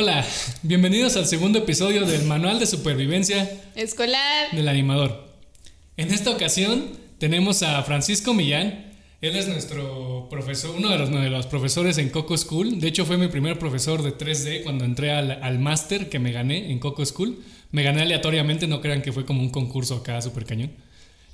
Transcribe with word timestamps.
Hola, 0.00 0.24
bienvenidos 0.62 1.16
al 1.16 1.26
segundo 1.26 1.58
episodio 1.58 2.06
del 2.06 2.22
Manual 2.22 2.60
de 2.60 2.66
Supervivencia 2.66 3.50
Escolar 3.74 4.48
del 4.52 4.68
Animador. 4.68 5.28
En 5.96 6.14
esta 6.14 6.30
ocasión 6.30 6.90
tenemos 7.18 7.64
a 7.64 7.82
Francisco 7.82 8.32
Millán. 8.32 8.92
Él 9.20 9.34
es 9.34 9.48
nuestro 9.48 10.28
profesor, 10.30 10.76
uno 10.76 10.90
de 10.90 10.98
los, 10.98 11.10
de 11.10 11.28
los 11.28 11.48
profesores 11.48 11.98
en 11.98 12.10
Coco 12.10 12.38
School. 12.38 12.78
De 12.78 12.86
hecho, 12.86 13.06
fue 13.06 13.18
mi 13.18 13.26
primer 13.26 13.58
profesor 13.58 14.04
de 14.04 14.16
3D 14.16 14.62
cuando 14.62 14.84
entré 14.84 15.10
al, 15.10 15.32
al 15.32 15.58
máster 15.58 16.08
que 16.08 16.20
me 16.20 16.30
gané 16.30 16.70
en 16.70 16.78
Coco 16.78 17.04
School. 17.04 17.42
Me 17.72 17.82
gané 17.82 18.02
aleatoriamente, 18.02 18.68
no 18.68 18.80
crean 18.80 19.02
que 19.02 19.10
fue 19.10 19.26
como 19.26 19.42
un 19.42 19.50
concurso 19.50 19.96
acá 19.96 20.22
súper 20.22 20.44
cañón. 20.44 20.70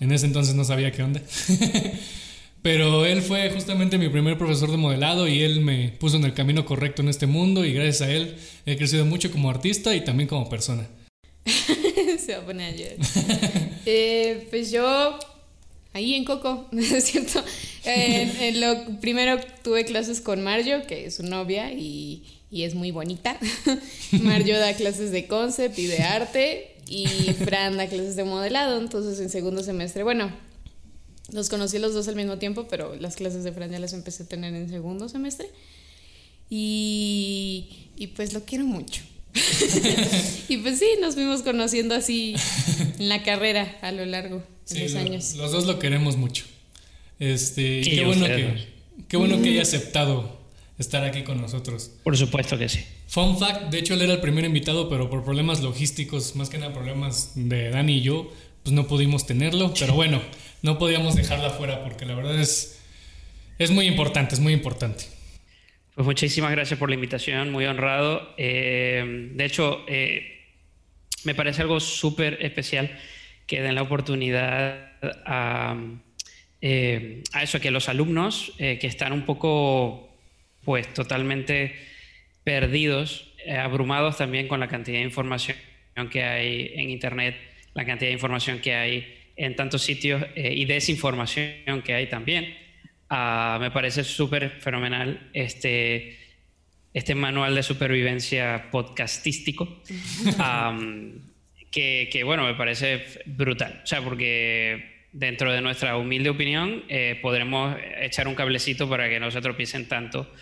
En 0.01 0.11
ese 0.11 0.25
entonces 0.25 0.55
no 0.55 0.65
sabía 0.65 0.91
qué 0.91 1.03
onda. 1.03 1.21
Pero 2.65 3.05
él 3.05 3.21
fue 3.21 3.51
justamente 3.51 3.99
mi 3.99 4.09
primer 4.09 4.39
profesor 4.39 4.71
de 4.71 4.79
modelado 4.79 5.29
y 5.29 5.43
él 5.43 5.61
me 5.61 5.91
puso 6.01 6.17
en 6.17 6.25
el 6.25 6.33
camino 6.33 6.65
correcto 6.65 7.03
en 7.03 7.11
este 7.11 7.27
mundo 7.27 7.63
y 7.63 7.75
gracias 7.75 8.01
a 8.01 8.11
él 8.11 8.37
he 8.65 8.79
crecido 8.79 9.05
mucho 9.05 9.31
como 9.31 9.51
artista 9.51 9.95
y 9.95 10.03
también 10.03 10.31
como 10.31 10.49
persona. 10.49 10.89
Se 11.45 12.33
va 12.33 12.39
a 12.39 12.47
poner 12.47 12.73
a 12.73 12.75
llorar. 12.75 12.97
Eh, 13.85 14.47
pues 14.49 14.71
yo, 14.71 15.19
ahí 15.93 16.15
en 16.15 16.25
Coco, 16.25 16.67
¿no 16.73 16.81
es 16.81 17.05
cierto? 17.05 17.45
Eh, 17.85 18.33
en 18.41 18.61
lo, 18.63 18.99
primero 18.99 19.39
tuve 19.63 19.85
clases 19.85 20.23
con 20.23 20.43
Mario, 20.43 20.87
que 20.87 21.05
es 21.05 21.17
su 21.17 21.23
novia 21.23 21.71
y, 21.71 22.23
y 22.51 22.63
es 22.63 22.75
muy 22.75 22.93
bonita. 22.93 23.39
Mario 24.23 24.59
da 24.59 24.73
clases 24.73 25.13
de 25.13 25.27
concept 25.27 25.79
y 25.79 25.85
de 25.85 25.99
arte 25.99 26.77
y 26.89 27.05
Fran 27.45 27.77
da 27.77 27.89
clases 27.89 28.17
de 28.17 28.25
modelado. 28.25 28.81
Entonces 28.81 29.21
en 29.21 29.29
segundo 29.29 29.63
semestre, 29.63 30.03
bueno, 30.03 30.33
los 31.33 31.49
conocí 31.49 31.79
los 31.79 31.95
dos 31.95 32.07
al 32.09 32.17
mismo 32.17 32.39
tiempo, 32.39 32.67
pero 32.69 32.95
las 32.97 33.17
clases 33.17 33.45
de 33.45 33.53
Fran 33.53 33.71
ya 33.71 33.79
las 33.79 33.93
empecé 33.93 34.25
a 34.25 34.27
tener 34.27 34.55
en 34.55 34.69
segundo 34.69 35.09
semestre. 35.09 35.49
Y, 36.51 37.89
y 37.97 38.09
pues 38.09 38.33
lo 38.33 38.45
quiero 38.45 38.65
mucho. 38.65 39.03
y 40.49 40.59
pues 40.59 40.79
sí, 40.79 40.87
nos 41.01 41.15
fuimos 41.15 41.43
conociendo 41.43 41.95
así 41.95 42.35
en 42.99 43.09
la 43.09 43.23
carrera 43.23 43.79
a 43.83 43.91
lo 43.91 44.05
largo 44.07 44.43
de 44.71 44.81
los 44.81 44.93
lo- 44.93 45.01
años. 45.01 45.35
Los 45.35 45.51
dos 45.53 45.65
lo 45.67 45.79
queremos 45.79 46.17
mucho. 46.17 46.45
Este, 47.19 47.83
Sí, 47.85 47.91
qué 47.91 48.05
bueno 48.05 48.27
que 48.27 48.69
qué 49.09 49.17
bueno 49.17 49.41
que 49.43 49.49
haya 49.51 49.63
aceptado 49.63 50.39
estar 50.79 51.03
aquí 51.05 51.23
con 51.25 51.41
nosotros. 51.41 51.91
Por 52.05 52.17
supuesto 52.17 52.57
que 52.59 52.69
sí. 52.69 52.81
Fun 53.09 53.39
fact, 53.39 53.71
de 53.71 53.79
hecho 53.79 53.95
él 53.95 54.03
era 54.03 54.13
el 54.15 54.21
primer 54.21 54.45
invitado, 54.45 54.89
pero 54.89 55.09
por 55.11 55.25
problemas 55.25 55.61
logísticos, 55.63 56.37
más 56.37 56.49
que 56.51 56.59
nada 56.59 56.73
problemas 56.73 57.33
de 57.35 57.71
Dani 57.71 57.99
y 57.99 58.01
yo, 58.03 58.31
pues 58.63 58.73
no 58.75 58.87
pudimos 58.87 59.27
tenerlo, 59.27 59.73
pero 59.79 59.95
bueno, 59.95 60.21
no 60.65 60.79
podíamos 60.79 61.15
dejarla 61.15 61.51
fuera 61.51 61.85
porque 61.85 62.07
la 62.07 62.15
verdad 62.15 62.41
es 62.41 62.81
es 63.59 63.71
muy 63.71 63.87
importante, 63.87 64.35
es 64.35 64.41
muy 64.41 64.53
importante. 64.53 65.05
Pues 65.95 66.07
muchísimas 66.07 66.51
gracias 66.51 66.79
por 66.79 66.89
la 66.89 66.97
invitación, 66.97 67.53
muy 67.53 67.67
honrado. 67.67 68.35
Eh, 68.37 69.31
de 69.33 69.45
hecho, 69.45 69.85
eh, 69.87 70.41
me 71.23 71.35
parece 71.35 71.63
algo 71.63 71.79
súper 71.79 72.39
especial 72.41 72.91
que 73.47 73.61
den 73.61 73.75
la 73.75 73.83
oportunidad 73.83 74.93
a, 75.25 75.77
eh, 76.61 77.23
a 77.33 77.43
eso, 77.43 77.61
que 77.61 77.71
los 77.71 77.89
alumnos 77.89 78.55
que 78.59 78.87
están 78.87 79.13
un 79.13 79.27
poco, 79.27 80.17
pues 80.65 80.93
totalmente 80.95 81.77
perdidos, 82.43 83.33
abrumados 83.47 84.17
también 84.17 84.49
con 84.49 84.61
la 84.61 84.69
cantidad 84.69 84.99
de 84.99 85.05
información 85.05 85.59
que 86.11 86.25
hay 86.25 86.73
en 86.75 86.91
Internet, 86.91 87.37
la 87.75 87.85
cantidad 87.85 88.09
de 88.09 88.15
información 88.15 88.61
que 88.61 88.75
hay 88.75 89.24
en 89.37 89.57
tantos 89.57 89.83
sitios 89.83 90.23
eh, 90.35 90.53
y 90.55 90.65
desinformación 90.65 91.83
que 91.83 91.95
hay 91.95 92.09
también. 92.09 92.57
Ah, 93.09 93.59
me 93.61 93.71
parece 93.71 94.05
súper 94.05 94.61
fenomenal 94.61 95.31
este, 95.33 96.19
este 96.93 97.15
manual 97.15 97.55
de 97.55 97.63
supervivencia 97.63 98.71
podcastístico, 98.71 99.83
que, 101.71 102.09
que, 102.11 102.25
bueno, 102.25 102.45
me 102.45 102.55
parece 102.55 103.05
brutal. 103.27 103.81
O 103.83 103.87
sea, 103.87 104.03
porque 104.03 105.07
dentro 105.13 105.53
de 105.53 105.61
nuestra 105.61 105.97
humilde 105.97 106.31
opinión 106.31 106.85
eh, 106.89 107.19
podremos 107.23 107.77
echar 108.01 108.27
un 108.27 108.35
cablecito 108.35 108.89
para 108.89 109.09
que 109.09 109.21
no 109.21 109.31
se 109.31 109.41
tropiecen 109.41 109.87
tanto 109.87 110.33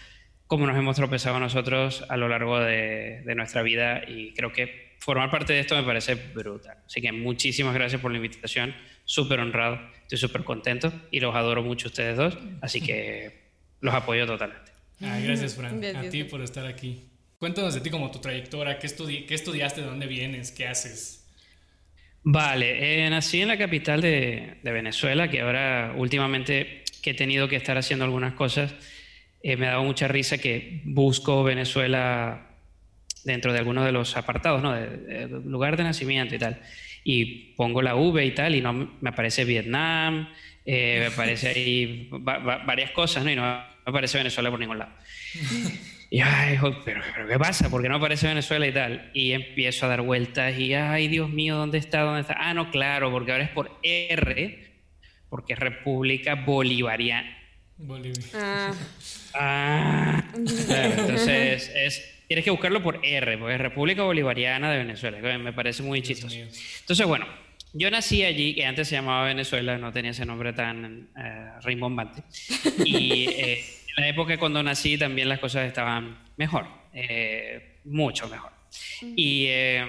como 0.47 0.67
nos 0.67 0.77
hemos 0.77 0.97
tropezado 0.97 1.41
nosotros 1.41 2.05
a 2.11 2.17
lo 2.19 2.29
largo 2.29 2.61
de, 2.61 3.23
de 3.25 3.35
nuestra 3.35 3.63
vida 3.63 4.03
y 4.07 4.35
creo 4.35 4.53
que 4.53 4.92
formar 5.05 5.31
parte 5.31 5.53
de 5.53 5.61
esto 5.61 5.75
me 5.77 5.83
parece 5.83 6.15
brutal. 6.15 6.77
Así 6.87 7.01
que 7.03 7.11
muchísimas 7.13 7.75
gracias 7.75 8.01
por 8.01 8.11
la 8.13 8.19
invitación, 8.19 8.75
súper 9.05 9.41
honrado, 9.41 9.81
estoy 10.03 10.19
súper 10.19 10.45
contento 10.45 10.93
y 11.11 11.19
los 11.21 11.35
adoro 11.35 11.63
mucho 11.63 11.89
a 11.89 11.91
ustedes 11.91 12.17
dos, 12.17 12.39
así 12.61 12.81
que 12.81 13.51
los 13.81 13.93
apoyo 13.95 14.27
totalmente. 14.27 14.71
Ay, 15.01 15.25
gracias, 15.25 15.57
Fran, 15.57 15.75
a 15.75 15.79
Gracias. 15.79 16.13
ti 16.13 16.25
por 16.25 16.41
estar 16.43 16.65
aquí. 16.67 17.09
Cuéntanos 17.39 17.75
de 17.75 17.81
ti 17.81 17.91
como 17.91 18.13
tu 18.13 18.21
trayectoria, 18.21 18.79
qué, 18.79 18.87
estudi- 18.87 19.27
qué 19.27 19.35
estudiaste, 19.35 19.81
de 19.81 19.89
dónde 19.89 20.07
vienes, 20.07 20.53
qué 20.53 20.69
haces. 20.69 21.27
Vale, 22.23 23.05
eh, 23.05 23.11
nací 23.11 23.41
en 23.43 23.49
la 23.49 23.59
capital 23.59 24.01
de, 24.01 24.59
de 24.63 24.71
Venezuela, 24.73 25.29
que 25.29 25.41
ahora 25.41 25.93
últimamente 25.97 26.85
que 27.03 27.11
he 27.11 27.15
tenido 27.15 27.49
que 27.49 27.57
estar 27.57 27.77
haciendo 27.77 28.05
algunas 28.05 28.35
cosas, 28.35 28.73
eh, 29.43 29.57
me 29.57 29.67
ha 29.67 29.71
dado 29.71 29.83
mucha 29.83 30.07
risa 30.07 30.39
que 30.39 30.83
busco 30.85 31.43
Venezuela 31.43 32.52
dentro 33.25 33.53
de 33.53 33.59
algunos 33.59 33.85
de 33.85 33.93
los 33.93 34.17
apartados, 34.17 34.63
¿no? 34.63 34.73
De, 34.73 35.27
de 35.27 35.29
lugar 35.29 35.77
de 35.77 35.85
nacimiento 35.85 36.35
y 36.35 36.39
tal. 36.39 36.61
Y 37.05 37.55
pongo 37.57 37.83
la 37.83 37.95
V 37.97 38.25
y 38.25 38.31
tal, 38.33 38.55
y 38.55 38.61
no 38.61 38.73
me 39.01 39.11
aparece 39.11 39.45
Vietnam, 39.45 40.29
eh, 40.65 40.99
me 41.01 41.07
aparece 41.07 41.49
ahí 41.49 42.09
va- 42.13 42.39
va- 42.39 42.59
varias 42.65 42.91
cosas, 42.93 43.25
¿no? 43.25 43.31
Y 43.31 43.37
no 43.37 43.43
me 43.43 43.63
aparece 43.85 44.19
Venezuela 44.19 44.51
por 44.51 44.61
ningún 44.61 44.79
lado. 44.79 44.93
Y 46.11 46.21
ay, 46.21 46.59
pero, 46.85 47.01
pero 47.15 47.27
¿qué 47.27 47.39
pasa? 47.39 47.71
¿Por 47.71 47.81
qué 47.83 47.89
no 47.89 47.97
aparece 47.97 48.29
Venezuela 48.29 48.67
y 48.67 48.73
tal? 48.73 49.11
Y 49.15 49.33
empiezo 49.33 49.87
a 49.87 49.89
dar 49.89 50.03
vueltas 50.03 50.59
y 50.59 50.75
ay, 50.75 51.09
Dios 51.09 51.31
mío, 51.31 51.57
¿dónde 51.57 51.79
está? 51.79 52.01
¿Dónde 52.03 52.21
está? 52.21 52.37
Ah, 52.39 52.53
no, 52.55 52.71
claro, 52.71 53.11
porque 53.11 53.33
ahora 53.33 53.45
es 53.45 53.51
por 53.51 53.79
R, 53.83 54.73
porque 55.31 55.55
es 55.55 55.59
República 55.59 56.35
Bolivariana. 56.35 57.39
Bolivia. 57.79 58.21
Ah, 58.35 58.73
Ah, 59.35 60.23
claro, 60.67 60.93
entonces 60.99 61.73
es, 61.75 62.12
tienes 62.33 62.47
que 62.47 62.51
buscarlo 62.51 62.83
por 62.83 62.99
R, 63.03 63.37
porque 63.37 63.57
es 63.57 63.61
República 63.61 64.05
Bolivariana 64.05 64.73
de 64.73 64.79
Venezuela, 64.79 65.21
que 65.21 65.37
me 65.37 65.53
parece 65.53 65.83
muy 65.83 66.01
chistoso. 66.01 66.35
Entonces, 66.81 67.07
bueno, 67.07 67.27
yo 67.75 67.91
nací 67.91 68.25
allí, 68.25 68.55
que 68.55 68.65
antes 68.65 68.89
se 68.89 68.95
llamaba 68.95 69.27
Venezuela, 69.27 69.77
no 69.77 69.93
tenía 69.93 70.13
ese 70.13 70.25
nombre 70.25 70.55
tan 70.55 71.11
eh, 71.15 71.51
rimbombante. 71.63 72.23
Y 72.87 73.29
eh, 73.29 73.63
en 73.97 74.03
la 74.03 74.09
época 74.09 74.39
cuando 74.39 74.63
nací 74.63 74.97
también 74.97 75.29
las 75.29 75.41
cosas 75.41 75.67
estaban 75.67 76.21
mejor, 76.39 76.67
eh, 76.95 77.81
mucho 77.85 78.27
mejor. 78.31 78.53
Y, 79.15 79.45
eh, 79.49 79.87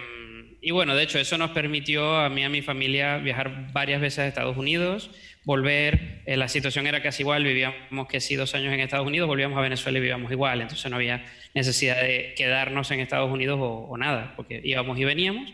y 0.60 0.72
bueno, 0.72 0.98
de 0.98 1.04
hecho, 1.04 1.20
eso 1.20 1.38
nos 1.38 1.52
permitió 1.52 2.18
a 2.18 2.28
mí 2.28 2.42
y 2.42 2.44
a 2.44 2.50
mi 2.50 2.62
familia 2.62 3.20
viajar 3.20 3.72
varias 3.72 4.02
veces 4.02 4.20
a 4.20 4.28
Estados 4.28 4.58
Unidos, 4.58 5.12
volver. 5.46 6.22
eh, 6.26 6.38
la 6.38 6.48
situación 6.48 6.88
era 6.88 7.02
casi 7.02 7.24
igual, 7.24 7.44
vivíamos 7.44 8.08
que 8.08 8.20
sí 8.20 8.36
dos 8.36 8.56
años 8.56 8.74
en 8.74 8.80
Estados 8.80 9.06
Unidos, 9.06 9.28
volvíamos 9.28 9.58
a 9.58 9.62
Venezuela 9.62 9.98
y 9.98 10.02
vivíamos 10.02 10.32
igual, 10.32 10.62
entonces 10.62 10.90
no 10.90 10.98
había 10.98 11.26
necesidad 11.54 12.02
de 12.02 12.34
quedarnos 12.36 12.90
en 12.92 13.00
Estados 13.00 13.32
Unidos 13.32 13.60
o, 13.62 13.88
o 13.90 13.98
nada, 13.98 14.34
porque 14.36 14.62
íbamos 14.64 14.98
y 14.98 15.04
veníamos. 15.04 15.50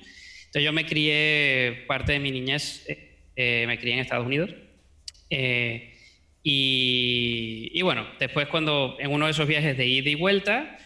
Entonces 0.50 0.64
yo 0.64 0.74
me 0.74 0.86
crié, 0.88 1.84
parte 1.88 2.14
de 2.14 2.20
mi 2.20 2.32
niñez, 2.32 2.84
eh, 2.90 3.18
eh, 3.36 3.66
me 3.68 3.78
crié 3.78 3.94
en 3.94 4.00
Estados 4.00 4.26
Unidos. 4.26 4.50
Eh, 5.30 5.94
y, 6.42 7.70
y 7.72 7.82
bueno, 7.84 8.08
después 8.20 8.48
cuando 8.48 8.98
en 9.00 9.12
uno 9.12 9.26
de 9.26 9.32
esos 9.32 9.48
viajes 9.48 9.78
de 9.78 9.86
ida 9.86 10.10
y 10.10 10.16
vuelta, 10.16 10.80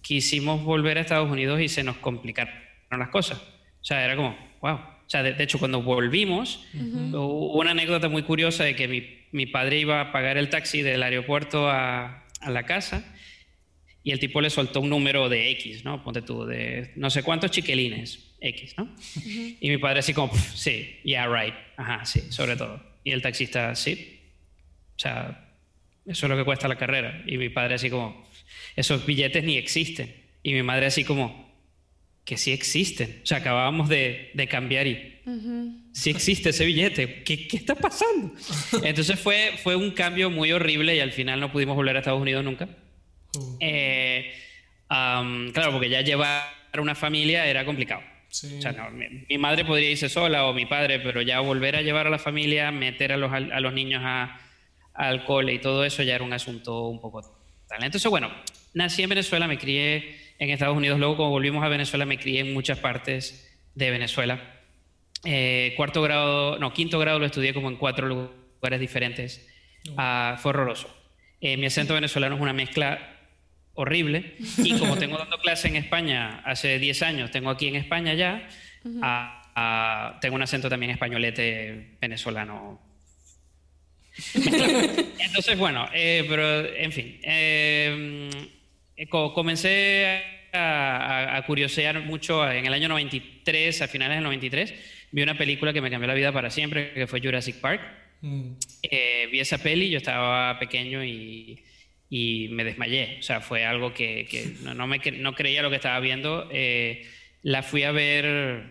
quisimos 0.00 0.62
volver 0.62 0.96
a 0.96 1.02
Estados 1.02 1.30
Unidos 1.30 1.60
y 1.60 1.68
se 1.68 1.82
nos 1.82 1.98
complicaron 1.98 2.54
las 2.90 3.10
cosas. 3.10 3.38
O 3.38 3.84
sea, 3.84 4.02
era 4.02 4.16
como, 4.16 4.38
wow. 4.62 4.93
O 5.06 5.10
sea, 5.10 5.22
de, 5.22 5.34
de 5.34 5.44
hecho, 5.44 5.58
cuando 5.58 5.82
volvimos, 5.82 6.64
hubo 7.12 7.60
una 7.60 7.72
anécdota 7.72 8.08
muy 8.08 8.22
curiosa 8.22 8.64
de 8.64 8.74
que 8.74 8.88
mi, 8.88 9.06
mi 9.32 9.46
padre 9.46 9.78
iba 9.78 10.00
a 10.00 10.12
pagar 10.12 10.36
el 10.38 10.48
taxi 10.48 10.82
del 10.82 11.02
aeropuerto 11.02 11.68
a, 11.68 12.24
a 12.40 12.50
la 12.50 12.64
casa 12.64 13.04
y 14.02 14.10
el 14.12 14.18
tipo 14.18 14.40
le 14.40 14.50
soltó 14.50 14.80
un 14.80 14.90
número 14.90 15.28
de 15.28 15.50
X, 15.52 15.84
¿no? 15.84 16.02
Ponte 16.02 16.22
tú, 16.22 16.44
de 16.46 16.92
no 16.96 17.10
sé 17.10 17.22
cuántos 17.22 17.50
chiquelines, 17.50 18.34
X, 18.40 18.74
¿no? 18.76 18.94
Y 19.60 19.68
mi 19.70 19.78
padre 19.78 20.00
así 20.00 20.12
como, 20.12 20.30
"Pff, 20.32 20.54
sí, 20.54 20.96
yeah, 21.04 21.26
right, 21.26 21.54
ajá, 21.76 22.04
sí, 22.04 22.20
sobre 22.30 22.56
todo. 22.56 22.82
Y 23.02 23.12
el 23.12 23.22
taxista, 23.22 23.74
sí, 23.74 24.20
o 24.96 24.98
sea, 24.98 25.50
eso 26.06 26.26
es 26.26 26.30
lo 26.30 26.36
que 26.36 26.44
cuesta 26.44 26.68
la 26.68 26.76
carrera. 26.76 27.22
Y 27.26 27.38
mi 27.38 27.48
padre 27.48 27.74
así 27.76 27.88
como, 27.90 28.26
esos 28.76 29.06
billetes 29.06 29.42
ni 29.44 29.56
existen. 29.56 30.14
Y 30.42 30.52
mi 30.52 30.62
madre 30.62 30.86
así 30.86 31.04
como, 31.04 31.43
que 32.24 32.36
sí 32.36 32.52
existen. 32.52 33.20
O 33.22 33.26
sea, 33.26 33.38
acabábamos 33.38 33.88
de, 33.88 34.30
de 34.34 34.46
cambiar 34.48 34.86
y 34.86 35.20
sí 35.92 36.10
existe 36.10 36.50
ese 36.50 36.64
billete. 36.64 37.22
¿Qué, 37.22 37.46
qué 37.46 37.56
está 37.56 37.74
pasando? 37.74 38.32
Entonces 38.82 39.18
fue, 39.20 39.52
fue 39.62 39.76
un 39.76 39.90
cambio 39.92 40.30
muy 40.30 40.52
horrible 40.52 40.96
y 40.96 41.00
al 41.00 41.12
final 41.12 41.40
no 41.40 41.52
pudimos 41.52 41.76
volver 41.76 41.96
a 41.96 41.98
Estados 42.00 42.20
Unidos 42.20 42.44
nunca. 42.44 42.68
Uh, 43.36 43.56
Eh, 43.60 44.32
am, 44.88 45.52
claro, 45.52 45.72
porque 45.72 45.88
ya 45.90 46.00
llevar 46.00 46.44
una 46.78 46.94
familia 46.94 47.46
era 47.46 47.64
complicado. 47.64 48.02
sí. 48.28 48.56
O 48.58 48.62
sea, 48.62 48.72
no, 48.72 48.90
mi, 48.90 49.06
mi 49.28 49.38
madre 49.38 49.64
podría 49.64 49.90
irse 49.90 50.08
sola 50.08 50.46
o 50.46 50.52
mi 50.54 50.66
padre, 50.66 51.00
pero 51.00 51.20
ya 51.22 51.40
volver 51.40 51.76
a 51.76 51.82
llevar 51.82 52.06
a 52.06 52.10
la 52.10 52.18
familia, 52.18 52.70
meter 52.70 53.12
a 53.12 53.16
los, 53.16 53.32
al- 53.32 53.52
a 53.52 53.60
los 53.60 53.72
niños 53.74 54.02
a, 54.04 54.40
al 54.94 55.24
cole 55.24 55.52
y 55.54 55.58
todo 55.58 55.84
eso 55.84 56.02
ya 56.02 56.14
era 56.14 56.24
un 56.24 56.32
asunto 56.32 56.88
un 56.88 57.00
poco 57.00 57.22
tal. 57.68 57.82
Entonces, 57.84 58.08
bueno, 58.10 58.30
nací 58.74 59.02
en 59.02 59.10
Venezuela, 59.10 59.46
me 59.48 59.58
crié 59.58 60.16
en 60.38 60.50
Estados 60.50 60.76
Unidos. 60.76 60.98
Luego, 60.98 61.16
como 61.16 61.30
volvimos 61.30 61.64
a 61.64 61.68
Venezuela, 61.68 62.06
me 62.06 62.18
crié 62.18 62.40
en 62.40 62.52
muchas 62.54 62.78
partes 62.78 63.58
de 63.74 63.90
Venezuela. 63.90 64.40
Eh, 65.24 65.72
cuarto 65.76 66.02
grado, 66.02 66.58
no, 66.58 66.72
quinto 66.72 66.98
grado 66.98 67.18
lo 67.18 67.26
estudié 67.26 67.54
como 67.54 67.68
en 67.68 67.76
cuatro 67.76 68.06
lugares 68.08 68.80
diferentes. 68.80 69.48
Ah, 69.96 70.36
fue 70.40 70.50
horroroso. 70.50 70.88
Eh, 71.40 71.56
mi 71.56 71.66
acento 71.66 71.94
venezolano 71.94 72.36
es 72.36 72.40
una 72.40 72.52
mezcla 72.52 73.14
horrible. 73.74 74.36
Y 74.58 74.78
como 74.78 74.96
tengo 74.96 75.18
dando 75.18 75.38
clase 75.38 75.68
en 75.68 75.76
España 75.76 76.42
hace 76.44 76.78
10 76.78 77.02
años, 77.02 77.30
tengo 77.30 77.50
aquí 77.50 77.68
en 77.68 77.76
España 77.76 78.14
ya, 78.14 78.48
ah, 79.02 80.18
tengo 80.20 80.36
un 80.36 80.42
acento 80.42 80.68
también 80.68 80.90
españolete 80.92 81.96
venezolano. 82.00 82.80
Entonces, 85.18 85.58
bueno, 85.58 85.88
eh, 85.92 86.24
pero 86.28 86.66
en 86.66 86.92
fin, 86.92 87.18
eh, 87.22 88.48
comencé 89.08 90.22
a, 90.52 91.42
curiosear 91.46 92.00
mucho 92.00 92.50
en 92.50 92.66
el 92.66 92.72
año 92.72 92.88
93, 92.88 93.82
a 93.82 93.88
finales 93.88 94.16
del 94.16 94.24
93, 94.24 94.74
vi 95.10 95.22
una 95.22 95.36
película 95.36 95.72
que 95.72 95.80
me 95.80 95.90
cambió 95.90 96.06
la 96.06 96.14
vida 96.14 96.32
para 96.32 96.50
siempre, 96.50 96.92
que 96.92 97.06
fue 97.06 97.20
Jurassic 97.20 97.56
Park. 97.56 97.82
Mm. 98.20 98.52
Eh, 98.82 99.28
vi 99.30 99.40
esa 99.40 99.58
peli, 99.58 99.90
yo 99.90 99.98
estaba 99.98 100.58
pequeño 100.58 101.04
y 101.04 101.62
y 102.16 102.48
me 102.50 102.62
desmayé. 102.62 103.16
O 103.18 103.22
sea, 103.22 103.40
fue 103.40 103.64
algo 103.64 103.92
que, 103.92 104.54
no, 104.62 104.86
me, 104.86 104.98
no 104.98 105.34
creía 105.34 105.62
lo 105.62 105.70
que 105.70 105.76
estaba 105.76 105.98
viendo. 105.98 106.48
Eh, 106.52 107.08
la 107.42 107.64
fui 107.64 107.82
a 107.82 107.90
ver, 107.90 108.66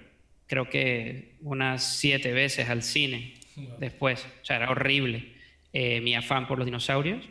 creo 0.48 0.70
que 0.70 1.34
unas 1.42 1.98
siete 2.00 2.32
veces 2.32 2.70
al 2.70 2.84
cine 2.84 3.34
después. 3.80 4.26
O 4.42 4.46
sea, 4.46 4.56
era 4.56 4.70
horrible 4.70 5.34
eh, 5.74 6.00
mi 6.00 6.16
afán 6.16 6.48
por 6.48 6.58
los 6.58 6.66
dinosaurios 6.66 7.22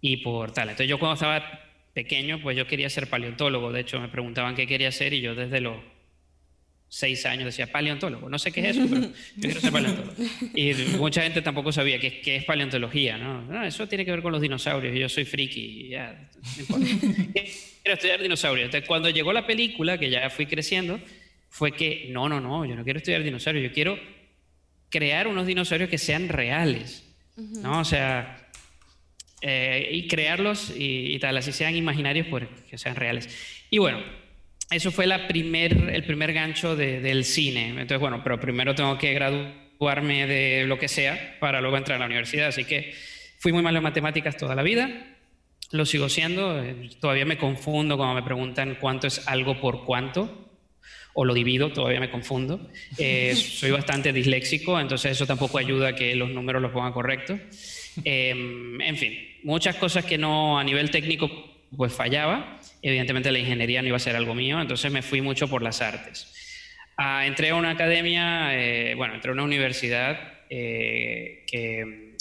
y 0.00 0.16
por 0.18 0.52
tal. 0.52 0.70
Entonces 0.70 0.88
yo 0.88 0.98
cuando 0.98 1.14
estaba 1.14 1.61
pequeño, 1.92 2.40
pues 2.42 2.56
yo 2.56 2.66
quería 2.66 2.88
ser 2.90 3.08
paleontólogo. 3.08 3.72
De 3.72 3.80
hecho, 3.80 4.00
me 4.00 4.08
preguntaban 4.08 4.54
qué 4.54 4.66
quería 4.66 4.92
ser 4.92 5.12
y 5.12 5.20
yo 5.20 5.34
desde 5.34 5.60
los 5.60 5.76
seis 6.88 7.24
años 7.24 7.46
decía 7.46 7.72
paleontólogo. 7.72 8.28
No 8.28 8.38
sé 8.38 8.52
qué 8.52 8.60
es 8.60 8.76
eso, 8.76 8.86
pero 8.88 9.00
yo 9.36 9.40
quiero 9.40 9.60
ser 9.60 9.72
paleontólogo. 9.72 10.14
Y 10.54 10.74
mucha 10.98 11.22
gente 11.22 11.40
tampoco 11.40 11.72
sabía 11.72 11.98
qué, 11.98 12.20
qué 12.20 12.36
es 12.36 12.44
paleontología, 12.44 13.16
¿no? 13.16 13.64
Eso 13.64 13.88
tiene 13.88 14.04
que 14.04 14.10
ver 14.10 14.22
con 14.22 14.32
los 14.32 14.42
dinosaurios 14.42 14.94
y 14.94 14.98
yo 14.98 15.08
soy 15.08 15.24
friki. 15.24 15.88
Ya, 15.88 16.28
quiero 17.82 17.94
estudiar 17.94 18.20
dinosaurios. 18.20 18.66
Entonces, 18.66 18.86
cuando 18.86 19.08
llegó 19.08 19.32
la 19.32 19.46
película, 19.46 19.98
que 19.98 20.10
ya 20.10 20.28
fui 20.28 20.46
creciendo, 20.46 21.00
fue 21.48 21.72
que 21.72 22.08
no, 22.10 22.28
no, 22.28 22.40
no, 22.40 22.64
yo 22.64 22.74
no 22.76 22.84
quiero 22.84 22.98
estudiar 22.98 23.22
dinosaurios, 23.22 23.64
yo 23.64 23.72
quiero 23.72 23.98
crear 24.90 25.26
unos 25.26 25.46
dinosaurios 25.46 25.88
que 25.88 25.98
sean 25.98 26.28
reales, 26.28 27.04
¿no? 27.36 27.80
O 27.80 27.84
sea, 27.84 28.41
eh, 29.42 29.88
y 29.92 30.06
crearlos 30.08 30.70
y, 30.70 31.14
y, 31.14 31.18
tal, 31.18 31.36
así 31.36 31.52
sean 31.52 31.76
imaginarios, 31.76 32.26
pues 32.28 32.44
que 32.70 32.78
sean 32.78 32.96
reales. 32.96 33.28
Y 33.70 33.78
bueno, 33.78 34.02
eso 34.72 34.90
fue 34.90 35.06
la 35.06 35.28
primer, 35.28 35.90
el 35.90 36.04
primer 36.04 36.32
gancho 36.32 36.74
del 36.76 37.24
cine. 37.24 37.68
Entonces, 37.68 37.98
bueno, 37.98 38.22
pero 38.22 38.40
primero 38.40 38.74
tengo 38.74 38.96
que 38.96 39.12
graduarme 39.12 40.26
de 40.26 40.64
lo 40.66 40.78
que 40.78 40.88
sea 40.88 41.36
para 41.40 41.60
luego 41.60 41.76
entrar 41.76 41.96
a 41.96 42.00
la 42.00 42.06
universidad. 42.06 42.48
Así 42.48 42.64
que 42.64 42.94
fui 43.38 43.52
muy 43.52 43.62
malo 43.62 43.78
en 43.78 43.84
matemáticas 43.84 44.36
toda 44.36 44.54
la 44.54 44.62
vida. 44.62 44.90
Lo 45.72 45.84
sigo 45.84 46.08
siendo. 46.08 46.62
Eh, 46.62 46.90
todavía 47.00 47.26
me 47.26 47.36
confundo 47.36 47.96
cuando 47.96 48.14
me 48.14 48.22
preguntan 48.22 48.78
cuánto 48.80 49.06
es 49.06 49.28
algo 49.28 49.60
por 49.60 49.84
cuánto. 49.84 50.48
O 51.14 51.26
lo 51.26 51.34
divido, 51.34 51.70
todavía 51.70 52.00
me 52.00 52.10
confundo. 52.10 52.70
Eh, 52.96 53.34
soy 53.36 53.70
bastante 53.72 54.12
disléxico, 54.12 54.80
entonces 54.80 55.12
eso 55.12 55.26
tampoco 55.26 55.58
ayuda 55.58 55.88
a 55.88 55.94
que 55.94 56.14
los 56.14 56.30
números 56.30 56.62
los 56.62 56.72
pongan 56.72 56.92
correctos. 56.92 57.38
Em, 58.04 58.80
en 58.80 58.96
fin, 58.96 59.18
muchas 59.44 59.76
cosas 59.76 60.04
que 60.04 60.18
no 60.18 60.58
a 60.58 60.64
nivel 60.64 60.90
técnico 60.90 61.30
pues 61.76 61.92
fallaba. 61.92 62.60
Evidentemente 62.82 63.30
la 63.30 63.38
ingeniería 63.38 63.82
no 63.82 63.88
iba 63.88 63.96
a 63.96 64.00
ser 64.00 64.16
algo 64.16 64.34
mío, 64.34 64.60
entonces 64.60 64.90
me 64.92 65.02
fui 65.02 65.20
mucho 65.20 65.48
por 65.48 65.62
las 65.62 65.80
artes. 65.80 66.32
Ah, 66.96 67.26
entré 67.26 67.50
a 67.50 67.54
una 67.54 67.70
academia, 67.70 68.50
eh, 68.54 68.94
bueno, 68.94 69.14
entré 69.14 69.30
a 69.30 69.34
una 69.34 69.44
universidad 69.44 70.18
eh, 70.50 71.44
que 71.46 72.16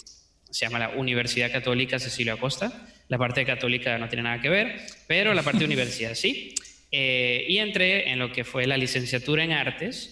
se 0.49 0.65
llama 0.65 0.79
la 0.79 0.89
Universidad 0.89 1.51
Católica 1.51 1.99
Cecilio 1.99 2.33
Acosta. 2.33 2.87
La 3.07 3.17
parte 3.17 3.45
católica 3.45 3.97
no 3.97 4.07
tiene 4.07 4.23
nada 4.23 4.41
que 4.41 4.49
ver, 4.49 4.79
pero 5.07 5.33
la 5.33 5.43
parte 5.43 5.59
de 5.59 5.65
universidad 5.65 6.15
sí. 6.15 6.55
Eh, 6.93 7.45
y 7.47 7.59
entré 7.59 8.11
en 8.11 8.19
lo 8.19 8.33
que 8.33 8.43
fue 8.43 8.67
la 8.67 8.75
licenciatura 8.75 9.45
en 9.45 9.53
artes, 9.53 10.10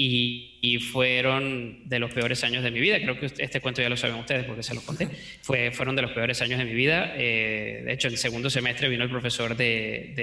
y, 0.00 0.78
fueron 0.92 1.88
de 1.88 1.98
los 1.98 2.12
peores 2.12 2.44
años 2.44 2.62
de 2.62 2.70
mi 2.70 2.78
vida. 2.78 3.00
Creo 3.00 3.18
que 3.18 3.26
este 3.26 3.60
cuento 3.60 3.82
ya 3.82 3.88
lo 3.88 3.96
saben 3.96 4.16
ustedes 4.16 4.44
porque 4.44 4.62
se 4.62 4.72
los 4.74 4.84
conté. 4.84 5.08
Fue, 5.42 5.72
fueron 5.72 5.96
de 5.96 6.02
los 6.02 6.12
peores 6.12 6.40
años 6.40 6.58
de 6.58 6.64
mi 6.64 6.72
vida. 6.72 7.14
Eh, 7.16 7.82
de 7.84 7.92
hecho, 7.92 8.06
en 8.06 8.14
el 8.14 8.18
segundo 8.18 8.48
semestre 8.48 8.88
vino 8.88 9.02
el 9.02 9.10
profesor 9.10 9.56
de, 9.56 10.14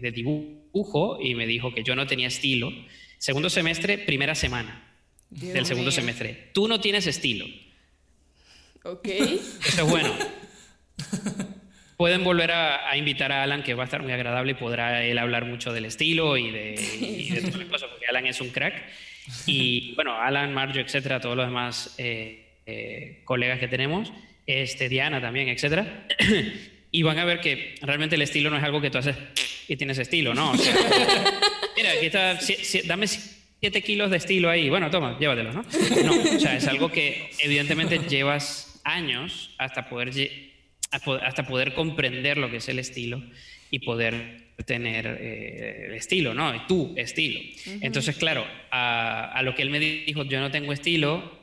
de, 0.00 0.10
dibujo 0.12 1.18
y 1.20 1.34
me 1.34 1.46
dijo 1.46 1.74
que 1.74 1.82
yo 1.82 1.96
no 1.96 2.06
tenía 2.06 2.28
estilo. 2.28 2.72
Segundo 3.18 3.50
semestre, 3.50 3.98
primera 3.98 4.36
semana 4.36 4.94
del 5.28 5.66
segundo 5.66 5.90
semestre. 5.90 6.50
Tú 6.52 6.68
no 6.68 6.80
tienes 6.80 7.06
estilo. 7.08 7.46
Ok. 8.84 9.08
Eso 9.08 9.82
es 9.82 9.90
bueno. 9.90 10.14
Pueden 12.00 12.24
volver 12.24 12.50
a, 12.50 12.96
invitar 12.96 13.30
a 13.30 13.42
Alan, 13.42 13.62
que 13.62 13.74
va 13.74 13.82
a 13.82 13.84
estar 13.84 14.02
muy 14.02 14.10
agradable 14.10 14.52
y 14.52 14.54
podrá 14.54 15.04
él 15.04 15.18
hablar 15.18 15.44
mucho 15.44 15.70
del 15.70 15.84
estilo 15.84 16.38
y 16.38 16.50
de, 16.50 17.40
todas 17.42 17.56
las 17.56 17.68
cosas, 17.68 17.90
porque 17.90 18.06
Alan 18.06 18.26
es 18.26 18.40
un 18.40 18.48
crack. 18.48 18.72
Y 19.44 19.94
bueno, 19.96 20.16
Alan, 20.16 20.54
Marjo, 20.54 20.78
etcétera, 20.78 21.20
todos 21.20 21.36
los 21.36 21.44
demás 21.44 21.94
eh, 21.98 22.62
eh, 22.64 23.20
colegas 23.24 23.58
que 23.58 23.68
tenemos, 23.68 24.14
este, 24.46 24.88
Diana 24.88 25.20
también, 25.20 25.50
etcétera. 25.50 26.06
y 26.90 27.02
van 27.02 27.18
a 27.18 27.26
ver 27.26 27.38
que 27.40 27.74
realmente 27.82 28.16
el 28.16 28.22
estilo 28.22 28.48
no 28.48 28.56
es 28.56 28.64
algo 28.64 28.80
que 28.80 28.88
tú 28.88 28.96
haces 28.96 29.16
y 29.68 29.76
tienes 29.76 29.98
estilo, 29.98 30.32
¿no? 30.32 30.54
mira, 31.76 31.90
aquí 31.98 32.06
está, 32.06 32.38
dame 32.86 33.08
7 33.08 33.82
kilos 33.82 34.10
de 34.10 34.16
estilo 34.16 34.48
ahí. 34.48 34.70
Bueno, 34.70 34.90
toma, 34.90 35.18
llévatelo, 35.18 35.52
¿no? 35.52 35.66
No, 36.02 36.36
o 36.36 36.40
sea, 36.40 36.56
es 36.56 36.66
algo 36.66 36.90
que 36.90 37.28
evidentemente 37.40 37.98
llevas 38.08 38.80
años 38.84 39.54
hasta 39.58 39.86
poder 39.90 40.14
hasta 40.90 41.46
poder 41.46 41.74
comprender 41.74 42.38
lo 42.38 42.50
que 42.50 42.56
es 42.56 42.68
el 42.68 42.78
estilo 42.78 43.22
y 43.70 43.78
poder 43.80 44.50
tener 44.64 45.18
eh, 45.20 45.96
estilo, 45.96 46.34
¿no? 46.34 46.66
Tu 46.66 46.94
estilo. 46.96 47.40
Entonces, 47.80 48.16
claro, 48.16 48.46
a, 48.70 49.40
lo 49.44 49.54
que 49.54 49.62
él 49.62 49.70
me 49.70 49.78
dijo, 49.78 50.24
yo 50.24 50.40
no 50.40 50.50
tengo 50.50 50.72
estilo, 50.72 51.38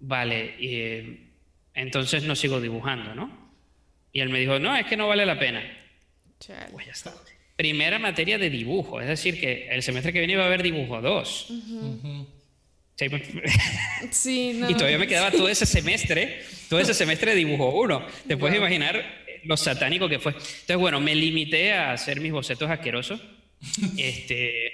vale, 0.00 0.54
eh, 0.60 1.28
entonces 1.74 2.24
no 2.24 2.36
sigo 2.36 2.60
dibujando, 2.60 3.14
¿no? 3.14 3.52
Y 4.12 4.20
él 4.20 4.28
me 4.28 4.40
dijo, 4.40 4.58
no, 4.58 4.76
es 4.76 4.86
que 4.86 4.96
no 4.96 5.08
vale 5.08 5.24
la 5.24 5.38
pena. 5.38 5.62
Pues 6.72 6.86
ya 6.86 6.92
está. 6.92 7.14
Primera 7.56 7.98
materia 7.98 8.38
de 8.38 8.50
dibujo, 8.50 9.00
es 9.00 9.06
decir, 9.06 9.40
que 9.40 9.68
el 9.70 9.82
semestre 9.82 10.12
que 10.12 10.18
viene 10.18 10.34
iba 10.34 10.42
a 10.42 10.46
haber 10.46 10.62
dibujo 10.62 11.00
2. 11.00 11.52
Y 14.68 14.74
todavía 14.74 14.98
me 14.98 15.06
quedaba 15.06 15.30
todo 15.30 15.48
ese 15.48 15.66
semestre, 15.66 16.42
todo 16.68 16.80
ese 16.80 16.94
semestre 16.94 17.32
de 17.32 17.38
dibujo 17.38 17.70
uno. 17.70 18.06
Te 18.26 18.36
puedes 18.36 18.56
imaginar 18.56 19.04
lo 19.44 19.56
satánico 19.56 20.08
que 20.08 20.18
fue. 20.18 20.32
Entonces, 20.32 20.76
bueno, 20.76 21.00
me 21.00 21.14
limité 21.14 21.72
a 21.72 21.92
hacer 21.92 22.20
mis 22.20 22.32
bocetos 22.32 22.70
asquerosos. 22.70 23.20
Este, 23.96 24.72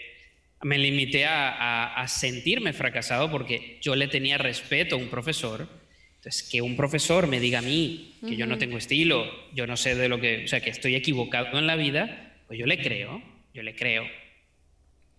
me 0.63 0.79
limité 0.79 1.27
a, 1.27 1.95
a, 1.95 2.09
sentirme 2.09 2.73
fracasado 2.73 3.31
porque 3.31 3.79
yo 3.83 3.95
le 3.95 4.09
tenía 4.09 4.39
respeto 4.39 4.97
a 4.97 4.99
un 4.99 5.09
profesor. 5.09 5.69
Entonces, 6.17 6.49
que 6.51 6.63
un 6.63 6.75
profesor 6.75 7.27
me 7.27 7.39
diga 7.39 7.61
a 7.61 7.63
mí 7.63 8.17
que 8.27 8.35
yo 8.35 8.47
no 8.47 8.59
tengo 8.59 8.77
estilo, 8.77 9.31
yo 9.55 9.67
no 9.67 9.77
sé 9.77 9.95
de 9.95 10.09
lo 10.09 10.21
que, 10.21 10.45
o 10.45 10.49
sea, 10.49 10.61
que 10.61 10.71
estoy 10.71 10.97
equivocado 10.97 11.59
en 11.59 11.67
la 11.67 11.77
vida, 11.77 12.35
pues 12.49 12.59
yo 12.59 12.67
le 12.67 12.81
creo, 12.83 13.23
yo 13.55 13.63
le 13.63 13.77
creo. 13.77 14.05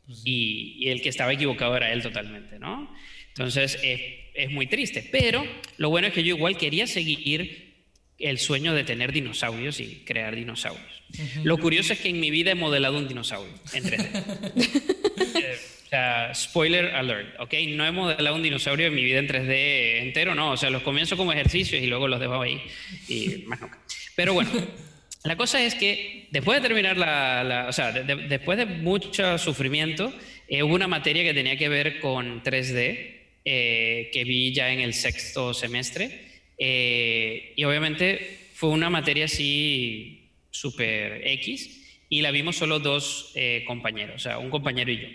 Pues 0.09 0.23
y, 0.25 0.89
el 0.89 1.03
que 1.03 1.09
estaba 1.09 1.31
equivocado 1.31 1.77
era 1.77 1.93
él 1.93 2.01
totalmente, 2.01 2.57
¿no? 2.57 2.91
Entonces 3.27 3.79
es, 3.83 4.49
muy 4.49 4.65
triste, 4.65 5.07
pero 5.11 5.45
lo 5.77 5.89
bueno 5.89 6.07
es 6.07 6.13
que 6.13 6.23
yo 6.23 6.35
igual 6.35 6.57
quería 6.57 6.87
seguir 6.87 7.75
el 8.17 8.39
sueño 8.39 8.73
de 8.73 8.83
tener 8.83 9.11
dinosaurios 9.11 9.79
y 9.79 10.01
crear 10.05 10.35
dinosaurios. 10.35 11.03
Lo 11.43 11.57
curioso 11.59 11.93
es 11.93 11.99
que 11.99 12.09
en 12.09 12.19
mi 12.19 12.31
vida 12.31 12.51
he 12.51 12.55
modelado 12.55 12.97
un 12.97 13.07
dinosaurio 13.07 13.53
en 13.73 13.83
3D. 13.83 14.95
Eh, 15.19 15.57
o 15.85 15.89
sea, 15.89 16.33
spoiler 16.33 16.95
alert, 16.95 17.39
¿ok? 17.39 17.53
No 17.69 17.85
he 17.85 17.91
modelado 17.91 18.35
un 18.35 18.41
dinosaurio 18.41 18.87
en 18.87 18.95
mi 18.95 19.03
vida 19.03 19.19
en 19.19 19.27
3D 19.27 20.01
entero, 20.01 20.33
no. 20.33 20.51
O 20.51 20.57
sea, 20.57 20.69
los 20.69 20.81
comienzo 20.81 21.17
como 21.17 21.33
ejercicios 21.33 21.83
y 21.83 21.87
luego 21.87 22.07
los 22.07 22.19
dejo 22.19 22.41
ahí 22.41 22.61
y 23.07 23.43
más 23.45 23.59
nunca. 23.59 23.79
Pero 24.15 24.33
bueno, 24.33 24.49
la 25.23 25.35
cosa 25.35 25.63
es 25.63 25.75
que 25.75 26.27
después 26.31 26.61
de 26.61 26.67
terminar 26.67 26.97
la, 26.97 27.65
o 27.67 27.73
sea, 27.73 27.91
después 27.91 28.57
de 28.57 28.65
mucho 28.65 29.37
sufrimiento, 29.37 30.13
eh, 30.47 30.63
hubo 30.63 30.73
una 30.73 30.87
materia 30.87 31.23
que 31.23 31.33
tenía 31.33 31.57
que 31.57 31.67
ver 31.67 31.99
con 31.99 32.41
3D, 32.41 33.17
eh, 33.43 34.09
que 34.13 34.23
vi 34.23 34.53
ya 34.53 34.71
en 34.71 34.79
el 34.79 34.93
sexto 34.93 35.53
semestre, 35.53 36.25
eh, 36.57 37.53
y 37.55 37.63
obviamente 37.65 38.47
fue 38.53 38.69
una 38.69 38.89
materia 38.89 39.25
así 39.25 40.31
súper 40.51 41.27
X, 41.27 42.05
y 42.07 42.21
la 42.21 42.31
vimos 42.31 42.55
solo 42.55 42.79
dos 42.79 43.33
compañeros, 43.67 44.15
o 44.15 44.19
sea, 44.19 44.39
un 44.39 44.49
compañero 44.49 44.91
y 44.91 44.97
yo. 44.97 45.07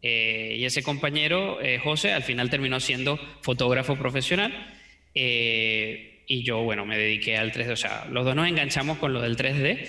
y 0.00 0.64
ese 0.64 0.82
compañero, 0.82 1.58
José, 1.82 2.12
al 2.12 2.22
final 2.22 2.48
terminó 2.48 2.80
siendo 2.80 3.18
fotógrafo 3.42 3.96
profesional 3.96 4.52
y 6.28 6.42
yo, 6.42 6.62
bueno, 6.62 6.84
me 6.84 6.98
dediqué 6.98 7.38
al 7.38 7.50
3D. 7.52 7.72
O 7.72 7.76
sea, 7.76 8.06
los 8.10 8.24
dos 8.24 8.36
nos 8.36 8.46
enganchamos 8.46 8.98
con 8.98 9.14
lo 9.14 9.22
del 9.22 9.36
3D. 9.36 9.88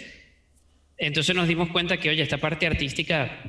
entonces 0.98 1.36
nos 1.36 1.48
dimos 1.48 1.70
cuenta 1.70 1.98
que, 1.98 2.10
oye, 2.10 2.24
esta 2.24 2.38
parte 2.38 2.66
artística, 2.66 3.44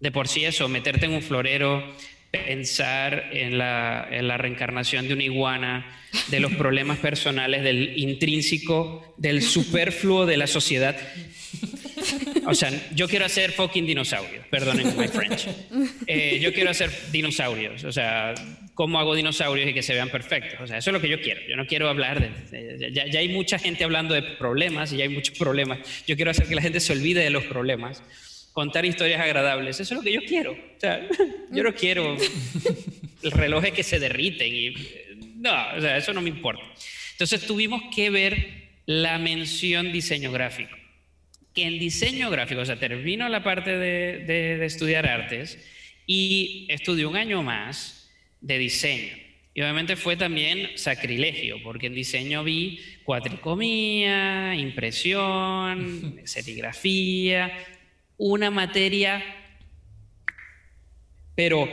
de 0.00 0.12
por 0.12 0.26
sí 0.26 0.44
eso, 0.44 0.68
meterte 0.68 1.06
en 1.06 1.12
un 1.12 1.22
florero, 1.22 1.94
pensar 2.32 3.30
en 3.32 3.56
la, 3.56 4.08
en 4.10 4.26
la, 4.26 4.36
reencarnación 4.36 5.06
de 5.06 5.14
una 5.14 5.22
iguana, 5.22 6.00
de 6.28 6.40
los 6.40 6.52
problemas 6.54 6.98
personales, 6.98 7.62
del 7.62 7.96
intrínseco, 7.96 9.14
del 9.16 9.40
superfluo 9.40 10.26
de 10.26 10.36
la 10.36 10.48
sociedad. 10.48 10.96
O 12.46 12.54
sea, 12.54 12.70
yo 12.94 13.08
quiero 13.08 13.24
hacer 13.24 13.52
fucking 13.52 13.86
dinosaurios, 13.86 14.44
perdonen 14.48 14.96
my 14.98 15.06
French. 15.06 15.46
Eh, 16.06 16.38
yo 16.40 16.52
quiero 16.52 16.70
hacer 16.70 16.90
dinosaurios, 17.12 17.84
o 17.84 17.92
sea, 17.92 18.34
¿cómo 18.74 18.98
hago 18.98 19.14
dinosaurios 19.14 19.68
y 19.68 19.74
que 19.74 19.82
se 19.82 19.94
vean 19.94 20.10
perfectos? 20.10 20.60
O 20.60 20.66
sea, 20.66 20.78
eso 20.78 20.90
es 20.90 20.94
lo 20.94 21.00
que 21.00 21.08
yo 21.08 21.20
quiero. 21.20 21.40
Yo 21.48 21.56
no 21.56 21.66
quiero 21.66 21.88
hablar 21.88 22.20
de... 22.50 22.90
ya, 22.92 23.06
ya 23.06 23.20
hay 23.20 23.28
mucha 23.28 23.58
gente 23.58 23.84
hablando 23.84 24.14
de 24.14 24.22
problemas 24.22 24.92
y 24.92 24.98
ya 24.98 25.04
hay 25.04 25.10
muchos 25.10 25.36
problemas. 25.38 25.78
Yo 26.06 26.16
quiero 26.16 26.30
hacer 26.30 26.46
que 26.46 26.54
la 26.54 26.62
gente 26.62 26.80
se 26.80 26.92
olvide 26.92 27.22
de 27.22 27.30
los 27.30 27.44
problemas 27.44 28.02
contar 28.54 28.86
historias 28.86 29.20
agradables. 29.20 29.80
Eso 29.80 29.94
es 29.94 29.98
lo 29.98 30.02
que 30.02 30.12
yo 30.12 30.20
quiero. 30.26 30.52
O 30.52 30.80
sea, 30.80 31.06
yo 31.50 31.62
no 31.62 31.74
quiero 31.74 32.16
relojes 33.22 33.72
que 33.72 33.82
se 33.82 33.98
derriten. 33.98 34.54
Y, 34.54 34.74
no, 35.36 35.52
o 35.76 35.80
sea, 35.80 35.98
eso 35.98 36.14
no 36.14 36.22
me 36.22 36.30
importa. 36.30 36.62
Entonces 37.12 37.46
tuvimos 37.46 37.82
que 37.94 38.08
ver 38.10 38.70
la 38.86 39.18
mención 39.18 39.92
diseño 39.92 40.32
gráfico. 40.32 40.74
Que 41.52 41.64
en 41.64 41.78
diseño 41.78 42.30
gráfico, 42.30 42.62
o 42.62 42.64
sea, 42.64 42.78
termino 42.78 43.28
la 43.28 43.42
parte 43.42 43.76
de, 43.76 44.20
de, 44.20 44.64
estudiar 44.64 45.06
artes 45.06 45.58
y 46.06 46.66
estudié 46.68 47.06
un 47.06 47.16
año 47.16 47.42
más 47.42 48.03
de 48.44 48.58
diseño. 48.58 49.16
Y 49.54 49.62
obviamente 49.62 49.96
fue 49.96 50.16
también 50.16 50.76
sacrilegio, 50.76 51.62
porque 51.62 51.86
en 51.86 51.94
diseño 51.94 52.44
vi 52.44 52.80
cuatricomía, 53.04 54.54
impresión, 54.54 56.20
serigrafía, 56.24 57.52
una 58.18 58.50
materia, 58.50 59.24
pero 61.34 61.68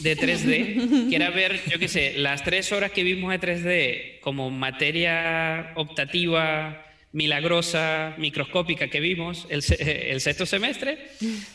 de 0.00 0.16
3D, 0.16 1.08
que 1.08 1.16
era 1.16 1.30
ver, 1.30 1.60
yo 1.70 1.78
qué 1.78 1.88
sé, 1.88 2.18
las 2.18 2.44
tres 2.44 2.70
horas 2.72 2.90
que 2.92 3.04
vimos 3.04 3.30
de 3.32 3.40
3D 3.40 4.20
como 4.20 4.50
materia 4.50 5.72
optativa, 5.76 6.84
milagrosa, 7.12 8.14
microscópica 8.18 8.88
que 8.88 9.00
vimos 9.00 9.46
el, 9.48 9.62
el, 9.78 10.20
sexto 10.20 10.44
semestre, 10.44 11.08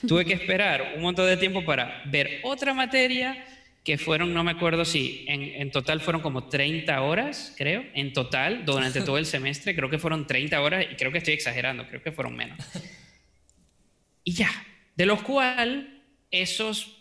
tuve 0.07 0.25
que 0.25 0.33
esperar 0.33 0.93
un 0.95 1.03
montón 1.03 1.27
de 1.27 1.37
tiempo 1.37 1.63
para 1.63 2.01
ver 2.05 2.39
otra 2.43 2.73
materia 2.73 3.45
que 3.83 3.97
fueron, 3.97 4.33
no 4.33 4.43
me 4.43 4.51
acuerdo 4.51 4.85
si 4.85 5.25
en, 5.27 5.41
en, 5.41 5.69
total 5.69 5.99
fueron 5.99 6.21
como 6.21 6.47
30 6.47 7.01
horas, 7.01 7.53
creo, 7.57 7.83
en 7.93 8.13
total, 8.13 8.63
durante 8.65 9.01
todo 9.01 9.17
el 9.17 9.25
semestre, 9.27 9.75
creo 9.75 9.89
que 9.89 9.99
fueron 9.99 10.25
30 10.25 10.61
horas 10.61 10.85
y 10.89 10.95
creo 10.95 11.11
que 11.11 11.17
estoy 11.17 11.33
exagerando, 11.33 11.87
creo 11.87 12.01
que 12.01 12.11
fueron 12.11 12.35
menos 12.35 12.57
y 14.23 14.33
ya. 14.33 14.49
De 14.95 15.07
los 15.07 15.23
cuales 15.23 15.85
esos, 16.29 16.97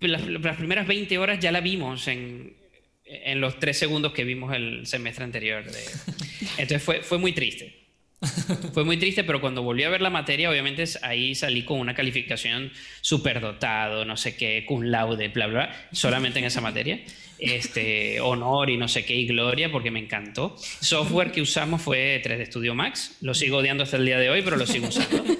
las, 0.00 0.22
primeras 0.56 0.86
20 0.86 1.16
horas 1.18 1.40
ya 1.40 1.50
la 1.50 1.60
vimos 1.60 2.06
en, 2.08 2.54
en, 3.04 3.40
los 3.40 3.58
tres 3.58 3.78
segundos 3.78 4.12
que 4.12 4.24
vimos 4.24 4.54
el 4.54 4.86
semestre 4.86 5.24
anterior. 5.24 5.64
entonces 6.58 6.82
fue, 6.82 7.02
fue 7.02 7.18
muy 7.18 7.32
triste. 7.32 7.79
Fue 8.74 8.84
muy 8.84 8.98
triste, 8.98 9.24
pero 9.24 9.40
cuando 9.40 9.62
volví 9.62 9.82
a 9.82 9.88
ver 9.88 10.02
la 10.02 10.10
materia, 10.10 10.50
obviamente 10.50 10.84
ahí 11.02 11.34
salí 11.34 11.62
con 11.62 11.80
una 11.80 11.94
calificación 11.94 12.70
súper 13.00 13.40
dotado, 13.40 14.04
no 14.04 14.16
sé 14.16 14.36
qué, 14.36 14.64
cum 14.66 14.82
laude, 14.82 15.28
bla, 15.28 15.46
bla, 15.46 15.88
solamente 15.92 16.38
en 16.38 16.44
esa 16.44 16.60
materia. 16.60 17.00
Este, 17.38 18.20
honor 18.20 18.68
y 18.68 18.76
no 18.76 18.86
sé 18.86 19.06
qué, 19.06 19.14
y 19.14 19.26
gloria, 19.26 19.72
porque 19.72 19.90
me 19.90 20.00
encantó. 20.00 20.54
Software 20.58 21.32
que 21.32 21.40
usamos 21.40 21.80
fue 21.80 22.20
3D 22.22 22.46
Studio 22.46 22.74
Max, 22.74 23.16
lo 23.22 23.32
sigo 23.32 23.58
odiando 23.58 23.84
hasta 23.84 23.96
el 23.96 24.04
día 24.04 24.18
de 24.18 24.28
hoy, 24.28 24.42
pero 24.42 24.56
lo 24.56 24.66
sigo 24.66 24.88
usando. 24.88 25.24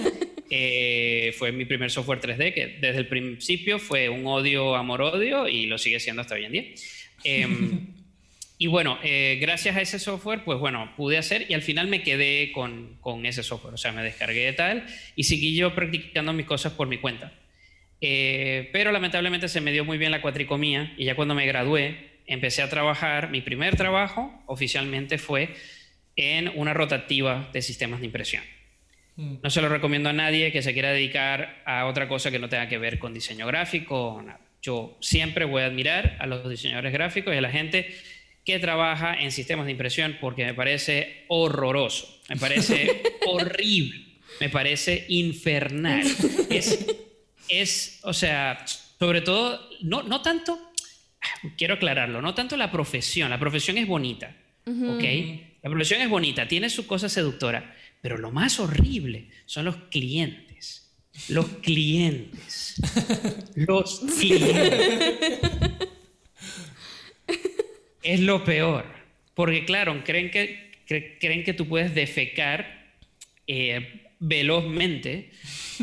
Eh, 0.52 1.32
fue 1.38 1.52
mi 1.52 1.64
primer 1.64 1.92
software 1.92 2.20
3D, 2.20 2.52
que 2.52 2.78
desde 2.80 2.99
el 2.99 3.06
principio 3.06 3.78
fue 3.78 4.08
un 4.08 4.26
odio, 4.26 4.75
amor-odio, 4.75 5.46
y 5.46 5.66
lo 5.66 5.78
sigue 5.78 6.00
siendo 6.00 6.22
hasta 6.22 6.34
hoy 6.34 6.44
en 6.44 6.52
día. 6.52 6.64
Em, 7.22 7.94
y 8.62 8.67
bueno, 8.67 8.99
eh, 9.02 9.38
gracias 9.40 9.75
a 9.75 9.81
ese 9.81 9.99
software, 9.99 10.45
pues 10.45 10.59
bueno, 10.59 10.93
pude 10.95 11.17
hacer 11.17 11.47
y 11.49 11.55
al 11.55 11.62
final 11.62 11.88
me 11.88 12.02
quedé 12.02 12.52
con, 12.52 12.99
con, 13.00 13.25
ese 13.25 13.43
software. 13.43 13.73
O 13.73 13.79
sea, 13.79 13.90
me 13.90 14.02
descargué 14.02 14.52
tal 14.52 14.85
y 15.17 15.25
seguí 15.25 15.57
yo 15.57 15.75
practicando 15.75 16.35
mis 16.35 16.45
cosas 16.45 16.75
por 16.75 16.87
mi 16.87 16.99
cuenta. 16.99 17.33
Eh, 18.02 18.69
pero 18.71 18.93
lamentablemente 18.93 19.49
se 19.49 19.62
me 19.62 19.73
dio 19.73 19.87
muy 19.87 19.97
bien 19.97 20.11
la 20.11 20.21
cuatricomía 20.21 20.93
y 20.99 21.07
ya 21.07 21.14
cuando 21.14 21.35
me 21.35 21.47
gradué 21.47 22.11
empecé 22.26 22.61
a 22.61 22.69
trabajar. 22.69 23.31
Mi 23.31 23.40
primer 23.40 23.76
trabajo 23.76 24.31
oficialmente 24.45 25.17
fue 25.17 25.55
en 26.14 26.52
una 26.55 26.75
rotativa 26.75 27.49
de 27.55 27.62
sistemas 27.62 28.00
de 28.00 28.07
impresión. 28.07 28.45
Mm. 29.17 29.37
No 29.43 29.49
se 29.49 29.62
lo 29.62 29.71
recomiendo 29.71 30.11
a 30.11 30.12
nadie 30.12 30.52
que 30.52 30.61
se 30.61 30.75
quiera 30.75 30.93
dedicar 30.93 31.62
a 31.64 31.87
otra 31.87 32.09
cosa 32.09 32.31
que 32.31 32.38
no 32.38 32.50
tenga 32.50 32.69
que 32.69 32.76
ver 32.76 32.99
con 32.99 33.14
diseño 33.14 33.47
gráfico 33.47 34.17
o 34.17 34.21
nada. 34.21 34.40
Yo 34.61 34.99
siempre 35.00 35.47
voy 35.47 35.62
a 35.62 35.67
admirar 35.67 36.19
a 36.21 36.26
los 36.26 36.47
diseñadores 36.47 36.93
gráficos 36.93 37.33
y 37.35 37.38
a 37.38 37.40
la 37.40 37.50
gente 37.50 37.97
que 38.52 38.59
trabaja 38.59 39.14
en 39.14 39.33
sistemas 39.33 39.66
de 39.66 39.73
impresión 39.73 40.16
porque 40.21 40.45
me 40.45 40.54
parece 40.54 41.25
horroroso, 41.28 42.21
me 42.28 42.37
parece 42.37 43.02
horrible, 43.26 44.07
me 44.40 44.49
parece 44.49 45.07
infernal. 45.09 46.02
Es, 46.49 46.87
es, 47.49 48.00
o 48.02 48.12
sea, 48.12 48.64
sobre 48.66 49.21
todo, 49.21 49.69
no, 49.83 50.02
no 50.02 50.23
tanto, 50.23 50.59
quiero 51.57 51.75
aclararlo, 51.75 52.23
no 52.23 52.35
tanto 52.35 52.57
la 52.57 52.71
profesión, 52.71 53.30
la 53.30 53.38
profesión 53.38 53.78
es 53.78 53.87
bonita, 53.87 54.37
¿ok? 54.66 55.04
La 55.62 55.71
profesión 55.71 56.00
es 56.00 56.09
bonita, 56.09 56.49
tiene 56.49 56.71
su 56.71 56.87
cosa 56.87 57.09
seductora, 57.09 57.76
pero 58.00 58.16
lo 58.16 58.30
más 58.30 58.61
horrible 58.61 59.28
son 59.47 59.66
los 59.66 59.76
clientes. 59.90 60.50
Los 61.28 61.47
clientes. 61.61 62.76
Los 63.54 64.00
clientes. 64.19 65.89
Es 68.02 68.21
lo 68.21 68.45
peor. 68.45 68.85
Porque 69.35 69.64
claro, 69.64 70.02
creen 70.04 70.30
que, 70.30 70.73
creen 71.21 71.45
que 71.45 71.54
tú 71.54 71.66
puedes 71.66 71.95
defecar 71.95 72.92
eh, 73.47 74.02
velozmente 74.19 75.30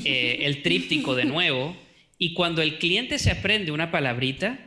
eh, 0.05 0.39
el 0.41 0.61
tríptico 0.61 1.15
de 1.15 1.25
nuevo 1.25 1.75
y 2.17 2.33
cuando 2.33 2.61
el 2.61 2.77
cliente 2.77 3.19
se 3.19 3.31
aprende 3.31 3.71
una 3.71 3.91
palabrita, 3.91 4.59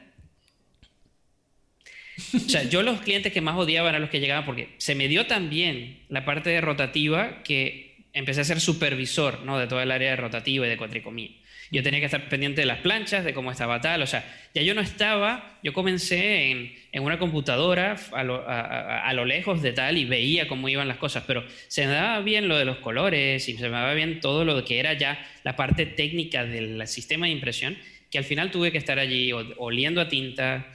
o 2.34 2.38
sea, 2.38 2.64
yo 2.64 2.82
los 2.82 3.00
clientes 3.00 3.32
que 3.32 3.40
más 3.40 3.56
odiaban 3.56 3.90
eran 3.90 4.02
los 4.02 4.10
que 4.10 4.20
llegaban 4.20 4.44
porque 4.44 4.74
se 4.78 4.94
me 4.94 5.08
dio 5.08 5.26
también 5.26 6.00
la 6.08 6.24
parte 6.24 6.50
de 6.50 6.60
rotativa 6.60 7.42
que 7.42 7.96
empecé 8.12 8.42
a 8.42 8.44
ser 8.44 8.60
supervisor 8.60 9.42
¿no? 9.44 9.58
de 9.58 9.66
toda 9.66 9.82
el 9.82 9.90
área 9.90 10.10
de 10.10 10.16
rotativa 10.16 10.66
y 10.66 10.70
de 10.70 10.76
cuatricomía. 10.76 11.30
Yo 11.70 11.82
tenía 11.82 12.00
que 12.00 12.06
estar 12.06 12.28
pendiente 12.28 12.62
de 12.62 12.66
las 12.66 12.78
planchas, 12.78 13.24
de 13.24 13.32
cómo 13.32 13.52
estaba 13.52 13.80
tal, 13.80 14.02
o 14.02 14.06
sea, 14.06 14.24
ya 14.54 14.62
yo 14.62 14.74
no 14.74 14.80
estaba, 14.80 15.58
yo 15.62 15.72
comencé 15.72 16.50
en, 16.50 17.02
una 17.02 17.18
computadora 17.18 17.96
a 18.12 18.24
lo, 18.24 18.44
a, 18.46 19.12
lo, 19.12 19.24
lejos 19.24 19.62
de 19.62 19.72
tal 19.72 19.96
y 19.96 20.04
veía 20.04 20.48
cómo 20.48 20.68
iban 20.68 20.88
las 20.88 20.96
cosas, 20.96 21.24
pero 21.26 21.44
se 21.68 21.86
me 21.86 21.92
daba 21.92 22.20
bien 22.20 22.48
lo 22.48 22.58
de 22.58 22.64
los 22.64 22.78
colores 22.78 23.48
y 23.48 23.56
se 23.56 23.62
me 23.64 23.70
daba 23.70 23.94
bien 23.94 24.20
todo 24.20 24.44
lo 24.44 24.64
que 24.64 24.80
era 24.80 24.94
ya 24.94 25.24
la 25.44 25.54
parte 25.54 25.86
técnica 25.86 26.44
del 26.44 26.86
sistema 26.88 27.26
de 27.26 27.32
impresión, 27.32 27.78
que 28.10 28.18
al 28.18 28.24
final 28.24 28.50
tuve 28.50 28.72
que 28.72 28.78
estar 28.78 28.98
allí 28.98 29.30
oliendo 29.32 30.00
a 30.00 30.08
tinta, 30.08 30.66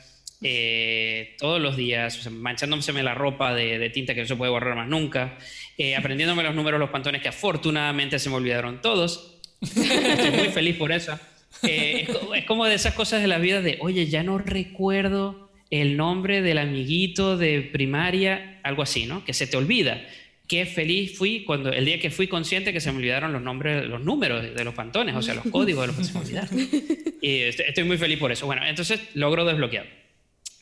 eh, 0.42 1.36
todos 1.40 1.62
los 1.62 1.78
días, 1.78 2.30
manchándome 2.30 3.04
la 3.04 3.16
ropa 3.16 3.54
de, 3.54 3.90
tinta 3.90 4.14
que 4.14 4.22
no 4.22 4.28
se 4.28 4.36
puede 4.36 4.52
borrar 4.52 4.76
más 4.76 4.88
nunca, 4.88 5.38
eh, 5.78 5.96
aprendiéndome 5.96 6.44
los 6.44 6.54
números 6.54 6.80
los 6.80 6.90
pantones 6.90 7.22
que 7.22 7.30
afortunadamente 7.30 8.20
se 8.20 8.30
me 8.30 8.36
olvidaron 8.36 8.82
todos. 8.82 9.35
Estoy 9.66 10.32
muy 10.32 10.50
feliz 10.50 10.76
por 10.76 10.92
eso. 10.92 11.18
Eh, 11.64 12.08
es, 12.36 12.46
como 12.46 12.66
de 12.66 12.76
esas 12.76 12.94
cosas 12.94 13.22
de 13.22 13.28
la 13.28 13.38
vida 13.38 13.62
de, 13.62 13.78
oye, 13.82 14.08
ya 14.08 14.24
no 14.24 14.38
recuerdo 14.38 15.50
el 15.72 15.98
nombre 15.98 16.42
del 16.42 16.58
amiguito 16.58 17.38
de 17.38 17.62
primaria, 17.62 18.60
algo 18.64 18.84
así, 18.84 19.06
¿no? 19.06 19.24
Que 19.26 19.34
se 19.34 19.48
te 19.48 19.58
olvida. 19.58 20.06
Qué 20.48 20.66
feliz 20.66 21.18
fui 21.18 21.44
cuando 21.44 21.72
el 21.72 21.86
día 21.86 22.00
que 22.00 22.12
fui 22.12 22.28
consciente 22.28 22.72
que 22.72 22.80
se 22.80 22.92
me 22.92 23.00
olvidaron 23.00 23.34
los 23.34 23.42
nombres, 23.42 23.86
los 23.86 24.02
números 24.02 24.54
de 24.54 24.64
los 24.64 24.76
pantones, 24.76 25.16
o 25.16 25.22
sea, 25.22 25.34
los 25.34 25.46
códigos 25.46 25.84
de 25.84 25.88
los 25.88 25.96
que 25.96 26.04
se 26.04 26.14
me 26.14 26.20
olvidaron. 26.20 26.70
Y 27.22 27.40
estoy 27.40 27.84
muy 27.84 27.98
feliz 27.98 28.20
por 28.20 28.32
eso. 28.32 28.46
Bueno, 28.46 28.64
entonces 28.66 29.00
logro 29.16 29.46
desbloquear. 29.46 29.88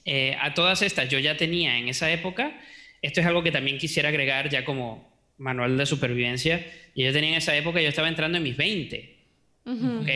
Eh, 0.05 0.37
a 0.39 0.53
todas 0.53 0.81
estas 0.81 1.09
yo 1.09 1.19
ya 1.19 1.35
tenía 1.35 1.77
en 1.77 1.89
esa 1.89 2.11
época, 2.11 2.57
esto 3.01 3.19
es 3.19 3.25
algo 3.25 3.43
que 3.43 3.51
también 3.51 3.77
quisiera 3.77 4.09
agregar 4.09 4.49
ya 4.49 4.63
como 4.63 5.12
manual 5.37 5.77
de 5.77 5.85
supervivencia, 5.85 6.65
y 6.93 7.03
yo 7.03 7.11
tenía 7.11 7.31
en 7.31 7.35
esa 7.35 7.55
época, 7.55 7.81
yo 7.81 7.89
estaba 7.89 8.07
entrando 8.07 8.37
en 8.37 8.43
mis 8.43 8.57
20, 8.57 9.17
¿ok? 9.65 10.09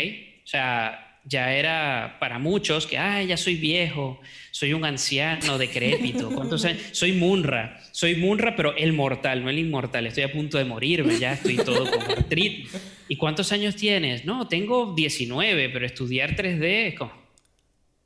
O 0.43 0.47
sea, 0.47 1.19
ya 1.25 1.53
era 1.53 2.17
para 2.19 2.39
muchos 2.39 2.87
que, 2.87 2.97
ay, 2.97 3.27
ya 3.27 3.37
soy 3.37 3.55
viejo, 3.55 4.21
soy 4.51 4.73
un 4.73 4.85
anciano 4.85 5.57
decrépito, 5.57 6.29
¿cuántos 6.29 6.63
años? 6.63 6.81
Soy 6.93 7.11
Munra, 7.11 7.81
soy 7.91 8.15
Munra, 8.15 8.55
pero 8.55 8.75
el 8.75 8.93
mortal, 8.93 9.43
no 9.43 9.49
el 9.49 9.59
inmortal, 9.59 10.07
estoy 10.07 10.23
a 10.23 10.31
punto 10.31 10.57
de 10.57 10.63
morirme, 10.63 11.19
ya 11.19 11.33
estoy 11.33 11.57
todo 11.57 11.89
con 11.89 12.01
artritis. 12.01 12.71
¿Y 13.09 13.17
cuántos 13.17 13.51
años 13.51 13.75
tienes? 13.75 14.25
No, 14.25 14.47
tengo 14.47 14.93
19, 14.95 15.69
pero 15.69 15.85
estudiar 15.85 16.35
3D 16.35 16.63
es 16.63 16.95
como... 16.95 17.11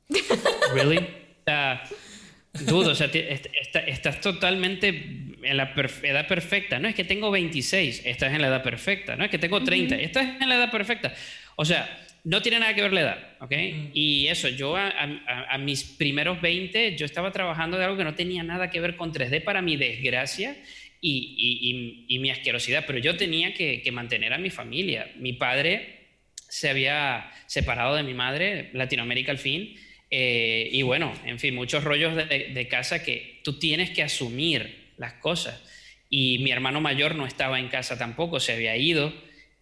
¿Really? 0.74 1.22
sea, 1.44 1.82
dudo, 2.66 2.90
o 2.90 2.94
sea, 2.94 3.10
estás 3.86 4.20
totalmente 4.20 5.31
en 5.42 5.56
la 5.56 5.74
edad 6.02 6.26
perfecta. 6.26 6.78
No 6.78 6.88
es 6.88 6.94
que 6.94 7.04
tengo 7.04 7.30
26, 7.30 8.02
estás 8.04 8.32
en 8.32 8.42
la 8.42 8.48
edad 8.48 8.62
perfecta. 8.62 9.16
No 9.16 9.24
es 9.24 9.30
que 9.30 9.38
tengo 9.38 9.62
30, 9.62 9.96
estás 9.96 10.40
en 10.40 10.48
la 10.48 10.56
edad 10.56 10.70
perfecta. 10.70 11.14
O 11.56 11.64
sea, 11.64 11.88
no 12.24 12.40
tiene 12.40 12.60
nada 12.60 12.74
que 12.74 12.82
ver 12.82 12.92
la 12.92 13.00
edad, 13.00 13.36
¿ok? 13.40 13.52
Y 13.94 14.28
eso, 14.28 14.48
yo 14.48 14.76
a, 14.76 15.58
mis 15.58 15.82
primeros 15.82 16.40
20, 16.40 16.96
yo 16.96 17.04
estaba 17.04 17.32
trabajando 17.32 17.78
de 17.78 17.84
algo 17.84 17.96
que 17.96 18.04
no 18.04 18.14
tenía 18.14 18.42
nada 18.44 18.70
que 18.70 18.80
ver 18.80 18.96
con 18.96 19.12
3D 19.12 19.42
para 19.42 19.60
mi 19.60 19.76
desgracia 19.76 20.56
y, 21.00 22.06
y, 22.08 22.18
mi 22.20 22.30
asquerosidad, 22.30 22.84
pero 22.86 23.00
yo 23.00 23.16
tenía 23.16 23.54
que, 23.54 23.82
mantener 23.92 24.32
a 24.32 24.38
mi 24.38 24.50
familia. 24.50 25.10
Mi 25.16 25.32
padre 25.32 26.10
se 26.48 26.70
había 26.70 27.30
separado 27.46 27.96
de 27.96 28.04
mi 28.04 28.14
madre, 28.14 28.70
Latinoamérica 28.72 29.32
al 29.32 29.38
fin, 29.38 29.74
eh, 30.08 30.68
y 30.70 30.82
bueno, 30.82 31.12
en 31.24 31.40
fin, 31.40 31.54
muchos 31.54 31.82
rollos 31.82 32.14
de, 32.14 32.50
de 32.54 32.68
casa 32.68 33.02
que 33.02 33.40
tú 33.42 33.58
tienes 33.58 33.90
que 33.90 34.02
asumir 34.02 34.81
las 34.96 35.14
cosas. 35.14 35.60
Y 36.08 36.38
mi 36.40 36.50
hermano 36.50 36.80
mayor 36.80 37.14
no 37.14 37.26
estaba 37.26 37.58
en 37.58 37.68
casa 37.68 37.96
tampoco, 37.96 38.38
se 38.38 38.52
había 38.52 38.76
ido. 38.76 39.12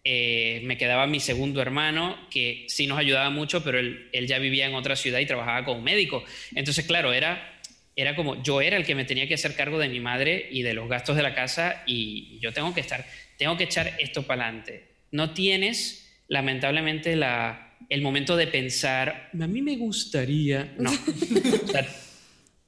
Eh, 0.03 0.61
me 0.65 0.77
quedaba 0.77 1.07
mi 1.07 1.19
segundo 1.19 1.61
hermano, 1.61 2.17
que 2.29 2.65
sí 2.67 2.87
nos 2.87 2.97
ayudaba 2.97 3.29
mucho, 3.29 3.63
pero 3.63 3.79
él, 3.79 4.09
ya 4.27 4.39
vivía 4.39 4.65
en 4.65 4.75
otra 4.75 4.95
ciudad 4.95 5.19
y 5.19 5.25
trabajaba 5.25 5.63
como 5.63 5.81
médico. 5.81 6.23
Entonces, 6.55 6.85
claro, 6.85 7.13
era, 7.13 7.61
era 7.95 8.15
como 8.15 8.43
yo 8.43 8.61
era 8.61 8.77
el 8.77 8.85
que 8.85 8.95
me 8.95 9.05
tenía 9.05 9.27
que 9.27 9.35
hacer 9.35 9.55
cargo 9.55 9.79
de 9.79 9.89
mi 9.89 9.99
madre 9.99 10.49
y 10.51 10.63
de 10.63 10.73
los 10.73 10.89
gastos 10.89 11.15
de 11.15 11.23
la 11.23 11.35
casa 11.35 11.83
y 11.85 12.39
yo 12.41 12.51
tengo 12.51 12.73
que 12.73 12.81
estar, 12.81 13.05
tengo 13.37 13.55
que 13.57 13.65
echar 13.65 13.95
esto 13.99 14.23
para 14.23 14.43
adelante. 14.43 14.87
No 15.11 15.33
tienes, 15.33 16.21
lamentablemente, 16.27 17.15
la, 17.15 17.75
el 17.87 18.01
momento 18.01 18.35
de 18.35 18.47
pensar, 18.47 19.29
a 19.39 19.47
mí 19.47 19.61
me 19.61 19.77
gustaría, 19.77 20.73
no. 20.77 20.91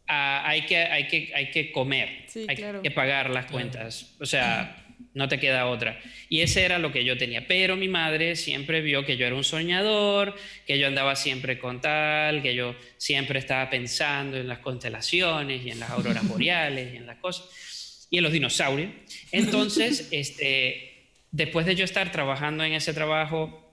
hay, 0.08 0.66
que, 0.66 0.78
hay, 0.78 1.08
que, 1.08 1.32
hay 1.34 1.52
que 1.52 1.72
comer, 1.72 2.26
hay 2.48 2.56
que 2.82 2.92
pagar 2.92 3.30
las 3.30 3.46
cuentas. 3.46 4.16
O 4.20 4.26
sea, 4.26 4.84
no 5.14 5.28
te 5.28 5.40
queda 5.40 5.68
otra. 5.68 6.00
Y 6.30 6.42
ese 6.42 6.64
era 6.64 6.80
lo 6.80 6.92
que 6.92 7.06
yo 7.06 7.18
tenía. 7.18 7.48
Pero 7.48 7.76
mi 7.76 7.88
madre 7.88 8.36
siempre 8.36 8.82
vio 8.82 9.06
que 9.06 9.18
yo 9.18 9.26
era 9.26 9.36
un 9.36 9.44
soñador, 9.44 10.36
que 10.66 10.80
yo 10.80 10.88
andaba 10.88 11.16
siempre 11.16 11.60
con 11.60 11.82
tal, 11.82 12.42
que 12.42 12.56
yo 12.56 12.76
siempre 12.98 13.40
estaba 13.40 13.70
pensando 13.70 14.38
en 14.38 14.48
las 14.48 14.60
constelaciones 14.60 15.66
y 15.66 15.70
en 15.70 15.80
las 15.80 15.92
auroras 15.92 16.28
boreales 16.28 16.94
y 16.94 16.98
en 16.98 17.06
las 17.06 17.18
cosas 17.18 18.08
y 18.10 18.18
en 18.18 18.24
los 18.24 18.34
dinosaurios. 18.34 18.92
Entonces, 19.32 20.10
este, 20.12 21.08
después 21.32 21.66
de 21.66 21.76
yo 21.76 21.86
estar 21.86 22.12
trabajando 22.12 22.64
en 22.64 22.74
ese 22.74 22.94
trabajo, 22.94 23.70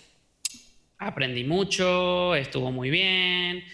aprendí 0.99 1.45
mucho, 1.45 2.35
estuvo 2.35 2.71
muy 2.71 2.91
bien, 2.91 3.65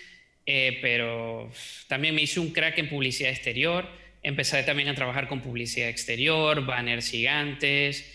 eh, 0.47 0.79
pero 0.81 1.51
también 1.89 2.15
me 2.15 2.23
hice 2.23 2.41
un 2.41 2.53
crack 2.53 2.79
en 2.79 2.89
publicidad 2.89 3.31
exterior 3.31 3.87
Empecé 4.27 4.61
también 4.65 4.89
a 4.89 4.95
trabajar 4.97 5.29
con 5.29 5.41
publicidad 5.41 5.89
exterior, 5.89 6.67
banners 6.67 7.09
gigantes. 7.11 8.13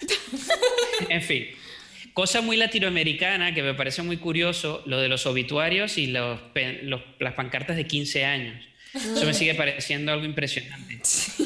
en 1.08 1.22
fin, 1.22 1.46
cosa 2.12 2.40
muy 2.40 2.56
latinoamericana 2.56 3.54
que 3.54 3.62
me 3.62 3.74
parece 3.74 4.02
muy 4.02 4.16
curioso, 4.16 4.82
lo 4.86 5.00
de 5.00 5.06
los 5.08 5.24
obituarios 5.26 5.98
y 5.98 6.08
los, 6.08 6.40
las 7.20 7.34
pancartas 7.34 7.76
de 7.76 7.86
15 7.86 8.24
años. 8.24 8.64
Eso 8.92 9.24
me 9.24 9.34
sigue 9.34 9.54
pareciendo 9.54 10.10
algo 10.10 10.24
impresionante. 10.24 10.98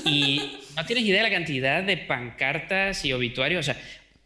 Y 0.07 0.41
no 0.75 0.87
tienes 0.87 1.05
idea 1.05 1.23
de 1.23 1.29
la 1.29 1.35
cantidad 1.35 1.83
de 1.83 1.99
pancartas 1.99 3.05
y 3.05 3.13
obituarios. 3.13 3.69
O 3.69 3.71
sea, 3.71 3.79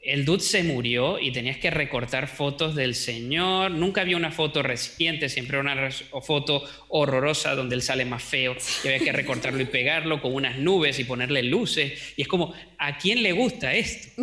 el 0.02 0.24
dude 0.24 0.40
se 0.40 0.62
murió 0.62 1.18
y 1.18 1.30
tenías 1.30 1.58
que 1.58 1.70
recortar 1.70 2.26
fotos 2.26 2.74
del 2.74 2.94
señor. 2.94 3.70
Nunca 3.70 4.00
había 4.00 4.16
una 4.16 4.30
foto 4.30 4.62
reciente, 4.62 5.28
siempre 5.28 5.58
una 5.58 5.90
foto 5.90 6.64
horrorosa 6.88 7.54
donde 7.54 7.74
él 7.74 7.82
sale 7.82 8.06
más 8.06 8.22
feo 8.22 8.56
y 8.82 8.88
había 8.88 9.00
que 9.00 9.12
recortarlo 9.12 9.60
y 9.60 9.66
pegarlo 9.66 10.22
con 10.22 10.34
unas 10.34 10.58
nubes 10.58 10.98
y 10.98 11.04
ponerle 11.04 11.42
luces. 11.42 12.14
Y 12.16 12.22
es 12.22 12.28
como, 12.28 12.54
¿a 12.78 12.96
quién 12.96 13.22
le 13.22 13.32
gusta 13.32 13.74
esto? 13.74 14.22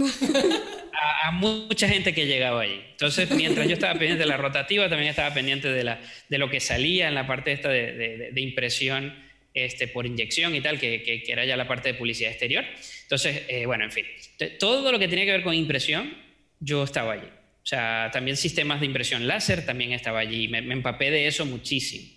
A, 1.23 1.29
mucha 1.29 1.87
gente 1.87 2.11
que 2.11 2.25
llegaba 2.25 2.61
allí. 2.61 2.81
Entonces, 2.89 3.29
mientras 3.29 3.67
yo 3.67 3.73
estaba 3.73 3.93
pendiente 3.93 4.23
de 4.23 4.29
la 4.29 4.37
rotativa, 4.37 4.89
también 4.89 5.11
estaba 5.11 5.31
pendiente 5.31 5.69
de, 5.69 6.37
lo 6.39 6.49
que 6.49 6.59
salía 6.59 7.07
en 7.07 7.13
la 7.13 7.27
parte 7.27 7.51
esta 7.51 7.69
de, 7.69 8.31
impresión 8.35 9.13
este, 9.65 9.87
por 9.87 10.05
inyección 10.05 10.55
y 10.55 10.61
tal, 10.61 10.79
que, 10.79 11.01
que, 11.03 11.23
era 11.27 11.45
ya 11.45 11.57
la 11.57 11.67
parte 11.67 11.89
de 11.89 11.93
publicidad 11.95 12.31
exterior. 12.31 12.63
Entonces, 13.03 13.43
eh, 13.47 13.65
bueno, 13.65 13.85
en 13.85 13.91
fin, 13.91 14.05
todo 14.59 14.91
lo 14.91 14.99
que 14.99 15.07
tenía 15.07 15.25
que 15.25 15.31
ver 15.31 15.43
con 15.43 15.53
impresión, 15.53 16.15
yo 16.59 16.83
estaba 16.83 17.13
allí. 17.13 17.27
O 17.27 17.65
sea, 17.69 18.09
también 18.13 18.37
sistemas 18.37 18.79
de 18.79 18.85
impresión 18.85 19.27
láser 19.27 19.65
también 19.65 19.91
estaba 19.91 20.19
allí. 20.19 20.47
Me, 20.47 20.61
me 20.61 20.73
empapé 20.73 21.11
de 21.11 21.27
eso 21.27 21.45
muchísimo. 21.45 22.07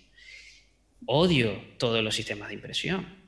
Odio 1.05 1.59
todos 1.77 2.03
los 2.03 2.15
sistemas 2.15 2.49
de 2.49 2.55
impresión. 2.55 3.21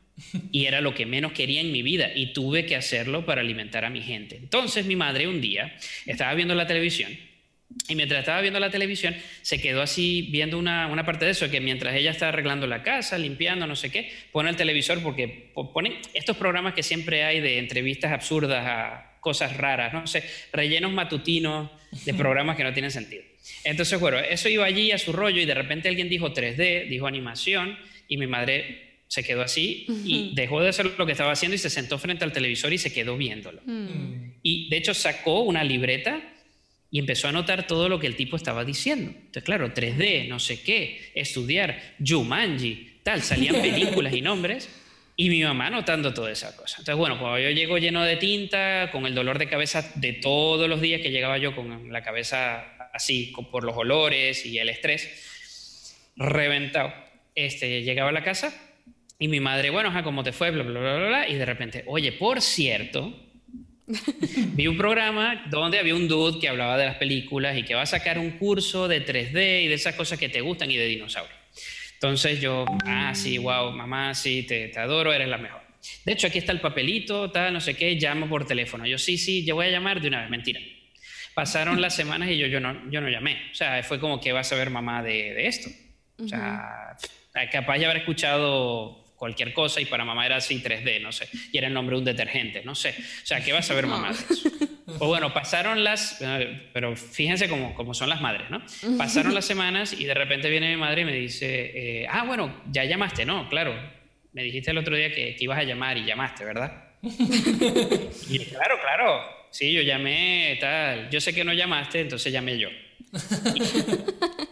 Y 0.52 0.66
era 0.66 0.80
lo 0.80 0.94
que 0.94 1.08
menos 1.08 1.32
quería 1.32 1.60
en 1.62 1.72
mi 1.72 1.82
vida 1.82 2.12
y 2.16 2.34
tuve 2.34 2.68
que 2.68 2.76
hacerlo 2.76 3.26
para 3.26 3.42
alimentar 3.42 3.84
a 3.84 3.90
mi 3.90 4.02
gente. 4.02 4.36
Entonces 4.36 4.86
mi 4.86 4.96
madre 4.96 5.28
un 5.28 5.42
día 5.42 5.76
estaba 6.06 6.36
viendo 6.36 6.54
la 6.54 6.68
televisión 6.68 7.18
y 7.88 7.96
mientras 7.96 8.20
estaba 8.20 8.42
viendo 8.42 8.60
la 8.60 8.70
televisión, 8.70 9.16
se 9.42 9.62
quedó 9.62 9.82
así 9.82 10.30
viendo 10.32 10.58
una, 10.58 10.88
una, 10.88 11.06
parte 11.06 11.26
de 11.26 11.32
eso, 11.32 11.50
que 11.50 11.60
mientras 11.60 11.96
ella 11.96 12.12
está 12.12 12.30
arreglando 12.30 12.68
la 12.68 12.84
casa, 12.84 13.18
limpiando, 13.18 13.68
no 13.68 13.76
sé 13.76 13.92
qué, 13.92 14.12
pone 14.32 14.50
el 14.50 14.56
televisor 14.56 15.02
porque 15.02 15.52
ponen 15.74 15.98
estos 16.14 16.38
programas 16.38 16.74
que 16.74 16.84
siempre 16.84 17.24
hay 17.24 17.42
de 17.42 17.60
entrevistas 17.60 18.12
absurdas 18.12 18.66
a 18.66 19.18
cosas 19.20 19.58
raras, 19.58 19.94
no 19.94 20.06
sé, 20.08 20.24
rellenos 20.52 20.92
matutinos 20.92 21.72
de 22.06 22.14
programas 22.14 22.58
que 22.58 22.64
no 22.64 22.74
tienen 22.74 22.92
sentido. 22.92 23.24
Entonces, 23.64 24.00
bueno, 24.00 24.20
eso 24.20 24.50
iba 24.50 24.66
allí 24.66 24.92
a 24.92 24.98
su 24.98 25.12
rollo 25.12 25.42
y 25.42 25.46
de 25.46 25.54
repente 25.54 25.90
alguien 25.90 26.10
dijo 26.10 26.34
3D, 26.34 26.88
dijo 26.88 27.08
animación 27.08 27.78
y 28.08 28.18
mi 28.18 28.28
madre 28.28 29.02
se 29.08 29.24
quedó 29.24 29.44
así 29.44 29.86
y 30.06 30.34
dejó 30.34 30.62
de 30.62 30.70
hacer 30.70 30.92
lo 30.98 31.06
que 31.06 31.12
estaba 31.12 31.32
haciendo 31.32 31.56
y 31.56 31.60
se 31.60 31.70
sentó 31.70 32.00
frente 32.00 32.24
al 32.24 32.32
televisor 32.32 32.74
y 32.74 32.78
se 32.78 32.92
quedó 32.92 33.16
viéndolo. 33.16 33.62
Mm. 33.64 34.34
Y 34.42 34.70
de 34.70 34.78
hecho 34.78 34.94
sacó 34.94 35.42
una 35.42 35.64
libreta 35.64 36.33
y 36.94 37.00
empezó 37.00 37.28
a 37.28 37.32
notar 37.32 37.66
todo 37.66 37.90
lo 37.90 38.00
que 38.00 38.06
el 38.06 38.16
tipo 38.16 38.36
estaba 38.36 38.64
diciendo. 38.64 39.10
Entonces, 39.16 39.44
claro, 39.44 39.74
3D, 39.74 40.28
no 40.28 40.38
sé 40.38 40.62
qué, 40.62 41.12
estudiar, 41.16 41.96
Jumanji, 42.00 43.00
tal, 43.02 43.24
salían 43.24 43.56
películas 43.64 44.14
y 44.14 44.22
nombres, 44.22 44.70
y 45.16 45.28
mi 45.30 45.42
mamá 45.44 45.72
notando 45.72 46.14
toda 46.14 46.32
esa 46.32 46.56
cosa. 46.56 46.76
Entonces, 46.78 46.96
bueno, 46.96 47.18
cuando 47.20 47.40
yo 47.40 47.50
llego 47.50 47.80
lleno 47.80 48.04
de 48.04 48.18
tinta, 48.18 48.92
con 48.92 49.08
el 49.08 49.16
dolor 49.16 49.40
de 49.40 49.50
cabeza 49.50 49.92
de 49.96 50.14
todos 50.14 50.70
los 50.70 50.82
días 50.82 51.02
que 51.02 51.10
llegaba 51.10 51.40
yo 51.40 51.56
con 51.56 51.92
la 51.92 52.04
cabeza 52.04 52.64
así, 52.94 53.34
por 53.52 53.64
los 53.64 53.76
olores 53.76 54.46
y 54.46 54.60
el 54.60 54.70
estrés, 54.70 55.98
reventado, 56.16 56.94
este, 57.34 57.82
llegaba 57.82 58.12
a 58.12 58.14
la 58.14 58.24
casa 58.24 58.54
y 59.18 59.30
mi 59.30 59.40
madre, 59.40 59.72
bueno, 59.72 59.92
¿cómo 60.04 60.24
te 60.24 60.32
fue? 60.32 60.52
Bla, 60.52 60.62
bla, 60.62 60.80
bla, 60.80 61.08
bla, 61.08 61.28
y 61.28 61.34
de 61.34 61.46
repente, 61.46 61.84
oye, 61.88 62.12
por 62.12 62.40
cierto, 62.40 63.33
Vi 64.56 64.68
un 64.68 64.78
programa 64.78 65.46
donde 65.50 65.80
había 65.80 65.96
un 65.96 66.08
dude 66.08 66.40
que 66.40 66.48
hablaba 66.48 66.78
de 66.78 66.86
las 66.86 66.96
películas 66.96 67.58
y 67.58 67.64
que 67.64 67.76
va 67.76 67.82
a 67.82 67.86
sacar 67.86 68.18
un 68.18 68.32
curso 68.32 68.88
de 68.88 69.06
3D 69.06 69.64
y 69.64 69.68
de 69.68 69.74
esas 69.74 69.96
cosas 69.96 70.18
que 70.18 70.30
te 70.30 70.42
gustan 70.42 70.72
y 70.72 70.78
de 70.78 70.86
dinosaurios. 70.86 71.38
Entonces 71.94 72.40
yo, 72.42 72.66
ah, 72.86 73.14
sí, 73.16 73.38
wow, 73.38 73.72
mamá, 73.72 74.14
sí, 74.14 74.44
te, 74.44 74.70
te 74.70 74.80
adoro, 74.80 75.14
eres 75.14 75.28
la 75.28 75.38
mejor. 75.38 75.62
De 76.06 76.14
hecho, 76.14 76.28
aquí 76.28 76.38
está 76.38 76.52
el 76.52 76.62
papelito, 76.62 77.30
tal, 77.32 77.54
no 77.54 77.60
sé 77.60 77.76
qué, 77.76 77.96
llamo 77.96 78.28
por 78.28 78.46
teléfono. 78.46 78.86
Yo, 78.86 78.98
sí, 78.98 79.18
sí, 79.18 79.46
yo 79.46 79.56
voy 79.56 79.68
a 79.68 79.72
llamar 79.72 80.02
de 80.02 80.08
una 80.08 80.22
vez, 80.22 80.30
mentira. 80.30 80.60
Pasaron 81.34 81.82
las 81.82 81.96
semanas 81.96 82.30
y 82.30 82.38
yo, 82.38 82.48
yo, 82.48 82.60
no, 82.60 82.90
yo 82.90 83.02
no 83.02 83.10
llamé. 83.10 83.50
O 83.52 83.56
sea, 83.56 83.82
fue 83.84 84.00
como 84.00 84.20
que 84.22 84.32
vas 84.32 84.52
a 84.52 84.56
ver 84.56 84.70
mamá 84.70 85.02
de, 85.02 85.34
de 85.34 85.48
esto. 85.48 85.70
O 86.20 86.28
sea, 86.28 86.96
capaz 87.52 87.80
de 87.80 87.86
haber 87.86 87.98
escuchado 87.98 89.03
cualquier 89.24 89.54
cosa 89.54 89.80
y 89.80 89.86
para 89.86 90.04
mamá 90.04 90.26
era 90.26 90.36
así 90.36 90.62
3D, 90.62 91.00
no 91.00 91.14
sé, 91.14 91.30
y 91.54 91.58
era 91.58 91.68
el 91.68 91.74
nombre 91.74 91.96
de 91.96 92.00
un 92.00 92.04
detergente, 92.04 92.62
no 92.66 92.76
sé. 92.76 92.90
O 92.90 93.26
sea, 93.26 93.42
¿qué 93.42 93.54
vas 93.54 93.72
a 93.72 93.74
ver 93.74 93.88
mamá 93.88 94.12
de 94.12 94.34
eso? 94.34 94.50
Pues 94.86 95.00
bueno, 95.00 95.34
pasaron 95.34 95.82
las, 95.82 96.22
pero 96.74 96.94
fíjense 96.98 97.48
cómo, 97.48 97.74
cómo 97.74 97.94
son 97.94 98.10
las 98.10 98.20
madres, 98.20 98.50
¿no? 98.50 98.62
Pasaron 98.98 99.34
las 99.34 99.46
semanas 99.46 99.94
y 99.98 100.04
de 100.04 100.14
repente 100.14 100.50
viene 100.50 100.72
mi 100.72 100.76
madre 100.76 101.04
y 101.04 101.06
me 101.06 101.14
dice, 101.14 102.02
eh, 102.02 102.08
ah, 102.10 102.26
bueno, 102.26 102.64
ya 102.70 102.84
llamaste, 102.84 103.26
¿no? 103.26 103.48
Claro, 103.48 103.74
me 104.34 104.44
dijiste 104.44 104.72
el 104.72 104.78
otro 104.78 104.94
día 104.94 105.10
que, 105.16 105.38
ibas 105.40 105.58
a 105.58 105.64
llamar 105.64 105.98
y 105.98 106.04
llamaste, 106.04 106.44
¿verdad? 106.44 106.84
y 107.02 108.40
claro, 108.40 108.76
claro, 108.82 109.22
sí, 109.52 109.72
yo 109.72 109.84
llamé, 109.84 110.58
tal, 110.60 111.10
yo 111.10 111.22
sé 111.22 111.34
que 111.34 111.46
no 111.46 111.54
llamaste, 111.54 112.02
entonces 112.02 112.34
llamé 112.34 112.58
yo. 112.58 112.68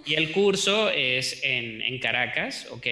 Y, 0.06 0.14
el 0.14 0.32
curso 0.32 0.90
es 0.90 1.44
en, 1.44 1.82
en 1.82 2.00
Caracas, 2.00 2.70
¿ok? 2.72 2.88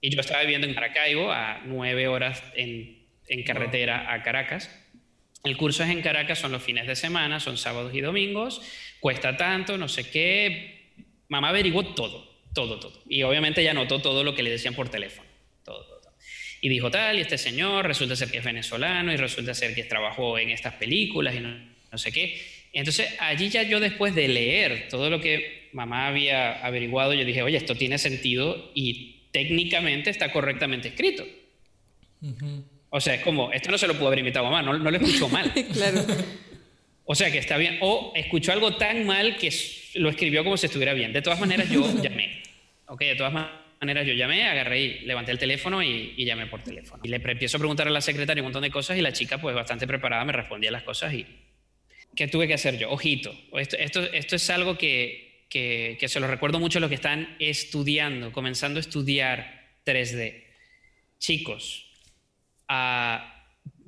Y 0.00 0.10
yo 0.10 0.20
estaba 0.20 0.42
viviendo 0.42 0.66
en 0.66 0.74
Maracaibo, 0.74 1.32
a 1.32 1.62
nueve 1.64 2.06
horas 2.08 2.42
en, 2.54 3.06
en 3.26 3.42
carretera 3.42 4.12
a 4.12 4.22
Caracas. 4.22 4.70
El 5.44 5.56
curso 5.56 5.82
es 5.84 5.90
en 5.90 6.02
Caracas, 6.02 6.38
son 6.38 6.52
los 6.52 6.62
fines 6.62 6.86
de 6.86 6.96
semana, 6.96 7.40
son 7.40 7.56
sábados 7.56 7.94
y 7.94 8.00
domingos, 8.00 8.60
cuesta 9.00 9.36
tanto, 9.36 9.78
no 9.78 9.88
sé 9.88 10.10
qué. 10.10 10.92
Mamá 11.28 11.50
averiguó 11.50 11.94
todo, 11.94 12.28
todo, 12.54 12.80
todo. 12.80 13.02
Y 13.08 13.22
obviamente 13.22 13.62
ya 13.62 13.74
notó 13.74 14.00
todo 14.00 14.24
lo 14.24 14.34
que 14.34 14.42
le 14.42 14.50
decían 14.50 14.74
por 14.74 14.88
teléfono. 14.88 15.28
Todo, 15.64 15.84
todo, 15.84 16.12
Y 16.60 16.68
dijo 16.68 16.90
tal, 16.90 17.18
y 17.18 17.20
este 17.20 17.38
señor 17.38 17.86
resulta 17.86 18.16
ser 18.16 18.30
que 18.30 18.38
es 18.38 18.44
venezolano 18.44 19.12
y 19.12 19.16
resulta 19.16 19.54
ser 19.54 19.74
que 19.74 19.84
trabajó 19.84 20.38
en 20.38 20.50
estas 20.50 20.74
películas 20.74 21.34
y 21.34 21.40
no, 21.40 21.56
no 21.90 21.98
sé 21.98 22.12
qué. 22.12 22.40
Entonces 22.72 23.14
allí 23.20 23.48
ya 23.48 23.62
yo 23.62 23.80
después 23.80 24.14
de 24.14 24.28
leer 24.28 24.88
todo 24.88 25.10
lo 25.10 25.20
que 25.20 25.70
mamá 25.72 26.08
había 26.08 26.64
averiguado, 26.64 27.14
yo 27.14 27.24
dije, 27.24 27.42
oye, 27.42 27.56
esto 27.56 27.74
tiene 27.74 27.98
sentido 27.98 28.70
y 28.74 29.17
técnicamente 29.38 30.10
está 30.10 30.32
correctamente 30.32 30.88
escrito. 30.88 31.24
O 32.90 33.00
sea, 33.00 33.14
es 33.14 33.20
como, 33.22 33.52
esto 33.52 33.70
no 33.70 33.78
se 33.78 33.86
lo 33.86 33.94
pudo 33.94 34.08
haber 34.08 34.18
invitado 34.18 34.46
mamá, 34.46 34.62
no, 34.62 34.76
no 34.76 34.90
lo 34.90 34.96
escuchó 34.96 35.28
mal. 35.28 35.52
claro. 35.72 36.04
O 37.04 37.14
sea, 37.14 37.30
que 37.30 37.38
está 37.38 37.56
bien. 37.56 37.78
O 37.80 38.12
escuchó 38.16 38.50
algo 38.50 38.74
tan 38.76 39.06
mal 39.06 39.36
que 39.36 39.52
lo 39.94 40.08
escribió 40.08 40.42
como 40.42 40.56
si 40.56 40.66
estuviera 40.66 40.92
bien. 40.92 41.12
De 41.12 41.22
todas 41.22 41.38
maneras, 41.38 41.70
yo 41.70 41.86
llamé. 42.02 42.42
Ok, 42.86 43.02
de 43.02 43.14
todas 43.14 43.32
maneras, 43.80 44.06
yo 44.06 44.14
llamé, 44.14 44.48
agarré 44.48 44.80
y 44.80 44.98
levanté 45.00 45.30
el 45.30 45.38
teléfono 45.38 45.84
y, 45.84 46.24
llamé 46.24 46.46
por 46.46 46.64
teléfono. 46.64 47.00
Y 47.04 47.08
le 47.08 47.16
empiezo 47.16 47.58
a 47.58 47.60
preguntar 47.60 47.86
a 47.86 47.90
la 47.90 48.00
secretaria 48.00 48.42
un 48.42 48.46
montón 48.46 48.62
de 48.62 48.70
cosas 48.70 48.98
y 48.98 49.02
la 49.02 49.12
chica, 49.12 49.40
pues 49.40 49.54
bastante 49.54 49.86
preparada, 49.86 50.24
me 50.24 50.32
respondía 50.32 50.72
las 50.72 50.82
cosas 50.82 51.14
y. 51.14 51.24
¿Qué 52.16 52.26
tuve 52.26 52.48
que 52.48 52.54
hacer 52.54 52.76
yo? 52.76 52.90
Ojito. 52.90 53.32
Esto, 53.52 53.76
esto, 53.76 54.02
esto 54.02 54.34
es 54.34 54.50
algo 54.50 54.76
que, 54.76 55.27
que, 55.48 55.96
que 55.98 56.08
se 56.08 56.20
lo 56.20 56.26
recuerdo 56.26 56.60
mucho 56.60 56.78
a 56.78 56.80
los 56.80 56.88
que 56.88 56.96
están 56.96 57.36
estudiando, 57.38 58.32
comenzando 58.32 58.78
a 58.78 58.80
estudiar 58.80 59.68
3D. 59.84 60.44
Chicos, 61.18 61.90
a 62.68 63.34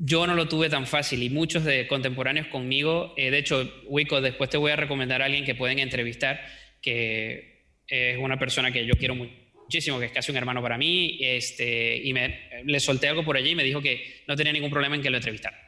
yo 0.02 0.26
no 0.26 0.34
lo 0.34 0.48
tuve 0.48 0.70
tan 0.70 0.86
fácil 0.86 1.22
y 1.22 1.28
muchos 1.28 1.62
de 1.64 1.86
contemporáneos 1.86 2.46
conmigo, 2.46 3.12
eh, 3.18 3.30
de 3.30 3.38
hecho, 3.38 3.70
Wico, 3.84 4.22
después 4.22 4.48
te 4.48 4.56
voy 4.56 4.72
a 4.72 4.76
recomendar 4.76 5.20
a 5.20 5.26
alguien 5.26 5.44
que 5.44 5.54
pueden 5.54 5.78
entrevistar, 5.78 6.40
que 6.80 7.66
es 7.86 8.16
una 8.16 8.38
persona 8.38 8.72
que 8.72 8.86
yo 8.86 8.94
quiero 8.94 9.14
muchísimo, 9.14 9.98
que 9.98 10.06
es 10.06 10.12
casi 10.12 10.30
un 10.30 10.38
hermano 10.38 10.62
para 10.62 10.78
mí, 10.78 11.18
este, 11.20 11.98
y 11.98 12.14
me, 12.14 12.64
le 12.64 12.80
solté 12.80 13.08
algo 13.08 13.24
por 13.24 13.36
allí 13.36 13.50
y 13.50 13.54
me 13.54 13.64
dijo 13.64 13.82
que 13.82 14.22
no 14.26 14.36
tenía 14.36 14.54
ningún 14.54 14.70
problema 14.70 14.96
en 14.96 15.02
que 15.02 15.10
lo 15.10 15.18
entrevistara. 15.18 15.58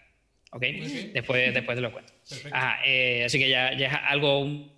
¿Ok? 0.52 0.62
Después, 1.12 1.52
después 1.52 1.76
te 1.76 1.83
lo 1.83 1.92
cuento. 1.92 2.12
Eh, 2.87 3.24
así 3.26 3.38
que 3.38 3.48
ya, 3.50 3.76
ya 3.76 3.87
es 3.87 3.94
algo, 4.07 4.40
un, 4.40 4.72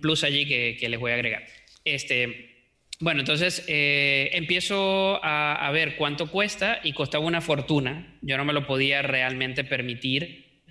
plus 0.00 0.24
allí 0.24 0.46
que, 0.46 0.76
que 0.78 0.88
les 0.88 0.98
voy 0.98 1.12
a 1.12 1.14
agregar. 1.14 1.44
Este, 1.84 2.56
bueno, 2.98 3.20
entonces 3.20 3.62
eh, 3.66 4.30
empiezo 4.32 5.20
a, 5.22 5.70
ver 5.70 5.96
cuánto 5.96 6.30
cuesta 6.30 6.80
y 6.82 6.92
costaba 6.94 7.24
una 7.24 7.42
fortuna. 7.42 8.18
Yo 8.22 8.38
no 8.38 8.44
me 8.44 8.54
lo 8.54 8.66
podía 8.66 9.02
realmente 9.02 9.64
permitir 9.64 10.62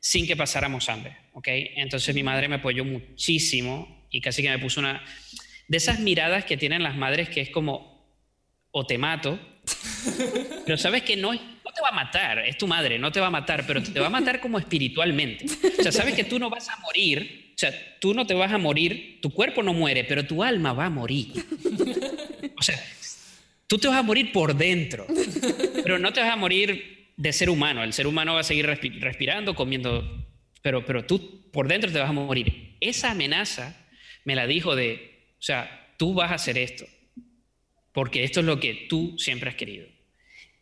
sin 0.00 0.26
que 0.26 0.36
pasáramos 0.36 0.88
hambre, 0.88 1.16
¿ok? 1.32 1.46
Entonces 1.76 2.14
mi 2.14 2.24
madre 2.24 2.48
me 2.48 2.56
apoyó 2.56 2.84
muchísimo 2.84 4.06
y 4.10 4.20
casi 4.20 4.42
que 4.42 4.50
me 4.50 4.58
puso 4.58 4.80
una... 4.80 5.04
De 5.68 5.76
esas 5.76 6.00
miradas 6.00 6.44
que 6.44 6.56
tienen 6.56 6.82
las 6.82 6.96
madres 6.96 7.28
que 7.28 7.40
es 7.40 7.50
como, 7.50 8.04
o 8.72 8.84
te 8.84 8.98
mato, 8.98 9.38
pero 10.66 10.76
sabes 10.76 11.02
que 11.02 11.16
no, 11.16 11.32
no 11.32 11.72
te 11.72 11.80
va 11.80 11.90
a 11.90 11.92
matar, 11.92 12.40
es 12.40 12.58
tu 12.58 12.66
madre, 12.66 12.98
no 12.98 13.12
te 13.12 13.20
va 13.20 13.28
a 13.28 13.30
matar, 13.30 13.64
pero 13.68 13.80
te 13.80 14.00
va 14.00 14.08
a 14.08 14.10
matar 14.10 14.40
como 14.40 14.58
espiritualmente. 14.58 15.44
O 15.78 15.82
sea, 15.82 15.92
sabes 15.92 16.14
que 16.14 16.24
tú 16.24 16.40
no 16.40 16.50
vas 16.50 16.68
a 16.68 16.78
morir 16.80 17.39
sea, 17.60 17.98
tú 18.00 18.14
no 18.14 18.26
te 18.26 18.32
vas 18.32 18.52
a 18.52 18.58
morir, 18.58 19.18
tu 19.20 19.30
cuerpo 19.30 19.62
no 19.62 19.74
muere, 19.74 20.04
pero 20.04 20.26
tu 20.26 20.42
alma 20.42 20.72
va 20.72 20.86
a 20.86 20.90
morir. 20.90 21.32
O 22.56 22.62
sea, 22.62 22.78
tú 23.66 23.78
te 23.78 23.88
vas 23.88 23.98
a 23.98 24.02
morir 24.02 24.32
por 24.32 24.56
dentro, 24.56 25.06
pero 25.82 25.98
no 25.98 26.12
te 26.12 26.20
vas 26.20 26.30
a 26.30 26.36
morir 26.36 27.12
de 27.16 27.32
ser 27.32 27.50
humano. 27.50 27.82
El 27.82 27.92
ser 27.92 28.06
humano 28.06 28.34
va 28.34 28.40
a 28.40 28.44
seguir 28.44 28.66
respirando, 28.66 29.54
comiendo, 29.54 30.26
pero, 30.62 30.84
pero 30.84 31.04
tú 31.04 31.50
por 31.52 31.68
dentro 31.68 31.92
te 31.92 31.98
vas 31.98 32.08
a 32.08 32.12
morir. 32.12 32.76
Esa 32.80 33.10
amenaza 33.10 33.76
me 34.24 34.34
la 34.34 34.46
dijo 34.46 34.74
de, 34.74 35.34
o 35.38 35.42
sea, 35.42 35.94
tú 35.96 36.14
vas 36.14 36.30
a 36.30 36.36
hacer 36.36 36.56
esto, 36.56 36.86
porque 37.92 38.24
esto 38.24 38.40
es 38.40 38.46
lo 38.46 38.58
que 38.58 38.86
tú 38.88 39.16
siempre 39.18 39.50
has 39.50 39.56
querido. 39.56 39.86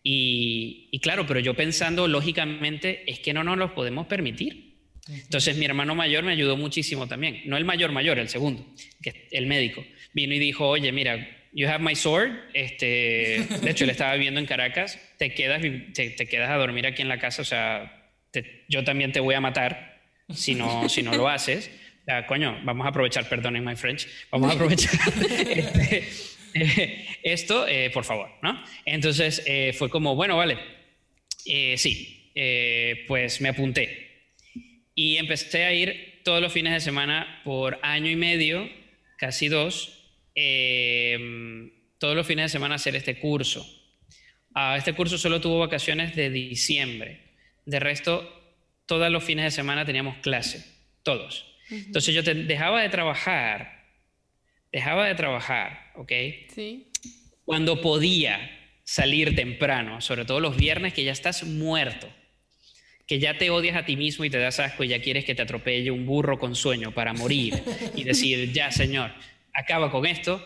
Y, 0.02 0.88
y 0.90 1.00
claro, 1.00 1.26
pero 1.26 1.40
yo 1.40 1.54
pensando 1.54 2.08
lógicamente, 2.08 3.10
es 3.10 3.20
que 3.20 3.32
no 3.32 3.44
nos 3.44 3.58
lo 3.58 3.74
podemos 3.74 4.06
permitir. 4.06 4.67
Entonces 5.08 5.56
mi 5.56 5.64
hermano 5.64 5.94
mayor 5.94 6.22
me 6.24 6.32
ayudó 6.32 6.56
muchísimo 6.56 7.06
también. 7.06 7.42
No 7.46 7.56
el 7.56 7.64
mayor 7.64 7.92
mayor, 7.92 8.18
el 8.18 8.28
segundo, 8.28 8.64
que 9.02 9.10
es 9.10 9.16
el 9.30 9.46
médico. 9.46 9.84
Vino 10.12 10.34
y 10.34 10.38
dijo, 10.38 10.68
oye, 10.68 10.92
mira, 10.92 11.28
you 11.52 11.66
have 11.68 11.82
my 11.82 11.94
sword. 11.94 12.30
Este, 12.54 13.46
de 13.62 13.70
hecho, 13.70 13.84
él 13.84 13.90
estaba 13.90 14.12
viviendo 14.14 14.40
en 14.40 14.46
Caracas. 14.46 14.98
Te 15.18 15.32
quedas, 15.32 15.62
te, 15.94 16.14
quedas 16.14 16.50
a 16.50 16.56
dormir 16.56 16.86
aquí 16.86 17.02
en 17.02 17.08
la 17.08 17.18
casa. 17.18 17.42
O 17.42 17.44
sea, 17.44 18.12
yo 18.68 18.84
también 18.84 19.12
te 19.12 19.20
voy 19.20 19.34
a 19.34 19.40
matar 19.40 20.00
si 20.30 20.54
no, 20.54 20.88
si 20.88 21.02
no 21.02 21.14
lo 21.14 21.28
haces. 21.28 21.70
coño, 22.26 22.60
vamos 22.64 22.86
a 22.86 22.90
aprovechar, 22.90 23.28
perdonen 23.28 23.64
my 23.64 23.76
French, 23.76 24.06
vamos 24.30 24.50
a 24.50 24.54
aprovechar 24.54 24.92
este, 25.50 26.08
eh, 26.54 27.06
esto, 27.22 27.66
eh, 27.66 27.90
por 27.90 28.04
favor, 28.04 28.30
¿no? 28.42 28.62
Entonces 28.84 29.42
eh, 29.46 29.72
fue 29.76 29.88
como, 29.88 30.14
bueno, 30.14 30.36
vale, 30.36 30.58
sí, 31.76 32.32
pues 33.06 33.40
me 33.40 33.48
apunté 33.48 34.07
y 34.98 35.16
empecé 35.16 35.64
a 35.64 35.72
ir 35.72 36.22
todos 36.24 36.42
los 36.42 36.52
fines 36.52 36.72
de 36.72 36.80
semana 36.80 37.40
por 37.44 37.78
año 37.82 38.10
y 38.10 38.16
medio, 38.16 38.68
casi 39.16 39.46
dos, 39.46 40.10
em, 40.34 41.70
todos 41.98 42.16
los 42.16 42.26
fines 42.26 42.46
de 42.46 42.48
semana 42.48 42.74
a 42.74 42.76
hacer 42.76 42.96
este 42.96 43.16
curso. 43.20 43.64
Ah, 44.56 44.74
este 44.76 44.94
curso 44.94 45.16
solo 45.16 45.40
tuvo 45.40 45.60
vacaciones 45.60 46.16
de 46.16 46.30
diciembre. 46.30 47.20
De 47.64 47.78
resto, 47.78 48.28
todos 48.86 49.08
los 49.08 49.22
fines 49.22 49.44
de 49.44 49.50
semana 49.52 49.84
teníamos 49.84 50.16
clase, 50.16 50.66
todos. 51.04 51.46
Entonces 51.70 52.12
yo 52.12 52.24
te 52.24 52.34
dejaba 52.34 52.82
de 52.82 52.88
trabajar, 52.88 53.84
dejaba 54.72 55.06
de 55.06 55.14
trabajar, 55.14 55.92
¿ok? 55.94 56.12
Sí. 56.52 56.90
Cuando 57.44 57.80
podía 57.80 58.50
salir 58.82 59.36
temprano, 59.36 60.00
sobre 60.00 60.24
todo 60.24 60.40
los 60.40 60.56
viernes 60.56 60.92
que 60.92 61.04
ya 61.04 61.12
estás 61.12 61.44
muerto 61.44 62.12
que 63.08 63.18
ya 63.18 63.38
te 63.38 63.48
odias 63.48 63.74
a 63.74 63.86
ti 63.86 63.96
mismo 63.96 64.26
y 64.26 64.30
te 64.30 64.38
das 64.38 64.60
asco 64.60 64.84
y 64.84 64.88
ya 64.88 65.00
quieres 65.00 65.24
que 65.24 65.34
te 65.34 65.40
atropelle 65.40 65.90
un 65.90 66.04
burro 66.04 66.38
con 66.38 66.54
sueño 66.54 66.92
para 66.92 67.14
morir 67.14 67.54
y 67.96 68.04
decir, 68.04 68.52
ya 68.52 68.70
Señor, 68.70 69.10
acaba 69.54 69.90
con 69.90 70.04
esto. 70.04 70.44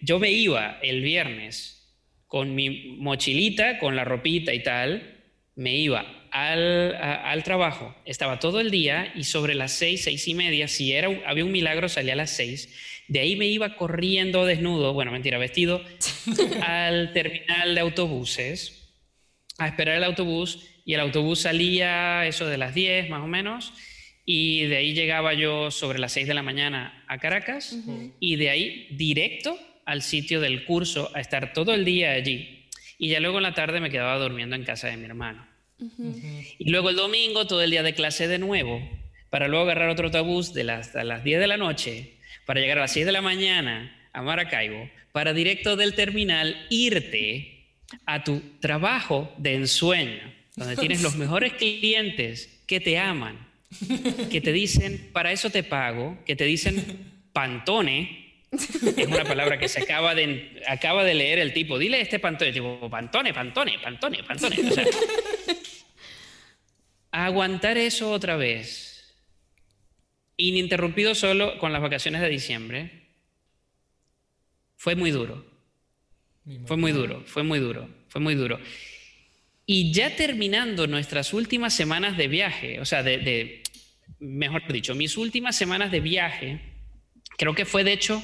yo 0.00 0.20
me 0.20 0.30
iba 0.30 0.78
el 0.82 1.02
viernes 1.02 1.92
con 2.28 2.54
mi 2.54 2.96
mochilita, 2.98 3.80
con 3.80 3.96
la 3.96 4.04
ropita 4.04 4.54
y 4.54 4.62
tal, 4.62 5.20
me 5.56 5.76
iba 5.76 6.28
al, 6.30 6.94
al, 6.94 7.42
trabajo, 7.42 7.94
estaba 8.04 8.38
todo 8.38 8.60
el 8.60 8.70
día 8.70 9.12
y 9.16 9.24
sobre 9.24 9.54
las 9.54 9.72
seis, 9.72 10.04
seis 10.04 10.26
y 10.28 10.34
media, 10.34 10.68
si 10.68 10.92
era, 10.92 11.08
había 11.26 11.44
un 11.44 11.52
milagro, 11.52 11.88
salía 11.88 12.12
a 12.12 12.16
las 12.16 12.30
seis, 12.30 12.72
de 13.08 13.20
ahí 13.20 13.36
me 13.36 13.46
iba 13.46 13.76
corriendo 13.76 14.46
desnudo, 14.46 14.92
bueno, 14.92 15.10
mentira, 15.10 15.38
vestido, 15.38 15.82
al 16.62 17.12
terminal 17.12 17.74
de 17.74 17.80
autobuses, 17.80 18.92
a 19.58 19.68
esperar 19.68 19.96
el 19.96 20.04
autobús 20.04 20.73
y 20.84 20.94
el 20.94 21.00
autobús 21.00 21.40
salía 21.40 22.26
eso 22.26 22.46
de 22.46 22.58
las 22.58 22.74
10 22.74 23.08
más 23.08 23.22
o 23.22 23.26
menos 23.26 23.72
y 24.26 24.64
de 24.64 24.76
ahí 24.76 24.94
llegaba 24.94 25.34
yo 25.34 25.70
sobre 25.70 25.98
las 25.98 26.12
6 26.12 26.26
de 26.26 26.34
la 26.34 26.42
mañana 26.42 27.04
a 27.08 27.18
Caracas 27.18 27.76
y 28.20 28.36
de 28.36 28.50
ahí 28.50 28.88
directo 28.90 29.58
al 29.84 30.02
sitio 30.02 30.40
del 30.40 30.64
curso 30.64 31.10
a 31.14 31.20
estar 31.20 31.52
todo 31.52 31.74
el 31.74 31.84
día 31.84 32.12
allí. 32.12 32.68
Y 32.98 33.08
ya 33.08 33.20
luego 33.20 33.38
en 33.38 33.42
la 33.42 33.54
tarde 33.54 33.80
me 33.80 33.90
quedaba 33.90 34.18
durmiendo 34.18 34.56
en 34.56 34.64
casa 34.64 34.88
de 34.88 34.96
mi 34.96 35.04
hermano. 35.04 35.46
Y 36.58 36.70
luego 36.70 36.88
el 36.88 36.96
domingo 36.96 37.46
todo 37.46 37.62
el 37.62 37.70
día 37.70 37.82
de 37.82 37.94
clase 37.94 38.28
de 38.28 38.38
nuevo 38.38 38.80
para 39.28 39.48
luego 39.48 39.64
agarrar 39.64 39.90
otro 39.90 40.06
autobús 40.06 40.54
de 40.54 40.64
las, 40.64 40.94
a 40.96 41.04
las 41.04 41.24
10 41.24 41.40
de 41.40 41.46
la 41.46 41.56
noche 41.56 42.14
para 42.46 42.60
llegar 42.60 42.78
a 42.78 42.82
las 42.82 42.92
6 42.92 43.04
de 43.04 43.12
la 43.12 43.20
mañana 43.20 44.08
a 44.12 44.22
Maracaibo 44.22 44.88
para 45.12 45.32
directo 45.32 45.76
del 45.76 45.94
terminal 45.94 46.66
irte 46.70 47.66
a 48.06 48.24
tu 48.24 48.40
trabajo 48.60 49.34
de 49.38 49.54
ensueño 49.54 50.43
donde 50.56 50.76
tienes 50.76 51.02
los 51.02 51.16
mejores 51.16 51.54
clientes 51.54 52.62
que 52.66 52.80
te 52.80 52.98
aman, 52.98 53.48
que 54.30 54.40
te 54.40 54.52
dicen, 54.52 55.10
para 55.12 55.32
eso 55.32 55.50
te 55.50 55.62
pago, 55.62 56.18
que 56.24 56.36
te 56.36 56.44
dicen 56.44 57.12
pantone, 57.32 58.42
es 58.52 59.06
una 59.06 59.24
palabra 59.24 59.58
que 59.58 59.68
se 59.68 59.82
acaba 59.82 60.14
de, 60.14 60.62
acaba 60.68 61.02
de 61.02 61.14
leer 61.14 61.40
el 61.40 61.52
tipo, 61.52 61.78
dile 61.78 62.00
este 62.00 62.18
pantone, 62.20 62.52
tipo, 62.52 62.88
pantone, 62.88 63.34
pantone, 63.34 63.78
pantone, 63.80 64.22
pantone. 64.22 64.56
aguantar 67.10 67.78
eso 67.78 68.10
otra 68.10 68.36
vez, 68.36 69.14
ininterrumpido 70.36 71.14
solo 71.14 71.58
con 71.58 71.72
las 71.72 71.82
vacaciones 71.82 72.20
de 72.20 72.28
diciembre, 72.28 73.04
fue 74.76 74.94
muy 74.94 75.10
duro. 75.10 75.52
Fue 76.66 76.76
muy 76.76 76.92
duro, 76.92 77.22
fue 77.24 77.42
muy 77.42 77.58
duro, 77.58 77.88
fue 78.08 78.20
muy 78.20 78.34
duro. 78.34 78.60
Y 79.66 79.92
ya 79.92 80.14
terminando 80.14 80.86
nuestras 80.86 81.32
últimas 81.32 81.74
semanas 81.74 82.16
de 82.16 82.28
viaje, 82.28 82.80
o 82.80 82.84
sea, 82.84 83.02
de, 83.02 83.62
mejor 84.18 84.70
dicho, 84.70 84.94
mis 84.94 85.16
últimas 85.16 85.56
semanas 85.56 85.90
de 85.90 86.00
viaje, 86.00 86.60
creo 87.38 87.54
que 87.54 87.64
fue 87.64 87.84
de 87.84 87.92
hecho 87.92 88.22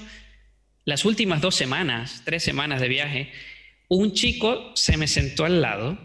las 0.85 1.05
últimas 1.05 1.41
dos 1.41 1.55
semanas, 1.55 2.23
tres 2.25 2.43
semanas 2.43 2.81
de 2.81 2.89
viaje, 2.89 3.33
un 3.89 4.13
chico 4.13 4.73
se 4.75 4.97
me 4.97 5.07
sentó 5.07 5.45
al 5.45 5.63
lado 5.63 5.99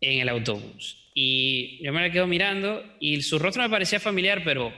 en 0.00 0.20
el 0.20 0.28
autobús. 0.28 1.10
Y 1.14 1.82
yo 1.84 1.92
me 1.92 2.02
la 2.02 2.12
quedo 2.12 2.26
mirando 2.26 2.84
y 3.00 3.22
su 3.22 3.38
rostro 3.38 3.62
me 3.62 3.70
parecía 3.70 3.98
familiar, 3.98 4.42
pero 4.44 4.72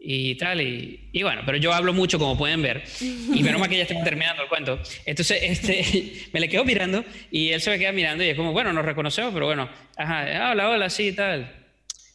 y 0.00 0.36
tal, 0.36 0.60
y, 0.60 1.22
bueno, 1.22 1.42
pero 1.44 1.58
yo 1.58 1.72
hablo 1.72 1.92
mucho 1.92 2.18
como 2.18 2.38
pueden 2.38 2.62
ver, 2.62 2.84
y 3.00 3.42
menos 3.42 3.60
mal 3.60 3.68
que 3.68 3.76
ya 3.76 3.82
estoy 3.82 4.02
terminando 4.04 4.42
el 4.42 4.48
cuento. 4.48 4.78
Entonces, 5.04 5.38
este, 5.42 6.28
me 6.32 6.40
le 6.40 6.48
quedo 6.48 6.64
mirando 6.64 7.04
y 7.30 7.48
él 7.48 7.60
se 7.60 7.70
me 7.70 7.78
queda 7.78 7.92
mirando 7.92 8.22
y 8.22 8.28
es 8.28 8.36
como, 8.36 8.52
bueno, 8.52 8.72
nos 8.72 8.84
reconocemos, 8.84 9.32
pero 9.34 9.46
bueno, 9.46 9.68
ajá, 9.96 10.50
hola, 10.52 10.70
hola, 10.70 10.90
sí, 10.90 11.12
tal. 11.12 11.52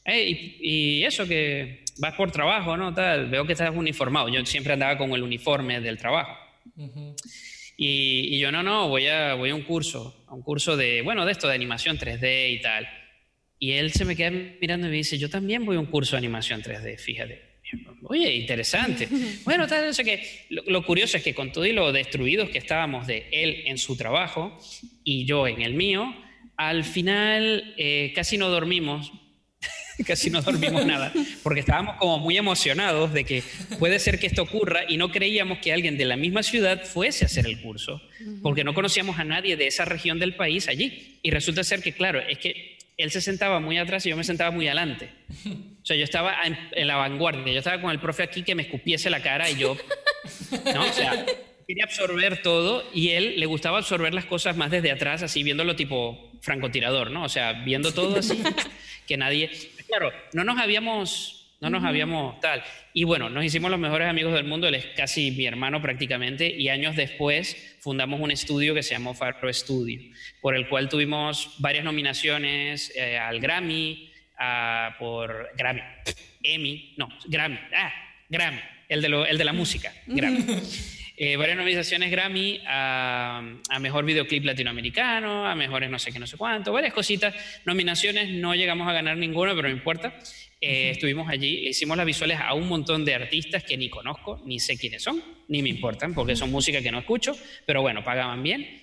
y, 0.06 1.04
eso 1.04 1.28
que 1.28 1.84
vas 1.98 2.16
por 2.16 2.32
trabajo, 2.32 2.78
¿no? 2.78 2.94
Tal, 2.94 3.30
veo 3.30 3.46
que 3.46 3.54
estás 3.54 3.72
uniformado. 3.74 4.30
Yo 4.30 4.46
siempre 4.46 4.74
andaba 4.74 4.98
con 4.98 5.12
el 5.12 5.24
uniforme 5.24 5.82
del 5.82 5.98
trabajo. 5.98 6.38
Y, 7.76 8.40
yo, 8.40 8.52
no, 8.52 8.64
no, 8.64 8.88
voy 8.88 9.08
a, 9.08 9.34
voy 9.34 9.50
a 9.50 9.56
un 9.56 9.64
curso, 9.64 10.26
a 10.28 10.34
un 10.34 10.42
curso 10.42 10.78
de, 10.78 11.02
bueno, 11.02 11.26
de 11.26 11.32
esto, 11.32 11.48
de 11.48 11.56
animación 11.56 11.98
3D 11.98 12.54
y 12.54 12.62
tal. 12.62 12.88
Y 13.60 13.74
él 13.74 13.92
se 13.92 14.06
me 14.06 14.16
queda 14.16 14.32
mirando 14.32 14.88
y 14.88 14.90
me 14.90 14.98
dice, 14.98 15.18
yo 15.18 15.30
también 15.30 15.66
voy 15.66 15.78
a 15.78 15.80
un 15.80 15.86
curso 15.86 16.12
de 16.12 16.20
animación 16.20 16.62
3D, 16.62 16.98
fíjate. 16.98 17.53
Oye, 18.04 18.36
interesante. 18.36 19.08
Bueno, 19.44 19.68
tal, 19.68 19.86
vez 19.86 19.98
que 19.98 20.24
lo, 20.50 20.86
curioso 20.86 21.18
es 21.18 21.24
que 21.24 21.34
con 21.34 21.52
todo 21.52 21.66
y 21.66 21.74
lo 21.74 21.92
destruidos 21.92 22.50
que 22.50 22.58
estábamos 22.58 23.08
de 23.08 23.28
él 23.32 23.64
en 23.66 23.78
su 23.78 23.96
trabajo 23.96 24.58
y 25.04 25.26
yo 25.26 25.48
en 25.48 25.62
el 25.62 25.74
mío, 25.74 26.14
al 26.56 26.84
final 26.84 27.74
eh, 27.78 28.12
casi 28.16 28.38
no 28.38 28.50
dormimos 28.50 29.12
casi 30.06 30.30
no 30.30 30.42
dormimos 30.42 30.86
nada, 30.86 31.14
porque 31.42 31.60
estábamos 31.60 31.96
como 31.98 32.20
muy 32.20 32.38
emocionados 32.38 33.14
de 33.14 33.24
que 33.24 33.44
puede 33.80 34.00
ser 34.00 34.20
que 34.20 34.28
esto 34.28 34.44
ocurra 34.44 34.82
y 34.88 34.98
no 34.98 35.12
creíamos 35.12 35.60
que 35.60 35.74
alguien 35.74 35.98
de 35.98 36.06
la 36.06 36.18
misma 36.18 36.44
ciudad 36.44 36.84
fuese 36.84 37.26
a 37.26 37.28
hacer 37.28 37.46
el 37.46 37.62
curso, 37.62 38.02
porque 38.42 38.64
no 38.64 38.74
conocíamos 38.74 39.20
a 39.20 39.24
nadie 39.24 39.56
de 39.56 39.68
esa 39.68 39.86
región 39.86 40.20
del 40.20 40.36
país 40.36 40.68
allí. 40.68 41.20
Y 41.22 41.32
resulta 41.32 41.64
ser 41.64 41.82
que, 41.82 41.94
claro, 41.94 42.20
es 42.20 42.38
que 42.38 42.73
él 42.98 43.12
se 43.12 43.22
sentaba 43.22 43.60
muy 43.60 43.78
atrás 43.78 44.06
y 44.06 44.10
yo 44.10 44.18
me 44.18 44.24
sentaba 44.24 44.52
muy 44.52 44.68
adelante. 44.68 45.10
O 45.84 45.86
sea, 45.86 45.98
yo 45.98 46.04
estaba 46.04 46.36
en, 46.44 46.88
la 46.88 46.96
vanguardia, 46.96 47.52
yo 47.52 47.60
estaba 47.60 47.82
con 47.82 47.92
el 47.92 48.00
profe 48.00 48.24
aquí 48.24 48.44
que 48.44 48.56
me 48.56 48.64
escupiese 48.64 49.10
la 49.10 49.22
cara 49.22 49.50
y 49.50 49.58
yo, 49.58 49.76
¿no? 50.74 50.82
O 50.82 50.94
sea, 50.94 51.26
quería 51.68 51.86
absorber 51.86 52.42
todo 52.42 52.84
y 52.94 53.10
él 53.10 53.40
le 53.40 53.46
gustaba 53.46 53.80
absorber 53.80 54.14
las 54.14 54.26
cosas 54.26 54.56
más 54.56 54.72
desde 54.72 54.92
atrás, 54.92 55.24
así 55.24 55.44
viéndolo 55.44 55.76
tipo 55.76 56.32
francotirador, 56.42 57.12
¿no? 57.12 57.24
O 57.24 57.30
sea, 57.30 57.54
viendo 57.54 57.94
todo 57.94 58.18
así, 58.18 58.42
que 59.08 59.18
nadie, 59.18 59.50
claro, 59.88 60.12
no 60.34 60.44
nos 60.44 60.60
habíamos, 60.60 61.43
no 61.64 61.70
nos 61.70 61.86
habíamos 61.86 62.42
tal. 62.42 62.62
Y 62.94 63.06
bueno, 63.06 63.30
nos 63.30 63.46
hicimos 63.46 63.72
los 63.72 63.80
mejores 63.80 64.10
amigos 64.10 64.34
del 64.34 64.44
mundo, 64.44 64.68
él 64.68 64.76
es 64.76 64.86
casi 64.98 65.32
mi 65.32 65.46
hermano 65.46 65.82
prácticamente, 65.82 66.54
y 66.54 66.68
años 66.68 66.98
después 66.98 67.78
fundamos 67.80 68.20
un 68.20 68.32
estudio 68.32 68.76
que 68.76 68.84
se 68.84 68.94
llamó 68.94 69.14
Faro 69.14 69.52
Studio, 69.52 70.02
por 70.42 70.58
el 70.58 70.68
cual 70.68 70.90
tuvimos 70.90 71.56
varias 71.60 71.86
nominaciones 71.86 72.92
eh, 72.98 73.18
al 73.18 73.40
Grammy, 73.40 74.12
por 75.00 75.52
Grammy, 75.56 75.82
Emmy, 76.44 76.96
no, 76.98 77.08
Grammy, 77.28 77.58
ah, 77.74 77.94
Grammy, 78.28 78.60
el 78.90 79.02
de, 79.02 79.08
el 79.30 79.38
de 79.38 79.44
la 79.46 79.54
música, 79.54 79.94
Grammy. 80.06 80.44
Eh, 81.26 81.38
varias 81.38 81.58
nominaciones 81.58 82.12
Grammy 82.12 82.60
a, 82.68 83.42
Mejor 83.80 84.04
Videoclip 84.04 84.44
Latinoamericano, 84.44 85.48
a 85.48 85.56
Mejores 85.56 85.90
no 85.90 85.98
sé 85.98 86.12
qué, 86.12 86.20
no 86.20 86.28
sé 86.28 86.36
cuánto, 86.36 86.74
varias 86.74 86.94
cositas. 86.94 87.34
Nominaciones, 87.64 88.28
no 88.30 88.54
llegamos 88.54 88.90
a 88.90 88.92
ganar 88.92 89.16
ninguna, 89.16 89.56
pero 89.56 89.70
no 89.70 89.74
importa. 89.74 90.20
Eh, 90.60 90.90
estuvimos 90.90 91.30
allí, 91.30 91.70
hicimos 91.70 91.96
las 91.96 92.06
visuales 92.06 92.40
a 92.42 92.54
un 92.54 92.68
montón 92.68 93.06
de 93.06 93.14
artistas 93.14 93.64
que 93.64 93.78
ni 93.78 93.90
conozco, 93.90 94.42
ni 94.46 94.60
sé 94.60 94.78
quiénes 94.78 95.02
son, 95.02 95.24
ni 95.48 95.62
me 95.62 95.70
importan, 95.70 96.14
porque 96.14 96.36
son 96.36 96.52
música 96.52 96.82
que 96.82 96.92
no 96.92 97.00
escucho, 97.00 97.38
pero 97.66 97.82
bueno, 97.82 98.04
pagaban 98.04 98.44
bien. 98.44 98.82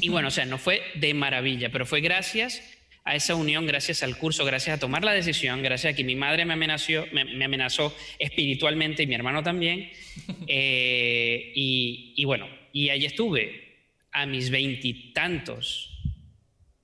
Y 0.00 0.08
bueno, 0.08 0.26
o 0.26 0.32
sea, 0.32 0.44
no 0.44 0.58
fue 0.58 0.82
de 0.96 1.14
maravilla, 1.14 1.70
pero 1.70 1.86
fue 1.86 2.00
gracias 2.00 2.75
a 3.06 3.14
esa 3.14 3.36
unión, 3.36 3.66
gracias 3.66 4.02
al 4.02 4.18
curso, 4.18 4.44
gracias 4.44 4.76
a 4.76 4.80
tomar 4.80 5.04
la 5.04 5.12
decisión, 5.12 5.62
gracias 5.62 5.92
a 5.92 5.96
que 5.96 6.02
mi 6.02 6.16
madre 6.16 6.44
me 6.44 6.54
amenazó, 6.54 7.06
me, 7.12 7.44
amenazó 7.44 7.96
espiritualmente 8.18 9.04
y 9.04 9.06
mi 9.06 9.14
hermano 9.14 9.42
también. 9.42 9.90
Eh, 10.48 11.52
y, 11.54 12.24
bueno, 12.24 12.48
y 12.72 12.88
ahí 12.88 13.04
estuve 13.04 13.76
a 14.12 14.24
mis 14.24 14.48
veintitantos, 14.48 16.00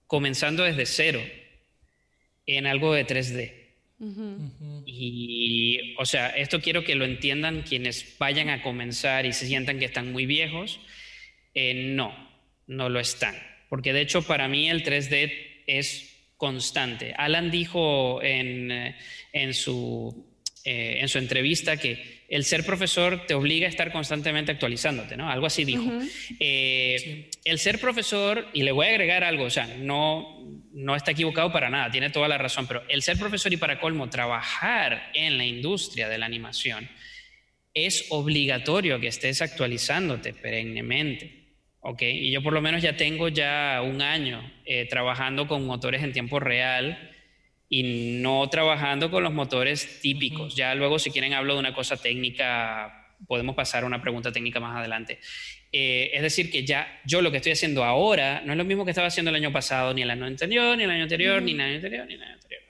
comenzando 0.07 0.65
desde 0.65 0.85
cero, 0.85 1.23
en 2.47 2.67
algo 2.67 2.93
de 2.93 3.07
3D. 3.07 3.53
Y, 4.85 5.95
o 5.97 6.05
sea, 6.05 6.29
esto 6.31 6.61
quiero 6.61 6.85
que 6.85 6.95
lo 6.95 7.05
entiendan 7.05 7.63
quienes 7.63 8.17
vayan 8.19 8.51
a 8.51 8.63
comenzar 8.63 9.25
y 9.25 9.33
se 9.33 9.47
sientan 9.47 9.79
que 9.79 9.87
están 9.87 10.13
muy 10.13 10.27
viejos. 10.27 10.79
Eh, 11.55 11.95
no, 11.95 12.13
no 12.67 12.91
lo 12.91 13.01
están. 13.01 13.35
Porque 13.71 13.93
de 13.93 14.03
hecho 14.03 14.23
para 14.23 14.47
mí 14.49 14.69
el 14.69 14.85
3D 14.85 15.33
es 15.67 16.12
constante. 16.43 17.15
Alan 17.17 17.53
dijo 17.53 18.21
en, 18.21 18.73
eh, 18.73 18.97
en, 19.33 19.55
su, 19.55 20.27
eh, 20.65 20.97
en 20.99 21.09
su 21.09 21.19
entrevista 21.19 21.77
que 21.77 22.25
el 22.29 22.45
ser 22.45 22.67
profesor 22.67 23.27
te 23.29 23.35
obliga 23.35 23.69
a 23.69 23.71
estar 23.71 23.93
constantemente 23.93 24.51
actualizándote, 24.51 25.17
¿no? 25.17 25.31
Algo 25.31 25.47
así 25.47 25.65
dijo. 25.65 25.89
Eh, 26.41 27.31
el 27.45 27.61
ser 27.61 27.79
profesor, 27.79 28.49
y 28.53 28.65
le 28.65 28.73
voy 28.73 28.87
a 28.87 28.91
agregar 28.91 29.23
algo, 29.23 29.45
o 29.45 29.51
sea, 29.51 29.69
no, 29.69 30.41
no 30.73 30.97
está 30.97 31.13
equivocado 31.13 31.53
para 31.53 31.71
nada, 31.71 31.93
tiene 31.93 32.11
toda 32.11 32.27
la 32.27 32.39
razón, 32.39 32.67
pero 32.67 32.83
el 32.89 33.03
ser 33.03 33.21
profesor 33.21 33.53
y 33.53 33.57
para 33.57 33.79
colmo, 33.79 34.11
trabajar 34.11 35.13
en 35.15 35.39
la 35.39 35.45
industria 35.45 36.09
de 36.09 36.19
la 36.19 36.27
animación, 36.27 36.89
es 37.73 38.07
obligatorio 38.09 38.99
que 38.99 39.07
estés 39.07 39.43
actualizándote 39.43 40.35
perennemente. 40.35 41.42
¿Ok? 41.83 42.03
Y 42.03 42.31
yo 42.31 42.43
por 42.43 42.53
lo 42.53 42.61
menos 42.61 42.83
ya 42.83 42.97
tengo 42.97 43.29
ya 43.29 43.83
un 43.85 44.01
año 44.01 44.51
eh, 44.65 44.87
trabajando 44.87 45.47
con 45.47 45.67
motores 45.67 46.03
en 46.03 46.13
tiempo 46.13 46.41
real 46.41 47.11
y 47.69 48.19
no 48.21 48.49
trabajando 48.49 49.11
con 49.11 49.23
los 49.23 49.33
motores 49.33 50.01
típicos. 50.01 50.57
Ya 50.57 50.75
luego 50.75 50.99
si 50.99 51.11
quieren 51.11 51.35
hablo 51.35 51.55
de 51.55 51.61
una 51.61 51.75
cosa 51.75 51.97
técnica, 51.97 53.15
podemos 53.27 53.55
pasar 53.55 53.83
a 53.83 53.87
una 53.87 54.01
pregunta 54.01 54.33
técnica 54.33 54.61
más 54.61 54.77
adelante. 54.77 55.19
Eh, 55.73 56.11
es 56.13 56.23
decir, 56.23 56.51
que 56.51 56.65
ya 56.65 57.01
yo 57.05 57.23
lo 57.23 57.31
que 57.31 57.39
estoy 57.39 57.53
haciendo 57.53 57.83
ahora 57.83 58.43
no 58.45 58.53
es 58.53 58.59
lo 58.59 58.65
mismo 58.65 58.85
que 58.85 58.91
estaba 58.91 59.09
haciendo 59.09 59.31
el 59.31 59.37
año 59.37 59.53
pasado, 59.53 59.95
ni 59.95 60.03
el 60.03 60.11
año 60.11 60.27
anterior, 60.27 60.77
ni 60.77 60.85
el 60.85 60.91
año 60.91 61.05
anterior, 61.05 61.43
ni 61.43 61.53
el 61.53 61.61
año 61.61 61.75
anterior, 61.77 62.07
ni 62.07 62.15
el 62.15 62.23
año 62.23 62.35
anterior. 62.35 62.63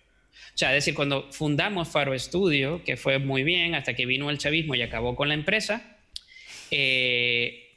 O 0.54 0.58
sea, 0.58 0.68
es 0.70 0.84
decir, 0.84 0.94
cuando 0.94 1.32
fundamos 1.32 1.88
Faro 1.88 2.16
Studio, 2.18 2.84
que 2.84 2.96
fue 2.96 3.18
muy 3.18 3.42
bien 3.42 3.74
hasta 3.74 3.94
que 3.94 4.06
vino 4.06 4.30
el 4.30 4.38
chavismo 4.38 4.74
y 4.74 4.82
acabó 4.82 5.16
con 5.16 5.28
la 5.28 5.34
empresa, 5.34 5.98
eh, 6.70 7.71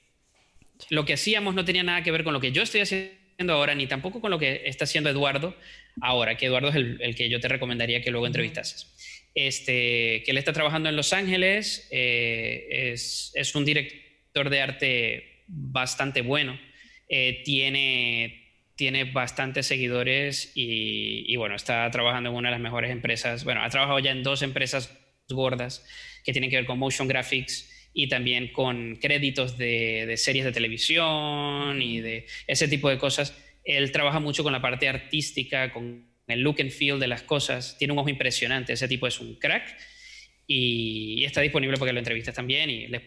lo 0.89 1.05
que 1.05 1.13
hacíamos 1.13 1.55
no 1.55 1.65
tenía 1.65 1.83
nada 1.83 2.03
que 2.03 2.11
ver 2.11 2.23
con 2.23 2.33
lo 2.33 2.39
que 2.39 2.51
yo 2.51 2.63
estoy 2.63 2.81
haciendo 2.81 3.53
ahora, 3.53 3.75
ni 3.75 3.87
tampoco 3.87 4.21
con 4.21 4.31
lo 4.31 4.39
que 4.39 4.63
está 4.65 4.85
haciendo 4.85 5.09
Eduardo 5.09 5.55
ahora, 6.01 6.37
que 6.37 6.45
Eduardo 6.45 6.69
es 6.69 6.75
el, 6.75 7.15
que 7.15 7.29
yo 7.29 7.39
te 7.39 7.47
recomendaría 7.47 8.01
que 8.01 8.11
luego 8.11 8.27
entrevistases. 8.27 8.91
Este, 9.33 10.23
que 10.23 10.31
él 10.31 10.37
está 10.37 10.53
trabajando 10.53 10.87
en 10.87 10.95
Los 10.95 11.11
Ángeles, 11.11 11.87
eh, 11.91 12.91
es, 12.93 13.55
un 13.55 13.65
director 13.65 14.49
de 14.49 14.61
arte 14.61 15.43
bastante 15.47 16.21
bueno, 16.21 16.57
eh, 17.09 17.41
tiene, 17.43 18.71
tiene 18.75 19.03
bastantes 19.05 19.67
seguidores 19.67 20.53
y, 20.55 21.31
y, 21.31 21.35
bueno, 21.35 21.55
está 21.55 21.89
trabajando 21.91 22.29
en 22.29 22.35
una 22.35 22.49
de 22.49 22.53
las 22.53 22.61
mejores 22.61 22.91
empresas, 22.91 23.43
bueno, 23.43 23.61
ha 23.61 23.69
trabajado 23.69 23.99
ya 23.99 24.11
en 24.11 24.23
dos 24.23 24.41
empresas 24.41 24.97
gordas 25.27 25.85
que 26.23 26.31
tienen 26.31 26.49
que 26.49 26.55
ver 26.55 26.65
con 26.65 26.79
motion 26.79 27.07
graphics 27.07 27.74
y 27.97 28.09
también 28.09 28.49
con 28.49 28.97
créditos 28.97 29.57
de, 29.57 30.13
series 30.17 30.43
de 30.43 30.51
televisión 30.51 31.81
y 31.81 32.01
de 32.01 32.27
ese 32.45 32.67
tipo 32.67 32.89
de 32.89 32.97
cosas. 32.97 33.33
Él 33.63 33.91
trabaja 33.93 34.19
mucho 34.19 34.43
con 34.43 34.51
la 34.51 34.61
parte 34.61 34.89
artística, 34.89 35.71
con 35.71 36.05
el 36.27 36.41
look 36.41 36.57
and 36.59 36.71
feel 36.71 36.99
de 36.99 37.07
las 37.07 37.23
cosas. 37.23 37.77
Tiene 37.79 37.93
un 37.93 37.99
ojo 37.99 38.09
impresionante. 38.09 38.73
Ese 38.73 38.89
tipo 38.89 39.07
es 39.07 39.21
un 39.21 39.35
crack 39.35 39.77
y, 40.45 41.23
está 41.23 41.39
disponible 41.39 41.77
para 41.77 41.89
que 41.89 41.93
lo 41.93 41.99
entrevistes 41.99 42.35
también 42.35 42.69
y 42.69 42.87
les, 42.87 43.01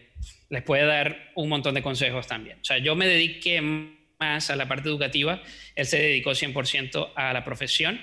les, 0.49 0.63
puede 0.63 0.85
dar 0.85 1.31
un 1.35 1.49
montón 1.49 1.75
de 1.75 1.83
consejos 1.83 2.25
también. 2.25 2.57
O 2.59 2.65
sea, 2.65 2.79
yo 2.79 2.95
me 2.95 3.07
dediqué 3.07 3.61
más 3.61 4.49
a 4.49 4.55
la 4.55 4.67
parte 4.67 4.89
educativa, 4.89 5.43
él 5.75 5.85
se 5.85 5.99
dedicó 5.99 6.31
100% 6.31 7.13
a 7.15 7.31
la 7.31 7.45
profesión 7.45 8.01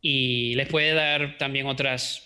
y 0.00 0.56
les 0.56 0.66
puede 0.66 0.92
dar 0.92 1.38
también 1.38 1.66
otras 1.66 2.25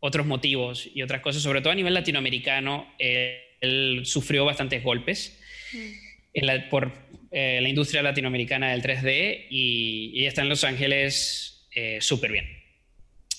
otros 0.00 0.26
motivos 0.26 0.88
y 0.94 1.02
otras 1.02 1.20
cosas, 1.20 1.42
sobre 1.42 1.60
todo 1.60 1.72
a 1.72 1.76
nivel 1.76 1.94
latinoamericano, 1.94 2.86
él 2.98 4.02
sufrió 4.04 4.44
bastantes 4.44 4.82
golpes 4.82 5.38
mm. 5.72 6.68
por 6.70 6.92
eh, 7.30 7.58
la 7.60 7.68
industria 7.68 8.02
latinoamericana 8.02 8.70
del 8.70 8.82
3D 8.82 9.46
y, 9.50 10.24
está 10.24 10.42
en 10.42 10.48
Los 10.48 10.64
Ángeles 10.64 11.66
eh, 11.74 11.98
súper 12.00 12.32
bien. 12.32 12.46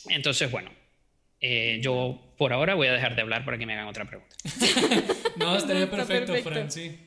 Entonces, 0.09 0.51
bueno, 0.51 0.71
eh, 1.41 1.79
yo 1.81 2.33
por 2.37 2.53
ahora 2.53 2.75
voy 2.75 2.87
a 2.87 2.93
dejar 2.93 3.15
de 3.15 3.21
hablar 3.21 3.45
para 3.45 3.57
que 3.57 3.65
me 3.65 3.73
hagan 3.73 3.87
otra 3.87 4.05
pregunta. 4.05 4.35
no, 5.37 5.55
estaría 5.55 5.89
perfecto, 5.89 6.35
Fran, 6.43 6.71
sí. 6.71 6.97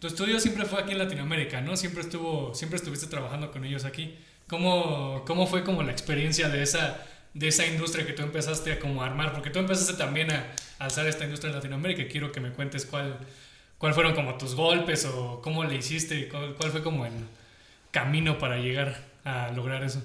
Tu 0.00 0.06
estudio 0.06 0.38
siempre 0.38 0.64
fue 0.64 0.80
aquí 0.80 0.92
en 0.92 0.98
Latinoamérica, 0.98 1.60
¿no? 1.60 1.76
Siempre, 1.76 2.02
estuvo, 2.02 2.54
siempre 2.54 2.76
estuviste 2.76 3.08
trabajando 3.08 3.50
con 3.50 3.64
ellos 3.64 3.84
aquí. 3.84 4.14
¿Cómo, 4.46 5.24
cómo 5.26 5.46
fue 5.46 5.64
como 5.64 5.82
la 5.82 5.90
experiencia 5.90 6.48
de 6.48 6.62
esa 6.62 7.04
de 7.38 7.48
esa 7.48 7.64
industria 7.66 8.04
que 8.04 8.12
tú 8.12 8.22
empezaste 8.22 8.72
a 8.72 8.78
como 8.80 9.02
armar, 9.02 9.32
porque 9.32 9.50
tú 9.50 9.60
empezaste 9.60 9.94
también 9.94 10.32
a, 10.32 10.52
alzar 10.80 11.06
esta 11.06 11.24
industria 11.24 11.50
en 11.50 11.56
Latinoamérica. 11.56 12.08
Quiero 12.08 12.32
que 12.32 12.40
me 12.40 12.50
cuentes 12.50 12.84
cuál, 12.84 13.18
cuál 13.78 13.94
fueron 13.94 14.14
como 14.14 14.36
tus 14.36 14.54
golpes 14.54 15.04
o 15.04 15.40
cómo 15.40 15.64
le 15.64 15.76
hiciste, 15.76 16.28
cuál, 16.28 16.54
cuál 16.54 16.70
fue 16.70 16.82
como 16.82 17.06
el 17.06 17.12
camino 17.92 18.38
para 18.38 18.58
llegar 18.58 19.04
a 19.24 19.52
lograr 19.52 19.84
eso. 19.84 20.02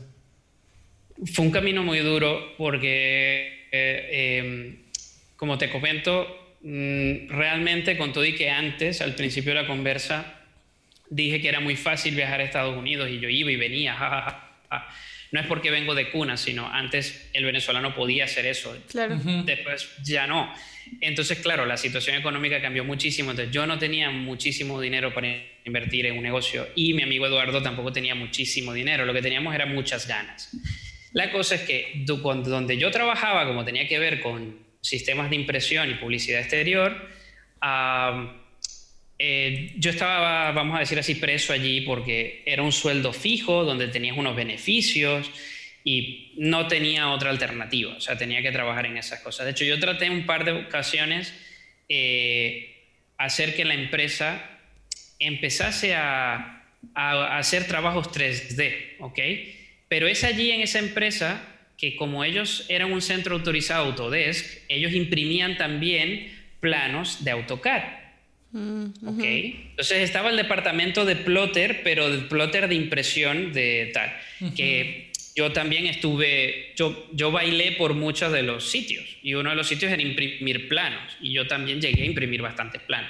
Fue 1.33 1.45
un 1.45 1.51
camino 1.51 1.83
muy 1.83 1.99
duro 1.99 2.55
porque, 2.57 3.67
eh, 3.71 4.39
em, 4.39 4.77
como 5.35 5.57
te 5.57 5.69
comento, 5.69 6.55
mm, 6.61 7.29
realmente 7.29 7.97
con 7.97 8.13
todo 8.13 8.25
y 8.25 8.35
que 8.35 8.49
antes, 8.49 9.01
al 9.01 9.15
principio 9.15 9.53
de 9.53 9.61
la 9.61 9.67
conversa, 9.67 10.39
dije 11.09 11.41
que 11.41 11.49
era 11.49 11.59
muy 11.59 11.75
fácil 11.75 12.15
viajar 12.15 12.41
a 12.41 12.43
Estados 12.43 12.77
Unidos 12.77 13.09
y 13.09 13.19
yo 13.19 13.29
iba 13.29 13.51
y 13.51 13.55
venía, 13.55 13.95
No 15.33 15.39
es 15.39 15.47
porque 15.47 15.71
vengo 15.71 15.95
de 15.95 16.11
cuna, 16.11 16.37
sino 16.37 16.71
antes 16.71 17.29
el 17.33 17.43
venezolano 17.43 17.95
podía 17.95 18.25
hacer 18.25 18.45
eso. 18.45 18.77
Claro. 18.87 19.19
Después 19.43 19.89
ya 20.03 20.27
no. 20.27 20.53
Entonces, 21.01 21.39
claro, 21.39 21.65
la 21.65 21.75
situación 21.75 22.15
económica 22.15 22.61
cambió 22.61 22.83
muchísimo. 22.83 23.31
Entonces, 23.31 23.51
yo 23.51 23.65
no 23.65 23.79
tenía 23.79 24.11
muchísimo 24.11 24.79
dinero 24.79 25.11
para 25.11 25.35
invertir 25.65 26.05
en 26.05 26.17
un 26.17 26.23
negocio 26.23 26.67
y 26.75 26.93
mi 26.93 27.01
amigo 27.01 27.25
Eduardo 27.25 27.63
tampoco 27.63 27.91
tenía 27.91 28.13
muchísimo 28.13 28.73
dinero. 28.73 29.05
Lo 29.05 29.13
que 29.13 29.23
teníamos 29.23 29.55
era 29.55 29.65
muchas 29.65 30.07
ganas. 30.07 30.55
La 31.13 31.31
cosa 31.31 31.55
es 31.55 31.61
que 31.61 32.03
donde 32.05 32.77
yo 32.77 32.91
trabajaba, 32.91 33.47
como 33.47 33.65
tenía 33.65 33.87
que 33.87 33.97
ver 33.97 34.21
con 34.21 34.59
sistemas 34.81 35.31
de 35.31 35.37
impresión 35.37 35.89
y 35.89 35.95
publicidad 35.95 36.41
exterior, 36.41 37.09
eh, 39.25 39.71
yo 39.77 39.91
estaba, 39.91 40.51
vamos 40.51 40.75
a 40.75 40.81
decir 40.81 40.99
así, 40.99 41.15
preso 41.15 41.53
allí 41.53 41.79
porque 41.79 42.43
era 42.45 42.61
un 42.61 42.73
sueldo 42.73 43.13
fijo, 43.13 43.63
donde 43.63 43.87
tenías 43.87 44.17
unos 44.17 44.35
beneficios 44.35 45.31
y 45.85 46.33
no 46.35 46.67
tenía 46.67 47.09
otra 47.09 47.29
alternativa, 47.29 47.93
o 47.93 48.01
sea, 48.01 48.17
tenía 48.17 48.41
que 48.41 48.51
trabajar 48.51 48.85
en 48.85 48.97
esas 48.97 49.21
cosas. 49.21 49.45
De 49.45 49.51
hecho, 49.51 49.63
yo 49.63 49.79
traté 49.79 50.09
un 50.09 50.25
par 50.25 50.43
de 50.43 50.51
ocasiones 50.51 51.33
eh, 51.87 52.83
hacer 53.17 53.55
que 53.55 53.63
la 53.63 53.75
empresa 53.75 54.43
empezase 55.19 55.95
a, 55.95 56.65
a, 56.93 57.37
hacer 57.37 57.65
trabajos 57.65 58.09
3D, 58.09 58.97
¿ok? 58.99 59.19
Pero 59.87 60.07
es 60.07 60.25
allí 60.25 60.51
en 60.51 60.59
esa 60.59 60.79
empresa 60.79 61.47
que 61.77 61.95
como 61.95 62.25
ellos 62.25 62.65
eran 62.67 62.91
un 62.91 63.01
centro 63.01 63.35
autorizado 63.35 63.85
Autodesk, 63.85 64.63
ellos 64.67 64.91
imprimían 64.91 65.55
también 65.55 66.29
planos 66.59 67.23
de 67.23 67.31
AutoCAD. 67.31 68.02
Mm, 68.53 68.85
¿ok? 69.07 69.23
Entonces 69.23 69.97
estaba 70.03 70.29
el 70.29 70.37
departamento 70.37 71.05
de 71.05 71.15
plotter, 71.15 71.81
pero 71.83 72.09
de 72.09 72.19
plotter 72.19 72.67
de 72.67 72.75
impresión 72.75 73.51
de 73.51 73.91
tal, 73.93 74.15
que 74.55 75.11
yo 75.35 75.51
también 75.51 75.87
estuve, 75.87 76.71
yo, 76.75 77.09
yo 77.13 77.31
bailé 77.31 77.71
por 77.71 77.95
muchos 77.95 78.31
de 78.31 78.43
los 78.43 78.69
sitios 78.69 79.03
y 79.23 79.33
uno 79.33 79.49
de 79.49 79.55
los 79.55 79.67
sitios 79.67 79.91
era 79.91 80.01
imprimir 80.01 80.69
planos 80.69 81.17
y 81.19 81.33
yo 81.33 81.47
también 81.47 81.81
llegué 81.81 82.03
a 82.03 82.05
imprimir 82.05 82.43
bastantes 82.43 82.81
planos, 82.83 83.09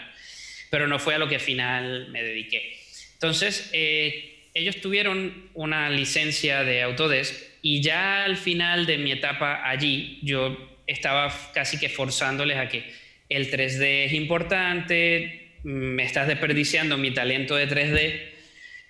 pero 0.69 0.87
no 0.87 0.97
fue 0.97 1.15
a 1.15 1.17
lo 1.17 1.27
que 1.27 1.35
al 1.35 1.41
final 1.41 2.07
me 2.09 2.23
dediqué. 2.23 2.77
Entonces, 3.15 3.69
eh, 3.73 4.47
ellos 4.53 4.79
tuvieron 4.79 5.49
una 5.53 5.89
licencia 5.89 6.63
de 6.63 6.83
Autodesk 6.83 7.35
y 7.61 7.81
ya 7.81 8.23
al 8.23 8.37
final 8.37 8.85
de 8.85 8.97
mi 8.97 9.11
etapa 9.11 9.67
allí, 9.67 10.19
yo 10.21 10.79
estaba 10.87 11.33
casi 11.53 11.77
que 11.77 11.89
forzándoles 11.89 12.57
a 12.57 12.69
que 12.69 13.02
el 13.29 13.51
3D 13.51 14.05
es 14.05 14.13
importante, 14.13 15.57
me 15.63 16.03
estás 16.03 16.27
desperdiciando 16.27 16.97
mi 16.97 17.11
talento 17.11 17.55
de 17.55 17.67
3D 17.67 18.21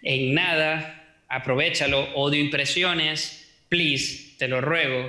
en 0.01 0.33
nada, 0.33 1.17
aprovechalo, 1.29 2.13
odio 2.15 2.39
impresiones, 2.39 3.51
please, 3.69 4.35
te 4.37 4.47
lo 4.47 4.61
ruego, 4.61 5.07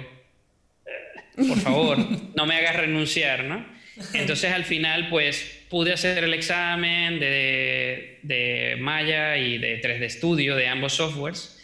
eh, 0.87 1.47
por 1.49 1.59
favor, 1.59 1.99
no 2.37 2.47
me 2.47 2.55
hagas 2.57 2.77
renunciar, 2.77 3.45
¿no? 3.45 3.75
Entonces 4.13 4.51
al 4.53 4.65
final 4.65 5.09
pues 5.09 5.67
pude 5.69 5.93
hacer 5.93 6.25
el 6.25 6.35
examen 6.35 7.21
de, 7.21 8.19
de 8.23 8.77
Maya 8.81 9.37
y 9.39 9.59
de 9.59 9.81
3D 9.81 10.09
Studio 10.11 10.57
de 10.57 10.67
ambos 10.67 10.95
softwares 10.95 11.61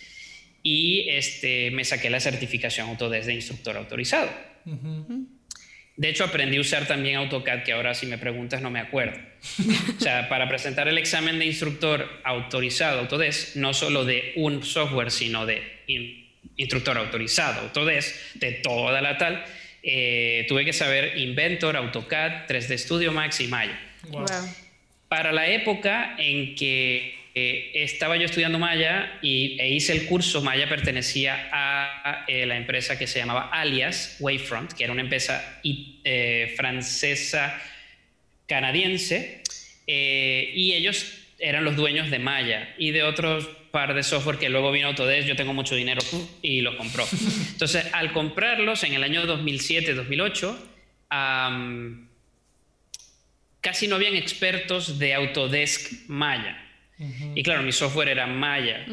y 0.63 1.09
este, 1.09 1.71
me 1.71 1.85
saqué 1.85 2.11
la 2.11 2.21
certificación 2.21 2.89
Autodesk 2.89 3.27
de 3.27 3.35
instructor 3.35 3.77
autorizado. 3.77 4.31
De 6.01 6.09
hecho, 6.09 6.25
aprendí 6.25 6.57
a 6.57 6.63
usar 6.63 6.87
también 6.87 7.17
AutoCAD, 7.17 7.63
que 7.63 7.73
ahora 7.73 7.93
si 7.93 8.07
me 8.07 8.17
preguntas 8.17 8.63
no 8.63 8.71
me 8.71 8.81
acuerdo. 8.81 9.21
o 9.99 10.01
sea, 10.01 10.29
para 10.31 10.49
presentar 10.49 10.89
el 10.89 10.97
examen 10.97 11.39
de 11.39 11.45
instructor 11.45 12.09
autorizado 12.25 13.01
Autodesk, 13.01 13.57
no 13.57 13.75
solo 13.75 14.07
de 14.07 14.33
un 14.37 14.65
software, 14.65 15.11
sino 15.11 15.45
de 15.45 15.63
instructor 16.57 16.97
autorizado 16.97 17.61
Autodesk, 17.61 18.17
de 18.37 18.53
toda 18.53 19.03
la 19.03 19.19
tal, 19.19 19.45
eh, 19.83 20.47
tuve 20.49 20.65
que 20.65 20.73
saber 20.73 21.19
Inventor, 21.19 21.77
AutoCAD, 21.77 22.47
3D 22.49 22.79
Studio 22.79 23.13
Max 23.13 23.39
y 23.43 23.49
Maya. 23.49 23.79
Para 25.09 25.33
la 25.33 25.49
época 25.49 26.15
en 26.17 26.55
que 26.55 27.20
eh, 27.35 27.71
estaba 27.75 28.17
yo 28.17 28.25
estudiando 28.25 28.59
Maya 28.59 29.19
y, 29.23 29.57
e 29.61 29.71
hice 29.71 29.93
el 29.93 30.07
curso. 30.07 30.43
Maya 30.43 30.69
pertenecía 30.69 31.49
a, 31.53 32.25
eh, 32.27 32.45
la 32.47 32.57
empresa 32.57 32.99
que 32.99 33.07
se 33.07 33.21
llamaba 33.21 33.51
Alias 33.53 34.17
Wavefront, 34.19 34.73
que 34.73 34.85
era 34.85 34.93
una 34.93 35.03
empresa 35.03 35.61
eh, 35.63 36.53
francesa 36.57 37.61
canadiense, 38.47 39.43
y 39.87 40.73
ellos 40.73 41.19
eran 41.39 41.65
los 41.65 41.75
dueños 41.75 42.11
de 42.11 42.19
Maya 42.21 42.75
y 42.79 42.91
de 42.93 43.03
otros 43.03 43.49
par 43.71 43.95
de 43.95 44.03
software 44.03 44.39
que 44.39 44.49
luego 44.49 44.73
vino 44.73 44.89
Autodesk, 44.89 45.27
yo 45.27 45.37
tengo 45.37 45.53
mucho 45.53 45.75
dinero 45.75 46.01
y 46.43 46.61
los 46.61 46.75
compró. 46.77 47.07
Entonces, 47.53 47.87
al 47.93 48.13
comprarlos 48.13 48.85
en 48.85 48.95
el 48.95 49.03
año 49.03 49.25
2007-2008, 49.25 50.57
casi 53.61 53.89
no 53.89 53.97
habían 53.97 54.17
expertos 54.17 54.99
de 54.99 55.15
Autodesk 55.15 56.09
Maya. 56.09 56.70
Y 57.35 57.43
claro, 57.43 57.63
mi 57.63 57.73
software 57.73 58.11
era 58.11 58.27
Maya, 58.27 58.85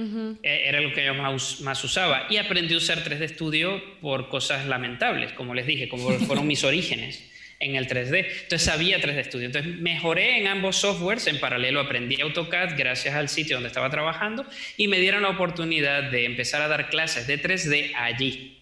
e, 0.41 0.69
era 0.69 0.79
lo 0.79 0.93
que 0.93 1.03
yo 1.05 1.13
más, 1.13 1.59
más, 1.61 1.83
usaba. 1.83 2.27
Y 2.29 2.37
aprendí 2.37 2.73
a 2.73 2.77
usar 2.77 3.03
3D 3.03 3.27
Studio 3.29 3.81
por 3.99 4.29
cosas 4.29 4.65
lamentables, 4.65 5.33
como 5.33 5.53
les 5.53 5.67
dije, 5.67 5.89
como 5.89 6.11
fueron 6.19 6.47
mis 6.47 6.63
orígenes 6.63 7.23
en 7.59 7.75
el 7.75 7.87
3D. 7.87 8.25
Entonces 8.43 8.61
sabía 8.61 9.01
3D 9.01 9.25
Studio. 9.25 9.47
Entonces 9.47 9.75
mejoré 9.75 10.37
en 10.39 10.47
ambos 10.47 10.77
softwares, 10.77 11.27
en 11.27 11.39
paralelo 11.39 11.81
aprendí 11.81 12.21
AutoCAD 12.21 12.77
gracias 12.77 13.13
al 13.15 13.27
sitio 13.27 13.57
donde 13.57 13.67
estaba 13.67 13.89
trabajando 13.89 14.45
y 14.77 14.87
me 14.87 14.99
dieron 14.99 15.23
la 15.23 15.29
oportunidad 15.29 16.09
de 16.09 16.25
empezar 16.25 16.61
a 16.61 16.67
dar 16.67 16.89
clases 16.89 17.27
de 17.27 17.41
3D 17.41 17.93
allí. 17.95 18.57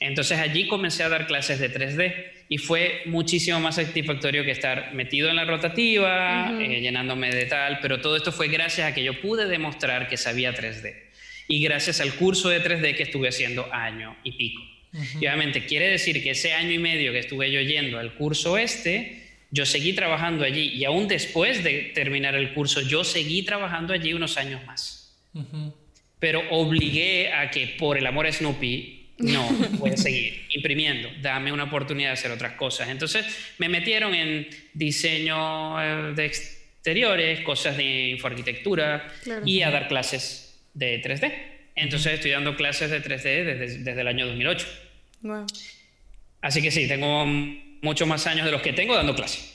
Entonces 0.00 0.38
allí 0.38 0.68
comencé 0.68 1.02
a 1.02 1.08
dar 1.08 1.26
clases 1.26 1.58
de 1.58 1.72
3D 1.72 2.37
y 2.48 2.58
fue 2.58 3.02
muchísimo 3.06 3.60
más 3.60 3.76
satisfactorio 3.76 4.44
que 4.44 4.52
estar 4.52 4.94
metido 4.94 5.28
en 5.28 5.36
la 5.36 5.44
rotativa, 5.44 6.50
eh, 6.60 6.80
llenándome 6.80 7.30
de 7.30 7.44
tal, 7.46 7.78
pero 7.80 8.00
todo 8.00 8.16
esto 8.16 8.32
fue 8.32 8.48
gracias 8.48 8.90
a 8.90 8.94
que 8.94 9.04
yo 9.04 9.20
pude 9.20 9.46
demostrar 9.46 10.08
que 10.08 10.16
sabía 10.16 10.54
3D 10.54 10.94
y 11.48 11.60
gracias 11.60 12.00
al 12.00 12.14
curso 12.14 12.48
de 12.48 12.62
3D 12.62 12.96
que 12.96 13.02
estuve 13.02 13.28
haciendo 13.28 13.72
año 13.72 14.16
y 14.24 14.32
pico. 14.32 14.62
Y 14.92 15.18
obviamente 15.18 15.66
quiere 15.66 15.88
decir 15.88 16.22
que 16.22 16.30
ese 16.30 16.54
año 16.54 16.70
y 16.70 16.78
medio 16.78 17.12
que 17.12 17.18
estuve 17.18 17.52
yo 17.52 17.60
yendo 17.60 17.98
al 17.98 18.14
curso 18.14 18.56
este, 18.56 19.22
yo 19.50 19.66
seguí 19.66 19.92
trabajando 19.92 20.44
allí 20.44 20.70
y 20.74 20.84
aún 20.84 21.08
después 21.08 21.62
de 21.62 21.92
terminar 21.94 22.34
el 22.34 22.54
curso, 22.54 22.80
yo 22.80 23.04
seguí 23.04 23.42
trabajando 23.42 23.92
allí 23.92 24.14
unos 24.14 24.38
años 24.38 24.64
más. 24.64 25.14
Pero 26.18 26.42
obligué 26.50 27.32
a 27.32 27.50
que 27.50 27.76
por 27.78 27.98
el 27.98 28.06
amor 28.06 28.26
a 28.26 28.32
Snoopy 28.32 28.97
no, 29.18 29.48
voy 29.72 29.90
a 29.90 29.96
seguir 29.96 30.46
imprimiendo, 30.50 31.08
dame 31.20 31.52
una 31.52 31.64
oportunidad 31.64 32.10
de 32.10 32.14
hacer 32.14 32.30
otras 32.30 32.54
cosas. 32.54 32.88
Entonces 32.88 33.26
me 33.58 33.68
metieron 33.68 34.14
en 34.14 34.48
diseño 34.74 35.82
eh, 35.82 36.14
de 36.14 36.26
exteriores, 36.26 37.40
cosas 37.40 37.76
de 37.76 38.10
infoarquitectura 38.10 39.12
y 39.44 39.62
a 39.62 39.70
dar 39.70 39.88
clases 39.88 40.60
de 40.74 41.02
3D. 41.02 41.32
Entonces 41.74 42.14
estoy 42.14 42.32
dando 42.32 42.56
clases 42.56 42.90
de 42.90 43.02
3D 43.02 43.58
desde, 43.84 44.00
el 44.00 44.08
año 44.08 44.26
2008. 44.26 44.66
Así 46.40 46.62
que 46.62 46.70
sí, 46.70 46.88
tengo 46.88 47.26
muchos 47.26 48.08
más 48.08 48.26
años 48.26 48.46
de 48.46 48.52
los 48.52 48.62
que 48.62 48.72
tengo 48.72 48.94
dando 48.94 49.14
clases 49.14 49.54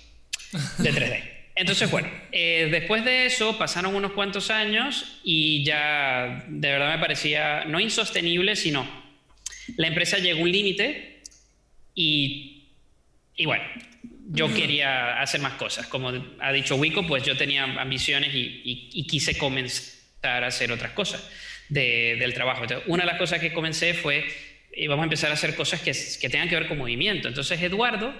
de 0.78 0.92
3D. 0.92 1.30
Entonces, 1.56 1.90
bueno, 1.92 2.10
eh, 2.32 2.68
después 2.72 3.06
de 3.06 3.28
eso 3.28 3.58
pasaron 3.60 3.94
unos 3.94 4.14
cuantos 4.14 4.50
años 4.50 5.20
y 5.24 5.64
ya 5.64 6.46
de 6.48 6.72
verdad 6.72 6.96
me 6.96 7.00
parecía 7.00 7.66
no 7.66 7.80
insostenible, 7.80 8.56
sino 8.56 9.03
la 9.78 9.88
empresa 9.88 10.18
llegó 10.18 10.40
a 10.40 10.44
un 10.44 10.52
límite 10.52 11.22
y, 11.96 12.68
y, 13.36 13.46
bueno, 13.46 13.64
yo 14.30 14.54
quería 14.54 15.22
hacer 15.22 15.42
más 15.42 15.54
cosas. 15.54 15.88
Como 15.88 16.12
ha 16.40 16.52
dicho 16.52 16.76
Wico, 16.76 17.06
pues 17.06 17.24
yo 17.24 17.38
tenía 17.38 17.64
ambiciones 17.64 18.34
y, 18.34 18.90
y, 18.94 19.08
quise 19.08 19.38
comenzar 19.38 20.44
a 20.44 20.48
hacer 20.48 20.72
otras 20.72 20.92
cosas 20.92 21.28
del 21.70 22.34
trabajo. 22.34 22.64
una 22.88 23.04
de 23.04 23.12
las 23.12 23.20
cosas 23.20 23.40
que 23.40 23.54
comencé 23.54 23.94
fue, 23.94 24.26
vamos 24.88 25.04
a 25.04 25.06
empezar 25.06 25.32
a 25.32 25.34
hacer 25.34 25.56
cosas 25.56 25.82
que, 25.82 25.92
que 25.92 26.30
tengan 26.30 26.50
que 26.50 26.56
ver 26.56 26.68
con 26.68 26.78
movimiento. 26.78 27.28
Entonces 27.28 27.62
Eduardo, 27.62 28.14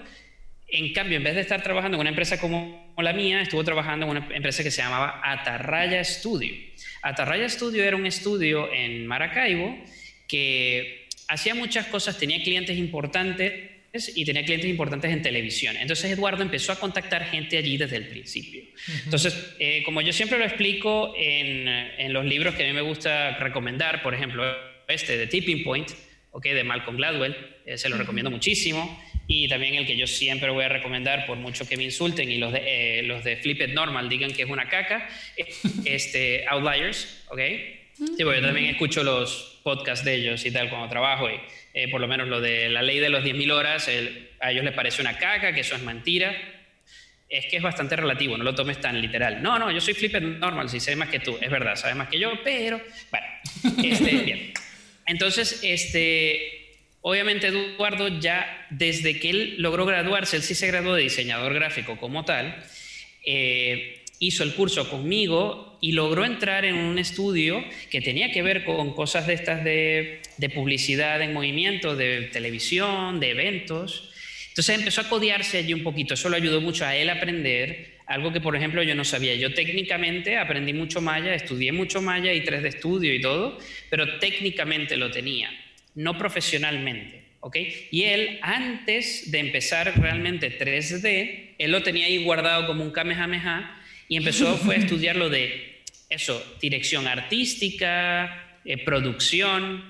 en 0.68 0.92
cambio, 0.92 1.18
en 1.18 1.24
vez 1.24 1.34
de 1.34 1.42
estar 1.42 1.62
trabajando 1.62 1.96
en 1.96 2.00
una 2.00 2.10
empresa 2.10 2.40
como 2.40 2.94
la 2.98 3.12
mía, 3.12 3.40
estuvo 3.40 3.62
trabajando 3.64 4.06
en 4.06 4.10
una 4.10 4.28
empresa 4.34 4.62
que 4.62 4.70
se 4.70 4.82
llamaba 4.82 5.20
Atarraya 5.22 6.02
Studio. 6.02 6.52
Atarraya 7.02 7.48
Studio 7.48 7.84
era 7.84 7.96
un 7.96 8.06
estudio 8.06 8.72
en 8.72 9.06
Maracaibo 9.06 9.78
que 10.26 11.03
hacía 11.28 11.54
muchas 11.54 11.86
cosas, 11.86 12.18
tenía 12.18 12.42
clientes 12.42 12.76
importantes 12.76 13.70
y 14.14 14.24
tenía 14.24 14.44
clientes 14.44 14.68
importantes 14.68 15.12
en 15.12 15.22
televisión. 15.22 15.76
Entonces 15.76 16.10
Eduardo 16.10 16.42
empezó 16.42 16.72
a 16.72 16.80
contactar 16.80 17.26
gente 17.26 17.56
allí 17.56 17.76
desde 17.76 17.96
el 17.96 18.08
principio. 18.08 18.62
Entonces, 19.04 19.54
eh, 19.58 19.82
como 19.84 20.00
yo 20.00 20.12
siempre 20.12 20.38
lo 20.38 20.44
explico 20.44 21.14
en, 21.16 21.68
en, 21.68 22.12
los 22.12 22.24
libros 22.24 22.54
que 22.54 22.64
a 22.64 22.66
mí 22.66 22.72
me 22.72 22.80
gusta 22.80 23.36
recomendar, 23.38 24.02
por 24.02 24.14
ejemplo, 24.14 24.44
este 24.88 25.16
de 25.16 25.26
Tipping 25.28 25.62
Point, 25.62 25.90
okay, 26.32 26.52
de 26.52 26.64
Malcolm 26.64 26.96
Gladwell, 26.96 27.36
eh, 27.64 27.78
se 27.78 27.88
lo 27.88 27.96
recomiendo 27.96 28.30
muchísimo. 28.30 29.00
Y 29.26 29.48
también 29.48 29.76
el 29.76 29.86
que 29.86 29.96
yo 29.96 30.06
siempre 30.06 30.50
voy 30.50 30.64
a 30.64 30.68
recomendar, 30.68 31.24
por 31.24 31.38
mucho 31.38 31.66
que 31.66 31.78
me 31.78 31.84
insulten 31.84 32.30
y 32.30 32.36
los 32.36 32.52
de, 32.52 32.98
eh, 32.98 33.02
los 33.04 33.24
de 33.24 33.36
Flip 33.36 33.62
It 33.62 33.70
Normal 33.70 34.08
digan 34.08 34.32
que 34.32 34.42
es 34.42 34.50
una 34.50 34.68
caca, 34.68 35.08
este, 35.84 36.44
Outliers, 36.48 37.22
¿ok? 37.28 37.40
Sí, 37.96 38.24
porque 38.24 38.40
yo 38.40 38.46
también 38.46 38.66
escucho 38.66 39.04
los 39.04 39.60
podcasts 39.62 40.04
de 40.04 40.14
ellos 40.14 40.44
y 40.44 40.50
tal 40.50 40.68
cuando 40.68 40.88
trabajo 40.88 41.30
y 41.30 41.40
eh, 41.74 41.88
por 41.88 42.00
lo 42.00 42.08
menos 42.08 42.28
lo 42.28 42.40
de 42.40 42.68
la 42.68 42.82
ley 42.82 42.98
de 42.98 43.08
los 43.08 43.24
10.000 43.24 43.52
horas, 43.52 43.88
a 44.40 44.50
ellos 44.50 44.64
les 44.64 44.74
parece 44.74 45.02
una 45.02 45.18
caca, 45.18 45.52
que 45.52 45.60
eso 45.60 45.74
es 45.74 45.82
mentira. 45.82 46.34
Es 47.28 47.46
que 47.46 47.56
es 47.56 47.62
bastante 47.62 47.96
relativo, 47.96 48.36
no 48.36 48.44
lo 48.44 48.54
tomes 48.54 48.80
tan 48.80 49.00
literal. 49.00 49.42
No, 49.42 49.58
no, 49.58 49.72
yo 49.72 49.80
soy 49.80 49.94
flipper 49.94 50.22
normal, 50.22 50.68
si 50.68 50.78
sé 50.78 50.94
más 50.94 51.08
que 51.08 51.18
tú, 51.18 51.36
es 51.40 51.50
verdad, 51.50 51.74
sabes 51.74 51.96
más 51.96 52.08
que 52.08 52.18
yo, 52.20 52.32
pero 52.44 52.80
bueno, 53.10 53.26
este, 53.82 54.10
bien. 54.18 54.52
Entonces, 55.06 55.60
este, 55.64 56.76
obviamente 57.00 57.48
Eduardo 57.48 58.20
ya 58.20 58.66
desde 58.70 59.18
que 59.18 59.30
él 59.30 59.54
logró 59.58 59.84
graduarse, 59.84 60.36
él 60.36 60.42
sí 60.42 60.54
se 60.54 60.68
graduó 60.68 60.94
de 60.94 61.02
diseñador 61.02 61.54
gráfico 61.54 61.96
como 61.96 62.24
tal, 62.24 62.62
eh, 63.24 64.03
hizo 64.18 64.42
el 64.42 64.54
curso 64.54 64.88
conmigo 64.88 65.78
y 65.80 65.92
logró 65.92 66.24
entrar 66.24 66.64
en 66.64 66.76
un 66.76 66.98
estudio 66.98 67.62
que 67.90 68.00
tenía 68.00 68.32
que 68.32 68.42
ver 68.42 68.64
con 68.64 68.94
cosas 68.94 69.26
de 69.26 69.34
estas 69.34 69.64
de, 69.64 70.20
publicidad 70.54 71.20
en 71.20 71.32
movimiento, 71.32 71.96
de 71.96 72.22
televisión, 72.32 73.20
de 73.20 73.30
eventos. 73.30 74.10
Entonces 74.48 74.78
empezó 74.78 75.02
a 75.02 75.08
codiarse 75.08 75.58
allí 75.58 75.74
un 75.74 75.82
poquito. 75.82 76.14
Eso 76.14 76.28
lo 76.28 76.36
ayudó 76.36 76.60
mucho 76.60 76.86
a 76.86 76.96
él 76.96 77.10
a 77.10 77.14
aprender 77.14 77.98
algo 78.06 78.32
que, 78.32 78.40
por 78.40 78.54
ejemplo, 78.54 78.82
yo 78.82 78.94
no 78.94 79.04
sabía. 79.04 79.34
Yo 79.34 79.52
técnicamente 79.52 80.36
aprendí 80.36 80.72
mucho 80.72 81.00
Maya, 81.00 81.34
estudié 81.34 81.72
mucho 81.72 82.00
Maya 82.00 82.32
y 82.32 82.40
3D 82.40 82.66
estudio 82.66 83.14
y 83.14 83.20
todo, 83.20 83.58
pero 83.90 84.18
técnicamente 84.18 84.96
lo 84.96 85.10
tenía, 85.10 85.50
no 85.94 86.16
profesionalmente. 86.16 87.24
¿ok? 87.40 87.56
Y 87.90 88.04
él, 88.04 88.38
antes 88.40 89.30
de 89.30 89.38
empezar 89.38 90.00
realmente 90.00 90.58
3D, 90.58 91.56
él 91.58 91.70
lo 91.70 91.82
tenía 91.82 92.06
ahí 92.06 92.24
guardado 92.24 92.66
como 92.66 92.82
un 92.82 92.90
Kamehameha 92.90 93.83
y 94.08 94.16
empezó 94.16 94.56
fue 94.56 94.76
a 94.76 94.78
estudiar 94.78 95.16
lo 95.16 95.28
de 95.28 95.82
eso, 96.08 96.42
dirección 96.60 97.06
artística, 97.06 98.58
eh, 98.64 98.78
producción, 98.84 99.82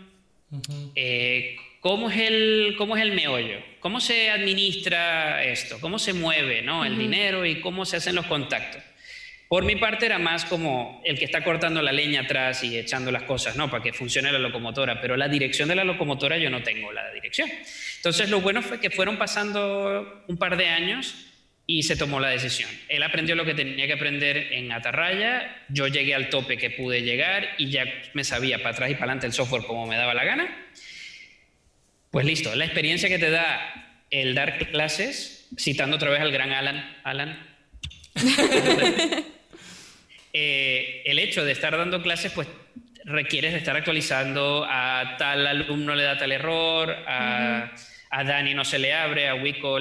eh, 0.95 1.57
¿cómo, 1.81 2.11
es 2.11 2.19
el, 2.19 2.75
cómo 2.79 2.97
es 2.97 3.03
el 3.03 3.13
meollo, 3.13 3.59
cómo 3.81 4.01
se 4.01 4.31
administra 4.31 5.45
esto, 5.45 5.79
cómo 5.81 5.99
se 5.99 6.13
mueve 6.13 6.63
¿no? 6.63 6.85
el 6.85 6.99
dinero 6.99 7.45
y 7.45 7.61
cómo 7.61 7.85
se 7.85 7.97
hacen 7.97 8.15
los 8.15 8.27
contactos. 8.27 8.83
Por 9.49 9.65
mi 9.65 9.77
parte 9.77 10.07
era 10.07 10.19
más 10.19 10.45
como 10.47 11.03
el 11.05 11.19
que 11.19 11.27
está 11.27 11.45
cortando 11.45 11.83
la 11.83 11.93
leña 11.93 12.23
atrás 12.23 12.65
y 12.65 12.79
echando 12.79 13.13
las 13.13 13.25
cosas, 13.25 13.57
¿no? 13.57 13.71
Para 13.71 13.83
que 13.83 13.93
funcione 13.93 14.33
la 14.33 14.39
locomotora, 14.39 15.01
pero 15.01 15.17
la 15.17 15.29
dirección 15.29 15.69
de 15.69 15.77
la 15.77 15.85
locomotora 15.85 16.39
yo 16.39 16.51
no 16.51 16.63
tengo 16.63 16.91
la 16.91 17.13
dirección. 17.13 17.49
Entonces 17.97 18.31
lo 18.31 18.41
bueno 18.41 18.63
fue 18.63 18.81
que 18.81 18.91
fueron 18.91 19.17
pasando 19.17 20.25
un 20.27 20.37
par 20.39 20.57
de 20.57 20.69
años 20.69 21.15
y 21.67 21.83
se 21.83 21.97
tomó 21.97 22.21
la 22.21 22.29
decisión. 22.29 22.71
Él 22.89 23.03
aprendió 23.03 23.35
lo 23.35 23.45
que 23.45 23.55
tenía 23.55 23.87
que 23.87 23.95
aprender 23.95 24.53
en 24.53 24.71
Atarraya, 24.71 25.65
yo 25.69 25.87
llegué 25.87 26.15
al 26.15 26.29
tope 26.29 26.59
que 26.59 26.71
pude 26.71 27.03
llegar 27.03 27.55
y 27.59 27.71
ya 27.71 27.85
me 28.13 28.25
sabía 28.25 28.59
para 28.59 28.71
atrás 28.71 28.91
y 28.91 28.95
para 28.95 29.05
adelante 29.05 29.27
el 29.27 29.33
software 29.33 29.65
como 29.65 29.87
me 29.87 29.97
daba 29.97 30.15
la 30.15 30.25
gana. 30.25 30.67
Pues 32.11 32.27
listo, 32.27 32.55
la 32.55 32.65
experiencia 32.65 33.09
que 33.09 33.19
te 33.19 33.31
da 33.31 34.03
el 34.11 34.35
dar 34.35 34.59
clases, 34.71 35.49
citando 35.59 35.97
otra 35.97 36.11
vez 36.11 36.21
al 36.21 36.31
gran 36.31 36.53
Alan, 36.53 36.97
Alan, 37.03 37.55
eh, 40.33 41.03
el 41.05 41.19
hecho 41.19 41.45
de 41.45 41.53
estar 41.53 41.77
dando 41.77 42.03
clases, 42.03 42.31
pues 42.33 42.47
requieres 43.05 43.53
de 43.53 43.59
estar 43.59 43.77
actualizando, 43.77 44.67
a 44.69 45.17
tal 45.19 45.47
alumno 45.47 45.95
le 45.95 46.05
da 46.05 46.17
tal 46.17 46.31
error, 46.33 46.91
a 47.07 47.73
a 48.17 48.23
Dani 48.23 48.55
no 48.55 48.65
se 48.65 48.79
le 48.79 48.93
abre, 48.93 49.27
a 49.27 49.35
Wico 49.35 49.77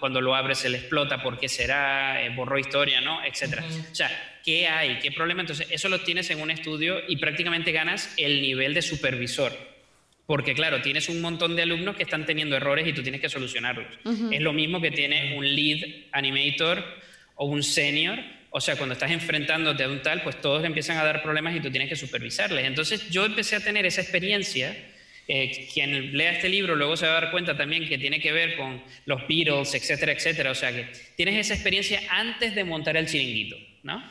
cuando 0.00 0.22
lo 0.22 0.34
abre 0.34 0.54
se 0.54 0.70
le 0.70 0.78
explota, 0.78 1.22
¿por 1.22 1.38
qué 1.38 1.50
será? 1.50 2.24
Eh, 2.24 2.30
borró 2.30 2.58
historia, 2.58 3.02
¿no? 3.02 3.22
Etcétera. 3.22 3.62
O 3.90 3.94
sea, 3.94 4.40
¿qué 4.42 4.66
hay? 4.68 4.98
¿Qué 5.00 5.12
problema? 5.12 5.42
Entonces, 5.42 5.66
eso 5.70 5.90
lo 5.90 6.00
tienes 6.00 6.30
en 6.30 6.40
un 6.40 6.50
estudio 6.50 7.02
y 7.06 7.18
prácticamente 7.18 7.70
ganas 7.70 8.14
el 8.16 8.40
nivel 8.40 8.72
de 8.72 8.80
supervisor. 8.80 9.52
Porque, 10.24 10.54
claro, 10.54 10.80
tienes 10.80 11.10
un 11.10 11.20
montón 11.20 11.54
de 11.54 11.60
alumnos 11.60 11.94
que 11.94 12.04
están 12.04 12.24
teniendo 12.24 12.56
errores 12.56 12.88
y 12.88 12.94
tú 12.94 13.02
tienes 13.02 13.20
que 13.20 13.28
solucionarlos. 13.28 13.86
Es 14.30 14.40
lo 14.40 14.54
mismo 14.54 14.80
que 14.80 14.90
tiene 14.90 15.36
un 15.36 15.54
lead 15.54 16.06
animator 16.12 16.82
o 17.34 17.44
un 17.44 17.62
senior. 17.62 18.18
O 18.48 18.62
sea, 18.62 18.76
cuando 18.76 18.94
estás 18.94 19.10
enfrentándote 19.10 19.84
a 19.84 19.90
un 19.90 20.00
tal, 20.00 20.22
pues 20.22 20.40
todos 20.40 20.64
empiezan 20.64 20.96
a 20.96 21.04
dar 21.04 21.22
problemas 21.22 21.54
y 21.54 21.60
tú 21.60 21.70
tienes 21.70 21.90
que 21.90 21.96
supervisarles. 21.96 22.64
Entonces, 22.64 23.10
yo 23.10 23.26
empecé 23.26 23.56
a 23.56 23.60
tener 23.60 23.84
esa 23.84 24.00
experiencia 24.00 24.74
eh, 25.34 25.66
quien 25.72 26.14
lea 26.14 26.32
este 26.32 26.50
libro 26.50 26.76
luego 26.76 26.94
se 26.94 27.06
va 27.06 27.12
a 27.12 27.20
dar 27.22 27.30
cuenta 27.30 27.56
también 27.56 27.88
que 27.88 27.96
tiene 27.96 28.20
que 28.20 28.32
ver 28.32 28.54
con 28.54 28.82
los 29.06 29.26
Beatles, 29.26 29.74
etcétera, 29.74 30.12
etcétera. 30.12 30.50
O 30.50 30.54
sea 30.54 30.72
que 30.72 30.88
tienes 31.16 31.36
esa 31.36 31.54
experiencia 31.54 32.02
antes 32.10 32.54
de 32.54 32.64
montar 32.64 32.98
el 32.98 33.06
chiringuito, 33.06 33.56
¿no? 33.82 34.04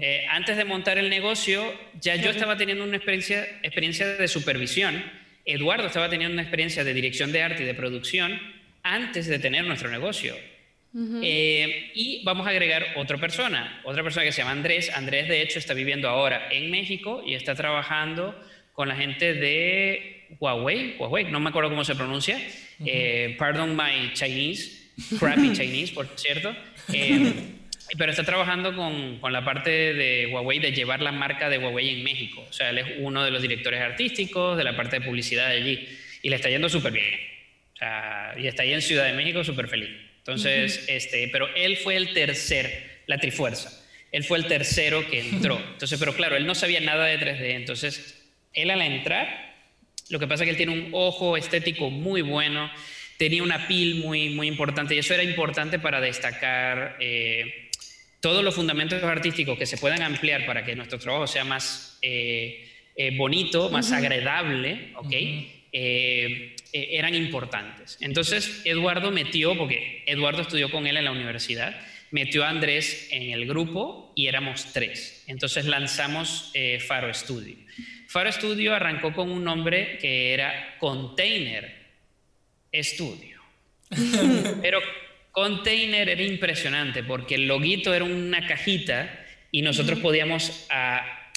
Eh, 0.00 0.26
antes 0.28 0.56
de 0.56 0.64
montar 0.64 0.98
el 0.98 1.08
negocio, 1.08 1.72
ya 2.00 2.16
yo 2.16 2.30
estaba 2.30 2.56
teniendo 2.56 2.82
una 2.82 2.96
experiencia, 2.96 3.46
experiencia 3.62 4.08
de 4.08 4.26
supervisión. 4.26 5.04
Eduardo 5.44 5.86
estaba 5.86 6.10
teniendo 6.10 6.32
una 6.32 6.42
experiencia 6.42 6.82
de 6.82 6.94
dirección 6.94 7.30
de 7.30 7.42
arte 7.42 7.62
y 7.62 7.66
de 7.66 7.74
producción 7.74 8.36
antes 8.82 9.28
de 9.28 9.38
tener 9.38 9.64
nuestro 9.66 9.88
negocio. 9.88 10.34
Eh, 11.22 11.92
y 11.94 12.24
vamos 12.24 12.44
a 12.44 12.50
agregar 12.50 12.86
otra 12.96 13.18
persona, 13.18 13.82
otra 13.84 14.02
persona 14.02 14.24
que 14.24 14.32
se 14.32 14.38
llama 14.38 14.50
Andrés. 14.50 14.90
Andrés, 14.90 15.28
de 15.28 15.42
hecho, 15.42 15.60
está 15.60 15.74
viviendo 15.74 16.08
ahora 16.08 16.48
en 16.50 16.72
México 16.72 17.22
y 17.24 17.34
está 17.34 17.54
trabajando 17.54 18.34
con 18.72 18.88
la 18.88 18.96
gente 18.96 19.34
de 19.34 20.15
Huawei, 20.38 20.96
Huawei, 20.98 21.24
no 21.30 21.40
me 21.40 21.50
acuerdo 21.50 21.70
cómo 21.70 21.84
se 21.84 21.94
pronuncia, 21.94 22.40
eh, 22.84 23.36
pardon 23.38 23.76
my 23.76 24.12
Chinese, 24.12 24.90
crappy 25.18 25.52
Chinese, 25.52 25.92
por 25.92 26.06
cierto, 26.16 26.54
eh, 26.92 27.32
pero 27.96 28.10
está 28.10 28.24
trabajando 28.24 28.74
con, 28.74 29.18
con, 29.20 29.32
la 29.32 29.44
parte 29.44 29.70
de 29.70 30.26
Huawei 30.26 30.58
de 30.58 30.72
llevar 30.72 31.00
la 31.00 31.12
marca 31.12 31.48
de 31.48 31.58
Huawei 31.58 31.90
en 31.90 32.04
México. 32.04 32.44
O 32.48 32.52
sea, 32.52 32.70
él 32.70 32.78
es 32.78 32.86
uno 32.98 33.24
de 33.24 33.30
los 33.30 33.42
directores 33.42 33.80
artísticos 33.80 34.56
de 34.56 34.64
la 34.64 34.76
parte 34.76 34.98
de 34.98 35.06
publicidad 35.06 35.48
de 35.48 35.56
allí 35.56 35.88
y 36.22 36.28
le 36.28 36.36
está 36.36 36.48
yendo 36.48 36.68
súper 36.68 36.92
bien. 36.92 37.06
O 37.74 37.76
sea, 37.76 38.34
y 38.38 38.46
está 38.46 38.62
ahí 38.62 38.72
en 38.72 38.82
Ciudad 38.82 39.04
de 39.04 39.12
México 39.12 39.44
súper 39.44 39.68
feliz. 39.68 39.90
Entonces, 40.18 40.84
este, 40.88 41.28
pero 41.28 41.46
él 41.54 41.76
fue 41.76 41.96
el 41.96 42.12
tercer, 42.12 43.02
la 43.06 43.18
trifuerza. 43.18 43.70
Él 44.10 44.24
fue 44.24 44.38
el 44.38 44.46
tercero 44.46 45.08
que 45.08 45.20
entró. 45.20 45.56
Entonces, 45.72 45.98
pero 45.98 46.14
claro, 46.14 46.36
él 46.36 46.46
no 46.46 46.54
sabía 46.54 46.80
nada 46.80 47.06
de 47.06 47.18
3D. 47.18 47.54
Entonces, 47.54 48.28
él 48.52 48.70
al 48.70 48.82
entrar 48.82 49.55
lo 50.08 50.18
que 50.18 50.26
pasa 50.26 50.44
es 50.44 50.46
que 50.46 50.50
él 50.50 50.56
tiene 50.56 50.72
un 50.72 50.88
ojo 50.92 51.36
estético 51.36 51.90
muy 51.90 52.22
bueno, 52.22 52.70
tenía 53.16 53.42
una 53.42 53.66
piel 53.66 53.96
muy, 53.96 54.30
muy 54.30 54.46
importante 54.46 54.94
y 54.94 54.98
eso 54.98 55.14
era 55.14 55.22
importante 55.22 55.78
para 55.78 56.00
destacar 56.00 56.96
eh, 57.00 57.70
todos 58.20 58.44
los 58.44 58.54
fundamentos 58.54 59.02
artísticos 59.02 59.58
que 59.58 59.66
se 59.66 59.78
puedan 59.78 60.02
ampliar 60.02 60.46
para 60.46 60.64
que 60.64 60.76
nuestro 60.76 60.98
trabajo 60.98 61.26
sea 61.26 61.44
más 61.44 61.98
eh, 62.02 62.68
eh, 62.94 63.16
bonito, 63.16 63.70
más 63.70 63.92
agradable, 63.92 64.92
¿ok? 64.96 65.14
eran 66.72 67.14
importantes. 67.14 67.98
Entonces 68.00 68.62
Eduardo 68.64 69.10
metió, 69.10 69.58
porque 69.58 70.02
Eduardo 70.06 70.40
estudió 70.40 70.70
con 70.70 70.86
él 70.86 70.96
en 70.96 71.04
la 71.04 71.12
universidad, 71.12 71.78
metió 72.10 72.44
a 72.44 72.48
Andrés 72.48 73.08
en 73.10 73.30
el 73.30 73.46
grupo 73.46 74.12
y 74.16 74.26
éramos 74.26 74.72
tres. 74.72 75.24
Entonces 75.26 75.66
lanzamos 75.66 76.52
Faro 76.86 77.12
Studio. 77.12 77.56
Faro 78.06 78.30
Studio 78.30 78.74
arrancó 78.74 79.12
con 79.12 79.30
un 79.30 79.42
nombre 79.44 79.98
que 79.98 80.32
era 80.32 80.76
Container 80.78 81.74
Studio. 82.74 83.40
Pero 84.62 84.80
Container 85.32 86.08
era 86.08 86.22
impresionante 86.22 87.02
porque 87.02 87.34
el 87.34 87.46
loguito 87.46 87.94
era 87.94 88.04
una 88.04 88.46
cajita 88.46 89.24
y 89.50 89.62
nosotros 89.62 89.98
podíamos 89.98 90.66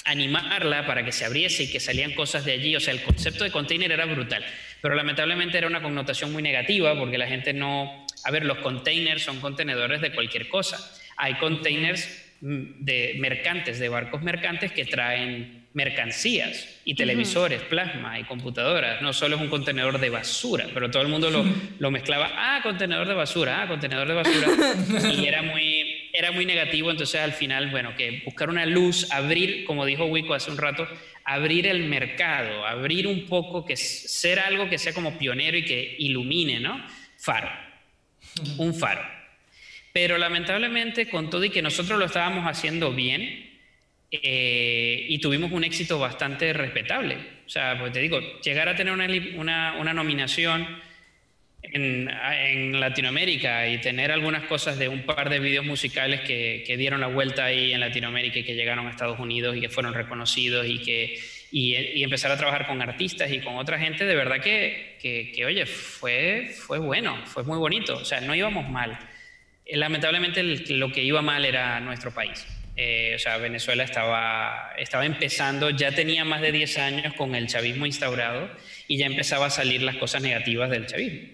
animarla 0.04 0.86
para 0.86 1.04
que 1.04 1.12
se 1.12 1.24
abriese 1.24 1.64
y 1.64 1.70
que 1.70 1.80
salían 1.80 2.12
cosas 2.12 2.44
de 2.44 2.52
allí. 2.52 2.74
O 2.76 2.80
sea, 2.80 2.94
el 2.94 3.02
concepto 3.02 3.44
de 3.44 3.50
container 3.50 3.92
era 3.92 4.06
brutal. 4.06 4.44
Pero 4.80 4.94
lamentablemente 4.94 5.58
era 5.58 5.66
una 5.66 5.82
connotación 5.82 6.32
muy 6.32 6.42
negativa 6.42 6.98
porque 6.98 7.18
la 7.18 7.26
gente 7.26 7.52
no... 7.52 8.06
A 8.24 8.30
ver, 8.30 8.44
los 8.44 8.58
containers 8.58 9.22
son 9.22 9.40
contenedores 9.40 10.00
de 10.00 10.12
cualquier 10.12 10.48
cosa. 10.48 10.78
Hay 11.16 11.34
containers 11.34 12.08
mm, 12.40 12.84
de 12.84 13.16
mercantes, 13.18 13.78
de 13.78 13.88
barcos 13.88 14.22
mercantes 14.22 14.72
que 14.72 14.84
traen 14.84 15.59
mercancías 15.72 16.80
y 16.84 16.94
televisores, 16.94 17.62
plasma 17.62 18.18
y 18.18 18.24
computadoras. 18.24 19.02
No 19.02 19.12
solo 19.12 19.36
es 19.36 19.42
un 19.42 19.48
contenedor 19.48 20.00
de 20.00 20.10
basura, 20.10 20.66
pero 20.74 20.90
todo 20.90 21.02
el 21.02 21.08
mundo 21.08 21.30
lo, 21.30 21.44
lo, 21.78 21.90
mezclaba, 21.90 22.30
ah, 22.34 22.60
contenedor 22.62 23.06
de 23.06 23.14
basura, 23.14 23.62
ah, 23.62 23.68
contenedor 23.68 24.08
de 24.08 24.14
basura. 24.14 24.48
y 25.14 25.26
era 25.26 25.42
muy, 25.42 26.10
era 26.12 26.32
muy 26.32 26.44
negativo, 26.44 26.90
entonces 26.90 27.20
al 27.20 27.32
final, 27.32 27.70
bueno, 27.70 27.94
que 27.96 28.22
buscar 28.24 28.50
una 28.50 28.66
luz, 28.66 29.10
abrir, 29.12 29.64
como 29.64 29.86
dijo 29.86 30.06
Wico 30.06 30.34
hace 30.34 30.50
un 30.50 30.58
rato, 30.58 30.88
abrir 31.24 31.66
el 31.66 31.84
mercado, 31.86 32.66
abrir 32.66 33.06
un 33.06 33.26
poco, 33.26 33.64
que 33.64 33.76
ser 33.76 34.40
algo 34.40 34.68
que 34.68 34.78
sea 34.78 34.92
como 34.92 35.18
pionero 35.18 35.56
y 35.56 35.64
que 35.64 35.96
ilumine, 35.98 36.58
¿no? 36.58 36.84
Faro, 37.16 37.50
un 38.58 38.74
faro. 38.74 39.02
Pero 39.92 40.18
lamentablemente, 40.18 41.08
con 41.08 41.30
todo 41.30 41.44
y 41.44 41.50
que 41.50 41.62
nosotros 41.62 41.98
lo 41.98 42.06
estábamos 42.06 42.46
haciendo 42.46 42.92
bien, 42.92 43.49
eh, 44.10 45.06
y 45.08 45.18
tuvimos 45.18 45.52
un 45.52 45.62
éxito 45.62 45.98
bastante 45.98 46.52
respetable. 46.52 47.16
O 47.46 47.48
sea, 47.48 47.78
pues 47.78 47.92
te 47.92 48.00
digo, 48.00 48.20
llegar 48.42 48.68
a 48.68 48.74
tener 48.74 48.92
una, 48.92 49.74
una, 49.78 49.94
nominación 49.94 50.66
en, 51.62 52.80
Latinoamérica 52.80 53.68
y 53.68 53.80
tener 53.80 54.10
algunas 54.10 54.44
cosas 54.44 54.78
de 54.78 54.88
un 54.88 55.04
par 55.04 55.30
de 55.30 55.38
videos 55.38 55.64
musicales 55.64 56.22
que, 56.22 56.64
que, 56.66 56.76
dieron 56.76 57.00
la 57.00 57.06
vuelta 57.06 57.44
ahí 57.44 57.72
en 57.72 57.80
Latinoamérica 57.80 58.40
y 58.40 58.44
que 58.44 58.54
llegaron 58.54 58.86
a 58.86 58.90
Estados 58.90 59.20
Unidos 59.20 59.56
y 59.56 59.60
que 59.60 59.68
fueron 59.68 59.94
reconocidos 59.94 60.66
y 60.66 60.80
que 60.80 61.18
y, 61.52 62.02
empezar 62.02 62.30
a 62.32 62.36
trabajar 62.36 62.66
con 62.66 62.80
artistas 62.82 63.30
y 63.30 63.40
con 63.40 63.56
otra 63.56 63.78
gente, 63.78 64.04
de 64.04 64.14
verdad 64.14 64.40
que, 64.40 64.96
que, 65.00 65.32
que, 65.34 65.44
oye, 65.44 65.66
fue, 65.66 66.52
fue 66.56 66.78
bueno, 66.78 67.16
fue 67.26 67.44
muy 67.44 67.58
bonito, 67.58 67.98
o 67.98 68.04
sea, 68.04 68.20
no 68.20 68.34
íbamos 68.34 68.68
mal. 68.68 68.98
Lamentablemente 69.72 70.42
lo 70.42 70.90
que 70.90 71.02
iba 71.02 71.22
mal 71.22 71.44
era 71.44 71.78
nuestro 71.80 72.12
país. 72.12 72.44
Eh, 72.82 73.12
o 73.14 73.18
sea, 73.18 73.36
Venezuela 73.36 73.84
estaba, 73.84 74.72
estaba 74.78 75.04
empezando, 75.04 75.68
ya 75.68 75.92
tenía 75.94 76.24
más 76.24 76.40
de 76.40 76.50
10 76.50 76.78
años 76.78 77.12
con 77.12 77.34
el 77.34 77.46
chavismo 77.46 77.84
instaurado 77.84 78.50
y 78.88 78.96
ya 78.96 79.04
empezaba 79.04 79.44
a 79.44 79.50
salir 79.50 79.82
las 79.82 79.96
cosas 79.96 80.22
negativas 80.22 80.70
del 80.70 80.86
chavismo. 80.86 81.28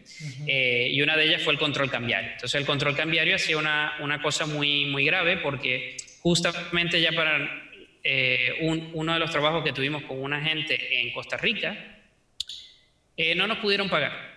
Eh, 0.48 0.88
y 0.90 1.00
una 1.02 1.16
de 1.16 1.24
ellas 1.24 1.42
fue 1.42 1.52
el 1.52 1.60
control 1.60 1.88
cambiario. 1.88 2.32
Entonces 2.32 2.60
el 2.60 2.66
control 2.66 2.96
cambiario 2.96 3.36
hacía 3.36 3.58
una, 3.58 3.92
una 4.00 4.20
cosa 4.20 4.46
muy, 4.46 4.86
muy 4.86 5.04
grave 5.04 5.36
porque 5.36 5.96
justamente 6.18 7.00
ya 7.00 7.12
para 7.12 7.48
eh, 8.02 8.56
uno 8.92 9.12
de 9.12 9.20
los 9.20 9.30
trabajos 9.30 9.62
que 9.62 9.72
tuvimos 9.72 10.02
con 10.02 10.20
una 10.20 10.42
gente 10.42 11.00
en 11.00 11.12
Costa 11.12 11.36
Rica, 11.36 11.76
no 13.36 13.46
nos 13.46 13.58
pudieron 13.58 13.88
pagar. 13.88 14.34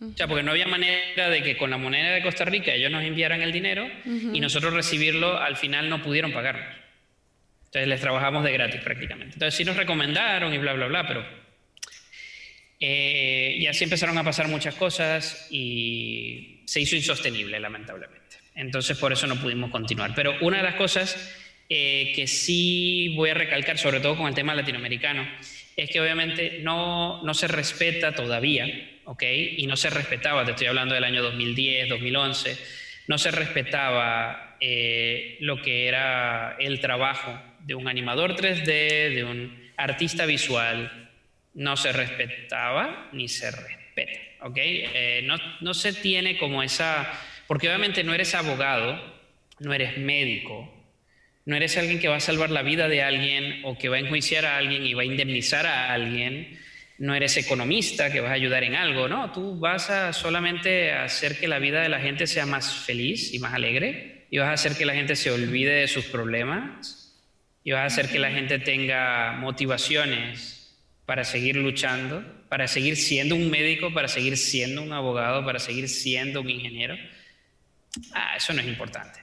O 0.00 0.14
sea, 0.14 0.26
porque 0.26 0.42
no 0.42 0.50
había 0.50 0.66
manera 0.66 1.30
de 1.30 1.42
que 1.42 1.56
con 1.56 1.70
la 1.70 1.78
moneda 1.78 2.12
de 2.12 2.22
Costa 2.22 2.44
Rica 2.44 2.74
ellos 2.74 2.90
nos 2.90 3.02
enviaran 3.02 3.40
el 3.40 3.50
dinero 3.50 3.88
y 4.04 4.40
nosotros 4.40 4.74
recibirlo, 4.74 5.38
al 5.40 5.56
final 5.56 5.88
no 5.88 6.02
pudieron 6.02 6.32
pagarnos. 6.32 6.68
Entonces 7.66 7.88
les 7.88 8.00
trabajamos 8.00 8.44
de 8.44 8.52
gratis 8.52 8.80
prácticamente. 8.82 9.34
Entonces 9.34 9.54
sí 9.54 9.64
nos 9.64 9.76
recomendaron 9.76 10.52
y 10.52 10.58
bla, 10.58 10.74
bla, 10.74 10.86
bla, 10.86 11.06
pero... 11.06 11.46
Eh, 12.78 13.56
y 13.58 13.66
así 13.68 13.84
empezaron 13.84 14.18
a 14.18 14.24
pasar 14.24 14.48
muchas 14.48 14.74
cosas 14.74 15.48
y 15.50 16.60
se 16.66 16.80
hizo 16.80 16.94
insostenible, 16.94 17.58
lamentablemente. 17.58 18.36
Entonces 18.54 18.98
por 18.98 19.14
eso 19.14 19.26
no 19.26 19.36
pudimos 19.36 19.70
continuar. 19.70 20.14
Pero 20.14 20.36
una 20.42 20.58
de 20.58 20.62
las 20.62 20.74
cosas 20.74 21.34
eh, 21.70 22.12
que 22.14 22.26
sí 22.26 23.14
voy 23.16 23.30
a 23.30 23.34
recalcar, 23.34 23.78
sobre 23.78 24.00
todo 24.00 24.18
con 24.18 24.28
el 24.28 24.34
tema 24.34 24.54
latinoamericano, 24.54 25.26
es 25.74 25.88
que 25.88 26.02
obviamente 26.02 26.60
no, 26.62 27.22
no 27.22 27.32
se 27.32 27.48
respeta 27.48 28.14
todavía 28.14 28.92
¿ok? 29.06 29.22
Y 29.56 29.66
no 29.66 29.76
se 29.76 29.88
respetaba, 29.88 30.44
te 30.44 30.50
estoy 30.50 30.66
hablando 30.66 30.94
del 30.94 31.04
año 31.04 31.22
2010, 31.22 31.88
2011, 31.88 32.58
no 33.06 33.18
se 33.18 33.30
respetaba 33.30 34.56
eh, 34.60 35.38
lo 35.40 35.62
que 35.62 35.86
era 35.86 36.56
el 36.58 36.80
trabajo 36.80 37.40
de 37.60 37.74
un 37.74 37.88
animador 37.88 38.36
3D, 38.36 39.14
de 39.14 39.24
un 39.24 39.70
artista 39.76 40.26
visual, 40.26 41.10
no 41.54 41.76
se 41.76 41.92
respetaba 41.92 43.08
ni 43.12 43.28
se 43.28 43.50
respeta, 43.50 44.46
¿ok? 44.46 44.56
Eh, 44.58 45.22
no, 45.24 45.36
no 45.60 45.72
se 45.72 45.92
tiene 45.92 46.36
como 46.36 46.62
esa, 46.62 47.10
porque 47.46 47.68
obviamente 47.68 48.04
no 48.04 48.12
eres 48.12 48.34
abogado, 48.34 49.00
no 49.60 49.72
eres 49.72 49.98
médico, 49.98 50.72
no 51.44 51.54
eres 51.54 51.76
alguien 51.76 52.00
que 52.00 52.08
va 52.08 52.16
a 52.16 52.20
salvar 52.20 52.50
la 52.50 52.62
vida 52.62 52.88
de 52.88 53.02
alguien 53.02 53.60
o 53.64 53.78
que 53.78 53.88
va 53.88 53.96
a 53.96 54.00
enjuiciar 54.00 54.44
a 54.44 54.56
alguien 54.58 54.84
y 54.84 54.94
va 54.94 55.02
a 55.02 55.06
indemnizar 55.06 55.64
a 55.64 55.92
alguien 55.92 56.58
no 56.98 57.14
eres 57.14 57.36
economista 57.36 58.10
que 58.10 58.20
vas 58.20 58.30
a 58.30 58.34
ayudar 58.34 58.64
en 58.64 58.74
algo, 58.74 59.08
no, 59.08 59.32
tú 59.32 59.58
vas 59.58 59.90
a 59.90 60.12
solamente 60.12 60.92
hacer 60.92 61.38
que 61.38 61.48
la 61.48 61.58
vida 61.58 61.82
de 61.82 61.88
la 61.88 62.00
gente 62.00 62.26
sea 62.26 62.46
más 62.46 62.72
feliz 62.72 63.34
y 63.34 63.38
más 63.38 63.54
alegre 63.54 64.26
y 64.30 64.38
vas 64.38 64.48
a 64.48 64.52
hacer 64.52 64.76
que 64.76 64.86
la 64.86 64.94
gente 64.94 65.16
se 65.16 65.30
olvide 65.30 65.74
de 65.74 65.88
sus 65.88 66.06
problemas 66.06 67.22
y 67.62 67.72
vas 67.72 67.82
a 67.82 67.86
hacer 67.86 68.08
que 68.08 68.18
la 68.18 68.30
gente 68.30 68.58
tenga 68.58 69.32
motivaciones 69.32 70.56
para 71.04 71.24
seguir 71.24 71.56
luchando, 71.56 72.24
para 72.48 72.66
seguir 72.66 72.96
siendo 72.96 73.34
un 73.36 73.50
médico, 73.50 73.92
para 73.92 74.08
seguir 74.08 74.36
siendo 74.36 74.82
un 74.82 74.92
abogado, 74.92 75.44
para 75.44 75.58
seguir 75.58 75.88
siendo 75.88 76.40
un 76.40 76.50
ingeniero. 76.50 76.96
Ah, 78.12 78.34
eso 78.36 78.52
no 78.52 78.60
es 78.60 78.66
importante. 78.66 79.20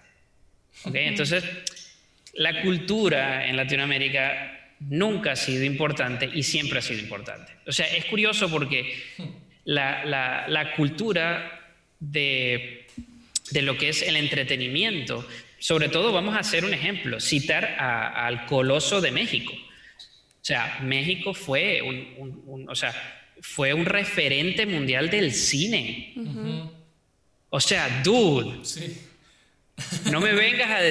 ¿Okay? 0.86 1.08
Entonces, 1.08 1.44
la 2.34 2.62
cultura 2.62 3.48
en 3.48 3.58
Latinoamérica 3.58 4.63
nunca 4.80 5.34
ha 5.34 5.36
sido 5.36 5.64
importante 5.64 6.30
y 6.34 6.44
siempre 6.44 6.80
ha 6.80 6.82
sido 6.82 7.00
importante. 7.00 7.54
O 7.66 7.72
sea, 7.72 7.88
es 7.88 8.06
curioso 8.06 8.50
porque 8.50 8.96
la, 9.66 10.74
cultura 10.76 11.76
de, 12.00 12.88
lo 13.54 13.78
que 13.78 13.90
es 13.90 14.02
el 14.02 14.16
entretenimiento, 14.16 15.28
sobre 15.60 15.90
todo 15.90 16.12
vamos 16.12 16.36
a 16.36 16.40
hacer 16.40 16.66
un 16.66 16.74
ejemplo, 16.74 17.20
citar 17.20 17.66
al 17.80 18.46
Coloso 18.46 19.02
de 19.02 19.12
México. 19.12 19.54
O 19.54 20.46
sea, 20.46 20.80
México 20.82 21.34
fue 21.34 21.82
un, 21.82 22.66
o 22.68 22.76
sea, 22.76 22.94
fue 23.40 23.74
un 23.74 23.86
referente 23.86 24.66
mundial 24.66 25.10
del 25.10 25.34
cine. 25.34 26.14
O 27.50 27.60
sea, 27.60 28.02
dude, 28.04 28.60
no 30.12 30.20
me 30.20 30.34
vengas 30.34 30.70
a 30.70 30.82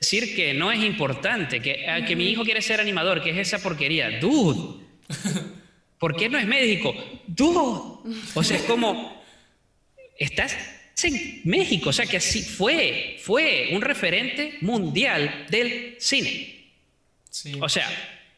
decir 0.00 0.34
que 0.34 0.54
no 0.54 0.70
es 0.70 0.82
importante, 0.82 1.60
que, 1.60 1.86
ah, 1.88 2.04
que 2.04 2.16
mi 2.16 2.28
hijo 2.30 2.44
quiere 2.44 2.62
ser 2.62 2.80
animador, 2.80 3.22
que 3.22 3.30
es 3.30 3.38
esa 3.38 3.62
porquería. 3.62 4.18
Dude, 4.20 4.84
¿por 5.98 6.16
qué 6.16 6.28
no 6.28 6.38
es 6.38 6.46
médico? 6.46 6.94
Dude, 7.26 8.14
o 8.34 8.42
sea, 8.42 8.56
es 8.56 8.62
como, 8.64 9.22
estás 10.18 10.56
en 11.02 11.42
México, 11.44 11.90
o 11.90 11.92
sea, 11.92 12.06
que 12.06 12.16
así 12.16 12.42
fue, 12.42 13.16
fue 13.20 13.68
un 13.72 13.82
referente 13.82 14.54
mundial 14.60 15.46
del 15.50 15.96
cine. 15.98 16.54
O 17.60 17.68
sea, 17.68 17.88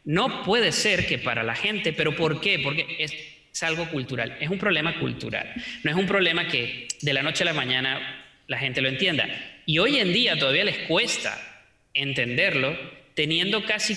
no 0.04 0.42
puede 0.42 0.72
ser 0.72 1.06
que 1.06 1.18
para 1.18 1.42
la 1.42 1.54
gente, 1.54 1.92
pero 1.92 2.16
¿por 2.16 2.40
qué? 2.40 2.58
Porque 2.58 2.96
es, 2.98 3.12
es 3.52 3.62
algo 3.62 3.88
cultural, 3.90 4.36
es 4.40 4.50
un 4.50 4.58
problema 4.58 4.98
cultural, 4.98 5.54
no 5.84 5.90
es 5.90 5.96
un 5.96 6.06
problema 6.06 6.48
que 6.48 6.88
de 7.00 7.12
la 7.12 7.22
noche 7.22 7.44
a 7.44 7.46
la 7.46 7.52
mañana 7.52 8.24
la 8.46 8.58
gente 8.58 8.80
lo 8.80 8.88
entienda. 8.88 9.28
Y 9.66 9.78
hoy 9.78 9.98
en 9.98 10.12
día 10.12 10.38
todavía 10.38 10.64
les 10.64 10.78
cuesta 10.88 11.47
entenderlo, 11.94 12.76
teniendo 13.14 13.64
casi 13.64 13.96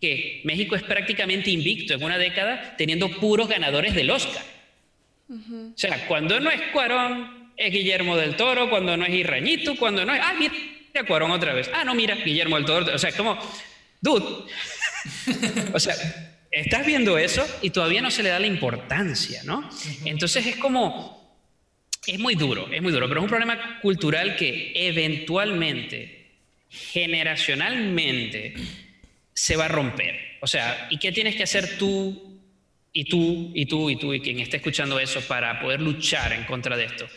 que 0.00 0.40
México 0.44 0.76
es 0.76 0.82
prácticamente 0.82 1.50
invicto 1.50 1.94
en 1.94 2.02
una 2.02 2.18
década, 2.18 2.74
teniendo 2.76 3.10
puros 3.10 3.48
ganadores 3.48 3.94
del 3.94 4.10
Oscar. 4.10 4.42
O 5.28 5.78
sea, 5.78 6.06
cuando 6.06 6.40
no 6.40 6.50
es 6.50 6.60
Cuarón, 6.72 7.52
es 7.56 7.72
Guillermo 7.72 8.16
del 8.16 8.36
Toro, 8.36 8.70
cuando 8.70 8.96
no 8.96 9.04
es 9.04 9.12
Irrañito, 9.12 9.76
cuando 9.76 10.04
no 10.04 10.14
es... 10.14 10.20
Ah, 10.22 10.34
mira, 10.38 10.54
Cuarón 11.06 11.30
otra 11.30 11.52
vez. 11.52 11.70
Ah, 11.72 11.84
no, 11.84 11.94
mira, 11.94 12.16
Guillermo 12.16 12.56
del 12.56 12.64
Toro. 12.64 12.94
O 12.94 12.98
sea, 12.98 13.12
como, 13.12 13.38
dude. 14.00 14.46
o 15.72 15.78
sea, 15.78 15.94
estás 16.50 16.86
viendo 16.86 17.18
eso 17.18 17.46
y 17.62 17.70
todavía 17.70 18.02
no 18.02 18.10
se 18.10 18.22
le 18.22 18.30
da 18.30 18.40
la 18.40 18.46
importancia, 18.46 19.42
¿no? 19.44 19.68
Entonces 20.04 20.46
es 20.46 20.56
como... 20.56 21.20
Es 22.06 22.18
muy 22.18 22.34
duro, 22.34 22.66
es 22.72 22.80
muy 22.80 22.92
duro, 22.92 23.06
pero 23.08 23.20
es 23.20 23.24
un 23.24 23.28
problema 23.28 23.78
cultural 23.82 24.34
que 24.34 24.72
eventualmente 24.74 26.19
generacionalmente 26.70 28.54
se 29.34 29.56
va 29.56 29.66
a 29.66 29.68
romper. 29.68 30.18
O 30.40 30.46
sea, 30.46 30.88
¿y 30.90 30.98
qué 30.98 31.12
tienes 31.12 31.36
que 31.36 31.42
hacer 31.42 31.76
tú 31.76 32.40
y 32.92 33.04
tú 33.04 33.52
y 33.54 33.66
tú 33.66 33.90
y 33.90 33.96
tú 33.96 34.14
y 34.14 34.20
quien 34.20 34.40
esté 34.40 34.56
escuchando 34.56 34.98
eso 34.98 35.20
para 35.22 35.60
poder 35.60 35.80
luchar 35.80 36.32
en 36.32 36.44
contra 36.44 36.76
de 36.76 36.84
esto? 36.84 37.08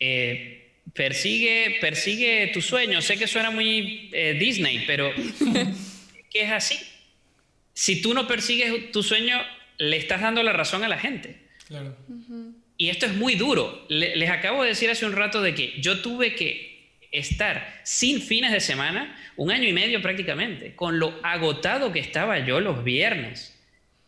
Eh, 0.00 0.72
persigue, 0.92 1.78
persigue 1.80 2.50
tu 2.52 2.60
sueño. 2.60 3.00
Sé 3.00 3.16
que 3.16 3.26
suena 3.26 3.50
muy 3.50 4.10
eh, 4.12 4.36
Disney, 4.38 4.84
pero 4.86 5.12
¿qué 6.30 6.42
es 6.42 6.50
así? 6.50 6.78
Si 7.72 8.02
tú 8.02 8.12
no 8.12 8.26
persigues 8.26 8.90
tu 8.90 9.02
sueño, 9.02 9.40
le 9.78 9.96
estás 9.96 10.20
dando 10.20 10.42
la 10.42 10.52
razón 10.52 10.82
a 10.82 10.88
la 10.88 10.98
gente. 10.98 11.38
Y 12.76 12.88
esto 12.88 13.06
es 13.06 13.14
muy 13.14 13.36
duro. 13.36 13.86
les 13.88 14.30
acabo 14.30 14.62
de 14.62 14.70
decir 14.70 14.90
hace 14.90 15.06
un 15.06 15.12
rato 15.12 15.40
de 15.42 15.54
que 15.54 15.80
yo 15.80 16.00
tuve 16.00 16.34
que 16.34 16.77
estar 17.12 17.80
sin 17.84 18.20
fines 18.20 18.52
de 18.52 18.60
semana, 18.60 19.16
un 19.36 19.50
año 19.50 19.68
y 19.68 19.72
medio 19.72 20.02
prácticamente, 20.02 20.74
con 20.74 20.98
lo 20.98 21.18
agotado 21.22 21.92
que 21.92 22.00
estaba 22.00 22.38
yo 22.40 22.60
los 22.60 22.84
viernes 22.84 23.58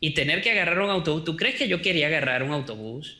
y 0.00 0.10
tener 0.10 0.42
que 0.42 0.50
agarrar 0.50 0.80
un 0.80 0.90
autobús. 0.90 1.24
¿Tú 1.24 1.36
crees 1.36 1.56
que 1.56 1.68
yo 1.68 1.82
quería 1.82 2.08
agarrar 2.08 2.42
un 2.42 2.52
autobús 2.52 3.18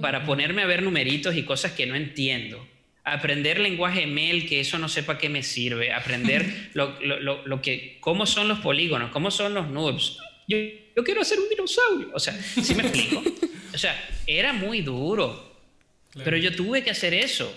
para 0.00 0.24
ponerme 0.24 0.62
a 0.62 0.66
ver 0.66 0.82
numeritos 0.82 1.36
y 1.36 1.44
cosas 1.44 1.72
que 1.72 1.86
no 1.86 1.94
entiendo? 1.94 2.66
Aprender 3.04 3.58
lenguaje 3.58 4.06
mail, 4.06 4.48
que 4.48 4.60
eso 4.60 4.78
no 4.78 4.88
sepa 4.88 5.18
qué 5.18 5.28
me 5.28 5.42
sirve. 5.42 5.92
Aprender 5.92 6.70
lo, 6.74 7.62
que, 7.62 7.98
cómo 8.00 8.26
son 8.26 8.48
los 8.48 8.58
polígonos, 8.60 9.10
cómo 9.10 9.30
son 9.30 9.54
los 9.54 9.68
noobs. 9.68 10.18
Yo, 10.46 10.58
yo 10.96 11.04
quiero 11.04 11.20
hacer 11.20 11.38
un 11.38 11.48
dinosaurio. 11.48 12.10
O 12.14 12.18
sea, 12.18 12.34
¿sí 12.34 12.74
me 12.74 12.82
explico? 12.82 13.22
O 13.70 13.76
sea, 13.76 13.94
era 14.26 14.54
muy 14.54 14.80
duro. 14.80 15.54
Pero 16.24 16.36
yo 16.38 16.56
tuve 16.56 16.82
que 16.82 16.90
hacer 16.90 17.12
eso 17.14 17.54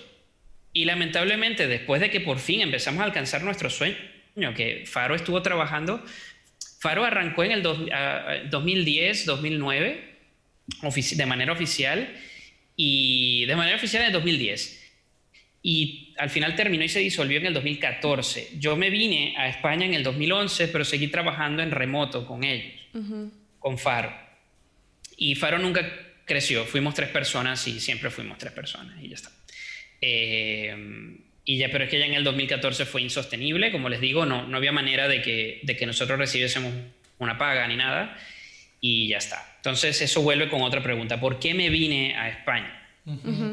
y 0.73 0.85
lamentablemente, 0.85 1.67
después 1.67 2.01
de 2.01 2.09
que 2.09 2.21
por 2.21 2.39
fin 2.39 2.61
empezamos 2.61 3.01
a 3.01 3.05
alcanzar 3.05 3.43
nuestro 3.43 3.69
sueño, 3.69 3.97
que 4.55 4.85
Faro 4.85 5.15
estuvo 5.15 5.41
trabajando, 5.41 6.03
Faro 6.79 7.03
arrancó 7.03 7.43
en 7.43 7.51
el 7.51 7.63
2010, 8.49 9.25
2009, 9.25 10.15
de 11.15 11.25
manera 11.25 11.51
oficial, 11.51 12.09
y 12.75 13.45
de 13.45 13.55
manera 13.55 13.75
oficial 13.75 14.01
en 14.03 14.07
el 14.07 14.13
2010. 14.13 14.79
Y 15.63 16.15
al 16.17 16.29
final 16.29 16.55
terminó 16.55 16.83
y 16.83 16.89
se 16.89 16.99
disolvió 16.99 17.37
en 17.37 17.45
el 17.45 17.53
2014. 17.53 18.53
Yo 18.57 18.75
me 18.75 18.89
vine 18.89 19.35
a 19.37 19.47
España 19.47 19.85
en 19.85 19.93
el 19.93 20.03
2011, 20.03 20.69
pero 20.69 20.83
seguí 20.83 21.07
trabajando 21.07 21.61
en 21.61 21.69
remoto 21.69 22.25
con 22.25 22.43
ellos, 22.43 22.73
con 23.59 23.77
Faro. 23.77 24.11
Y 25.17 25.35
Faro 25.35 25.59
nunca 25.59 25.87
creció, 26.25 26.65
fuimos 26.65 26.95
tres 26.95 27.09
personas 27.09 27.67
y 27.67 27.79
siempre 27.79 28.09
fuimos 28.09 28.37
tres 28.39 28.53
personas 28.53 28.99
y 29.03 29.09
ya 29.09 29.15
está. 29.15 29.29
Eh, 30.01 30.75
y 31.45 31.57
ya, 31.57 31.69
pero 31.71 31.85
es 31.85 31.89
que 31.89 31.99
ya 31.99 32.05
en 32.05 32.13
el 32.13 32.23
2014 32.23 32.85
fue 32.85 33.01
insostenible, 33.01 33.71
como 33.71 33.89
les 33.89 33.99
digo, 33.99 34.25
no, 34.25 34.47
no 34.47 34.57
había 34.57 34.71
manera 34.71 35.07
de 35.07 35.21
que, 35.21 35.59
de 35.63 35.75
que 35.75 35.85
nosotros 35.85 36.19
recibiésemos 36.19 36.73
una 37.17 37.37
paga 37.37 37.67
ni 37.67 37.75
nada 37.75 38.17
y 38.79 39.07
ya 39.07 39.17
está. 39.17 39.55
Entonces 39.57 40.01
eso 40.01 40.21
vuelve 40.21 40.49
con 40.49 40.61
otra 40.61 40.81
pregunta, 40.81 41.19
¿por 41.19 41.39
qué 41.39 41.53
me 41.53 41.69
vine 41.69 42.15
a 42.15 42.29
España? 42.29 42.77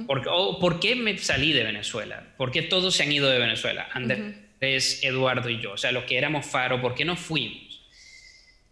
¿Por, 0.06 0.28
o, 0.28 0.58
¿Por 0.58 0.78
qué 0.78 0.94
me 0.94 1.16
salí 1.16 1.52
de 1.52 1.64
Venezuela? 1.64 2.34
¿Por 2.36 2.50
qué 2.50 2.62
todos 2.62 2.94
se 2.94 3.02
han 3.02 3.12
ido 3.12 3.30
de 3.30 3.38
Venezuela? 3.38 3.88
Andrés, 3.92 5.02
Eduardo 5.02 5.48
y 5.48 5.60
yo, 5.60 5.72
o 5.72 5.76
sea, 5.78 5.92
los 5.92 6.04
que 6.04 6.18
éramos 6.18 6.44
Faro, 6.44 6.80
¿por 6.80 6.94
qué 6.94 7.04
no 7.04 7.16
fuimos? 7.16 7.80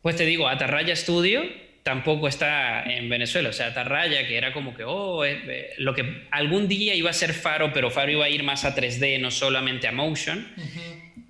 Pues 0.03 0.17
te 0.17 0.25
digo, 0.25 0.49
Atarraya 0.49 0.95
Studio 0.95 1.45
tampoco 1.87 2.27
está 2.27 2.83
en 2.83 3.09
Venezuela. 3.09 3.51
O 3.51 3.53
sea, 3.53 3.69
Atarraya, 3.69 4.27
que 4.27 4.37
era 4.37 4.53
como 4.53 4.75
que, 4.75 4.83
oh, 4.83 5.25
eh, 5.25 5.41
eh, 5.47 5.75
lo 5.79 5.95
que 5.95 6.25
algún 6.33 6.67
día 6.67 6.97
iba 6.97 7.11
a 7.11 7.13
ser 7.13 7.33
Faro, 7.33 7.73
pero 7.73 7.93
Faro 7.93 8.11
iba 8.11 8.25
a 8.25 8.29
ir 8.29 8.43
más 8.43 8.65
a 8.65 8.75
3D, 8.75 9.21
no 9.21 9.31
solamente 9.31 9.87
a 9.87 9.93
Motion, 9.93 10.49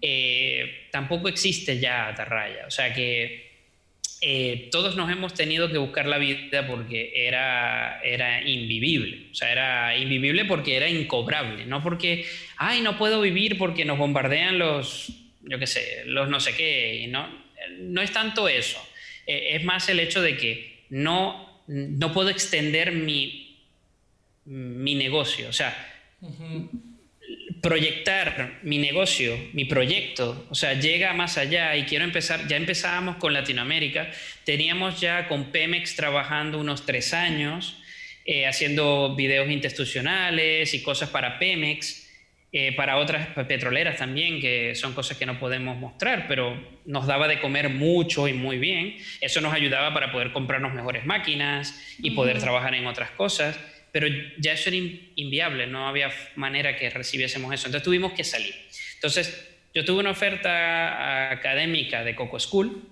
eh, 0.00 0.88
tampoco 0.90 1.28
existe 1.28 1.78
ya 1.78 2.08
Atarraya. 2.08 2.66
O 2.66 2.70
sea 2.70 2.94
que 2.94 3.44
todos 4.72 4.96
nos 4.96 5.10
hemos 5.12 5.34
tenido 5.34 5.70
que 5.70 5.76
buscar 5.76 6.06
la 6.06 6.16
vida 6.16 6.66
porque 6.66 7.12
era, 7.14 8.00
era 8.02 8.40
invivible. 8.40 9.26
O 9.32 9.34
sea, 9.34 9.52
era 9.52 9.94
invivible 9.98 10.46
porque 10.46 10.78
era 10.78 10.88
incobrable, 10.88 11.66
no 11.66 11.82
porque, 11.82 12.24
ay, 12.56 12.80
no 12.80 12.96
puedo 12.96 13.20
vivir 13.20 13.58
porque 13.58 13.84
nos 13.84 13.98
bombardean 13.98 14.58
los, 14.58 15.12
yo 15.42 15.58
qué 15.58 15.66
sé, 15.66 16.04
los 16.06 16.30
no 16.30 16.40
sé 16.40 16.56
qué. 16.56 17.02
Y 17.02 17.08
no, 17.08 17.28
no 17.78 18.00
es 18.00 18.10
tanto 18.10 18.48
eso 18.48 18.80
eh, 19.26 19.56
es 19.56 19.64
más 19.64 19.88
el 19.88 20.00
hecho 20.00 20.22
de 20.22 20.36
que 20.36 20.84
no, 20.90 21.64
no 21.66 22.12
puedo 22.12 22.30
extender 22.30 22.92
mi, 22.92 23.58
mi 24.44 24.94
negocio. 24.94 25.48
O 25.48 25.52
sea, 25.52 25.76
proyectar 27.60 28.60
mi 28.62 28.78
negocio, 28.78 29.36
mi 29.52 29.64
proyecto, 29.64 30.46
o 30.50 30.54
sea, 30.54 30.74
llega 30.74 31.12
más 31.14 31.36
allá 31.36 31.74
y 31.76 31.82
quiero 31.84 32.04
empezar, 32.04 32.46
ya 32.46 32.56
empezábamos 32.56 33.16
con 33.16 33.32
Latinoamérica, 33.32 34.10
teníamos 34.44 35.00
ya 35.00 35.26
con 35.26 35.50
Pemex 35.50 35.96
trabajando 35.96 36.58
unos 36.58 36.86
tres 36.86 37.12
años, 37.12 37.78
eh, 38.24 38.46
haciendo 38.46 39.14
videos 39.16 39.50
institucionales 39.50 40.74
y 40.74 40.82
cosas 40.82 41.10
para 41.10 41.38
Pemex. 41.38 42.05
Eh, 42.58 42.72
para 42.72 42.96
otras 42.96 43.28
petroleras 43.46 43.98
también, 43.98 44.40
que 44.40 44.74
son 44.74 44.94
cosas 44.94 45.18
que 45.18 45.26
no 45.26 45.38
podemos 45.38 45.76
mostrar, 45.76 46.24
pero 46.26 46.58
nos 46.86 47.06
daba 47.06 47.28
de 47.28 47.38
comer 47.38 47.68
mucho 47.68 48.28
y 48.28 48.32
muy 48.32 48.56
bien. 48.56 48.96
Eso 49.20 49.42
nos 49.42 49.52
ayudaba 49.52 49.92
para 49.92 50.10
poder 50.10 50.32
comprarnos 50.32 50.72
mejores 50.72 51.04
máquinas 51.04 51.78
y 51.98 52.12
poder 52.12 52.38
trabajar 52.38 52.74
en 52.74 52.86
otras 52.86 53.10
cosas, 53.10 53.60
pero 53.92 54.06
ya 54.38 54.54
eso 54.54 54.70
era 54.70 54.78
inviable, 55.16 55.66
no 55.66 55.86
había 55.86 56.10
manera 56.36 56.78
que 56.78 56.88
recibiésemos 56.88 57.52
eso. 57.52 57.66
Entonces 57.66 57.84
tuvimos 57.84 58.12
que 58.14 58.24
salir. 58.24 58.54
Entonces 58.94 59.54
yo 59.74 59.84
tuve 59.84 60.00
una 60.00 60.12
oferta 60.12 61.30
académica 61.30 62.04
de 62.04 62.14
Coco 62.14 62.40
School, 62.40 62.88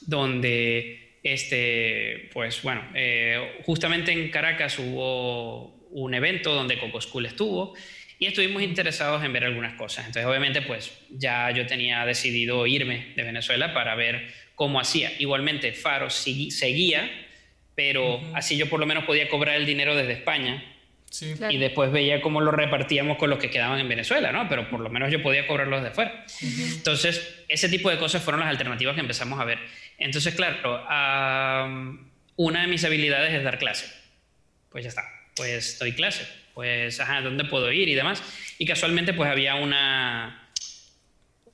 donde, 0.00 1.18
este, 1.22 2.30
pues 2.32 2.62
bueno, 2.62 2.82
eh, 2.94 3.58
justamente 3.66 4.12
en 4.12 4.30
Caracas 4.30 4.78
hubo 4.78 5.74
un 5.90 6.14
evento 6.14 6.54
donde 6.54 6.78
Coco 6.78 7.02
School 7.02 7.26
estuvo 7.26 7.74
y 8.18 8.26
estuvimos 8.26 8.62
interesados 8.62 9.24
en 9.24 9.32
ver 9.32 9.44
algunas 9.44 9.74
cosas. 9.74 10.06
Entonces, 10.06 10.26
obviamente, 10.26 10.62
pues 10.62 10.92
ya 11.10 11.50
yo 11.50 11.66
tenía 11.66 12.04
decidido 12.06 12.66
irme 12.66 13.12
de 13.16 13.22
Venezuela 13.22 13.74
para 13.74 13.94
ver 13.94 14.32
cómo 14.54 14.80
hacía. 14.80 15.12
Igualmente, 15.18 15.72
Faro 15.72 16.10
seguía, 16.10 17.10
pero 17.74 18.20
así 18.34 18.56
yo 18.56 18.68
por 18.68 18.80
lo 18.80 18.86
menos 18.86 19.04
podía 19.04 19.28
cobrar 19.28 19.56
el 19.56 19.66
dinero 19.66 19.96
desde 19.96 20.12
España. 20.12 20.64
Y 21.48 21.58
después 21.58 21.92
veía 21.92 22.20
cómo 22.20 22.40
lo 22.40 22.50
repartíamos 22.50 23.18
con 23.18 23.30
los 23.30 23.38
que 23.38 23.48
quedaban 23.48 23.78
en 23.78 23.88
Venezuela, 23.88 24.32
¿no? 24.32 24.48
Pero 24.48 24.68
por 24.68 24.80
lo 24.80 24.90
menos 24.90 25.12
yo 25.12 25.22
podía 25.22 25.46
cobrarlos 25.46 25.84
de 25.84 25.90
fuera. 25.92 26.24
Entonces, 26.40 27.44
ese 27.48 27.68
tipo 27.68 27.88
de 27.88 27.98
cosas 27.98 28.22
fueron 28.22 28.40
las 28.40 28.48
alternativas 28.50 28.94
que 28.94 29.00
empezamos 29.00 29.38
a 29.38 29.44
ver. 29.44 29.58
Entonces, 29.98 30.34
claro, 30.34 30.82
una 32.36 32.62
de 32.62 32.66
mis 32.66 32.84
habilidades 32.84 33.32
es 33.32 33.44
dar 33.44 33.58
clase. 33.58 33.86
Pues 34.70 34.82
ya 34.82 34.88
está, 34.88 35.04
pues 35.36 35.78
doy 35.78 35.92
clase 35.92 36.43
pues, 36.54 37.00
ajá, 37.00 37.20
¿dónde 37.20 37.44
puedo 37.44 37.70
ir 37.72 37.88
y 37.88 37.94
demás? 37.94 38.22
Y 38.58 38.66
casualmente, 38.66 39.12
pues 39.12 39.30
había 39.30 39.56
una 39.56 40.40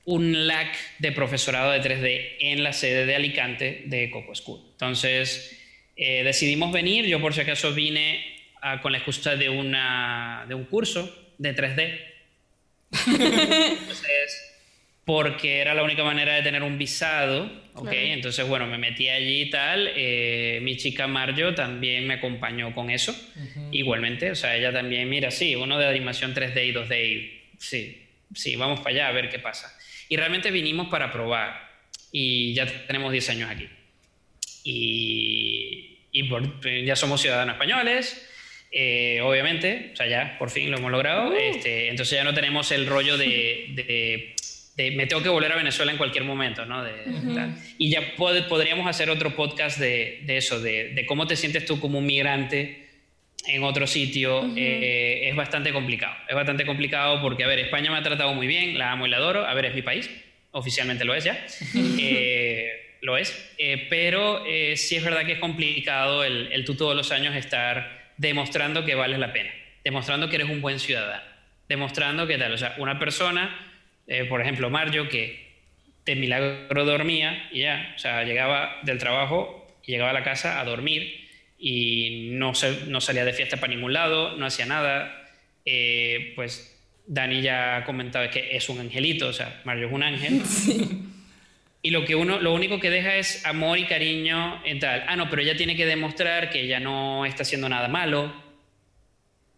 un 0.05 0.47
lack 0.47 0.75
de 0.99 1.11
profesorado 1.11 1.71
de 1.71 1.81
3D 1.81 2.35
en 2.39 2.63
la 2.63 2.73
sede 2.73 3.05
de 3.05 3.15
Alicante 3.15 3.83
de 3.85 4.09
Coco 4.09 4.33
School. 4.33 4.61
Entonces, 4.71 5.59
eh, 5.95 6.23
decidimos 6.23 6.71
venir, 6.71 7.05
yo 7.05 7.21
por 7.21 7.33
si 7.33 7.41
acaso 7.41 7.73
vine 7.73 8.25
ah, 8.61 8.81
con 8.81 8.91
la 8.91 8.97
excusa 8.97 9.35
de, 9.35 9.49
una, 9.49 10.45
de 10.47 10.55
un 10.55 10.65
curso 10.65 11.33
de 11.37 11.55
3D. 11.55 11.99
Entonces, 13.79 14.53
porque 15.05 15.59
era 15.59 15.73
la 15.73 15.83
única 15.83 16.03
manera 16.03 16.35
de 16.35 16.41
tener 16.41 16.63
un 16.63 16.77
visado, 16.77 17.60
¿ok? 17.73 17.89
Entonces, 17.91 18.47
bueno, 18.47 18.67
me 18.67 18.77
metí 18.77 19.09
allí 19.09 19.41
y 19.41 19.49
tal. 19.49 19.91
Eh, 19.95 20.59
mi 20.61 20.77
chica 20.77 21.07
Marjo 21.07 21.53
también 21.53 22.07
me 22.07 22.15
acompañó 22.15 22.73
con 22.73 22.89
eso, 22.89 23.15
igualmente. 23.71 24.31
O 24.31 24.35
sea, 24.35 24.55
ella 24.55 24.71
también, 24.71 25.09
mira, 25.09 25.31
sí, 25.31 25.55
uno 25.55 25.77
de 25.77 25.87
animación 25.87 26.33
3D 26.33 26.67
y 26.67 26.73
2D, 26.73 27.05
y, 27.05 27.41
sí, 27.57 28.07
sí, 28.33 28.55
vamos 28.55 28.79
para 28.79 28.91
allá 28.91 29.07
a 29.07 29.11
ver 29.11 29.29
qué 29.29 29.39
pasa. 29.39 29.75
Y 30.09 30.17
realmente 30.17 30.51
vinimos 30.51 30.87
para 30.89 31.11
probar 31.11 31.69
y 32.11 32.53
ya 32.53 32.65
tenemos 32.87 33.11
10 33.11 33.29
años 33.29 33.49
aquí. 33.49 33.69
Y, 34.63 35.99
y 36.11 36.85
ya 36.85 36.95
somos 36.95 37.21
ciudadanos 37.21 37.55
españoles. 37.55 38.27
Eh, 38.73 39.19
obviamente, 39.21 39.91
o 39.93 39.95
sea, 39.95 40.07
ya 40.07 40.37
por 40.37 40.49
fin 40.49 40.71
lo 40.71 40.77
hemos 40.77 40.91
logrado. 40.91 41.29
Uh. 41.29 41.33
Este, 41.33 41.89
entonces 41.89 42.17
ya 42.17 42.23
no 42.23 42.33
tenemos 42.33 42.71
el 42.71 42.87
rollo 42.87 43.17
de 43.17 44.35
me 44.77 45.05
tengo 45.05 45.21
que 45.21 45.29
volver 45.29 45.51
a 45.51 45.55
Venezuela 45.55 45.91
en 45.91 45.97
cualquier 45.97 46.23
momento, 46.23 46.65
¿no? 46.65 46.83
Y 47.77 47.89
ya 47.89 48.15
podríamos 48.15 48.87
hacer 48.87 49.09
otro 49.09 49.35
podcast 49.35 49.79
de, 49.79 50.23
eso, 50.27 50.59
de, 50.59 51.05
cómo 51.07 51.27
te 51.27 51.35
sientes 51.35 51.65
tú 51.65 51.79
como 51.79 51.99
un 51.99 52.05
migrante 52.05 52.87
en 53.47 53.63
otro 53.63 53.85
sitio. 53.85 54.49
Eh, 54.55 55.29
es 55.29 55.35
bastante 55.35 55.73
complicado. 55.73 56.15
Es 56.27 56.35
bastante 56.35 56.65
complicado 56.65 57.21
porque, 57.21 57.43
a 57.43 57.47
ver, 57.47 57.59
España 57.59 57.91
me 57.91 57.97
ha 57.97 58.03
tratado 58.03 58.33
muy 58.33 58.47
bien, 58.47 58.77
la 58.77 58.91
amo 58.91 59.05
y 59.05 59.09
la 59.09 59.17
adoro. 59.17 59.45
A 59.45 59.53
ver, 59.53 59.65
es 59.65 59.75
mi 59.75 59.81
país, 59.81 60.09
oficialmente 60.51 61.05
lo 61.05 61.13
es 61.13 61.23
ya. 61.23 61.45
Eh, 62.03 62.97
lo 63.01 63.17
es. 63.17 63.53
Eh, 63.57 63.87
pero 63.89 64.43
sí 64.75 64.95
es 64.95 65.03
verdad 65.03 65.25
que 65.25 65.33
es 65.33 65.39
complicado 65.39 66.23
el, 66.23 66.51
el 66.51 66.65
tú 66.65 66.75
todos 66.75 66.95
los 66.95 67.11
años 67.11 67.35
estar 67.35 68.13
demostrando 68.17 68.85
que 68.85 68.95
vales 68.95 69.19
la 69.19 69.33
pena, 69.33 69.49
demostrando 69.83 70.29
que 70.29 70.35
eres 70.35 70.49
un 70.49 70.61
buen 70.61 70.79
ciudadano, 70.79 71.23
demostrando 71.67 72.27
que 72.27 72.37
tal. 72.37 72.53
O 72.53 72.57
sea, 72.57 72.75
una 72.77 72.99
persona 72.99 73.70
eh, 74.11 74.25
por 74.25 74.41
ejemplo, 74.41 74.69
Mario, 74.69 75.07
que 75.07 75.39
de 76.03 76.17
milagro 76.17 76.83
dormía 76.83 77.47
y 77.49 77.61
ya, 77.61 77.93
o 77.95 77.97
sea, 77.97 78.25
llegaba 78.25 78.81
del 78.83 78.97
trabajo 78.97 79.65
y 79.85 79.93
llegaba 79.93 80.09
a 80.09 80.13
la 80.13 80.23
casa 80.23 80.59
a 80.59 80.65
dormir 80.65 81.29
y 81.57 82.31
no, 82.33 82.51
no 82.87 82.99
salía 82.99 83.23
de 83.23 83.31
fiesta 83.31 83.55
para 83.55 83.73
ningún 83.73 83.93
lado, 83.93 84.35
no 84.35 84.45
hacía 84.45 84.65
nada. 84.65 85.29
Eh, 85.63 86.33
pues 86.35 86.77
Dani 87.07 87.41
ya 87.41 87.77
ha 87.77 87.85
comentado 87.85 88.29
que 88.29 88.53
es 88.53 88.67
un 88.67 88.81
angelito, 88.81 89.29
o 89.29 89.33
sea, 89.33 89.61
Mario 89.63 89.87
es 89.87 89.93
un 89.93 90.03
ángel. 90.03 90.41
Y 91.83 91.89
lo, 91.89 92.05
que 92.05 92.13
uno, 92.13 92.39
lo 92.39 92.53
único 92.53 92.79
que 92.79 92.91
deja 92.91 93.15
es 93.15 93.43
amor 93.43 93.79
y 93.79 93.85
cariño 93.85 94.61
en 94.65 94.77
tal. 94.77 95.03
Ah, 95.07 95.15
no, 95.15 95.31
pero 95.31 95.41
ella 95.41 95.57
tiene 95.57 95.75
que 95.75 95.87
demostrar 95.87 96.51
que 96.51 96.61
ella 96.61 96.79
no 96.79 97.25
está 97.25 97.41
haciendo 97.41 97.67
nada 97.69 97.87
malo, 97.87 98.31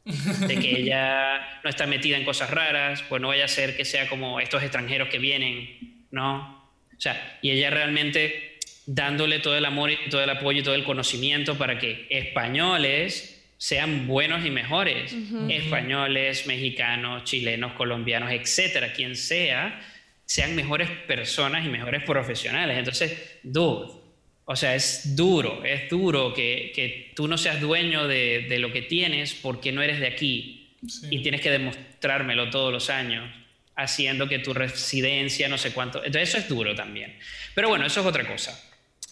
de 0.05 0.59
que 0.59 0.81
ella 0.81 1.59
no 1.63 1.69
está 1.69 1.87
metida 1.87 2.17
en 2.17 2.25
cosas 2.25 2.49
raras, 2.49 3.03
pues 3.07 3.21
no 3.21 3.29
vaya 3.29 3.45
a 3.45 3.47
ser 3.47 3.77
que 3.77 3.85
sea 3.85 4.09
como 4.09 4.39
estos 4.39 4.61
extranjeros 4.61 5.09
que 5.09 5.19
vienen, 5.19 6.05
¿no? 6.11 6.63
O 6.95 6.99
sea, 6.99 7.39
y 7.41 7.51
ella 7.51 7.69
realmente 7.69 8.59
dándole 8.85 9.39
todo 9.39 9.57
el 9.57 9.65
amor 9.65 9.91
y 9.91 10.09
todo 10.09 10.23
el 10.23 10.29
apoyo 10.29 10.59
y 10.59 10.63
todo 10.63 10.75
el 10.75 10.83
conocimiento 10.83 11.57
para 11.57 11.79
que 11.79 12.05
españoles 12.09 13.41
sean 13.57 14.07
buenos 14.07 14.45
y 14.45 14.49
mejores, 14.49 15.15
españoles, 15.49 16.47
mexicanos, 16.47 17.23
chilenos, 17.23 17.71
colombianos, 17.73 18.31
etcétera, 18.31 18.91
quien 18.91 19.15
sea, 19.15 19.81
sean 20.25 20.53
mejores 20.53 20.89
personas 20.89 21.65
y 21.65 21.69
mejores 21.69 22.03
profesionales. 22.03 22.77
Entonces, 22.77 23.39
dude, 23.41 24.02
o 24.45 24.55
sea, 24.55 24.75
es 24.75 25.15
duro, 25.15 25.63
es 25.63 25.89
duro 25.89 26.33
que, 26.33 26.71
que 26.75 27.11
tú 27.15 27.27
no 27.27 27.37
seas 27.37 27.61
dueño 27.61 28.07
de, 28.07 28.45
de, 28.49 28.59
lo 28.59 28.73
que 28.73 28.81
tienes 28.81 29.33
porque 29.33 29.71
no 29.71 29.81
eres 29.81 29.99
de 29.99 30.07
aquí 30.07 30.67
y 31.09 31.21
tienes 31.21 31.39
que 31.39 31.49
demostrármelo 31.49 32.49
todos 32.49 32.73
los 32.73 32.89
años, 32.89 33.29
haciendo 33.75 34.27
que 34.27 34.39
tu 34.39 34.53
residencia, 34.53 35.47
no 35.47 35.57
sé 35.57 35.71
cuánto. 35.71 36.03
Entonces, 36.03 36.29
eso 36.29 36.37
es 36.39 36.49
duro 36.49 36.75
también. 36.75 37.17
Pero 37.55 37.69
bueno, 37.69 37.85
eso 37.85 38.01
es 38.01 38.05
otra 38.05 38.27
cosa. 38.27 38.61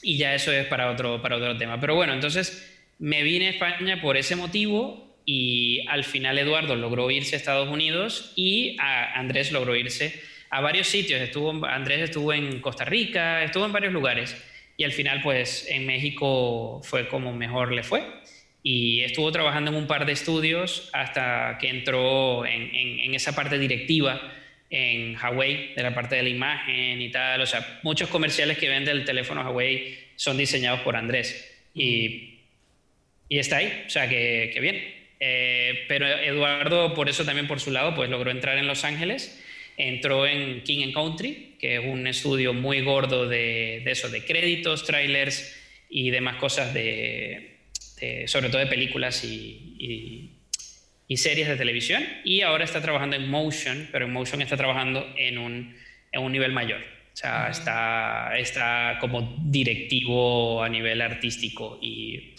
Y 0.02 0.18
ya 0.18 0.36
eso 0.36 0.52
es 0.52 0.66
para 0.68 0.92
otro, 0.92 1.22
para 1.22 1.38
otro 1.38 1.58
tema. 1.58 1.80
Pero 1.80 1.96
bueno, 1.96 2.14
entonces 2.14 2.70
me 3.00 3.24
vine 3.24 3.48
a 3.48 3.52
España 3.52 4.02
por 4.02 4.18
ese 4.18 4.36
motivo 4.36 5.18
y 5.26 5.88
al 5.88 6.04
final 6.04 6.38
Eduardo 6.40 6.76
logró 6.76 7.10
irse 7.10 7.36
a 7.36 7.38
Estados 7.38 7.70
Unidos 7.70 8.34
y 8.36 8.76
a 8.80 9.18
Andrés 9.18 9.54
logró 9.54 9.76
irse 9.76 10.22
a 10.50 10.60
varios 10.60 10.88
sitios. 10.88 11.22
Estuvo, 11.22 11.66
Andrés 11.66 12.02
estuvo 12.02 12.34
en 12.34 12.60
Costa 12.60 12.84
Rica, 12.84 13.44
estuvo 13.44 13.66
en 13.66 13.72
varios 13.72 13.94
lugares 13.94 14.36
y 14.82 14.84
al 14.84 14.94
final 14.94 15.22
pues 15.22 15.68
en 15.70 15.86
México 15.86 16.82
fue 16.84 17.08
como 17.08 17.34
mejor 17.34 17.72
le 17.72 17.84
fue. 17.84 18.02
y 18.64 19.02
estuvo 19.02 19.32
trabajando 19.32 19.70
en 19.70 19.78
un 19.78 19.86
par 19.86 20.08
de 20.08 20.12
estudios 20.12 20.90
hasta 20.92 21.60
que 21.62 21.70
entró 21.70 22.48
en, 22.48 22.74
en, 22.74 23.14
esa 23.14 23.36
parte 23.36 23.60
directiva 23.60 24.20
en 24.72 25.16
Huawei, 25.16 25.76
de 25.76 25.84
la 25.84 25.94
parte 25.94 26.16
de 26.16 26.24
la 26.24 26.30
imagen 26.30 27.00
y 27.00 27.12
tal. 27.12 27.42
O 27.42 27.46
sea, 27.46 27.80
muchos 27.84 28.10
comerciales 28.10 28.58
que 28.58 28.70
vende 28.70 28.90
el 28.90 29.06
teléfono 29.06 29.44
Huawei 29.44 30.00
son 30.16 30.36
diseñados 30.38 30.80
por 30.80 30.96
Andrés. 30.96 31.28
Y, 31.76 32.40
y 33.30 33.38
está 33.38 33.58
ahí, 33.58 33.84
o 33.86 33.90
sea, 33.90 34.10
que, 34.10 34.50
que 34.52 34.60
bien. 34.62 34.96
Eh, 35.20 35.86
pero 35.88 36.08
Eduardo, 36.08 36.96
por 36.96 37.08
eso 37.08 37.24
también 37.24 37.48
por 37.48 37.60
su 37.60 37.70
lado, 37.70 37.94
pues 37.94 38.10
logró 38.10 38.32
entrar 38.32 38.58
en 38.58 38.66
Los 38.66 38.84
Ángeles. 38.84 39.44
Entró 39.78 40.26
en 40.26 40.64
King 40.64 40.86
and 40.86 40.94
Country, 40.94 41.51
que 41.62 41.76
es 41.78 41.86
un 41.86 42.08
estudio 42.08 42.56
muy 42.56 42.82
gordo 42.82 43.30
de, 43.30 43.84
de 43.86 43.92
eso, 43.92 44.10
de 44.10 44.26
créditos, 44.26 44.84
trailers 44.84 45.56
y 45.90 46.10
demás 46.10 46.38
cosas 46.38 46.74
de, 46.74 47.52
este, 48.02 48.28
sobre 48.28 48.50
todo 48.50 48.60
de 48.60 48.66
películas 48.66 49.24
y, 49.24 50.32
y, 51.08 51.18
series 51.18 51.50
de 51.50 51.58
televisión, 51.58 52.04
y 52.24 52.42
ahora 52.42 52.64
está 52.64 52.82
trabajando 52.82 53.18
en 53.18 53.30
Motion, 53.30 53.90
pero 53.92 54.06
en 54.06 54.14
Motion 54.14 54.42
está 54.42 54.56
trabajando 54.56 55.14
en 55.18 55.38
un, 55.38 55.76
en 56.12 56.22
un 56.22 56.32
nivel 56.32 56.54
mayor. 56.54 56.80
O 56.80 57.16
sea, 57.16 57.50
está, 57.50 58.40
está 58.40 58.98
como 59.02 59.38
directivo 59.44 60.64
a 60.64 60.70
nivel 60.70 61.02
artístico 61.02 61.78
y 61.82 62.34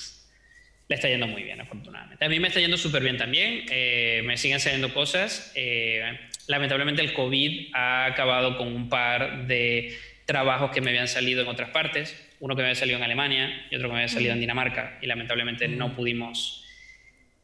le 0.88 0.96
está 0.96 1.08
yendo 1.08 1.26
muy 1.26 1.42
bien, 1.42 1.60
afortunadamente. 1.60 2.24
A 2.24 2.28
mí 2.30 2.40
me 2.40 2.48
está 2.48 2.60
yendo 2.60 2.78
súper 2.78 3.02
bien 3.02 3.18
también, 3.18 3.66
eh, 3.70 4.22
me 4.24 4.38
siguen 4.38 4.58
saliendo 4.58 4.92
cosas. 4.92 5.52
Eh, 5.54 6.18
lamentablemente 6.46 7.02
el 7.02 7.12
COVID 7.12 7.74
ha 7.74 8.06
acabado 8.06 8.56
con 8.56 8.68
un 8.68 8.88
par 8.88 9.46
de 9.46 9.96
trabajos 10.26 10.70
que 10.70 10.80
me 10.80 10.90
habían 10.90 11.08
salido 11.08 11.42
en 11.42 11.48
otras 11.48 11.70
partes 11.70 12.16
uno 12.42 12.56
que 12.56 12.62
me 12.62 12.68
había 12.68 12.78
salido 12.78 12.98
en 12.98 13.04
Alemania 13.04 13.66
y 13.70 13.76
otro 13.76 13.88
que 13.88 13.92
me 13.92 14.00
había 14.00 14.12
salido 14.12 14.32
en 14.32 14.40
Dinamarca 14.40 14.98
y 15.00 15.06
lamentablemente 15.06 15.68
no 15.68 15.94
pudimos 15.94 16.64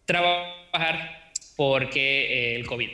trabajar 0.04 1.30
porque 1.56 2.54
eh, 2.54 2.56
el 2.56 2.66
COVID. 2.66 2.90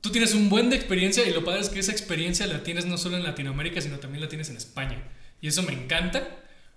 Tú 0.00 0.12
tienes 0.12 0.34
un 0.34 0.48
buen 0.48 0.70
de 0.70 0.76
experiencia 0.76 1.26
y 1.26 1.34
lo 1.34 1.44
padre 1.44 1.62
es 1.62 1.68
que 1.68 1.80
esa 1.80 1.90
experiencia 1.90 2.46
la 2.46 2.62
tienes 2.62 2.86
no 2.86 2.96
solo 2.96 3.16
en 3.16 3.24
Latinoamérica, 3.24 3.80
sino 3.80 3.98
también 3.98 4.22
la 4.22 4.28
tienes 4.28 4.50
en 4.50 4.56
España. 4.56 5.02
Y 5.40 5.48
eso 5.48 5.64
me 5.64 5.72
encanta 5.72 6.28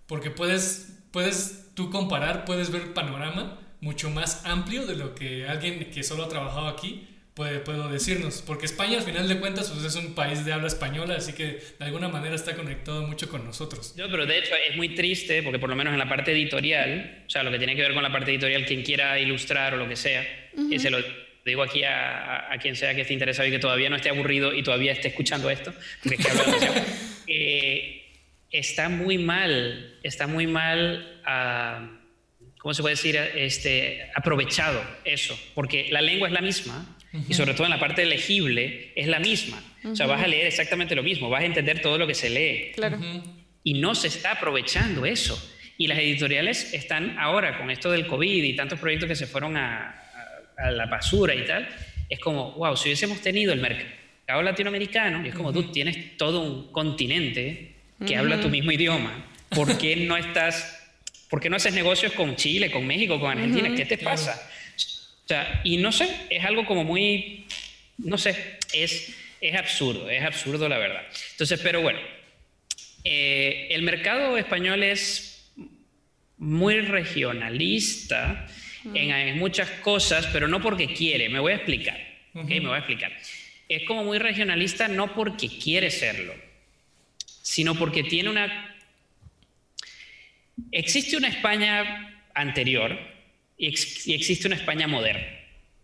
porque 0.07 0.31
puedes, 0.31 1.03
puedes 1.11 1.69
tú 1.75 1.91
comparar, 1.91 2.43
puedes 2.45 2.71
ver 2.71 2.95
panorama 2.95 3.59
mucho 3.81 4.09
más 4.09 4.47
amplio 4.47 4.87
de 4.87 4.95
lo 4.95 5.13
que 5.13 5.47
alguien 5.47 5.91
que 5.91 6.01
solo 6.01 6.23
ha 6.23 6.29
trabajado 6.29 6.67
aquí 6.67 7.07
puede, 7.34 7.59
puedo 7.59 7.89
decirnos, 7.89 8.43
porque 8.45 8.65
España 8.65 8.97
al 8.97 9.03
final 9.03 9.27
de 9.27 9.39
cuentas 9.39 9.69
pues, 9.71 9.86
es 9.86 9.95
un 9.95 10.13
país 10.13 10.45
de 10.45 10.53
habla 10.53 10.67
española, 10.67 11.15
así 11.15 11.34
que 11.34 11.59
de 11.79 11.86
alguna 11.86 12.09
manera 12.09 12.36
está 12.36 12.55
conectado 12.55 13.03
mucho 13.07 13.29
con 13.29 13.45
nosotros. 13.45 13.95
Yo, 13.95 14.09
pero 14.09 14.25
de 14.25 14.39
hecho 14.39 14.53
es 14.69 14.75
muy 14.75 14.95
triste, 14.95 15.41
porque 15.43 15.59
por 15.59 15.69
lo 15.69 15.75
menos 15.75 15.93
en 15.93 15.99
la 15.99 16.09
parte 16.09 16.32
editorial, 16.32 17.23
o 17.25 17.29
sea, 17.29 17.43
lo 17.43 17.51
que 17.51 17.57
tiene 17.57 17.75
que 17.75 17.82
ver 17.82 17.93
con 17.93 18.03
la 18.03 18.11
parte 18.11 18.32
editorial, 18.32 18.65
quien 18.65 18.84
quiera 18.84 19.19
ilustrar 19.19 19.73
o 19.73 19.77
lo 19.77 19.88
que 19.88 19.95
sea, 19.95 20.25
y 20.69 20.79
se 20.79 20.89
lo 20.89 20.99
digo 21.45 21.63
aquí 21.63 21.84
a, 21.84 22.51
a, 22.53 22.57
quien 22.59 22.75
sea 22.75 22.93
que 22.93 23.01
esté 23.01 23.13
interesado 23.13 23.47
y 23.47 23.51
que 23.51 23.59
todavía 23.59 23.89
no 23.89 23.95
esté 23.95 24.09
aburrido 24.09 24.53
y 24.53 24.61
todavía 24.61 24.91
esté 24.91 25.07
escuchando 25.07 25.49
esto, 25.49 25.73
porque 26.03 26.17
eh, 27.27 28.03
está 28.51 28.89
muy 28.89 29.17
mal, 29.17 29.97
está 30.03 30.27
muy 30.27 30.47
mal... 30.47 31.19
Uh, 31.25 32.01
¿cómo 32.61 32.75
se 32.75 32.84
puede 32.84 32.93
decir? 32.93 33.15
Este, 33.15 34.11
aprovechado 34.13 34.84
eso, 35.03 35.38
porque 35.55 35.88
la 35.91 35.99
lengua 35.99 36.27
es 36.27 36.34
la 36.34 36.41
misma, 36.41 36.95
y 37.28 37.34
sobre 37.34 37.53
todo 37.53 37.66
en 37.66 37.72
la 37.72 37.80
parte 37.80 38.05
legible 38.05 38.91
es 38.95 39.07
la 39.07 39.20
misma. 39.20 39.62
O 39.84 39.95
sea, 39.95 40.07
vas 40.07 40.24
a 40.24 40.28
leer 40.28 40.47
exactamente 40.47 40.95
lo 40.95 41.03
mismo, 41.03 41.30
vas 41.30 41.41
a 41.41 41.45
entender 41.45 41.82
todo 41.82 41.97
lo 41.97 42.07
que 42.07 42.14
se 42.14 42.30
lee. 42.30 42.72
Claro. 42.76 42.99
Y 43.64 43.76
no 43.76 43.95
se 43.95 44.07
está 44.07 44.34
aprovechando 44.34 45.05
eso. 45.05 45.38
Y 45.78 45.88
las 45.88 45.97
editoriales 45.97 46.74
están 46.74 47.18
ahora 47.18 47.57
con 47.57 47.72
esto 47.72 47.91
del 47.91 48.07
COVID 48.07 48.43
y 48.43 48.55
tantos 48.55 48.80
proyectos 48.80 49.09
que 49.09 49.16
se 49.16 49.28
fueron 49.28 49.57
a, 49.57 49.97
la 50.72 50.86
basura 50.86 51.34
y 51.34 51.43
tal. 51.45 51.68
Es 52.07 52.20
como, 52.20 52.51
wow, 52.51 52.78
si 52.78 52.89
hubiésemos 52.89 53.20
tenido 53.22 53.51
el 53.51 53.59
mercado 53.59 54.41
latinoamericano, 54.41 55.26
y 55.26 55.30
es 55.30 55.36
como 55.36 55.51
tú 55.51 55.72
tienes 55.72 56.18
todo 56.18 56.41
un 56.41 56.72
continente 56.72 57.76
que 58.05 58.16
habla 58.16 58.39
tu 58.39 58.49
mismo 58.49 58.72
idioma, 58.72 59.26
¿por 59.49 59.78
qué 59.78 59.95
no 59.95 60.18
estás, 60.18 60.88
por 61.30 61.41
qué 61.41 61.49
no 61.49 61.55
haces 61.55 61.74
negocios 61.74 62.14
con 62.14 62.36
Chile, 62.36 62.72
con 62.72 62.86
México, 62.86 63.20
con 63.20 63.32
Argentina? 63.32 63.76
¿Qué 63.76 63.86
te 63.86 63.97
pasa? 63.97 64.50
Y 65.63 65.77
no 65.77 65.91
sé, 65.91 66.09
es 66.29 66.43
algo 66.43 66.65
como 66.65 66.84
muy, 66.84 67.45
no 67.97 68.17
sé, 68.17 68.57
es, 68.73 69.15
es 69.39 69.55
absurdo, 69.55 70.09
es 70.09 70.23
absurdo 70.23 70.67
la 70.69 70.77
verdad. 70.77 71.03
Entonces, 71.32 71.59
pero 71.61 71.82
bueno, 71.82 71.99
eh, 73.03 73.67
el 73.71 73.82
mercado 73.82 74.38
español 74.38 74.84
es 74.84 75.51
muy 76.38 76.82
regionalista 76.82 78.47
en, 78.93 79.38
muchas 79.38 79.69
cosas, 79.82 80.27
pero 80.27 80.47
no 80.47 80.61
porque 80.61 80.93
quiere, 80.93 81.29
me 81.29 81.39
voy 81.39 81.53
a 81.53 81.57
explicar, 81.57 81.99
me 82.34 82.59
voy 82.59 82.75
a 82.75 82.77
explicar. 82.77 83.11
Es 83.69 83.84
como 83.84 84.03
muy 84.03 84.17
regionalista 84.17 84.88
no 84.88 85.13
porque 85.13 85.47
quiere 85.47 85.91
serlo, 85.91 86.34
sino 87.41 87.75
porque 87.75 88.03
tiene 88.03 88.29
una... 88.29 88.75
Existe 90.71 91.17
una 91.17 91.27
España 91.27 92.23
anterior, 92.34 92.97
y, 93.62 93.68
existe 94.14 94.47
una 94.47 94.55
España 94.55 94.88
moderna. 94.88 95.26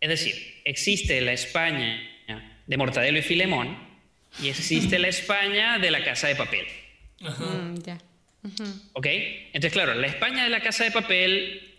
Es 0.01 0.09
decir, 0.09 0.61
existe 0.65 1.21
la 1.21 1.33
España 1.33 2.03
de 2.65 2.77
Mortadelo 2.77 3.19
y 3.19 3.21
Filemón 3.21 3.77
y 4.41 4.49
existe 4.49 4.99
la 4.99 5.07
España 5.07 5.77
de 5.77 5.91
la 5.91 6.03
Casa 6.03 6.27
de 6.27 6.35
Papel. 6.35 6.65
Mm, 7.19 7.77
¿Ok? 8.93 9.05
Entonces, 9.07 9.73
claro, 9.73 9.93
la 9.93 10.07
España 10.07 10.43
de 10.43 10.49
la 10.49 10.61
Casa 10.61 10.85
de 10.85 10.91
Papel, 10.91 11.75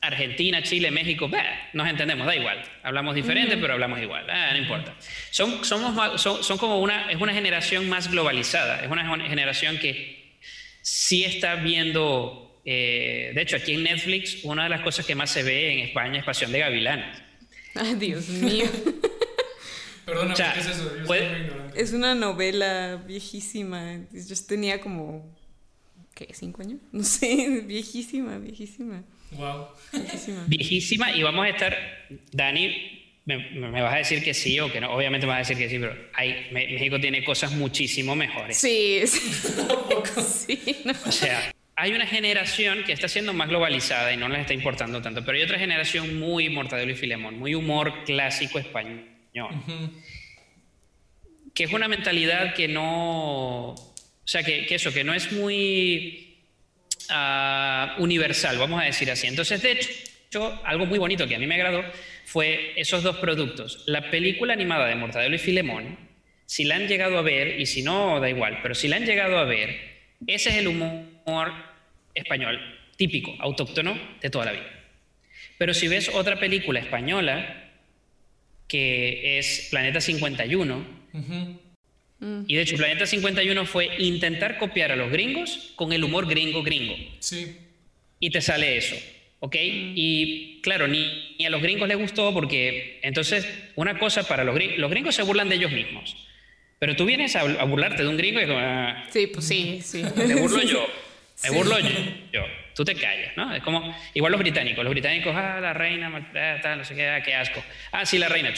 Argentina, 0.00 0.62
Chile, 0.62 0.90
México, 0.90 1.30
nos 1.74 1.88
entendemos, 1.88 2.26
da 2.26 2.34
igual. 2.34 2.62
Hablamos 2.82 3.14
diferente, 3.14 3.58
pero 3.58 3.74
hablamos 3.74 4.00
igual, 4.00 4.26
no 4.26 4.56
importa. 4.56 4.96
Son, 5.30 5.62
somos, 5.62 6.20
son, 6.20 6.42
son, 6.42 6.58
como 6.58 6.80
una, 6.80 7.10
es 7.10 7.20
una 7.20 7.34
generación 7.34 7.88
más 7.88 8.10
globalizada, 8.10 8.80
es 8.80 8.90
una 8.90 9.28
generación 9.28 9.78
que 9.78 10.38
sí 10.80 11.24
está 11.24 11.56
viendo 11.56 12.49
eh, 12.72 13.32
de 13.34 13.42
hecho, 13.42 13.56
aquí 13.56 13.74
en 13.74 13.82
Netflix, 13.82 14.44
una 14.44 14.62
de 14.62 14.68
las 14.68 14.82
cosas 14.82 15.04
que 15.04 15.16
más 15.16 15.28
se 15.28 15.42
ve 15.42 15.72
en 15.72 15.78
España 15.80 16.20
es 16.20 16.24
Pasión 16.24 16.52
de 16.52 16.60
Gavilanes. 16.60 17.20
Ay, 17.74 17.96
Dios 17.96 18.28
mío. 18.28 18.66
Perdona, 20.06 20.34
¿qué 20.34 20.60
es 20.60 20.66
eso? 20.66 20.92
es 21.74 21.92
una 21.92 22.14
novela 22.14 23.02
viejísima. 23.04 23.98
Yo 24.12 24.36
tenía 24.46 24.80
como. 24.80 25.36
¿Qué? 26.14 26.28
¿Cinco 26.32 26.62
años? 26.62 26.78
No 26.92 27.02
sé, 27.02 27.64
viejísima, 27.66 28.38
viejísima. 28.38 29.02
Wow. 29.32 29.66
Viejísima. 29.92 30.44
Viejísima, 30.46 31.16
y 31.16 31.24
vamos 31.24 31.46
a 31.46 31.48
estar. 31.48 31.76
Dani, 32.30 33.02
me, 33.24 33.82
vas 33.82 33.94
a 33.94 33.96
decir 33.96 34.22
que 34.22 34.32
sí 34.32 34.60
o 34.60 34.70
que 34.70 34.80
no. 34.80 34.92
Obviamente 34.92 35.26
me 35.26 35.32
vas 35.32 35.38
a 35.38 35.50
decir 35.50 35.58
que 35.58 35.68
sí, 35.68 35.80
pero 35.80 35.96
hay, 36.14 36.46
México 36.52 37.00
tiene 37.00 37.24
cosas 37.24 37.50
muchísimo 37.50 38.14
mejores. 38.14 38.56
Sí, 38.58 39.02
sí. 39.06 39.18
sí 40.56 40.76
O 41.04 41.10
sea, 41.10 41.52
hay 41.80 41.94
una 41.94 42.06
generación 42.06 42.84
que 42.84 42.92
está 42.92 43.08
siendo 43.08 43.32
más 43.32 43.48
globalizada 43.48 44.12
y 44.12 44.16
no 44.18 44.28
les 44.28 44.42
está 44.42 44.52
importando 44.52 45.00
tanto, 45.00 45.24
pero 45.24 45.38
hay 45.38 45.44
otra 45.44 45.58
generación 45.58 46.18
muy 46.18 46.50
Mortadelo 46.50 46.92
y 46.92 46.94
Filemón, 46.94 47.38
muy 47.38 47.54
humor 47.54 48.04
clásico 48.04 48.58
español, 48.58 49.02
que 51.54 51.64
es 51.64 51.72
una 51.72 51.88
mentalidad 51.88 52.52
que 52.52 52.68
no, 52.68 53.70
o 53.70 53.94
sea, 54.24 54.42
que, 54.42 54.66
eso, 54.68 54.92
que 54.92 55.04
no 55.04 55.14
es 55.14 55.32
muy 55.32 56.36
ah, 57.08 57.96
universal, 57.98 58.58
vamos 58.58 58.82
a 58.82 58.84
decir 58.84 59.10
así. 59.10 59.26
Entonces, 59.26 59.62
de 59.62 59.72
hecho, 59.72 60.60
algo 60.66 60.84
muy 60.84 60.98
bonito 60.98 61.26
que 61.26 61.36
a 61.36 61.38
mí 61.38 61.46
me 61.46 61.54
agradó 61.54 61.82
fue 62.26 62.74
esos 62.76 63.02
dos 63.02 63.16
productos. 63.16 63.84
La 63.86 64.10
película 64.10 64.52
animada 64.52 64.86
de 64.86 64.96
Mortadelo 64.96 65.34
y 65.34 65.38
Filemón, 65.38 65.98
si 66.44 66.64
la 66.64 66.76
han 66.76 66.88
llegado 66.88 67.16
a 67.16 67.22
ver, 67.22 67.58
y 67.58 67.64
si 67.64 67.80
no, 67.80 68.20
da 68.20 68.28
igual, 68.28 68.58
pero 68.60 68.74
si 68.74 68.86
la 68.86 68.96
han 68.96 69.06
llegado 69.06 69.38
a 69.38 69.44
ver, 69.44 70.10
ese 70.26 70.50
es 70.50 70.56
el 70.56 70.68
humor 70.68 71.69
español 72.14 72.60
típico, 72.96 73.34
autóctono 73.38 73.98
de 74.20 74.30
toda 74.30 74.46
la 74.46 74.52
vida. 74.52 74.80
Pero 75.56 75.74
si 75.74 75.88
ves 75.88 76.10
otra 76.12 76.38
película 76.38 76.80
española, 76.80 77.70
que 78.68 79.38
es 79.38 79.68
Planeta 79.70 80.00
51, 80.00 81.00
y 82.46 82.54
de 82.54 82.62
hecho 82.62 82.76
Planeta 82.76 83.06
51 83.06 83.66
fue 83.66 83.90
intentar 83.98 84.58
copiar 84.58 84.92
a 84.92 84.96
los 84.96 85.10
gringos 85.10 85.72
con 85.76 85.92
el 85.92 86.04
humor 86.04 86.28
gringo 86.28 86.62
gringo. 86.62 86.94
Sí. 87.20 87.56
Y 88.20 88.30
te 88.30 88.42
sale 88.42 88.76
eso, 88.76 88.96
¿ok? 89.38 89.56
Y 89.58 90.60
claro, 90.62 90.86
ni, 90.86 91.36
a 91.44 91.50
los 91.50 91.62
gringos 91.62 91.88
les 91.88 91.96
gustó 91.96 92.34
porque 92.34 93.00
entonces 93.02 93.48
una 93.76 93.98
cosa 93.98 94.28
para 94.28 94.44
los 94.44 94.54
gringos, 94.54 94.78
los 94.78 94.90
gringos 94.90 95.14
se 95.14 95.22
burlan 95.22 95.48
de 95.48 95.56
ellos 95.56 95.72
mismos. 95.72 96.16
Pero 96.78 96.96
tú 96.96 97.04
vienes 97.04 97.36
a, 97.36 97.64
burlarte 97.64 98.02
de 98.02 98.08
un 98.08 98.16
gringo 98.16 98.40
y 98.40 98.46
como... 98.46 98.58
Ah, 98.58 99.06
sí, 99.10 99.26
pues 99.26 99.46
sí, 99.46 99.80
sí. 99.82 100.02
Me 100.16 100.34
burlo 100.34 100.62
yo. 100.66 100.86
Me 101.42 101.50
burlo 101.50 101.76
yo, 102.32 102.44
Tú 102.74 102.84
te 102.84 102.94
callas, 102.94 103.36
¿no? 103.36 103.54
Es 103.54 103.62
como, 103.62 103.94
igual 104.14 104.32
los 104.32 104.40
británicos. 104.40 104.82
Los 104.84 104.92
británicos, 104.92 105.34
ah, 105.36 105.58
la 105.60 105.72
reina, 105.72 106.30
tal, 106.62 106.78
no 106.78 106.84
sé 106.84 106.94
qué, 106.94 107.08
ah, 107.08 107.22
qué 107.22 107.34
asco. 107.34 107.62
Ah, 107.92 108.06
sí, 108.06 108.18
la 108.18 108.28
reina. 108.28 108.52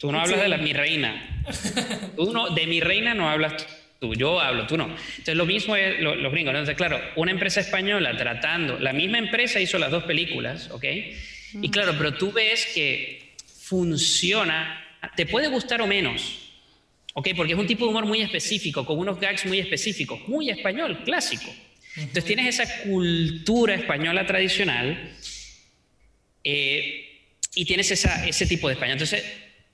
Tú 0.00 0.12
no 0.12 0.20
hablas 0.20 0.40
de 0.40 0.48
la, 0.48 0.58
mi 0.58 0.72
reina. 0.72 1.44
Tú 2.16 2.32
no, 2.32 2.50
de 2.50 2.66
mi 2.66 2.80
reina 2.80 3.14
no 3.14 3.28
hablas 3.28 3.66
tú, 4.00 4.14
yo 4.14 4.40
hablo, 4.40 4.66
tú 4.66 4.76
no. 4.76 4.84
Entonces 4.84 5.34
lo 5.34 5.46
mismo 5.46 5.76
es 5.76 6.00
los 6.00 6.32
gringos. 6.32 6.52
Entonces, 6.52 6.76
claro, 6.76 7.00
una 7.16 7.30
empresa 7.30 7.60
española 7.60 8.16
tratando, 8.16 8.78
la 8.78 8.92
misma 8.92 9.18
empresa 9.18 9.60
hizo 9.60 9.78
las 9.78 9.90
dos 9.90 10.04
películas, 10.04 10.70
¿ok? 10.70 10.84
Y 11.60 11.70
claro, 11.70 11.94
pero 11.96 12.14
tú 12.14 12.32
ves 12.32 12.70
que 12.74 13.34
funciona, 13.60 14.84
te 15.16 15.26
puede 15.26 15.48
gustar 15.48 15.82
o 15.82 15.86
menos, 15.86 16.52
¿ok? 17.14 17.28
Porque 17.36 17.54
es 17.54 17.58
un 17.58 17.66
tipo 17.66 17.84
de 17.84 17.90
humor 17.90 18.06
muy 18.06 18.20
específico, 18.20 18.84
con 18.86 18.98
unos 18.98 19.18
gags 19.18 19.46
muy 19.46 19.58
específicos, 19.58 20.20
muy 20.28 20.50
español, 20.50 21.00
clásico. 21.04 21.52
Entonces 21.96 22.24
tienes 22.24 22.58
esa 22.58 22.82
cultura 22.82 23.74
española 23.74 24.26
tradicional 24.26 25.12
eh, 26.44 27.20
y 27.54 27.64
tienes 27.64 27.90
ese 27.90 28.46
tipo 28.46 28.68
de 28.68 28.74
España. 28.74 28.92
Entonces, 28.92 29.24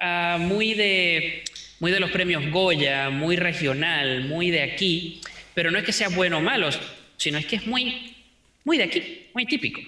ah, 0.00 0.38
muy 0.40 0.74
de 0.74 1.44
muy 1.80 1.90
de 1.90 2.00
los 2.00 2.10
premios 2.10 2.50
Goya, 2.50 3.10
muy 3.10 3.36
regional, 3.36 4.24
muy 4.24 4.50
de 4.50 4.62
aquí, 4.62 5.20
pero 5.52 5.70
no 5.70 5.78
es 5.78 5.84
que 5.84 5.92
sea 5.92 6.08
bueno 6.08 6.38
o 6.38 6.40
malo, 6.40 6.70
sino 7.16 7.36
es 7.36 7.46
que 7.46 7.56
es 7.56 7.66
muy, 7.66 8.14
muy 8.64 8.78
de 8.78 8.84
aquí, 8.84 9.26
muy 9.34 9.44
típico. 9.44 9.80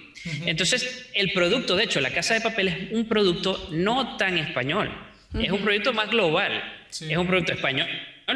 Entonces, 0.45 1.09
el 1.13 1.31
producto, 1.31 1.75
de 1.75 1.85
hecho, 1.85 1.99
la 1.99 2.11
Casa 2.11 2.33
de 2.33 2.41
Papel 2.41 2.67
es 2.67 2.91
un 2.91 3.07
producto 3.07 3.69
no 3.71 4.17
tan 4.17 4.37
español, 4.37 4.91
es 5.39 5.51
un 5.51 5.61
producto 5.61 5.91
más 5.93 6.09
global, 6.11 6.63
es 6.91 7.17
un 7.17 7.25
producto 7.25 7.53
español, 7.53 7.87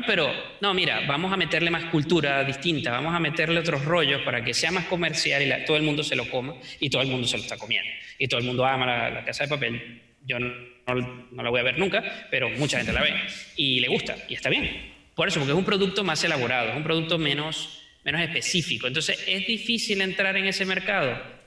pero 0.08 0.32
no, 0.62 0.74
mira, 0.74 1.02
vamos 1.06 1.34
a 1.34 1.38
meterle 1.38 1.70
más 1.70 1.86
cultura 1.86 2.44
distinta, 2.44 2.92
vamos 2.92 3.14
a 3.14 3.20
meterle 3.20 3.60
otros 3.60 3.84
rollos 3.84 4.22
para 4.22 4.44
que 4.44 4.54
sea 4.54 4.72
más 4.72 4.86
comercial 4.86 5.44
y 5.44 5.66
todo 5.66 5.76
el 5.76 5.84
mundo 5.84 6.04
se 6.04 6.16
lo 6.16 6.30
coma 6.30 6.56
y 6.80 6.90
todo 6.90 7.02
el 7.02 7.10
mundo 7.10 7.28
se 7.28 7.38
lo 7.38 7.44
está 7.44 7.58
comiendo 7.58 7.92
y 8.18 8.28
todo 8.28 8.40
el 8.40 8.46
mundo 8.46 8.66
ama 8.66 8.86
la, 8.86 9.26
Casa 9.26 9.44
de 9.44 9.50
Papel. 9.50 10.02
Yo 10.26 10.40
no 10.40 10.72
no, 10.88 11.44
la 11.44 11.50
voy 11.50 11.60
a 11.60 11.64
ver 11.64 11.80
nunca, 11.80 12.28
pero 12.30 12.50
mucha 12.50 12.78
gente 12.78 12.94
la 12.94 13.02
ve 13.02 13.14
y 13.56 13.80
le 13.80 13.88
gusta 13.88 14.16
y 14.28 14.34
está 14.34 14.50
bien. 14.50 14.94
Por 15.16 15.28
eso, 15.28 15.40
porque 15.40 15.52
es 15.52 15.58
un 15.58 15.66
producto 15.66 16.04
más 16.04 16.24
elaborado, 16.24 16.70
es 16.70 16.76
un 16.76 16.84
producto 16.84 17.18
menos, 17.18 17.82
menos 18.04 18.22
específico. 18.22 18.88
Entonces, 18.88 19.24
¿es 19.28 19.48
difícil 19.48 20.02
entrar 20.02 20.38
en 20.38 20.46
ese 20.46 20.66
mercado? 20.66 21.41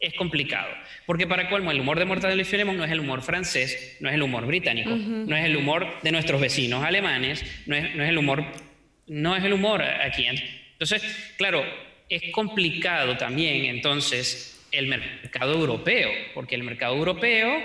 Es 0.00 0.14
complicado. 0.14 0.68
Porque 1.06 1.26
para 1.26 1.48
colmo, 1.48 1.70
el 1.70 1.80
humor 1.80 1.98
de 1.98 2.04
Mortadelo 2.04 2.40
y 2.40 2.44
Filemón 2.44 2.76
no 2.76 2.84
es 2.84 2.90
el 2.90 3.00
humor 3.00 3.22
francés, 3.22 3.96
no 4.00 4.08
es 4.08 4.14
el 4.14 4.22
humor 4.22 4.46
británico, 4.46 4.90
no 4.90 5.36
es 5.36 5.44
el 5.44 5.56
humor 5.56 6.00
de 6.02 6.12
nuestros 6.12 6.40
vecinos 6.40 6.84
alemanes, 6.84 7.44
no 7.66 7.74
es, 7.74 7.94
no 7.94 8.04
es 8.04 8.08
el 8.08 8.18
humor, 8.18 8.44
no 9.08 9.36
es 9.36 9.44
el 9.44 9.52
humor 9.52 9.82
aquí. 9.82 10.26
Entonces, 10.26 11.02
claro, 11.36 11.64
es 12.08 12.30
complicado 12.32 13.16
también 13.16 13.64
entonces 13.66 14.66
el 14.70 14.86
mercado 14.86 15.54
europeo, 15.54 16.10
porque 16.34 16.54
el 16.54 16.62
mercado 16.62 16.94
europeo 16.96 17.60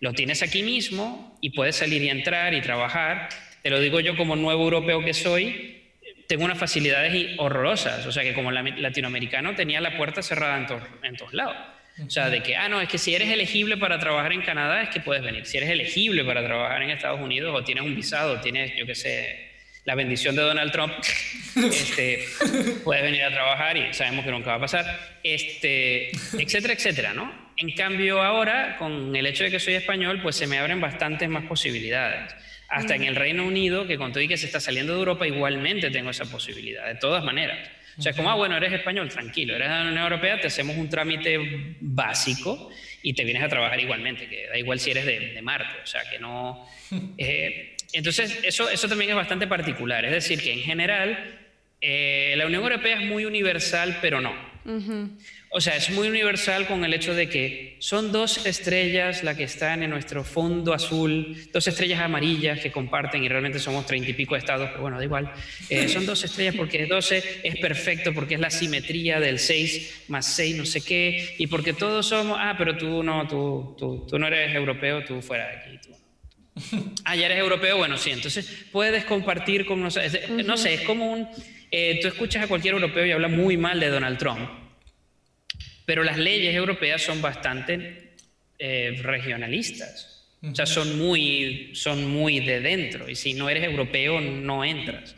lo 0.00 0.12
tienes 0.12 0.42
aquí 0.42 0.62
mismo 0.62 1.36
y 1.40 1.50
puedes 1.50 1.76
salir 1.76 2.02
y 2.02 2.08
entrar 2.08 2.54
y 2.54 2.60
trabajar. 2.60 3.28
Te 3.62 3.70
lo 3.70 3.80
digo 3.80 4.00
yo 4.00 4.16
como 4.16 4.36
nuevo 4.36 4.64
europeo 4.64 5.04
que 5.04 5.14
soy, 5.14 5.82
tengo 6.26 6.44
unas 6.44 6.58
facilidades 6.58 7.34
horrorosas. 7.38 8.06
O 8.06 8.12
sea 8.12 8.22
que 8.22 8.34
como 8.34 8.50
latinoamericano 8.50 9.54
tenía 9.54 9.80
la 9.80 9.96
puerta 9.96 10.22
cerrada 10.22 10.58
en, 11.02 11.16
todos 11.16 11.32
lados. 11.32 11.56
O 12.04 12.10
sea, 12.10 12.28
de 12.28 12.42
que, 12.42 12.56
ah, 12.56 12.68
no, 12.68 12.80
es 12.80 12.88
que 12.88 12.98
si 12.98 13.14
eres 13.14 13.30
elegible 13.30 13.78
para 13.78 13.98
trabajar 13.98 14.32
en 14.32 14.42
Canadá 14.42 14.82
es 14.82 14.90
que 14.90 15.00
puedes 15.00 15.22
venir. 15.22 15.46
Si 15.46 15.56
eres 15.56 15.70
elegible 15.70 16.24
para 16.24 16.44
trabajar 16.44 16.82
en 16.82 16.90
Estados 16.90 17.20
Unidos 17.20 17.54
o 17.54 17.64
tienes 17.64 17.84
un 17.84 17.96
visado, 17.96 18.40
tienes, 18.40 18.76
yo 18.76 18.84
qué 18.84 18.94
sé, 18.94 19.50
la 19.86 19.94
bendición 19.94 20.36
de 20.36 20.42
Donald 20.42 20.72
Trump, 20.72 20.92
este, 21.56 22.26
puedes 22.84 23.02
venir 23.02 23.22
a 23.22 23.30
trabajar 23.30 23.76
y 23.76 23.94
sabemos 23.94 24.24
que 24.24 24.30
nunca 24.30 24.50
va 24.50 24.56
a 24.56 24.60
pasar, 24.60 25.00
este, 25.22 26.10
etcétera, 26.10 26.74
etcétera, 26.74 27.14
¿no? 27.14 27.46
En 27.56 27.70
cambio 27.70 28.22
ahora, 28.22 28.76
con 28.78 29.16
el 29.16 29.26
hecho 29.26 29.44
de 29.44 29.50
que 29.50 29.58
soy 29.58 29.74
español, 29.74 30.20
pues 30.22 30.36
se 30.36 30.46
me 30.46 30.58
abren 30.58 30.80
bastantes 30.80 31.28
más 31.30 31.44
posibilidades. 31.44 32.34
Hasta 32.68 32.96
en 32.96 33.04
el 33.04 33.14
Reino 33.14 33.46
Unido, 33.46 33.86
que 33.86 33.96
con 33.96 34.12
todo 34.12 34.22
y 34.22 34.28
que 34.28 34.36
se 34.36 34.46
está 34.46 34.60
saliendo 34.60 34.92
de 34.92 34.98
Europa, 34.98 35.26
igualmente 35.26 35.90
tengo 35.90 36.10
esa 36.10 36.24
posibilidad, 36.24 36.86
de 36.86 36.96
todas 36.96 37.24
maneras. 37.24 37.68
O 37.98 38.02
sea, 38.02 38.12
como, 38.12 38.30
ah, 38.30 38.34
bueno, 38.34 38.56
eres 38.56 38.72
español, 38.72 39.08
tranquilo, 39.08 39.56
eres 39.56 39.68
de 39.68 39.74
la 39.74 39.82
Unión 39.82 39.98
Europea, 39.98 40.38
te 40.40 40.48
hacemos 40.48 40.76
un 40.76 40.88
trámite 40.88 41.76
básico 41.80 42.70
y 43.02 43.14
te 43.14 43.24
vienes 43.24 43.42
a 43.42 43.48
trabajar 43.48 43.80
igualmente, 43.80 44.28
que 44.28 44.48
da 44.48 44.58
igual 44.58 44.78
si 44.78 44.90
eres 44.90 45.06
de, 45.06 45.40
Marte, 45.42 45.74
o 45.82 45.86
sea, 45.86 46.02
que 46.10 46.18
no... 46.18 46.66
Eh, 47.18 47.76
entonces, 47.92 48.40
eso, 48.42 48.68
eso 48.68 48.88
también 48.88 49.10
es 49.10 49.16
bastante 49.16 49.46
particular, 49.46 50.04
es 50.04 50.10
decir, 50.10 50.42
que 50.42 50.52
en 50.52 50.60
general 50.60 51.38
eh, 51.80 52.34
la 52.36 52.46
Unión 52.46 52.62
Europea 52.62 53.00
es 53.00 53.06
muy 53.06 53.24
universal, 53.24 53.98
pero 54.02 54.20
no. 54.20 54.34
O 55.50 55.60
sea, 55.60 55.76
es 55.76 55.90
muy 55.90 56.08
universal 56.08 56.66
con 56.66 56.84
el 56.84 56.92
hecho 56.92 57.14
de 57.14 57.28
que 57.28 57.76
son 57.78 58.12
dos 58.12 58.44
estrellas 58.46 59.22
las 59.22 59.36
que 59.36 59.44
están 59.44 59.82
en 59.82 59.90
nuestro 59.90 60.24
fondo 60.24 60.74
azul, 60.74 61.36
dos 61.52 61.66
estrellas 61.66 62.00
amarillas 62.00 62.60
que 62.60 62.72
comparten 62.72 63.24
y 63.24 63.28
realmente 63.28 63.58
somos 63.58 63.86
treinta 63.86 64.10
y 64.10 64.14
pico 64.14 64.36
estados, 64.36 64.68
pero 64.70 64.82
bueno, 64.82 64.98
da 64.98 65.04
igual. 65.04 65.32
Eh, 65.70 65.88
son 65.88 66.04
dos 66.04 66.24
estrellas 66.24 66.56
porque 66.56 66.86
12 66.86 67.40
es 67.44 67.56
perfecto, 67.56 68.12
porque 68.12 68.34
es 68.34 68.40
la 68.40 68.50
simetría 68.50 69.20
del 69.20 69.38
6 69.38 70.04
más 70.08 70.26
6 70.34 70.56
no 70.56 70.66
sé 70.66 70.82
qué, 70.82 71.36
y 71.38 71.46
porque 71.46 71.72
todos 71.72 72.06
somos, 72.06 72.38
ah, 72.40 72.54
pero 72.58 72.76
tú 72.76 73.02
no, 73.02 73.26
tú, 73.26 73.74
tú, 73.78 74.06
tú 74.06 74.18
no 74.18 74.26
eres 74.26 74.54
europeo, 74.54 75.04
tú 75.04 75.22
fuera 75.22 75.46
de 75.48 75.54
aquí. 75.54 75.78
Tú. 75.86 75.95
Ah, 77.04 77.14
ya 77.14 77.26
eres 77.26 77.38
europeo, 77.38 77.76
bueno, 77.76 77.96
sí, 77.98 78.10
entonces 78.10 78.66
puedes 78.72 79.04
compartir 79.04 79.64
con 79.64 79.80
nosotros, 79.80 80.12
no 80.44 80.56
sé, 80.56 80.74
es 80.74 80.80
como 80.80 81.12
un, 81.12 81.28
eh, 81.70 82.00
tú 82.02 82.08
escuchas 82.08 82.42
a 82.42 82.48
cualquier 82.48 82.74
europeo 82.74 83.06
y 83.06 83.12
habla 83.12 83.28
muy 83.28 83.56
mal 83.56 83.78
de 83.78 83.88
Donald 83.88 84.18
Trump 84.18 84.48
pero 85.86 86.02
las 86.02 86.18
leyes 86.18 86.54
europeas 86.54 87.00
son 87.00 87.22
bastante 87.22 88.16
eh, 88.58 89.00
regionalistas. 89.02 90.12
O 90.42 90.54
sea, 90.54 90.66
son 90.66 90.98
muy, 90.98 91.70
son 91.74 92.06
muy 92.06 92.40
de 92.40 92.60
dentro. 92.60 93.08
Y 93.08 93.14
si 93.14 93.32
no 93.32 93.48
eres 93.48 93.64
europeo, 93.64 94.20
no 94.20 94.64
entras. 94.64 95.16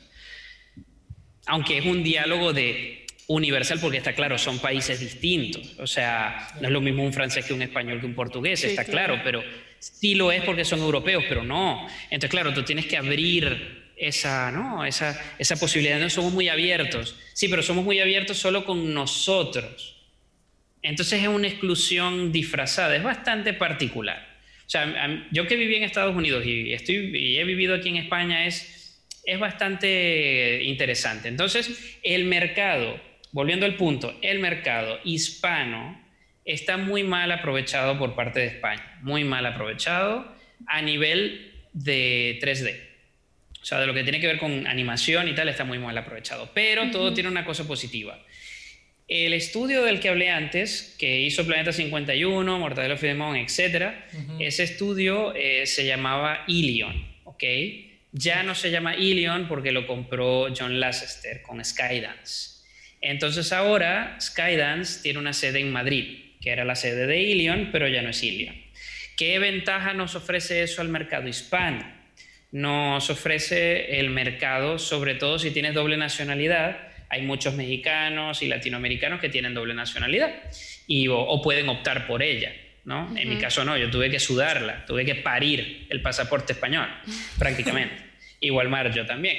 Aunque 1.47 1.79
es 1.79 1.87
un 1.87 2.05
diálogo 2.05 2.53
de 2.53 3.07
universal, 3.27 3.79
porque 3.81 3.97
está 3.97 4.13
claro, 4.13 4.39
son 4.39 4.59
países 4.59 5.01
distintos. 5.01 5.75
O 5.79 5.87
sea, 5.87 6.49
no 6.61 6.69
es 6.69 6.73
lo 6.73 6.81
mismo 6.81 7.03
un 7.03 7.13
francés 7.13 7.47
que 7.47 7.55
un 7.55 7.63
español 7.63 8.01
que 8.01 8.07
un 8.07 8.15
portugués, 8.15 8.63
está 8.63 8.85
claro, 8.85 9.21
pero 9.25 9.43
sí 9.79 10.15
lo 10.15 10.33
es 10.33 10.43
porque 10.45 10.65
son 10.65 10.81
europeos, 10.81 11.25
pero 11.29 11.45
no. 11.45 11.87
Entonces, 12.11 12.31
claro, 12.31 12.53
tú 12.55 12.63
tienes 12.63 12.87
que 12.87 12.97
abrir 12.97 13.93
esa, 13.97 14.51
¿no? 14.51 14.85
esa, 14.85 15.21
esa 15.39 15.57
posibilidad. 15.57 15.99
No 15.99 16.11
somos 16.11 16.33
muy 16.33 16.49
abiertos. 16.49 17.17
Sí, 17.33 17.49
pero 17.49 17.63
somos 17.63 17.85
muy 17.85 18.01
abiertos 18.01 18.39
solo 18.39 18.65
con 18.65 18.95
nosotros. 18.95 19.97
Entonces 20.83 21.23
es 21.23 21.29
una 21.29 21.49
exclusión 21.49 22.33
disfrazada, 22.33 22.97
es 22.97 23.03
bastante 23.03 23.53
particular. 23.53 24.27
O 24.67 24.71
sea, 24.71 25.27
yo 25.33 25.47
que 25.47 25.57
viví 25.57 25.77
en 25.77 25.83
Estados 25.83 26.15
Unidos 26.15 26.45
y, 26.47 26.73
estoy, 26.73 27.17
y 27.17 27.39
he 27.39 27.45
vivido 27.45 27.75
aquí 27.75 27.89
en 27.89 27.97
España 27.97 28.47
es, 28.47 29.03
es 29.25 29.39
bastante 29.39 30.63
interesante. 30.63 31.29
Entonces, 31.29 31.99
el 32.03 32.25
mercado, 32.27 33.01
volviendo 33.33 33.67
al 33.67 33.77
punto, 33.77 34.17
el 34.23 34.39
mercado 34.41 35.01
hispano 35.05 36.01
está 36.49 36.79
muy 36.79 37.05
mal 37.05 37.31
aprovechado 37.31 37.99
por 37.99 38.15
parte 38.15 38.41
de 38.41 38.47
España, 38.47 38.99
muy 39.03 39.23
mal 39.23 39.45
aprovechado 39.45 40.35
a 40.67 40.81
nivel 40.81 41.53
de 41.75 42.39
3D. 42.43 42.81
O 43.61 43.65
sea, 43.65 43.81
de 43.81 43.87
lo 43.87 43.93
que 43.93 44.03
tiene 44.03 44.19
que 44.19 44.27
ver 44.27 44.39
con 44.39 44.67
animación 44.67 45.29
y 45.29 45.35
tal, 45.35 45.49
está 45.51 45.65
muy 45.65 45.79
mal 45.79 45.97
aprovechado. 45.99 46.51
Pero 46.55 46.91
todo 46.91 47.13
tiene 47.13 47.29
una 47.29 47.45
cosa 47.45 47.67
positiva. 47.67 48.19
El 49.09 49.35
estudio 49.35 49.83
del 49.85 50.01
que 50.01 50.09
hablé 50.09 50.31
antes, 50.31 50.97
que 50.99 51.21
hizo 51.21 51.47
Planeta 51.47 51.73
51, 51.73 52.59
Mortadelo 52.59 52.97
Filemón, 52.97 53.37
etc., 53.37 53.93
ese 54.39 54.65
estudio 54.65 55.35
eh, 55.35 55.67
se 55.67 55.85
llamaba 55.87 56.45
Ilion, 56.47 57.07
¿ok? 57.25 57.45
Ya 58.13 58.43
no 58.43 58.55
se 58.55 58.71
llama 58.71 58.97
Ilion 58.97 59.49
porque 59.49 59.73
lo 59.73 59.87
compró 59.87 60.49
John 60.57 60.81
Lasseter 60.81 61.43
con 61.43 61.63
Skydance. 61.63 62.65
Entonces 63.01 63.53
ahora 63.53 64.17
Skydance 64.21 65.03
tiene 65.03 65.19
una 65.19 65.33
sede 65.33 65.61
en 65.61 65.71
Madrid, 65.73 66.28
que 66.49 66.53
era 66.53 66.65
la 66.65 66.77
sede 66.77 67.07
de 67.07 67.21
Ilion, 67.21 67.69
pero 67.71 67.89
ya 67.89 68.01
no 68.01 68.09
es 68.09 68.23
Ilion. 68.23 68.57
¿Qué 69.19 69.39
ventaja 69.39 69.93
nos 69.93 70.15
ofrece 70.15 70.63
eso 70.63 70.81
al 70.81 70.89
mercado 70.89 71.29
hispano? 71.29 71.85
Nos 72.53 73.11
ofrece 73.11 74.01
el 74.01 74.09
mercado, 74.09 74.79
sobre 74.79 75.15
todo 75.15 75.39
si 75.39 75.51
tienes 75.51 75.75
doble 75.75 75.99
nacionalidad, 75.99 76.79
hay 77.11 77.21
muchos 77.21 77.53
mexicanos 77.53 78.41
y 78.41 78.49
latinoamericanos 78.49 79.21
que 79.21 79.29
tienen 79.29 79.53
doble 79.53 79.75
nacionalidad 79.75 80.31
y, 80.87 81.09
o, 81.09 81.43
pueden 81.43 81.69
optar 81.69 82.07
por 82.07 82.23
ella. 82.23 82.51
¿no? 82.87 83.15
En 83.15 83.29
mi 83.29 83.37
caso 83.37 83.63
no, 83.63 83.77
yo 83.77 83.91
tuve 83.91 84.09
que 84.09 84.19
sudarla, 84.19 84.87
tuve 84.87 85.05
que 85.05 85.17
parir 85.17 85.87
el 85.91 86.01
pasaporte 86.01 86.55
español, 86.55 86.89
prácticamente. 87.39 87.97
Igual 88.41 88.71
Mar, 88.71 88.91
yo 88.95 89.05
también, 89.05 89.37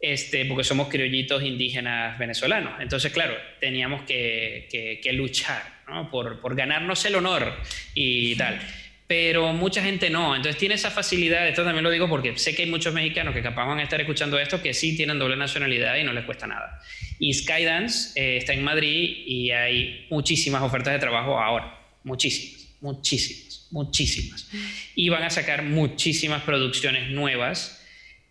este, 0.00 0.44
porque 0.44 0.64
somos 0.64 0.88
criollitos 0.88 1.42
indígenas 1.42 2.18
venezolanos. 2.18 2.80
Entonces, 2.80 3.12
claro, 3.12 3.34
teníamos 3.60 4.02
que, 4.02 4.68
que, 5.02 5.12
luchar 5.12 5.62
¿no? 5.88 6.10
por, 6.10 6.40
por 6.40 6.54
ganarnos 6.54 7.04
el 7.04 7.16
honor 7.16 7.54
y 7.94 8.36
tal 8.36 8.60
pero 9.08 9.54
mucha 9.54 9.82
gente 9.82 10.10
no. 10.10 10.36
Entonces 10.36 10.58
tiene 10.60 10.76
esa 10.76 10.90
facilidad, 10.90 11.48
esto 11.48 11.64
también 11.64 11.82
lo 11.82 11.90
digo 11.90 12.08
porque 12.08 12.38
sé 12.38 12.54
que 12.54 12.62
hay 12.62 12.70
muchos 12.70 12.92
mexicanos 12.92 13.34
que 13.34 13.42
capaz 13.42 13.64
van 13.64 13.78
a 13.78 13.82
estar 13.82 13.98
escuchando 14.00 14.38
esto 14.38 14.62
que 14.62 14.74
sí 14.74 14.94
tienen 14.94 15.18
doble 15.18 15.34
nacionalidad 15.34 15.96
y 15.96 16.04
no 16.04 16.12
les 16.12 16.24
cuesta 16.26 16.46
nada. 16.46 16.80
Y 17.18 17.32
Skydance 17.32 18.20
eh, 18.20 18.36
está 18.36 18.52
en 18.52 18.62
Madrid 18.62 19.22
y 19.26 19.50
hay 19.50 20.06
muchísimas 20.10 20.62
ofertas 20.62 20.92
de 20.92 20.98
trabajo 20.98 21.40
ahora, 21.40 21.80
muchísimas, 22.04 22.68
muchísimas, 22.82 23.66
muchísimas. 23.70 24.50
Y 24.94 25.08
van 25.08 25.22
a 25.22 25.30
sacar 25.30 25.62
muchísimas 25.62 26.42
producciones 26.42 27.08
nuevas. 27.08 27.82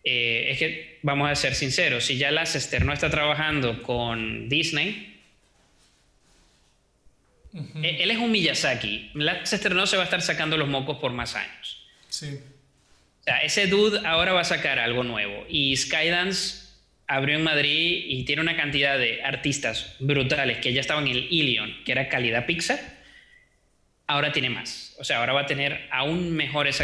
Eh, 0.04 0.52
es 0.52 0.60
que 0.60 0.97
vamos 1.08 1.32
a 1.32 1.36
ser 1.36 1.56
sinceros, 1.56 2.04
si 2.04 2.18
ya 2.18 2.32
Leicester 2.32 2.84
no 2.84 2.92
está 2.92 3.10
trabajando 3.10 3.82
con 3.82 4.50
Disney, 4.50 5.22
e-, 7.82 8.04
él 8.04 8.12
es 8.12 8.18
un 8.18 8.30
Miyazaki. 8.30 9.12
Leicester 9.14 9.74
no 9.74 9.88
se 9.88 9.96
va 9.96 10.04
a 10.04 10.06
estar 10.06 10.22
sacando 10.22 10.58
los 10.58 10.68
mocos 10.68 10.98
por 10.98 11.14
más 11.14 11.36
años. 11.36 11.88
Sí. 12.10 12.38
O 13.22 13.24
sea, 13.24 13.38
ese 13.38 13.68
dude 13.68 14.06
ahora 14.06 14.34
va 14.34 14.42
a 14.42 14.44
sacar 14.44 14.80
algo 14.80 15.06
nuevo. 15.06 15.46
Y 15.48 15.78
Skydance 15.78 16.68
abrió 17.08 17.38
en 17.38 17.44
Madrid 17.44 18.04
y 18.06 18.26
tiene 18.26 18.42
una 18.42 18.58
cantidad 18.58 18.98
de 18.98 19.24
artistas 19.24 19.96
brutales 20.00 20.58
que 20.58 20.74
ya 20.74 20.82
estaban 20.82 21.08
en 21.08 21.16
el 21.16 21.28
Ilion, 21.32 21.74
que 21.86 21.94
era 21.94 22.10
calidad 22.10 22.46
Pixar. 22.46 22.97
Ahora 24.08 24.32
tiene 24.32 24.50
más. 24.50 24.96
O 25.00 25.04
sea, 25.04 25.20
ahora 25.20 25.34
va 25.34 25.42
a 25.42 25.46
tener 25.46 25.88
aún 25.92 26.34
mejores 26.34 26.82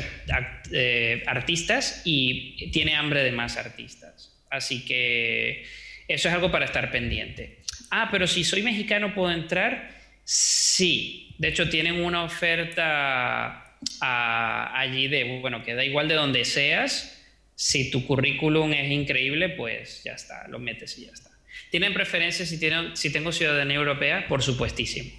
eh, 0.72 1.24
artistas 1.26 2.02
y 2.04 2.70
tiene 2.72 2.96
hambre 2.96 3.24
de 3.24 3.32
más 3.32 3.56
artistas. 3.58 4.44
Así 4.50 4.86
que 4.86 5.66
eso 6.08 6.28
es 6.28 6.34
algo 6.34 6.52
para 6.52 6.66
estar 6.66 6.92
pendiente. 6.92 7.62
Ah, 7.92 8.10
pero 8.12 8.28
si 8.28 8.44
soy 8.44 8.62
mexicano, 8.62 9.14
¿puedo 9.14 9.32
entrar? 9.32 9.90
Sí. 10.24 11.36
De 11.38 11.48
hecho, 11.48 11.70
tienen 11.70 12.04
una 12.04 12.24
oferta 12.24 13.78
ah, 14.02 14.80
allí 14.80 15.08
de, 15.08 15.40
bueno, 15.40 15.64
que 15.64 15.76
da 15.76 15.86
igual 15.86 16.08
de 16.08 16.16
donde 16.16 16.46
seas, 16.46 17.22
si 17.56 17.90
tu 17.90 18.06
currículum 18.06 18.74
es 18.74 18.92
increíble, 18.92 19.50
pues 19.50 20.04
ya 20.04 20.14
está, 20.14 20.48
lo 20.50 20.60
metes 20.60 20.98
y 20.98 21.06
ya 21.06 21.12
está. 21.12 21.32
¿Tienen 21.72 21.94
preferencias 21.94 22.50
si, 22.50 22.60
tienen, 22.60 22.96
si 22.98 23.12
tengo 23.12 23.32
ciudadanía 23.32 23.78
europea? 23.78 24.28
Por 24.28 24.44
supuestísimo. 24.44 25.10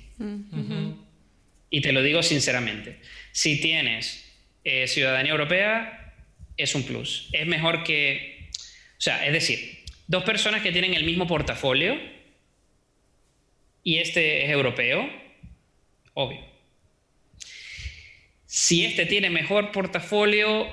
Y 1.74 1.80
te 1.80 1.90
lo 1.90 2.04
digo 2.04 2.22
sinceramente. 2.22 3.00
Si 3.32 3.60
tienes 3.60 4.24
eh, 4.62 4.86
ciudadanía 4.86 5.32
europea, 5.32 6.14
es 6.56 6.72
un 6.76 6.84
plus. 6.84 7.28
Es 7.32 7.48
mejor 7.48 7.82
que... 7.82 8.48
O 8.96 9.00
sea, 9.00 9.26
es 9.26 9.32
decir, 9.32 9.82
dos 10.06 10.22
personas 10.22 10.62
que 10.62 10.70
tienen 10.70 10.94
el 10.94 11.02
mismo 11.02 11.26
portafolio 11.26 11.98
y 13.82 13.98
este 13.98 14.44
es 14.44 14.50
europeo, 14.50 15.10
obvio. 16.12 16.46
Si 18.46 18.84
este 18.84 19.04
tiene 19.04 19.28
mejor 19.28 19.72
portafolio 19.72 20.68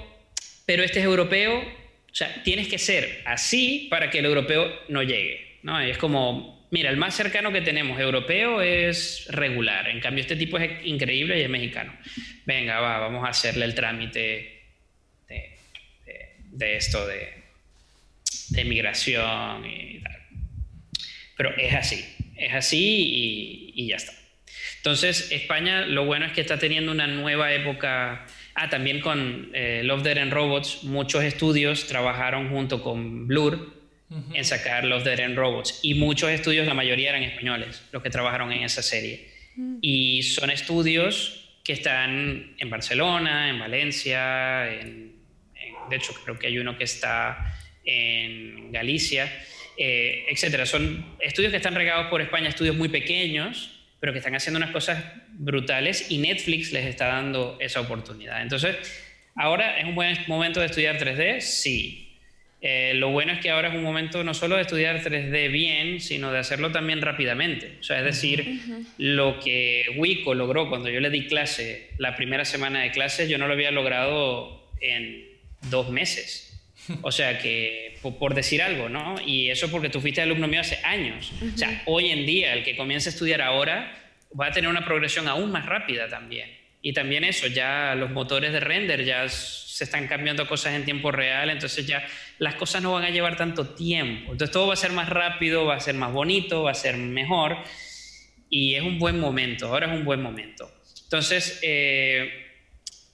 pero 0.67 0.83
este 0.83 0.99
es 0.99 1.05
europeo, 1.05 1.61
o 1.61 2.15
sea, 2.15 2.43
tienes 2.43 2.67
que 2.67 2.77
ser 2.77 3.23
así 3.25 3.87
para 3.89 4.11
que 4.11 4.19
el 4.19 4.25
europeo 4.25 4.71
no 4.87 5.01
llegue, 5.01 5.57
¿no? 5.63 5.79
Es 5.81 5.97
como, 5.97 6.60
mira, 6.71 6.89
el 6.89 6.97
más 6.97 7.15
cercano 7.15 7.51
que 7.51 7.61
tenemos 7.61 7.99
europeo 7.99 8.61
es 8.61 9.27
regular, 9.29 9.87
en 9.87 9.99
cambio 9.99 10.21
este 10.21 10.35
tipo 10.35 10.57
es 10.57 10.85
increíble 10.85 11.39
y 11.39 11.43
es 11.43 11.49
mexicano. 11.49 11.93
Venga, 12.45 12.79
va, 12.79 12.97
vamos 12.99 13.25
a 13.25 13.29
hacerle 13.29 13.65
el 13.65 13.75
trámite 13.75 14.59
de, 15.27 16.75
esto, 16.75 17.07
de, 17.07 17.29
de 18.49 18.65
migración 18.65 19.65
y 19.65 19.99
tal. 19.99 20.17
Pero 21.37 21.55
es 21.57 21.73
así, 21.73 22.05
es 22.35 22.53
así 22.53 23.73
y, 23.75 23.87
ya 23.87 23.95
está. 23.97 24.13
Entonces, 24.77 25.31
España 25.31 25.85
lo 25.85 26.05
bueno 26.05 26.25
es 26.25 26.31
que 26.33 26.41
está 26.41 26.57
teniendo 26.57 26.91
una 26.91 27.07
nueva 27.07 27.53
época 27.53 28.25
Ah, 28.53 28.69
también 28.69 28.99
con 28.99 29.49
eh, 29.53 29.81
Love, 29.83 30.03
Dead 30.03 30.17
and 30.17 30.33
Robots, 30.33 30.83
muchos 30.83 31.23
estudios 31.23 31.87
trabajaron 31.87 32.49
junto 32.49 32.83
con 32.83 33.27
Blur 33.27 33.80
en 34.33 34.43
sacar 34.43 34.83
Love, 34.83 35.03
Dead 35.03 35.19
and 35.21 35.37
Robots. 35.37 35.79
Y 35.83 35.93
muchos 35.93 36.29
estudios, 36.29 36.67
la 36.67 36.73
mayoría 36.73 37.09
eran 37.09 37.23
españoles, 37.23 37.83
los 37.91 38.03
que 38.03 38.09
trabajaron 38.09 38.51
en 38.51 38.63
esa 38.63 38.81
serie. 38.81 39.29
Mm. 39.55 39.77
Y 39.81 40.23
son 40.23 40.49
estudios 40.49 41.41
que 41.63 41.73
están 41.73 42.55
en 42.57 42.69
Barcelona, 42.69 43.49
en 43.49 43.59
Valencia, 43.59 44.65
de 45.89 45.95
hecho 45.95 46.13
creo 46.23 46.39
que 46.39 46.47
hay 46.47 46.57
uno 46.57 46.77
que 46.77 46.85
está 46.85 47.53
en 47.83 48.71
Galicia, 48.71 49.31
eh, 49.77 50.25
etcétera. 50.29 50.65
Son 50.65 51.15
estudios 51.19 51.51
que 51.51 51.57
están 51.57 51.75
regados 51.75 52.07
por 52.07 52.21
España, 52.21 52.49
estudios 52.49 52.75
muy 52.75 52.89
pequeños, 52.89 53.79
pero 53.99 54.13
que 54.13 54.19
están 54.19 54.35
haciendo 54.35 54.57
unas 54.57 54.71
cosas 54.71 55.03
brutales 55.33 56.09
y 56.09 56.17
Netflix 56.17 56.71
les 56.71 56.85
está 56.85 57.07
dando 57.07 57.57
esa 57.59 57.81
oportunidad. 57.81 58.41
Entonces, 58.41 58.75
ahora 59.35 59.79
es 59.79 59.85
un 59.85 59.95
buen 59.95 60.17
momento 60.27 60.59
de 60.59 60.67
estudiar 60.67 60.97
3D, 60.97 61.41
sí. 61.41 62.10
Eh, 62.63 62.93
lo 62.93 63.09
bueno 63.09 63.33
es 63.33 63.39
que 63.39 63.49
ahora 63.49 63.69
es 63.69 63.75
un 63.75 63.81
momento 63.81 64.23
no 64.23 64.35
solo 64.35 64.55
de 64.55 64.61
estudiar 64.61 65.01
3D 65.01 65.51
bien, 65.51 65.99
sino 65.99 66.31
de 66.31 66.37
hacerlo 66.37 66.71
también 66.71 67.01
rápidamente. 67.01 67.77
O 67.79 67.83
sea, 67.83 67.97
es 67.99 68.05
decir, 68.05 68.61
lo 68.99 69.39
que 69.39 69.85
Wico 69.97 70.35
logró 70.35 70.69
cuando 70.69 70.89
yo 70.89 70.99
le 70.99 71.09
di 71.09 71.25
clase, 71.25 71.89
la 71.97 72.15
primera 72.15 72.45
semana 72.45 72.81
de 72.81 72.91
clase, 72.91 73.27
yo 73.27 73.39
no 73.39 73.47
lo 73.47 73.53
había 73.53 73.71
logrado 73.71 74.69
en 74.79 75.25
dos 75.69 75.89
meses. 75.89 76.47
O 77.01 77.11
sea 77.11 77.39
que, 77.39 77.97
por, 78.01 78.33
decir 78.35 78.61
algo, 78.61 78.89
¿no? 78.89 79.15
Y 79.25 79.49
eso 79.49 79.69
porque 79.71 79.89
tú 79.89 80.01
fuiste 80.01 80.21
alumno 80.21 80.47
mío 80.47 80.61
hace 80.61 80.77
años. 80.83 81.31
O 81.53 81.57
sea, 81.57 81.83
hoy 81.85 82.09
en 82.09 82.25
día, 82.25 82.53
el 82.53 82.63
que 82.63 82.75
comienza 82.75 83.09
a 83.09 83.13
estudiar 83.13 83.41
ahora 83.41 83.95
va 84.39 84.47
a 84.47 84.51
tener 84.51 84.69
una 84.69 84.85
progresión 84.85 85.27
aún 85.27 85.51
más 85.51 85.65
rápida 85.65 86.09
también. 86.09 86.49
Y 86.81 86.93
también 86.93 87.23
eso, 87.23 87.47
ya 87.47 87.95
los 87.95 88.09
motores 88.09 88.51
de 88.53 88.59
render 88.59 89.05
ya 89.05 89.27
se 89.81 89.85
están 89.85 90.07
cambiando 90.07 90.47
cosas 90.47 90.75
en 90.75 90.85
tiempo 90.85 91.11
real, 91.11 91.49
entonces 91.49 91.87
ya 91.87 92.07
las 92.37 92.53
cosas 92.53 92.83
no 92.83 92.93
van 92.93 93.03
a 93.03 93.09
llevar 93.09 93.35
tanto 93.35 93.69
tiempo. 93.69 94.31
Entonces 94.31 94.51
todo 94.51 94.67
va 94.67 94.73
a 94.73 94.77
ser 94.77 94.91
más 94.91 95.09
rápido, 95.09 95.65
va 95.65 95.73
a 95.73 95.79
ser 95.79 95.95
más 95.95 96.13
bonito, 96.13 96.61
va 96.61 96.69
a 96.69 96.75
ser 96.75 96.97
mejor. 96.97 97.57
Y 98.47 98.75
es 98.75 98.83
un 98.83 98.99
buen 98.99 99.19
momento, 99.19 99.69
ahora 99.69 99.87
es 99.91 99.93
un 99.97 100.05
buen 100.05 100.21
momento. 100.21 100.71
Entonces, 101.05 101.57
eh, 101.63 102.29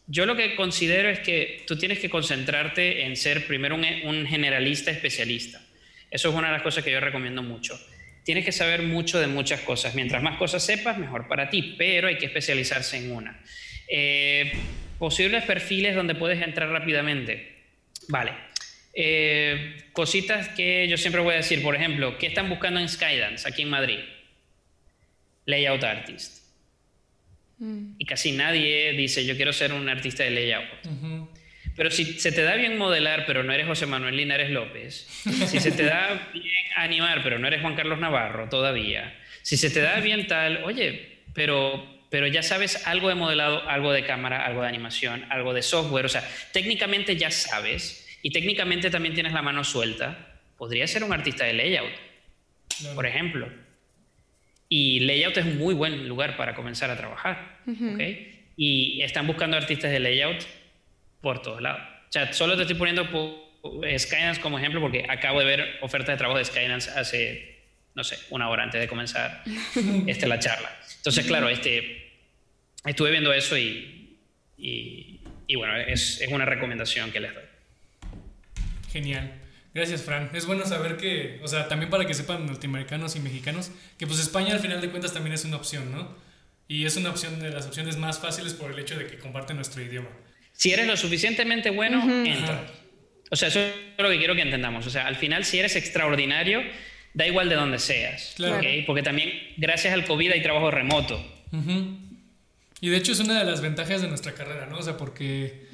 yo 0.07 0.25
lo 0.25 0.35
que 0.35 0.57
considero 0.57 1.07
es 1.07 1.19
que 1.19 1.63
tú 1.65 1.77
tienes 1.77 1.99
que 1.99 2.09
concentrarte 2.09 3.05
en 3.05 3.15
ser 3.15 3.47
primero 3.47 3.75
un, 3.75 4.25
generalista 4.25 4.91
especialista. 4.91 5.61
Eso 6.11 6.27
es 6.27 6.35
una 6.35 6.47
de 6.47 6.53
las 6.53 6.63
cosas 6.63 6.83
que 6.83 6.91
yo 6.91 6.99
recomiendo 6.99 7.43
mucho. 7.43 7.79
Tienes 8.25 8.43
que 8.43 8.51
saber 8.51 8.81
mucho 8.81 9.21
de 9.21 9.27
muchas 9.27 9.61
cosas. 9.61 9.95
Mientras 9.95 10.21
más 10.21 10.37
cosas 10.37 10.65
sepas, 10.65 10.97
mejor 10.97 11.29
para 11.29 11.49
ti, 11.49 11.75
pero 11.77 12.09
hay 12.09 12.17
que 12.17 12.25
especializarse 12.25 12.97
en 12.97 13.13
una. 13.13 13.41
Eh, 13.87 14.51
posibles 14.97 15.43
perfiles 15.43 15.95
donde 15.95 16.15
puedes 16.15 16.41
entrar 16.41 16.69
rápidamente. 16.69 17.55
Vale. 18.09 18.31
Eh, 18.93 19.83
cositas 19.93 20.49
que 20.49 20.87
yo 20.87 20.97
siempre 20.97 21.21
voy 21.21 21.33
a 21.33 21.37
decir, 21.37 21.61
por 21.61 21.75
ejemplo, 21.75 22.17
¿qué 22.17 22.27
están 22.27 22.49
buscando 22.49 22.79
en 22.79 22.89
Skydance 22.89 23.47
aquí 23.47 23.61
en 23.61 23.69
Madrid? 23.69 23.99
Layout 25.45 25.83
Artist. 25.83 26.45
Y 27.97 28.05
casi 28.05 28.33
nadie 28.33 28.93
dice, 28.93 29.25
yo 29.25 29.35
quiero 29.35 29.51
ser 29.51 29.73
un 29.73 29.89
artista 29.89 30.23
de 30.23 30.29
layout. 30.31 30.65
Pero 31.75 31.91
si 31.91 32.19
se 32.19 32.31
te 32.31 32.41
da 32.43 32.55
bien 32.55 32.77
modelar, 32.77 33.25
pero 33.25 33.43
no 33.43 33.53
eres 33.53 33.67
José 33.67 33.85
Manuel 33.85 34.17
Linares 34.17 34.49
López, 34.49 35.07
si 35.47 35.59
se 35.59 35.71
te 35.71 35.83
da 35.83 36.29
bien 36.33 36.65
animar, 36.75 37.21
pero 37.23 37.39
no 37.39 37.47
eres 37.47 37.61
Juan 37.61 37.75
Carlos 37.75 37.99
Navarro 37.99 38.49
todavía, 38.49 39.15
si 39.43 39.57
se 39.57 39.69
te 39.69 39.81
da 39.81 39.99
bien 39.99 40.27
tal, 40.27 40.63
oye, 40.63 41.19
pero, 41.33 41.96
pero 42.09 42.27
ya 42.27 42.43
sabes 42.43 42.87
algo 42.87 43.09
de 43.09 43.15
modelado, 43.15 43.67
algo 43.69 43.91
de 43.91 44.05
cámara, 44.05 44.45
algo 44.45 44.61
de 44.61 44.67
animación, 44.67 45.25
algo 45.29 45.53
de 45.53 45.61
software, 45.61 46.05
o 46.05 46.09
sea, 46.09 46.27
técnicamente 46.53 47.15
ya 47.15 47.31
sabes 47.31 48.07
y 48.21 48.31
técnicamente 48.31 48.89
también 48.89 49.13
tienes 49.13 49.33
la 49.33 49.41
mano 49.41 49.63
suelta, 49.63 50.17
podría 50.57 50.87
ser 50.87 51.03
un 51.03 51.13
artista 51.13 51.45
de 51.45 51.53
layout, 51.53 51.91
por 52.95 53.05
ejemplo. 53.05 53.47
Y 54.69 55.01
layout 55.01 55.37
es 55.37 55.45
un 55.45 55.57
muy 55.57 55.73
buen 55.73 56.07
lugar 56.07 56.35
para 56.35 56.55
comenzar 56.55 56.89
a 56.89 56.97
trabajar. 56.97 57.59
Y 58.57 59.01
están 59.01 59.27
buscando 59.27 59.55
artistas 59.55 59.91
de 59.91 59.99
layout 59.99 60.45
por 61.21 61.41
todos 61.41 61.61
lados. 61.61 61.81
O 62.09 62.11
sea, 62.11 62.33
solo 62.33 62.55
te 62.55 62.63
estoy 62.63 62.75
poniendo 62.75 63.05
Skydance 63.97 64.41
como 64.41 64.57
ejemplo 64.57 64.81
porque 64.81 65.05
acabo 65.07 65.39
de 65.39 65.45
ver 65.45 65.79
ofertas 65.81 66.13
de 66.13 66.17
trabajo 66.17 66.37
de 66.37 66.45
Skydance 66.45 66.89
hace, 66.91 67.59
no 67.95 68.03
sé, 68.03 68.17
una 68.29 68.49
hora 68.49 68.63
antes 68.63 68.81
de 68.81 68.87
comenzar 68.87 69.43
este, 70.07 70.27
la 70.27 70.39
charla. 70.39 70.69
Entonces, 70.97 71.25
claro, 71.25 71.49
este, 71.49 72.11
estuve 72.85 73.11
viendo 73.11 73.31
eso 73.33 73.57
y, 73.57 74.17
y, 74.57 75.21
y 75.47 75.55
bueno, 75.55 75.77
es, 75.77 76.21
es 76.21 76.29
una 76.29 76.45
recomendación 76.45 77.11
que 77.11 77.19
les 77.19 77.33
doy. 77.33 77.43
Genial. 78.91 79.41
Gracias, 79.73 80.01
Fran. 80.01 80.31
Es 80.33 80.45
bueno 80.45 80.65
saber 80.65 80.97
que, 80.97 81.39
o 81.43 81.47
sea, 81.47 81.67
también 81.67 81.91
para 81.91 82.05
que 82.05 82.13
sepan 82.13 82.45
norteamericanos 82.47 83.15
y 83.15 83.19
mexicanos, 83.19 83.71
que 83.99 84.07
pues 84.07 84.19
España 84.19 84.53
al 84.53 84.59
final 84.59 84.81
de 84.81 84.89
cuentas 84.89 85.13
también 85.13 85.33
es 85.33 85.45
una 85.45 85.57
opción, 85.57 85.91
¿no? 85.91 86.17
Y 86.67 86.85
es 86.85 86.97
una 86.97 87.11
opción 87.11 87.39
de 87.39 87.51
las 87.51 87.67
opciones 87.67 87.95
más 87.95 88.19
fáciles 88.19 88.53
por 88.53 88.71
el 88.71 88.79
hecho 88.79 88.97
de 88.97 89.07
que 89.07 89.19
comparten 89.19 89.55
nuestro 89.55 89.81
idioma. 89.81 90.09
Si 90.51 90.73
eres 90.73 90.87
lo 90.87 90.97
suficientemente 90.97 91.69
bueno, 91.69 92.01
entra. 92.25 92.65
O 93.29 93.35
sea, 93.35 93.49
eso 93.49 93.59
es 93.59 93.73
lo 93.99 94.09
que 94.09 94.17
quiero 94.17 94.35
que 94.35 94.41
entendamos. 94.41 94.87
O 94.87 94.89
sea, 94.89 95.05
al 95.05 95.15
final, 95.15 95.45
si 95.45 95.59
eres 95.59 95.75
extraordinario, 95.75 96.63
da 97.17 97.25
igual 97.25 97.49
de 97.49 97.55
donde 97.55 97.79
seas. 97.79 98.33
Claro. 98.35 98.61
Porque 98.85 99.01
también, 99.01 99.33
gracias 99.57 99.91
al 99.91 100.05
COVID, 100.05 100.33
hay 100.33 100.43
trabajo 100.43 100.69
remoto. 100.69 101.19
Y 102.79 102.89
de 102.89 102.97
hecho 102.97 103.11
es 103.11 103.19
una 103.19 103.39
de 103.39 103.45
las 103.45 103.61
ventajas 103.61 104.03
de 104.03 104.07
nuestra 104.07 104.33
carrera, 104.33 104.67
¿no? 104.67 104.77
O 104.77 104.83
sea, 104.83 104.97
porque 104.97 105.65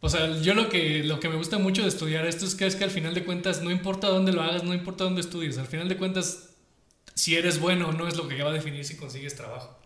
o 0.00 0.08
sea, 0.08 0.40
yo 0.40 0.54
lo 0.54 0.70
que, 0.70 1.04
lo 1.04 1.20
que 1.20 1.28
me 1.28 1.36
gusta 1.36 1.58
mucho 1.58 1.82
de 1.82 1.88
estudiar 1.88 2.24
esto 2.26 2.46
es 2.46 2.54
que 2.54 2.66
es 2.66 2.76
que 2.76 2.84
al 2.84 2.90
final 2.90 3.12
de 3.12 3.24
cuentas 3.24 3.60
no 3.60 3.70
importa 3.70 4.08
dónde 4.08 4.32
lo 4.32 4.40
hagas, 4.40 4.64
no 4.64 4.72
importa 4.72 5.04
dónde 5.04 5.20
estudies, 5.20 5.58
al 5.58 5.66
final 5.66 5.86
de 5.90 5.98
cuentas 5.98 6.54
si 7.14 7.36
eres 7.36 7.60
bueno 7.60 7.88
o 7.88 7.92
no 7.92 8.08
es 8.08 8.16
lo 8.16 8.26
que 8.26 8.42
va 8.42 8.48
a 8.48 8.54
definir 8.54 8.86
si 8.86 8.96
consigues 8.96 9.36
trabajo. 9.36 9.78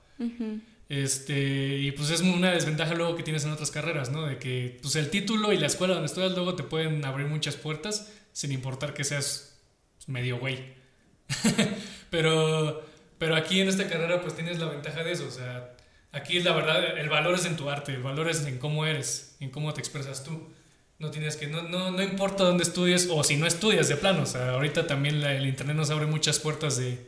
Este, 0.88 1.78
y 1.78 1.90
pues 1.90 2.10
es 2.10 2.20
una 2.20 2.52
desventaja 2.52 2.94
luego 2.94 3.16
que 3.16 3.24
tienes 3.24 3.44
en 3.44 3.50
otras 3.50 3.72
carreras, 3.72 4.12
¿no? 4.12 4.24
De 4.24 4.38
que 4.38 4.78
pues 4.80 4.94
el 4.94 5.10
título 5.10 5.52
y 5.52 5.58
la 5.58 5.66
escuela 5.66 5.94
donde 5.94 6.06
estudias 6.06 6.30
luego 6.30 6.54
te 6.54 6.62
pueden 6.62 7.04
abrir 7.04 7.26
muchas 7.26 7.56
puertas, 7.56 8.12
sin 8.32 8.52
importar 8.52 8.94
que 8.94 9.02
seas 9.02 9.58
medio 10.06 10.38
güey. 10.38 10.83
pero, 12.10 12.84
pero 13.18 13.36
aquí 13.36 13.60
en 13.60 13.68
esta 13.68 13.88
carrera 13.88 14.20
pues 14.20 14.34
tienes 14.34 14.58
la 14.58 14.66
ventaja 14.66 15.02
de 15.02 15.12
eso, 15.12 15.26
o 15.26 15.30
sea, 15.30 15.74
aquí 16.12 16.40
la 16.40 16.52
verdad, 16.52 16.98
el 16.98 17.08
valor 17.08 17.34
es 17.34 17.44
en 17.44 17.56
tu 17.56 17.70
arte, 17.70 17.92
el 17.92 18.02
valor 18.02 18.28
es 18.28 18.44
en 18.46 18.58
cómo 18.58 18.86
eres, 18.86 19.36
en 19.40 19.50
cómo 19.50 19.72
te 19.74 19.80
expresas 19.80 20.24
tú. 20.24 20.52
No 20.98 21.10
tienes 21.10 21.36
que, 21.36 21.48
no, 21.48 21.62
no, 21.62 21.90
no 21.90 22.02
importa 22.02 22.44
dónde 22.44 22.62
estudies 22.62 23.08
o 23.10 23.24
si 23.24 23.36
no 23.36 23.46
estudias 23.46 23.88
de 23.88 23.96
plano, 23.96 24.22
o 24.22 24.26
sea, 24.26 24.50
ahorita 24.50 24.86
también 24.86 25.22
el 25.22 25.44
internet 25.46 25.76
nos 25.76 25.90
abre 25.90 26.06
muchas 26.06 26.38
puertas 26.38 26.76
de, 26.76 27.04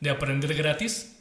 de 0.00 0.10
aprender 0.10 0.54
gratis. 0.54 1.16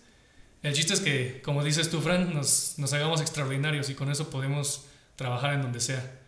El 0.62 0.74
chiste 0.74 0.94
es 0.94 1.00
que, 1.00 1.42
como 1.42 1.64
dices 1.64 1.90
tú, 1.90 2.02
Fran, 2.02 2.34
nos, 2.34 2.76
nos 2.78 2.94
hagamos 2.94 3.22
extraordinarios 3.22 3.90
y 3.90 3.96
con 3.96 4.10
eso 4.10 4.30
podemos 4.30 4.86
trabajar 5.16 5.54
en 5.54 5.62
donde 5.64 5.80
sea, 5.80 6.20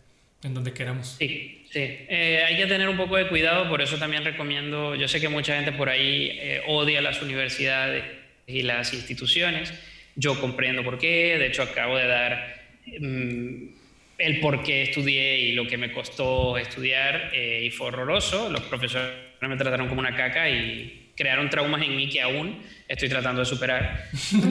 en 0.43 0.53
donde 0.53 0.73
queramos. 0.73 1.15
Sí, 1.17 1.65
sí. 1.71 1.79
Eh, 1.79 2.43
hay 2.45 2.57
que 2.57 2.67
tener 2.67 2.87
un 2.89 2.97
poco 2.97 3.17
de 3.17 3.27
cuidado, 3.27 3.69
por 3.69 3.81
eso 3.81 3.97
también 3.97 4.23
recomiendo, 4.23 4.95
yo 4.95 5.07
sé 5.07 5.19
que 5.19 5.29
mucha 5.29 5.55
gente 5.55 5.71
por 5.71 5.89
ahí 5.89 6.29
eh, 6.33 6.61
odia 6.67 7.01
las 7.01 7.21
universidades 7.21 8.03
y 8.45 8.61
las 8.61 8.93
instituciones, 8.93 9.73
yo 10.15 10.39
comprendo 10.39 10.83
por 10.83 10.97
qué, 10.97 11.37
de 11.37 11.47
hecho 11.47 11.63
acabo 11.63 11.97
de 11.97 12.07
dar 12.07 12.61
mm, 12.99 13.77
el 14.19 14.39
por 14.39 14.63
qué 14.63 14.83
estudié 14.83 15.39
y 15.39 15.51
lo 15.53 15.67
que 15.67 15.77
me 15.77 15.91
costó 15.91 16.57
estudiar 16.57 17.31
eh, 17.33 17.63
y 17.65 17.71
fue 17.71 17.87
horroroso, 17.87 18.49
los 18.49 18.61
profesores 18.61 19.13
me 19.41 19.57
trataron 19.57 19.87
como 19.87 19.99
una 19.99 20.15
caca 20.15 20.49
y 20.49 21.11
crearon 21.15 21.49
traumas 21.49 21.81
en 21.81 21.95
mí 21.95 22.09
que 22.09 22.21
aún 22.21 22.61
estoy 22.87 23.09
tratando 23.09 23.41
de 23.41 23.45
superar. 23.45 24.05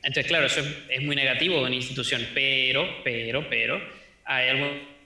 Entonces, 0.00 0.26
claro, 0.26 0.46
eso 0.46 0.62
es, 0.88 1.02
muy 1.02 1.16
negativo 1.16 1.66
en 1.66 1.74
institución, 1.74 2.26
pero, 2.32 3.02
pero, 3.02 3.48
pero, 3.50 3.82
hay 4.24 4.48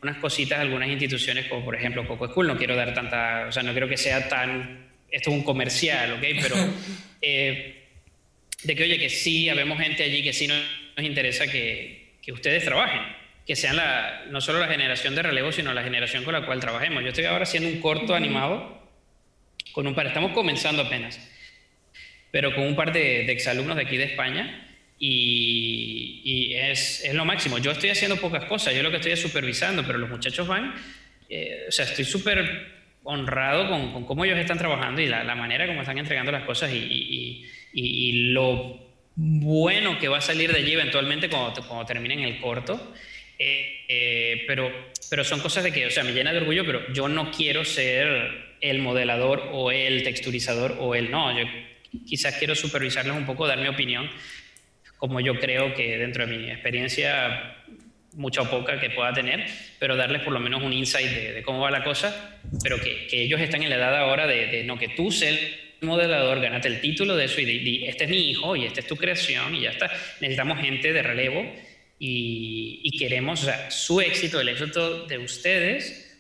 algunas 0.03 0.21
cositas, 0.21 0.59
algunas 0.59 0.89
instituciones, 0.89 1.47
como 1.47 1.65
por 1.65 1.77
ejemplo 1.77 2.05
Coco 2.09 2.27
School, 2.27 2.49
no 2.49 2.57
quiero 2.57 2.75
dar 2.75 2.93
tanta, 2.93 3.47
o 3.49 3.53
sea, 3.53 3.63
no 3.63 3.71
quiero 3.71 3.89
que 3.89 3.97
sea 3.97 4.29
tan, 4.29 4.91
esto 5.09 5.31
es 5.31 5.37
un 5.37 5.45
comercial, 5.45 6.15
¿ok? 6.15 6.21
Pero, 6.43 6.57
eh, 7.23 7.85
de 8.65 8.75
que, 8.75 8.83
oye, 8.83 8.99
que 8.99 9.09
sí, 9.09 9.49
habemos 9.49 9.79
gente 9.79 10.03
allí 10.03 10.25
que 10.25 10.33
sí 10.33 10.49
nos, 10.49 10.59
interesa 11.05 11.47
que, 11.47 12.17
que, 12.21 12.33
ustedes 12.33 12.65
trabajen, 12.65 13.01
que 13.47 13.55
sean 13.55 13.77
la, 13.77 14.25
no 14.29 14.41
solo 14.41 14.59
la 14.59 14.67
generación 14.67 15.15
de 15.15 15.23
relevo, 15.23 15.53
sino 15.53 15.73
la 15.73 15.85
generación 15.85 16.25
con 16.25 16.33
la 16.33 16.47
cual 16.47 16.59
trabajemos. 16.59 17.03
Yo 17.03 17.11
estoy 17.11 17.25
ahora 17.27 17.45
haciendo 17.45 17.69
un 17.69 17.81
corto 17.81 18.17
animado 18.17 18.83
con 19.71 19.87
un 19.87 19.95
par, 19.95 20.09
estamos 20.09 20.33
comenzando 20.33 20.83
apenas, 20.83 21.21
pero 22.33 22.53
con 22.57 22.65
un 22.65 22.75
par 22.75 22.93
de, 22.93 23.25
de 23.25 23.33
exalumnos 23.33 23.77
de 23.77 23.83
aquí 23.83 23.97
de 23.97 24.05
España 24.05 24.72
y, 25.05 26.55
es, 26.55 27.05
es, 27.05 27.15
lo 27.15 27.25
máximo. 27.25 27.59
Yo 27.59 27.73
estoy 27.73 27.91
haciendo 27.91 28.17
pocas 28.19 28.45
cosas, 28.45 28.75
yo 28.75 28.83
lo 28.85 28.91
que 28.91 28.97
estoy 28.97 29.13
es 29.13 29.21
supervisando, 29.21 29.85
pero 29.85 29.99
los 29.99 30.09
muchachos 30.09 30.47
van, 30.47 30.75
eh, 31.29 31.65
o 31.69 31.73
sea, 31.73 31.87
estoy 31.87 32.05
súper 32.05 32.69
honrado 33.03 33.69
con, 33.69 33.93
con, 33.93 34.05
cómo 34.05 34.25
ellos 34.25 34.39
están 34.39 34.59
trabajando 34.59 35.01
y 35.01 35.07
la, 35.07 35.25
la, 35.25 35.35
manera 35.35 35.67
como 35.67 35.81
están 35.81 35.99
entregando 35.99 36.31
las 36.31 36.45
cosas 36.45 36.73
y, 36.73 36.77
y, 36.77 37.51
y, 37.73 38.13
lo 38.33 38.79
bueno 39.17 39.99
que 39.99 40.07
va 40.07 40.19
a 40.19 40.21
salir 40.21 40.53
de 40.53 40.61
allí 40.61 40.73
eventualmente 40.73 41.29
cuando, 41.29 41.67
cuando 41.67 41.85
terminen 41.85 42.21
el 42.21 42.41
corto. 42.41 42.95
Eh, 43.41 43.85
eh, 43.89 44.45
pero, 44.47 44.71
pero 45.11 45.25
son 45.25 45.41
cosas 45.41 45.65
de 45.65 45.73
que, 45.73 45.87
o 45.87 45.91
sea, 45.91 46.05
me 46.05 46.13
llena 46.13 46.33
de 46.33 46.39
orgullo, 46.39 46.65
pero 46.65 46.93
yo 46.93 47.09
no 47.09 47.33
quiero 47.33 47.65
ser 47.65 48.55
el 48.61 48.79
modelador 48.79 49.49
o 49.51 49.73
el 49.73 50.05
texturizador 50.05 50.77
o 50.79 50.95
el 50.95 51.11
no. 51.11 51.37
Yo 51.37 51.45
quizás 52.07 52.37
quiero 52.37 52.55
supervisarles 52.55 53.17
un 53.17 53.27
poco, 53.27 53.49
dar 53.49 53.59
mi 53.59 53.67
opinión, 53.67 54.09
como 55.03 55.19
yo 55.19 55.41
creo 55.41 55.75
que 55.75 55.99
dentro 55.99 56.25
de 56.25 56.37
mi 56.39 56.49
experiencia, 56.49 57.57
mucha 58.13 58.43
o 58.43 58.49
poca 58.49 58.79
que 58.79 58.89
pueda 58.91 59.13
tener, 59.13 59.45
pero 59.81 59.97
darles 59.97 60.23
por 60.23 60.33
lo 60.33 60.39
menos 60.39 60.63
un 60.63 60.73
insight 60.73 61.11
de, 61.11 61.43
cómo 61.43 61.59
va 61.59 61.73
la 61.73 61.83
cosa, 61.83 62.39
pero 62.63 62.79
que, 62.79 63.09
que, 63.09 63.23
ellos 63.23 63.41
están 63.41 63.65
en 63.65 63.71
la 63.71 63.75
edad 63.75 63.97
ahora 63.97 64.29
de, 64.29 64.63
no 64.63 64.79
que 64.79 64.91
tú 64.91 65.11
seas 65.11 65.41
el 65.81 65.89
modelador, 65.89 66.41
ganate 66.41 66.69
el 66.69 66.81
título 66.81 67.17
de 67.17 67.25
eso 67.25 67.41
y 67.41 67.47
di, 67.47 67.85
este 67.85 68.05
es 68.05 68.11
mi 68.11 68.31
hijo 68.31 68.55
y 68.55 68.65
esta 68.65 68.79
es 68.79 68.87
tu 68.87 68.95
creación 68.95 69.57
y 69.57 69.63
ya 69.63 69.71
está. 69.71 69.91
Necesitamos 70.21 70.61
gente 70.61 70.93
de 70.93 71.03
relevo 71.03 71.53
y, 71.99 72.83
y 72.85 72.97
queremos, 72.97 73.43
o 73.43 73.47
sea, 73.47 73.73
su 73.73 74.01
éxito, 74.01 74.41
el 74.41 74.51
éxito 74.51 75.05
de 75.07 75.19
ustedes 75.19 76.17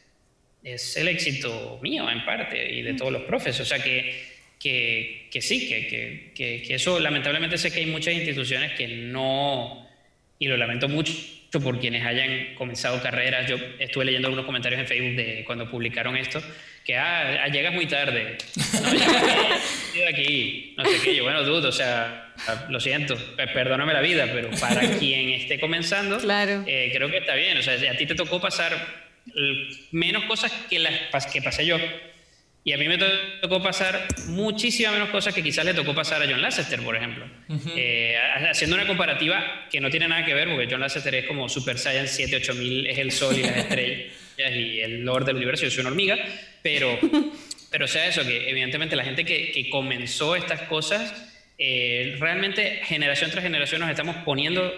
es 0.64 0.96
el 0.96 1.06
éxito 1.06 1.78
mío 1.80 2.10
en 2.10 2.24
parte 2.24 2.74
y 2.74 2.82
de 2.82 2.94
todos 2.94 3.12
los 3.12 3.22
profes, 3.22 3.60
o 3.60 3.64
sea 3.64 3.80
que 3.80 4.31
que, 4.62 5.28
que 5.30 5.42
sí, 5.42 5.68
que, 5.68 6.32
que, 6.34 6.62
que, 6.62 6.74
eso 6.74 7.00
lamentablemente 7.00 7.58
sé 7.58 7.72
que 7.72 7.80
hay 7.80 7.86
muchas 7.86 8.14
instituciones 8.14 8.72
que 8.72 8.86
no, 8.86 9.88
y 10.38 10.46
lo 10.46 10.56
lamento 10.56 10.88
mucho 10.88 11.12
por 11.60 11.80
quienes 11.80 12.06
hayan 12.06 12.54
comenzado 12.54 13.02
carreras, 13.02 13.46
yo 13.48 13.56
estuve 13.78 14.06
leyendo 14.06 14.28
algunos 14.28 14.46
comentarios 14.46 14.80
en 14.80 14.86
Facebook 14.86 15.16
de 15.16 15.44
cuando 15.44 15.68
publicaron 15.68 16.16
esto, 16.16 16.40
que 16.84 16.96
ah, 16.96 17.42
ah 17.44 17.48
llegas 17.48 17.74
muy 17.74 17.86
tarde, 17.86 18.38
no, 18.80 18.92
llegas 19.94 20.14
aquí, 20.14 20.74
no 20.78 20.84
sé 20.84 21.00
qué, 21.04 21.16
yo 21.16 21.24
bueno, 21.24 21.42
dudo, 21.42 21.68
o 21.68 21.72
sea, 21.72 22.32
lo 22.70 22.80
siento, 22.80 23.18
perdóname 23.36 23.92
la 23.92 24.00
vida, 24.00 24.30
pero 24.32 24.48
para 24.60 24.80
quien 24.98 25.30
esté 25.30 25.58
comenzando, 25.58 26.18
claro. 26.18 26.62
eh, 26.66 26.90
creo 26.94 27.10
que 27.10 27.18
está 27.18 27.34
bien, 27.34 27.58
o 27.58 27.62
sea, 27.62 27.74
a 27.74 27.96
ti 27.96 28.06
te 28.06 28.14
tocó 28.14 28.40
pasar 28.40 28.72
menos 29.90 30.24
cosas 30.24 30.52
que 30.70 30.78
las 30.78 31.26
que 31.26 31.42
pasé 31.42 31.66
yo, 31.66 31.78
y 32.64 32.72
a 32.72 32.78
mí 32.78 32.86
me 32.86 32.98
tocó 33.40 33.60
pasar 33.60 34.06
muchísimas 34.28 34.92
menos 34.92 35.08
cosas 35.08 35.34
que 35.34 35.42
quizás 35.42 35.64
le 35.64 35.74
tocó 35.74 35.94
pasar 35.94 36.22
a 36.22 36.26
John 36.26 36.40
Lasseter, 36.40 36.80
por 36.82 36.94
ejemplo. 36.94 37.26
Eh, 37.76 38.16
haciendo 38.48 38.76
una 38.76 38.86
comparativa 38.86 39.66
que 39.70 39.80
no 39.80 39.90
tiene 39.90 40.06
nada 40.06 40.24
que 40.24 40.32
ver, 40.32 40.48
porque 40.48 40.68
John 40.70 40.80
Lasseter 40.80 41.14
es 41.16 41.26
como 41.26 41.48
Super 41.48 41.76
Saiyan 41.76 42.06
7, 42.06 42.36
8000, 42.36 42.86
es 42.86 42.98
el 42.98 43.10
sol 43.10 43.36
y 43.36 43.42
las 43.42 43.56
estrellas 43.56 44.12
y 44.38 44.80
el 44.80 45.04
Lord 45.04 45.24
del 45.24 45.36
universo, 45.36 45.64
yo 45.64 45.70
soy 45.70 45.80
una 45.80 45.90
hormiga, 45.90 46.16
pero, 46.62 46.98
pero 47.70 47.88
sea 47.88 48.06
eso, 48.06 48.24
que 48.24 48.48
evidentemente 48.48 48.94
la 48.94 49.04
gente 49.04 49.24
que, 49.24 49.50
que 49.50 49.68
comenzó 49.68 50.36
estas 50.36 50.62
cosas, 50.62 51.12
eh, 51.58 52.16
realmente 52.20 52.80
generación 52.84 53.30
tras 53.30 53.42
generación 53.42 53.80
nos 53.80 53.90
estamos 53.90 54.16
poniendo 54.24 54.72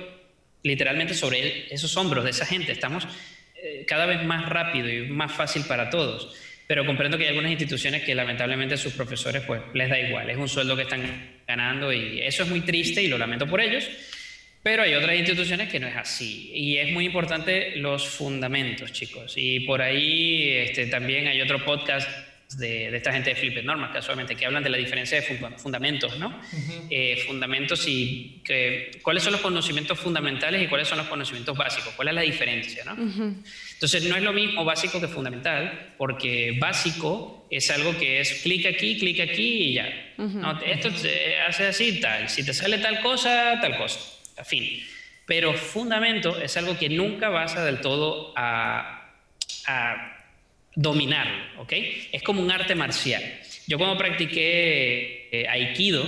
literalmente 0.62 1.12
sobre 1.12 1.72
esos 1.72 1.94
hombros 1.98 2.24
de 2.24 2.30
esa 2.30 2.46
gente, 2.46 2.72
estamos 2.72 3.06
eh, 3.62 3.84
cada 3.86 4.06
vez 4.06 4.24
más 4.24 4.48
rápido 4.48 4.88
y 4.88 5.06
más 5.08 5.32
fácil 5.32 5.64
para 5.64 5.90
todos. 5.90 6.34
Pero 6.66 6.86
comprendo 6.86 7.18
que 7.18 7.24
hay 7.24 7.30
algunas 7.30 7.50
instituciones 7.50 8.02
que 8.02 8.14
lamentablemente 8.14 8.76
sus 8.76 8.94
profesores 8.94 9.42
pues 9.42 9.60
les 9.74 9.88
da 9.88 9.98
igual, 10.00 10.30
es 10.30 10.36
un 10.36 10.48
sueldo 10.48 10.76
que 10.76 10.82
están 10.82 11.02
ganando 11.46 11.92
y 11.92 12.20
eso 12.20 12.42
es 12.42 12.48
muy 12.48 12.62
triste 12.62 13.02
y 13.02 13.08
lo 13.08 13.18
lamento 13.18 13.46
por 13.46 13.60
ellos. 13.60 13.88
Pero 14.64 14.82
hay 14.82 14.94
otras 14.94 15.14
instituciones 15.14 15.68
que 15.68 15.78
no 15.78 15.86
es 15.86 15.94
así. 15.94 16.50
Y 16.54 16.78
es 16.78 16.90
muy 16.90 17.04
importante 17.04 17.76
los 17.76 18.08
fundamentos, 18.08 18.92
chicos. 18.92 19.34
Y 19.36 19.60
por 19.60 19.82
ahí 19.82 20.52
este, 20.52 20.86
también 20.86 21.26
hay 21.26 21.42
otro 21.42 21.62
podcast 21.62 22.08
de, 22.56 22.94
esta 22.96 23.12
gente 23.12 23.30
de 23.30 23.36
Flipper 23.36 23.64
Normas, 23.64 23.90
casualmente, 23.92 24.34
que 24.34 24.46
hablan 24.46 24.62
de 24.62 24.70
la 24.70 24.76
diferencia 24.76 25.20
de 25.20 25.26
fundamentos, 25.56 26.18
¿no? 26.18 26.40
Eh, 26.90 27.24
fundamentos 27.26 27.84
y 27.86 28.40
que, 28.44 29.00
cuáles 29.02 29.22
son 29.22 29.32
los 29.32 29.40
conocimientos 29.40 29.98
fundamentales 29.98 30.62
y 30.62 30.66
cuáles 30.66 30.88
son 30.88 30.98
los 30.98 31.08
conocimientos 31.08 31.56
básicos, 31.56 31.92
cuál 31.94 32.08
es 32.08 32.14
la 32.14 32.20
diferencia, 32.20 32.84
¿no? 32.84 32.92
Entonces, 32.92 34.04
no 34.04 34.16
es 34.16 34.22
lo 34.22 34.32
mismo 34.32 34.64
básico 34.64 35.00
que 35.00 35.08
fundamental, 35.08 35.94
porque 35.98 36.56
básico 36.58 37.46
es 37.50 37.70
algo 37.70 37.96
que 37.98 38.20
es 38.20 38.42
clic 38.42 38.66
aquí, 38.66 38.98
clic 38.98 39.20
aquí 39.20 39.70
y 39.70 39.74
ya. 39.74 40.14
¿no? 40.16 40.60
Esto 40.60 40.90
se 40.90 41.38
hace 41.40 41.66
así, 41.66 42.00
tal. 42.00 42.28
Si 42.28 42.44
te 42.44 42.54
sale 42.54 42.78
tal 42.78 43.00
cosa, 43.00 43.58
tal 43.60 43.76
cosa. 43.76 44.00
A 44.36 44.44
fin. 44.44 44.82
Pero 45.26 45.54
fundamento 45.54 46.38
es 46.40 46.56
algo 46.56 46.76
que 46.76 46.88
nunca 46.88 47.28
vas 47.28 47.56
a 47.56 47.64
del 47.64 47.80
todo 47.80 48.32
a, 48.36 49.12
a 49.66 50.13
dominarlo, 50.74 51.62
¿ok? 51.62 51.72
Es 52.12 52.22
como 52.22 52.42
un 52.42 52.50
arte 52.50 52.74
marcial. 52.74 53.22
Yo 53.66 53.78
cuando 53.78 53.96
practiqué 53.98 55.28
eh, 55.30 55.48
Aikido, 55.48 56.04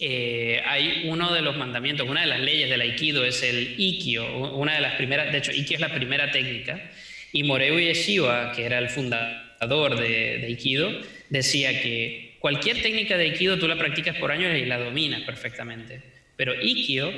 eh, 0.00 0.62
hay 0.64 1.04
uno 1.06 1.32
de 1.32 1.42
los 1.42 1.56
mandamientos, 1.56 2.08
una 2.08 2.20
de 2.20 2.26
las 2.26 2.40
leyes 2.40 2.70
del 2.70 2.80
Aikido 2.80 3.24
es 3.24 3.42
el 3.42 3.74
Ikkyo, 3.78 4.54
una 4.54 4.74
de 4.74 4.80
las 4.80 4.94
primeras, 4.94 5.32
de 5.32 5.38
hecho, 5.38 5.52
Ikkyo 5.52 5.74
es 5.74 5.80
la 5.80 5.94
primera 5.94 6.30
técnica, 6.30 6.90
y 7.32 7.42
Moreu 7.42 7.78
Yeshiva, 7.78 8.52
que 8.52 8.64
era 8.64 8.78
el 8.78 8.88
fundador 8.88 9.98
de, 9.98 10.38
de 10.38 10.46
Aikido, 10.46 10.90
decía 11.28 11.82
que 11.82 12.36
cualquier 12.38 12.80
técnica 12.80 13.16
de 13.16 13.24
Aikido 13.24 13.58
tú 13.58 13.68
la 13.68 13.76
practicas 13.76 14.16
por 14.16 14.32
años 14.32 14.56
y 14.56 14.64
la 14.64 14.78
dominas 14.78 15.22
perfectamente, 15.22 16.00
pero 16.36 16.54
Ikkyo 16.60 17.12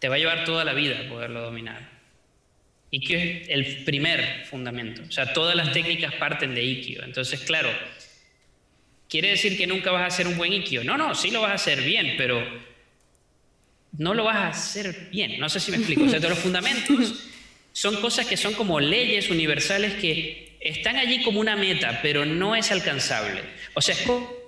te 0.00 0.08
va 0.08 0.16
a 0.16 0.18
llevar 0.18 0.44
toda 0.44 0.64
la 0.64 0.72
vida 0.72 1.08
poderlo 1.08 1.42
dominar. 1.42 1.89
Ikkyo 2.90 3.18
es 3.18 3.48
el 3.48 3.84
primer 3.84 4.46
fundamento. 4.46 5.02
O 5.08 5.12
sea, 5.12 5.32
todas 5.32 5.54
las 5.54 5.72
técnicas 5.72 6.14
parten 6.14 6.54
de 6.54 6.64
Ikkyo. 6.64 7.04
Entonces, 7.04 7.40
claro, 7.40 7.70
¿quiere 9.08 9.30
decir 9.30 9.56
que 9.56 9.66
nunca 9.66 9.90
vas 9.90 10.02
a 10.02 10.06
hacer 10.06 10.26
un 10.26 10.36
buen 10.36 10.52
Ikkyo? 10.52 10.82
No, 10.82 10.96
no, 10.96 11.14
sí 11.14 11.30
lo 11.30 11.40
vas 11.40 11.52
a 11.52 11.54
hacer 11.54 11.82
bien, 11.82 12.14
pero 12.16 12.44
no 13.92 14.14
lo 14.14 14.24
vas 14.24 14.36
a 14.36 14.48
hacer 14.48 15.08
bien. 15.10 15.38
No 15.38 15.48
sé 15.48 15.60
si 15.60 15.70
me 15.70 15.76
explico. 15.76 16.04
O 16.04 16.08
sea, 16.08 16.18
los 16.20 16.38
fundamentos 16.38 17.30
son 17.72 18.00
cosas 18.00 18.26
que 18.26 18.36
son 18.36 18.54
como 18.54 18.80
leyes 18.80 19.30
universales 19.30 19.94
que 19.94 20.56
están 20.60 20.96
allí 20.96 21.22
como 21.22 21.40
una 21.40 21.56
meta, 21.56 22.00
pero 22.02 22.24
no 22.24 22.56
es 22.56 22.70
alcanzable. 22.72 23.42
O 23.74 23.80
sea, 23.80 23.94
es 23.94 24.02
como, 24.02 24.39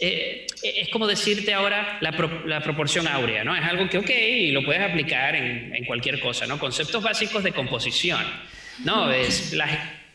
eh, 0.00 0.46
es 0.62 0.88
como 0.88 1.06
decirte 1.06 1.52
ahora 1.52 1.98
la, 2.00 2.10
la, 2.46 2.62
proporción 2.62 3.06
áurea, 3.06 3.44
¿no? 3.44 3.54
Es 3.54 3.62
algo 3.62 3.88
que, 3.88 3.98
ok, 3.98 4.10
y 4.10 4.50
lo 4.50 4.64
puedes 4.64 4.82
aplicar 4.82 5.36
en, 5.36 5.74
en, 5.74 5.84
cualquier 5.84 6.20
cosa, 6.20 6.46
¿no? 6.46 6.58
Conceptos 6.58 7.02
básicos 7.02 7.44
de 7.44 7.52
composición, 7.52 8.24
¿no? 8.84 9.12
Es 9.12 9.52
la 9.52 9.68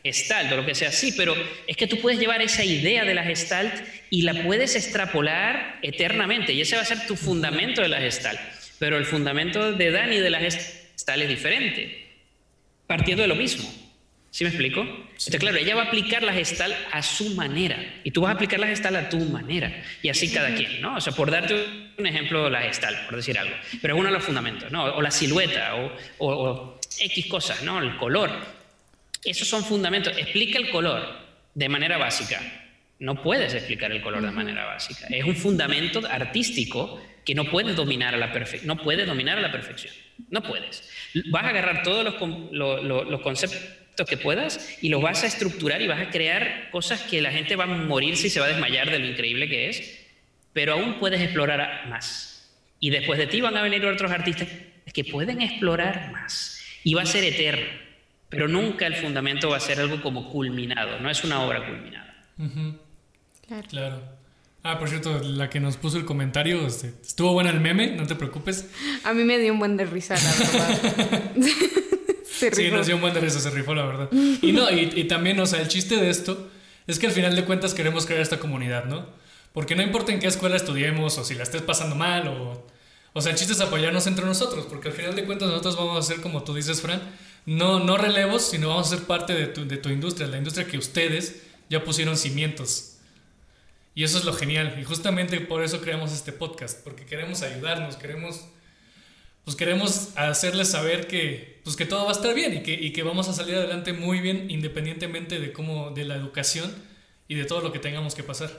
gestalt 0.03 0.51
o 0.51 0.57
lo 0.57 0.65
que 0.65 0.75
sea, 0.75 0.91
sí, 0.91 1.13
pero 1.17 1.35
es 1.65 1.77
que 1.77 1.87
tú 1.87 1.99
puedes 1.99 2.19
llevar 2.19 2.41
esa 2.41 2.63
idea 2.63 3.03
de 3.03 3.15
la 3.15 3.23
gestalt 3.23 3.73
y 4.11 4.21
la 4.21 4.43
puedes 4.43 4.75
extrapolar 4.75 5.79
eternamente 5.81 6.53
y 6.53 6.61
ese 6.61 6.75
va 6.75 6.83
a 6.83 6.85
ser 6.85 7.07
tu 7.07 7.15
fundamento 7.15 7.81
de 7.81 7.87
la 7.87 7.99
gestalt. 7.99 8.39
Pero 8.77 8.97
el 8.97 9.05
fundamento 9.05 9.71
de 9.71 9.91
Dani 9.91 10.17
de 10.19 10.29
la 10.29 10.39
gestalt 10.39 11.23
es 11.23 11.29
diferente, 11.29 12.07
partiendo 12.85 13.23
de 13.23 13.29
lo 13.29 13.35
mismo. 13.35 13.67
¿Sí 14.35 14.43
me 14.43 14.49
explico? 14.49 14.81
Entonces, 14.81 15.39
claro, 15.39 15.55
ella 15.55 15.75
va 15.75 15.83
a 15.83 15.85
aplicar 15.85 16.21
la 16.21 16.33
gestal 16.33 16.75
a 16.91 17.01
su 17.01 17.35
manera 17.35 18.01
y 18.03 18.11
tú 18.11 18.19
vas 18.19 18.31
a 18.31 18.33
aplicar 18.33 18.59
la 18.59 18.67
gestal 18.67 18.93
a 18.97 19.07
tu 19.07 19.17
manera 19.17 19.81
y 20.01 20.09
así 20.09 20.29
cada 20.29 20.53
quien, 20.53 20.81
¿no? 20.81 20.97
O 20.97 20.99
sea, 20.99 21.13
por 21.13 21.31
darte 21.31 21.55
un 21.97 22.05
ejemplo, 22.05 22.49
la 22.49 22.59
gestal, 22.63 23.05
por 23.05 23.15
decir 23.15 23.39
algo, 23.39 23.55
pero 23.81 23.93
es 23.93 23.99
uno 24.01 24.09
de 24.09 24.13
los 24.13 24.25
fundamentos, 24.25 24.69
¿no? 24.73 24.83
O 24.95 25.01
la 25.01 25.09
silueta 25.09 25.75
o, 25.75 25.89
o 26.17 26.79
X 26.99 27.27
cosas, 27.27 27.63
¿no? 27.63 27.81
El 27.81 27.95
color. 27.95 28.29
Esos 29.23 29.47
son 29.47 29.63
fundamentos. 29.63 30.11
Explica 30.17 30.57
el 30.57 30.69
color 30.69 31.17
de 31.53 31.69
manera 31.69 31.97
básica. 31.97 32.41
No 32.99 33.21
puedes 33.21 33.53
explicar 33.53 33.93
el 33.93 34.01
color 34.01 34.21
de 34.21 34.31
manera 34.31 34.65
básica. 34.65 35.07
Es 35.11 35.23
un 35.23 35.37
fundamento 35.37 36.01
artístico 36.05 37.01
que 37.23 37.35
no 37.35 37.45
puedes 37.45 37.77
dominar 37.77 38.13
a 38.13 38.17
la 38.17 38.33
perfección. 38.33 38.67
No 38.67 38.83
puedes 38.83 39.07
dominar 39.07 39.37
a 39.37 39.41
la 39.41 39.53
perfección. 39.53 39.93
No 40.29 40.43
puedes. 40.43 40.91
Vas 41.27 41.45
a 41.45 41.49
agarrar 41.51 41.83
todos 41.83 42.03
los, 42.51 42.83
los 42.83 43.21
conceptos 43.21 43.61
que 44.03 44.17
puedas 44.17 44.77
y 44.81 44.89
los 44.89 45.01
vas 45.01 45.23
a 45.23 45.27
estructurar 45.27 45.81
y 45.81 45.87
vas 45.87 46.01
a 46.01 46.09
crear 46.09 46.69
cosas 46.71 47.01
que 47.03 47.21
la 47.21 47.31
gente 47.31 47.55
va 47.55 47.63
a 47.63 47.67
morirse 47.67 48.27
y 48.27 48.29
se 48.29 48.41
va 48.41 48.47
a 48.47 48.49
desmayar 48.49 48.91
de 48.91 48.99
lo 48.99 49.05
increíble 49.05 49.47
que 49.47 49.69
es, 49.69 49.99
pero 50.51 50.73
aún 50.73 50.99
puedes 50.99 51.21
explorar 51.21 51.87
más. 51.87 52.51
Y 52.81 52.89
después 52.89 53.17
de 53.17 53.27
ti 53.27 53.39
van 53.39 53.55
a 53.55 53.61
venir 53.61 53.85
otros 53.85 54.11
artistas 54.11 54.49
que 54.93 55.03
pueden 55.05 55.41
explorar 55.41 56.11
más 56.11 56.59
y 56.83 56.93
va 56.93 57.03
a 57.03 57.05
ser 57.05 57.23
eterno, 57.23 57.65
pero 58.27 58.47
nunca 58.47 58.87
el 58.87 58.95
fundamento 58.95 59.49
va 59.49 59.57
a 59.57 59.61
ser 59.61 59.79
algo 59.79 60.01
como 60.01 60.29
culminado, 60.29 60.99
no 60.99 61.09
es 61.09 61.23
una 61.23 61.41
obra 61.41 61.65
culminada. 61.65 62.13
Claro. 63.47 63.67
claro. 63.69 64.01
Ah, 64.67 64.79
por 64.79 64.89
cierto, 64.89 65.19
la 65.19 65.47
que 65.47 65.59
nos 65.59 65.77
puso 65.77 65.97
el 65.97 66.05
comentario, 66.05 66.65
este, 66.65 66.87
estuvo 67.03 67.33
buena 67.33 67.51
el 67.51 67.61
meme, 67.61 67.91
no 67.95 68.07
te 68.07 68.15
preocupes. 68.15 68.67
A 69.03 69.13
mí 69.13 69.23
me 69.23 69.37
dio 69.37 69.53
un 69.53 69.59
buen 69.59 69.77
de 69.77 69.85
risa, 69.85 70.15
la 70.15 70.33
verdad. 70.33 71.31
Sí, 72.29 72.71
nos 72.71 72.87
dio 72.87 72.95
un 72.95 73.01
buen 73.01 73.13
de 73.13 73.19
risa, 73.19 73.39
se 73.39 73.49
rifó, 73.49 73.73
la 73.73 73.85
verdad. 73.85 74.09
Y 74.11 74.51
no, 74.51 74.69
y, 74.71 75.03
también, 75.05 75.39
o 75.39 75.45
sea, 75.45 75.61
el 75.61 75.67
chiste 75.67 75.97
de 75.97 76.09
esto 76.09 76.49
es 76.87 76.99
que 76.99 77.07
al 77.07 77.13
final 77.13 77.35
de 77.35 77.45
cuentas 77.45 77.73
queremos 77.73 78.05
crear 78.05 78.21
esta 78.21 78.39
comunidad, 78.39 78.85
¿no? 78.85 79.05
Porque 79.53 79.75
no 79.75 79.83
importa 79.83 80.11
en 80.11 80.19
qué 80.19 80.27
escuela 80.27 80.55
estudiemos 80.55 81.17
o 81.17 81.23
si 81.23 81.35
la 81.35 81.43
estés 81.43 81.61
pasando 81.61 81.95
mal 81.95 82.27
o... 82.27 82.67
O 83.13 83.21
sea, 83.21 83.31
el 83.31 83.37
chiste 83.37 83.53
es 83.53 83.61
apoyarnos 83.61 84.07
entre 84.07 84.25
nosotros, 84.25 84.65
porque 84.67 84.89
al 84.89 84.93
final 84.93 85.15
de 85.15 85.23
cuentas 85.23 85.47
nosotros 85.47 85.77
vamos 85.77 85.97
a 85.97 86.01
ser, 86.01 86.21
como 86.21 86.43
tú 86.43 86.53
dices, 86.53 86.81
Fran, 86.81 87.01
no, 87.45 87.79
no 87.79 87.95
relevos, 87.95 88.49
sino 88.49 88.67
vamos 88.67 88.91
a 88.91 88.97
ser 88.97 89.05
parte 89.05 89.33
de 89.33 89.47
tu, 89.47 89.65
de 89.65 89.77
tu 89.77 89.87
industria, 89.87 90.27
la 90.27 90.37
industria 90.37 90.67
que 90.67 90.77
ustedes 90.77 91.43
ya 91.69 91.85
pusieron 91.85 92.17
cimientos. 92.17 92.97
Y 93.93 94.03
eso 94.03 94.17
es 94.17 94.25
lo 94.25 94.33
genial. 94.33 94.77
Y 94.81 94.83
justamente 94.83 95.39
por 95.39 95.63
eso 95.63 95.79
creamos 95.79 96.11
este 96.11 96.33
podcast, 96.33 96.83
porque 96.83 97.05
queremos 97.05 97.41
ayudarnos, 97.41 97.95
queremos 97.95 98.41
pues 99.45 99.55
queremos 99.55 100.09
hacerles 100.15 100.69
saber 100.69 101.07
que, 101.07 101.54
pues 101.65 101.75
que 101.75 101.87
todo 101.87 102.03
va 102.03 102.11
a 102.11 102.13
estar 102.13 102.35
bien 102.35 102.53
y 102.53 102.61
que, 102.61 102.73
y 102.73 102.93
que 102.93 103.01
vamos 103.01 103.27
a 103.27 103.33
salir 103.33 103.55
adelante 103.55 103.91
muy 103.91 104.21
bien 104.21 104.51
independientemente 104.51 105.39
de 105.39 105.51
cómo, 105.51 105.89
de 105.89 106.05
la 106.05 106.15
educación 106.15 106.71
y 107.27 107.33
de 107.33 107.45
todo 107.45 107.61
lo 107.61 107.73
que 107.73 107.79
tengamos 107.79 108.13
que 108.13 108.21
pasar. 108.21 108.51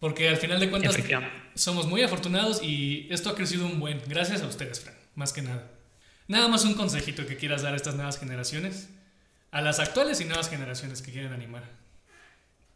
Porque 0.00 0.28
al 0.28 0.36
final 0.36 0.58
de 0.58 0.68
cuentas 0.68 0.96
somos 1.54 1.86
muy 1.86 2.02
afortunados 2.02 2.60
y 2.60 3.06
esto 3.08 3.30
ha 3.30 3.36
crecido 3.36 3.64
un 3.66 3.78
buen. 3.78 4.02
Gracias 4.08 4.42
a 4.42 4.48
ustedes, 4.48 4.80
Fran, 4.80 4.96
más 5.14 5.32
que 5.32 5.42
nada. 5.42 5.70
Nada 6.26 6.48
más 6.48 6.64
un 6.64 6.74
consejito 6.74 7.24
que 7.24 7.36
quieras 7.36 7.62
dar 7.62 7.72
a 7.72 7.76
estas 7.76 7.94
nuevas 7.94 8.18
generaciones, 8.18 8.90
a 9.52 9.60
las 9.60 9.78
actuales 9.78 10.20
y 10.20 10.24
nuevas 10.24 10.50
generaciones 10.50 11.02
que 11.02 11.12
quieren 11.12 11.32
animar. 11.32 11.62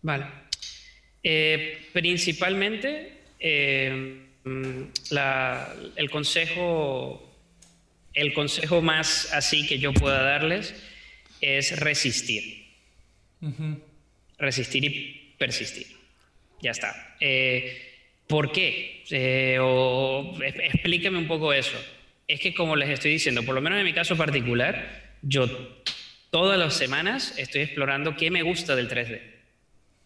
Vale. 0.03 0.27
Eh, 1.25 1.89
principalmente, 1.93 3.23
eh, 3.41 4.25
mm, 4.45 4.83
el 5.97 6.11
consejo 6.13 7.28
el 8.19 8.33
consejo 8.33 8.83
más 8.83 9.33
así 9.33 9.67
que 9.67 9.79
yo 9.79 9.93
pueda 9.93 10.23
darles 10.23 10.75
es 11.41 11.79
resistir. 11.79 12.67
Resistir 14.39 14.85
y 14.85 15.35
persistir. 15.39 15.87
Ya 16.61 16.73
está. 16.73 17.17
Eh, 17.21 17.81
¿Por 18.27 18.51
qué? 18.51 19.05
Eh, 19.11 19.59
explíqueme 20.65 21.19
un 21.19 21.29
poco 21.29 21.53
eso. 21.53 21.79
Es 22.27 22.41
que 22.41 22.53
como 22.55 22.75
les 22.75 22.91
estoy 22.91 23.13
diciendo, 23.13 23.45
por 23.45 23.55
lo 23.55 23.61
menos 23.61 23.79
en 23.79 23.85
mi 23.85 23.93
caso 23.93 24.17
particular, 24.17 25.15
yo 25.23 25.47
todas 26.31 26.59
las 26.59 26.75
semanas 26.75 27.39
estoy 27.39 27.63
explorando 27.63 28.17
qué 28.17 28.33
me 28.33 28.43
gusta 28.43 28.75
del 28.75 28.89
3D. 28.89 29.21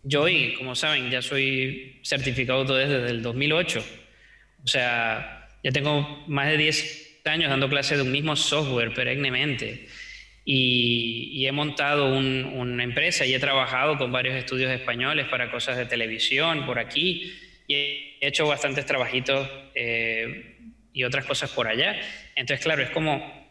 Yo 0.04 0.28
y, 0.28 0.54
como 0.54 0.74
saben, 0.74 1.10
ya 1.10 1.22
soy 1.22 2.00
certificado 2.02 2.64
desde 2.64 3.08
el 3.08 3.22
2008. 3.22 3.82
O 4.64 4.66
sea, 4.66 5.48
ya 5.64 5.70
tengo 5.72 6.24
más 6.26 6.48
de 6.48 6.58
10 6.58 7.01
años 7.24 7.50
dando 7.50 7.68
clases 7.68 7.98
de 7.98 8.04
un 8.04 8.12
mismo 8.12 8.36
software 8.36 8.92
perennemente. 8.94 9.88
Y, 10.44 11.46
he 11.46 11.52
montado 11.52 12.16
una 12.16 12.84
empresa 12.84 13.26
y 13.26 13.34
he 13.34 13.38
trabajado 13.38 13.98
con 13.98 14.12
varios 14.12 14.36
estudios 14.36 14.70
españoles 14.70 15.26
para 15.28 15.50
cosas 15.50 15.76
de 15.76 15.86
televisión 15.86 16.64
por 16.66 16.78
aquí 16.78 17.32
y 17.66 17.74
he 17.74 18.16
hecho 18.20 18.46
bastantes 18.46 18.86
trabajitos 18.86 19.48
eh, 19.74 20.56
y 20.92 21.04
otras 21.04 21.24
cosas 21.24 21.50
por 21.50 21.68
allá. 21.68 22.00
Entonces, 22.36 22.64
claro, 22.64 22.82
es 22.82 22.90
como, 22.90 23.48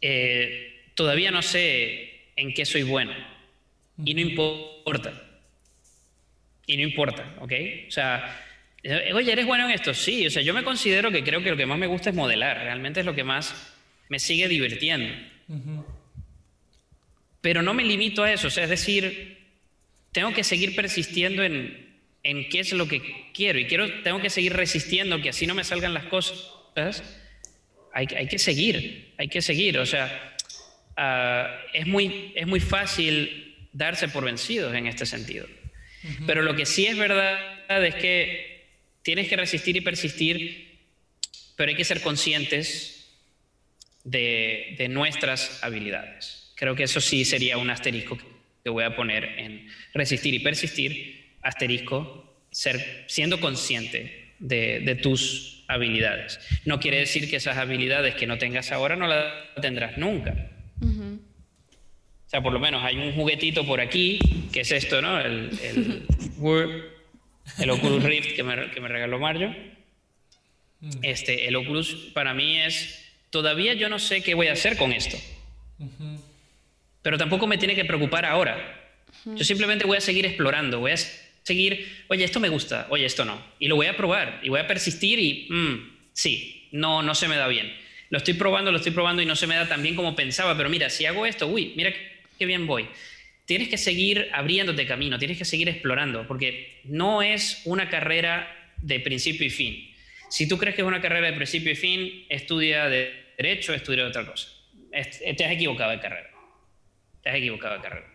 eh, 0.00 0.90
todavía 0.94 1.30
no 1.30 1.42
sé 1.42 2.32
en 2.36 2.52
qué 2.52 2.64
soy 2.64 2.82
bueno 2.82 3.12
y 4.04 4.14
no 4.14 4.20
importa. 4.20 5.12
Y 6.66 6.76
no 6.76 6.82
importa, 6.82 7.34
¿ok? 7.40 7.52
O 7.88 7.90
sea, 7.90 8.47
oye, 8.84 9.32
¿eres 9.32 9.46
bueno 9.46 9.64
en 9.64 9.72
esto? 9.72 9.94
Sí, 9.94 10.26
o 10.26 10.30
sea, 10.30 10.42
yo 10.42 10.54
me 10.54 10.62
considero 10.62 11.10
que 11.10 11.24
creo 11.24 11.42
que 11.42 11.50
lo 11.50 11.56
que 11.56 11.66
más 11.66 11.78
me 11.78 11.86
gusta 11.86 12.10
es 12.10 12.16
modelar, 12.16 12.58
realmente 12.58 13.00
es 13.00 13.06
lo 13.06 13.14
que 13.14 13.24
más 13.24 13.74
me 14.08 14.18
sigue 14.18 14.48
divirtiendo. 14.48 15.14
Pero 17.40 17.62
no 17.62 17.74
me 17.74 17.84
limito 17.84 18.22
a 18.22 18.32
eso, 18.32 18.48
o 18.48 18.50
sea, 18.50 18.64
es 18.64 18.70
decir, 18.70 19.38
tengo 20.12 20.32
que 20.32 20.44
seguir 20.44 20.74
persistiendo 20.74 21.42
en, 21.42 21.88
en 22.22 22.48
qué 22.48 22.60
es 22.60 22.72
lo 22.72 22.88
que 22.88 23.30
quiero 23.32 23.58
y 23.58 23.66
quiero, 23.66 24.02
tengo 24.02 24.20
que 24.20 24.30
seguir 24.30 24.54
resistiendo 24.54 25.20
que 25.20 25.30
así 25.30 25.46
no 25.46 25.54
me 25.54 25.64
salgan 25.64 25.94
las 25.94 26.04
cosas. 26.04 26.52
Hay, 27.92 28.06
hay 28.16 28.28
que 28.28 28.38
seguir, 28.38 29.14
hay 29.18 29.28
que 29.28 29.42
seguir, 29.42 29.78
o 29.78 29.86
sea, 29.86 30.36
ah, 30.96 31.60
es, 31.72 31.86
muy, 31.86 32.32
es 32.36 32.46
muy 32.46 32.60
fácil 32.60 33.56
darse 33.72 34.08
por 34.08 34.24
vencidos 34.24 34.74
en 34.74 34.86
este 34.86 35.06
sentido. 35.06 35.46
Pero 36.26 36.42
lo 36.42 36.54
que 36.54 36.64
sí 36.64 36.86
es 36.86 36.96
verdad 36.96 37.38
es 37.84 37.94
que 37.96 38.57
tienes 39.02 39.28
que 39.28 39.36
resistir 39.36 39.76
y 39.76 39.80
persistir, 39.80 40.78
pero 41.56 41.70
hay 41.70 41.76
que 41.76 41.84
ser 41.84 42.00
conscientes 42.00 42.98
de, 44.04 44.86
nuestras 44.90 45.62
habilidades. 45.62 46.52
Creo 46.54 46.74
que 46.74 46.84
eso 46.84 47.00
sí 47.00 47.24
sería 47.24 47.58
un 47.58 47.70
asterisco 47.70 48.18
que 48.64 48.70
voy 48.70 48.84
a 48.84 48.96
poner 48.96 49.24
en 49.24 49.68
resistir 49.94 50.34
y 50.34 50.40
persistir, 50.40 51.36
asterisco, 51.42 52.42
ser, 52.50 53.04
siendo 53.06 53.40
consciente 53.40 54.34
de, 54.38 54.98
tus 55.02 55.64
habilidades. 55.68 56.40
No 56.64 56.80
quiere 56.80 56.98
decir 56.98 57.28
que 57.28 57.36
esas 57.36 57.56
habilidades 57.56 58.14
que 58.14 58.26
no 58.26 58.38
tengas 58.38 58.72
ahora 58.72 58.96
no 58.96 59.06
las 59.06 59.32
tendrás 59.60 59.98
nunca. 59.98 60.50
O 60.80 62.30
sea, 62.30 62.42
por 62.42 62.52
lo 62.52 62.58
menos 62.58 62.84
hay 62.84 62.96
un 62.98 63.12
juguetito 63.14 63.64
por 63.64 63.80
aquí, 63.80 64.18
que 64.52 64.60
es 64.60 64.70
esto, 64.70 65.00
¿no? 65.00 65.18
El, 65.18 65.50
el 65.62 66.06
Word 66.38 66.97
el 67.58 67.70
Oculus 67.70 68.02
Rift 68.02 68.34
que 68.34 68.42
me, 68.42 68.70
que 68.70 68.80
me 68.80 68.88
regaló 68.88 69.18
Mario. 69.18 69.54
Mm. 70.80 70.90
Este, 71.02 71.48
el 71.48 71.56
Oculus 71.56 72.10
para 72.12 72.34
mí 72.34 72.58
es, 72.58 73.04
todavía 73.30 73.74
yo 73.74 73.88
no 73.88 73.98
sé 73.98 74.22
qué 74.22 74.34
voy 74.34 74.48
a 74.48 74.52
hacer 74.52 74.76
con 74.76 74.92
esto. 74.92 75.16
Pero 77.02 77.18
tampoco 77.18 77.46
me 77.46 77.58
tiene 77.58 77.74
que 77.74 77.84
preocupar 77.84 78.24
ahora. 78.24 78.74
Yo 79.24 79.44
simplemente 79.44 79.86
voy 79.86 79.96
a 79.96 80.00
seguir 80.00 80.26
explorando, 80.26 80.80
voy 80.80 80.92
a 80.92 80.96
seguir, 80.96 82.04
oye, 82.08 82.24
esto 82.24 82.40
me 82.40 82.48
gusta, 82.48 82.86
oye, 82.90 83.04
esto 83.04 83.24
no. 83.24 83.42
Y 83.58 83.68
lo 83.68 83.76
voy 83.76 83.86
a 83.86 83.96
probar 83.96 84.40
y 84.42 84.48
voy 84.48 84.60
a 84.60 84.66
persistir 84.66 85.18
y, 85.18 85.46
mm, 85.50 85.96
sí, 86.12 86.68
no, 86.72 87.02
no 87.02 87.14
se 87.14 87.28
me 87.28 87.36
da 87.36 87.48
bien. 87.48 87.72
Lo 88.10 88.18
estoy 88.18 88.34
probando, 88.34 88.70
lo 88.70 88.78
estoy 88.78 88.92
probando 88.92 89.22
y 89.22 89.26
no 89.26 89.36
se 89.36 89.46
me 89.46 89.54
da 89.54 89.68
tan 89.68 89.82
bien 89.82 89.94
como 89.94 90.14
pensaba, 90.14 90.56
pero 90.56 90.68
mira, 90.68 90.88
si 90.90 91.06
hago 91.06 91.26
esto, 91.26 91.46
uy, 91.46 91.72
mira 91.76 91.92
qué 92.38 92.46
bien 92.46 92.66
voy 92.66 92.88
tienes 93.48 93.70
que 93.70 93.78
seguir 93.78 94.28
abriéndote 94.34 94.86
camino, 94.86 95.18
tienes 95.18 95.38
que 95.38 95.46
seguir 95.46 95.70
explorando, 95.70 96.28
porque 96.28 96.82
no 96.84 97.22
es 97.22 97.62
una 97.64 97.88
carrera 97.88 98.46
de 98.76 99.00
principio 99.00 99.46
y 99.46 99.50
fin. 99.50 99.94
Si 100.28 100.46
tú 100.46 100.58
crees 100.58 100.76
que 100.76 100.82
es 100.82 100.86
una 100.86 101.00
carrera 101.00 101.28
de 101.28 101.32
principio 101.32 101.72
y 101.72 101.74
fin, 101.74 102.26
estudia 102.28 102.90
de 102.90 103.32
derecho, 103.38 103.72
estudia 103.72 104.06
otra 104.06 104.26
cosa. 104.26 104.50
Te 104.90 105.46
has 105.46 105.52
equivocado 105.52 105.92
de 105.92 105.98
carrera. 105.98 106.28
Te 107.22 107.30
has 107.30 107.36
equivocado 107.36 107.76
de 107.76 107.80
carrera. 107.80 108.14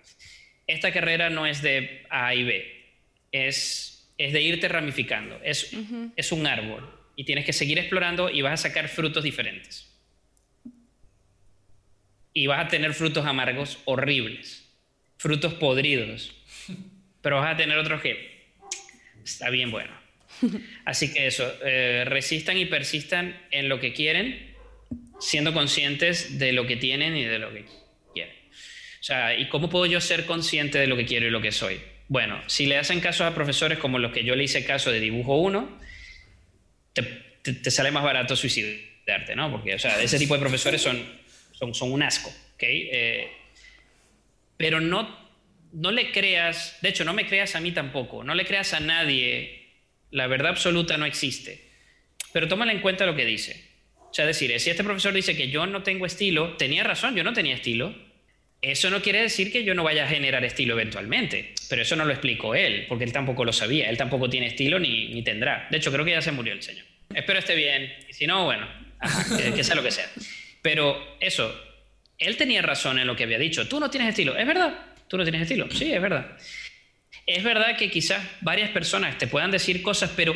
Esta 0.68 0.94
carrera 0.94 1.32
no 1.32 1.48
es 1.48 1.64
de 1.64 2.06
A 2.12 2.36
y 2.36 2.44
B, 2.44 2.86
es, 3.32 4.14
es 4.20 4.34
de 4.34 4.42
irte 4.44 4.68
ramificando, 4.68 5.42
es, 5.44 5.76
es 6.16 6.32
un 6.32 6.46
árbol 6.46 6.88
y 7.16 7.24
tienes 7.24 7.44
que 7.44 7.54
seguir 7.54 7.80
explorando 7.80 8.30
y 8.30 8.44
vas 8.44 8.54
a 8.54 8.70
sacar 8.70 8.88
frutos 8.88 9.24
diferentes. 9.24 9.92
Y 12.34 12.46
vas 12.46 12.68
a 12.68 12.68
tener 12.68 12.94
frutos 12.94 13.26
amargos 13.26 13.80
horribles 13.86 14.63
frutos 15.24 15.54
podridos, 15.54 16.36
pero 17.22 17.38
vas 17.38 17.54
a 17.54 17.56
tener 17.56 17.78
otros 17.78 18.02
que 18.02 18.44
está 19.24 19.50
bien 19.50 19.72
bueno. 19.72 19.94
Así 20.86 21.14
que 21.14 21.28
eso, 21.28 21.50
eh, 21.64 22.04
resistan 22.06 22.58
y 22.58 22.66
persistan 22.66 23.42
en 23.50 23.70
lo 23.70 23.80
que 23.80 23.94
quieren, 23.94 24.54
siendo 25.22 25.54
conscientes 25.54 26.40
de 26.40 26.52
lo 26.52 26.68
que 26.68 26.76
tienen 26.76 27.16
y 27.16 27.24
de 27.24 27.40
lo 27.40 27.54
que 27.54 27.64
quieren. 28.14 28.36
O 29.00 29.04
sea, 29.04 29.40
¿y 29.40 29.48
cómo 29.48 29.70
puedo 29.70 29.86
yo 29.86 30.02
ser 30.02 30.26
consciente 30.26 30.78
de 30.78 30.88
lo 30.88 30.98
que 30.98 31.06
quiero 31.06 31.26
y 31.26 31.30
lo 31.30 31.42
que 31.42 31.54
soy? 31.54 31.80
Bueno, 32.10 32.42
si 32.48 32.66
le 32.66 32.78
hacen 32.78 33.00
caso 33.00 33.26
a 33.26 33.34
profesores 33.34 33.78
como 33.78 34.00
los 34.00 34.12
que 34.12 34.26
yo 34.26 34.36
le 34.36 34.44
hice 34.44 34.66
caso 34.66 34.92
de 34.92 35.00
dibujo 35.00 35.38
1, 35.38 35.80
te, 36.92 37.72
sale 37.72 37.92
más 37.92 38.04
barato 38.04 38.36
suicidarte, 38.36 39.38
¿no? 39.38 39.50
Porque, 39.50 39.76
o 39.76 39.80
sea, 39.80 40.02
ese 40.02 40.20
tipo 40.20 40.34
de 40.34 40.42
profesores 40.42 40.82
son, 40.82 41.02
son, 41.54 41.74
son 41.74 41.94
un 41.94 42.04
asco, 42.04 42.30
¿ok? 42.56 42.64
Eh, 42.64 43.32
pero 44.58 44.80
no, 44.80 45.24
no 45.74 45.92
le 45.92 46.12
creas, 46.12 46.78
de 46.82 46.90
hecho, 46.90 47.04
no 47.04 47.14
me 47.14 47.28
creas 47.28 47.56
a 47.56 47.60
mí 47.60 47.72
tampoco, 47.72 48.24
no 48.24 48.36
le 48.36 48.46
creas 48.46 48.74
a 48.74 48.80
nadie, 48.80 49.64
la 50.12 50.28
verdad 50.28 50.52
absoluta 50.52 50.98
no 50.98 51.06
existe. 51.06 51.70
Pero 52.32 52.48
tómala 52.48 52.72
en 52.72 52.82
cuenta 52.82 53.06
lo 53.06 53.16
que 53.16 53.26
dice. 53.26 53.74
O 53.98 54.14
sea, 54.14 54.26
decir, 54.26 54.58
si 54.60 54.70
este 54.70 54.84
profesor 54.84 55.14
dice 55.14 55.36
que 55.36 55.50
yo 55.50 55.66
no 55.66 55.82
tengo 55.82 56.06
estilo, 56.06 56.56
tenía 56.58 56.84
razón, 56.84 57.16
yo 57.16 57.24
no 57.24 57.34
tenía 57.34 57.56
estilo. 57.56 57.96
Eso 58.62 58.90
no 58.90 59.02
quiere 59.02 59.22
decir 59.22 59.52
que 59.52 59.64
yo 59.64 59.74
no 59.74 59.84
vaya 59.84 60.06
a 60.06 60.08
generar 60.08 60.46
estilo 60.46 60.76
eventualmente, 60.76 61.54
pero 61.68 61.82
eso 61.82 61.96
no 61.96 62.06
lo 62.06 62.12
explicó 62.12 62.56
él, 62.56 62.86
porque 62.88 63.04
él 63.04 63.12
tampoco 63.12 63.44
lo 63.44 63.52
sabía, 63.52 63.90
él 63.90 63.98
tampoco 63.98 64.30
tiene 64.30 64.48
estilo 64.48 64.80
ni, 64.80 65.10
ni 65.10 65.22
tendrá. 65.22 65.68
De 65.70 65.78
hecho, 65.78 65.92
creo 65.92 66.06
que 66.06 66.12
ya 66.12 66.22
se 66.22 66.32
murió 66.32 66.54
el 66.54 66.62
señor. 66.62 66.86
Espero 67.14 67.40
esté 67.40 67.56
bien, 67.56 67.92
y 68.08 68.14
si 68.14 68.26
no, 68.26 68.46
bueno, 68.46 68.68
que, 69.38 69.54
que 69.54 69.64
sea 69.64 69.76
lo 69.76 69.84
que 69.84 69.92
sea. 69.92 70.10
Pero 70.62 71.18
eso, 71.20 71.54
él 72.24 72.38
tenía 72.38 72.62
razón 72.62 73.00
en 73.00 73.08
lo 73.08 73.16
que 73.16 73.24
había 73.24 73.38
dicho. 73.38 73.68
Tú 73.68 73.80
no 73.80 73.90
tienes 73.90 74.10
estilo. 74.10 74.38
Es 74.38 74.48
verdad, 74.48 74.74
tú 75.08 75.18
no 75.18 75.24
tienes 75.24 75.42
estilo. 75.42 75.70
Sí, 75.72 75.92
es 75.92 76.02
verdad. 76.02 76.38
Es 77.26 77.44
verdad 77.44 77.78
que 77.78 77.90
quizás 77.90 78.26
varias 78.42 78.70
personas 78.72 79.18
te 79.18 79.28
puedan 79.28 79.52
decir 79.52 79.82
cosas, 79.82 80.12
pero 80.16 80.36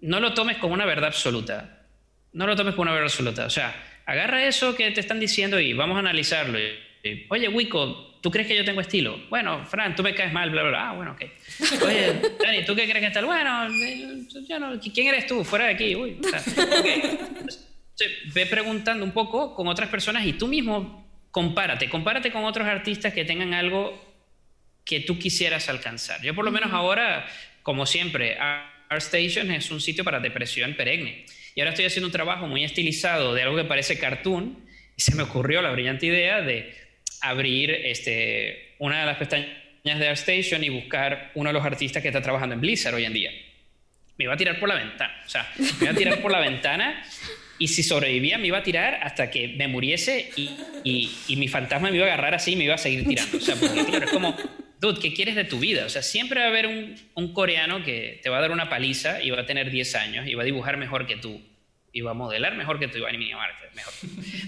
no 0.00 0.20
lo 0.20 0.34
tomes 0.34 0.58
como 0.58 0.74
una 0.74 0.84
verdad 0.84 1.06
absoluta. 1.06 1.86
No 2.32 2.46
lo 2.46 2.56
tomes 2.56 2.74
como 2.74 2.82
una 2.82 2.92
verdad 2.92 3.08
absoluta. 3.08 3.46
O 3.46 3.50
sea, 3.50 3.74
agarra 4.06 4.44
eso 4.46 4.74
que 4.74 4.90
te 4.90 5.00
están 5.00 5.20
diciendo 5.20 5.58
y 5.60 5.72
vamos 5.72 5.96
a 5.96 6.00
analizarlo. 6.00 6.58
Oye, 7.28 7.48
Wico, 7.48 8.18
¿tú 8.22 8.30
crees 8.30 8.46
que 8.46 8.56
yo 8.56 8.64
tengo 8.64 8.80
estilo? 8.80 9.18
Bueno, 9.28 9.66
Fran, 9.66 9.96
tú 9.96 10.02
me 10.02 10.14
caes 10.14 10.32
mal, 10.32 10.50
bla, 10.50 10.62
bla, 10.62 10.70
bla. 10.70 10.88
Ah, 10.88 10.92
bueno, 10.94 11.12
ok. 11.12 11.22
Oye, 11.86 12.20
Dani, 12.42 12.64
¿tú 12.64 12.74
qué 12.76 12.84
crees 12.84 13.00
que 13.00 13.06
está? 13.06 13.24
Bueno, 13.24 13.68
yo 14.48 14.58
no, 14.58 14.80
¿quién 14.80 15.08
eres 15.08 15.26
tú? 15.26 15.44
Fuera 15.44 15.66
de 15.66 15.72
aquí. 15.72 15.96
Uy, 15.96 16.18
ve 18.34 18.46
preguntando 18.46 19.04
un 19.04 19.12
poco 19.12 19.54
con 19.54 19.66
otras 19.68 19.88
personas 19.88 20.24
y 20.26 20.32
tú 20.34 20.46
mismo 20.46 21.02
compárate, 21.32 21.88
compárate 21.88 22.30
con 22.30 22.44
otros 22.44 22.68
artistas 22.68 23.12
que 23.12 23.24
tengan 23.24 23.54
algo 23.54 24.00
que 24.84 25.00
tú 25.00 25.18
quisieras 25.18 25.68
alcanzar. 25.68 26.22
Yo 26.22 26.34
por 26.34 26.44
lo 26.44 26.52
menos 26.52 26.72
ahora, 26.72 27.26
como 27.62 27.86
siempre, 27.86 28.36
ArtStation 28.88 29.50
es 29.50 29.70
un 29.70 29.80
sitio 29.80 30.04
para 30.04 30.20
depresión 30.20 30.74
perenne. 30.74 31.24
Y 31.54 31.60
ahora 31.60 31.70
estoy 31.70 31.86
haciendo 31.86 32.06
un 32.06 32.12
trabajo 32.12 32.46
muy 32.46 32.64
estilizado 32.64 33.34
de 33.34 33.42
algo 33.42 33.56
que 33.56 33.64
parece 33.64 33.98
cartoon 33.98 34.64
y 34.96 35.00
se 35.00 35.14
me 35.14 35.22
ocurrió 35.22 35.62
la 35.62 35.70
brillante 35.70 36.06
idea 36.06 36.42
de 36.42 36.74
abrir 37.22 37.70
este, 37.70 38.74
una 38.78 39.00
de 39.00 39.06
las 39.06 39.16
pestañas 39.16 39.98
de 39.98 40.08
ArtStation 40.08 40.62
y 40.62 40.68
buscar 40.68 41.30
uno 41.34 41.48
de 41.48 41.54
los 41.54 41.64
artistas 41.64 42.02
que 42.02 42.08
está 42.08 42.20
trabajando 42.20 42.54
en 42.54 42.60
Blizzard 42.60 42.94
hoy 42.94 43.06
en 43.06 43.12
día. 43.12 43.30
Me 44.18 44.24
iba 44.24 44.34
a 44.34 44.36
tirar 44.36 44.60
por 44.60 44.68
la 44.68 44.74
ventana, 44.74 45.22
o 45.24 45.28
sea, 45.28 45.50
me 45.56 45.86
iba 45.86 45.92
a 45.92 45.96
tirar 45.96 46.20
por 46.20 46.30
la 46.30 46.40
ventana 46.50 47.02
y 47.58 47.68
si 47.68 47.82
sobrevivía 47.82 48.38
me 48.38 48.48
iba 48.48 48.58
a 48.58 48.62
tirar 48.62 49.00
hasta 49.02 49.30
que 49.30 49.48
me 49.48 49.68
muriese 49.68 50.30
y, 50.36 51.10
y, 51.28 51.36
mi 51.36 51.48
fantasma 51.48 51.90
me 51.90 51.96
iba 51.96 52.06
a 52.06 52.08
agarrar 52.08 52.34
así 52.34 52.52
y 52.52 52.56
me 52.56 52.64
iba 52.64 52.74
a 52.74 52.78
seguir 52.78 53.06
tirando. 53.06 53.36
O 53.36 53.40
sea, 53.40 53.56
porque 53.56 53.84
claro, 53.84 54.06
es 54.06 54.10
como, 54.10 54.36
dude, 54.80 55.00
¿qué 55.00 55.14
quieres 55.14 55.34
de 55.34 55.44
tu 55.44 55.58
vida? 55.58 55.86
O 55.86 55.88
sea, 55.88 56.02
siempre 56.02 56.40
va 56.40 56.46
a 56.46 56.48
haber 56.48 56.66
un, 56.66 56.96
un 57.14 57.32
coreano 57.32 57.84
que 57.84 58.20
te 58.22 58.30
va 58.30 58.38
a 58.38 58.40
dar 58.40 58.50
una 58.50 58.68
paliza 58.68 59.22
y 59.22 59.30
va 59.30 59.40
a 59.40 59.46
tener 59.46 59.70
10 59.70 59.94
años 59.94 60.26
y 60.26 60.34
va 60.34 60.42
a 60.42 60.46
dibujar 60.46 60.76
mejor 60.76 61.06
que 61.06 61.16
tú 61.16 61.40
y 61.92 62.00
va 62.00 62.12
a 62.12 62.14
modelar 62.14 62.56
mejor 62.56 62.78
que 62.78 62.88
tú 62.88 62.98
y 62.98 63.00
va 63.02 63.10
a 63.10 63.12
mejor. 63.12 63.94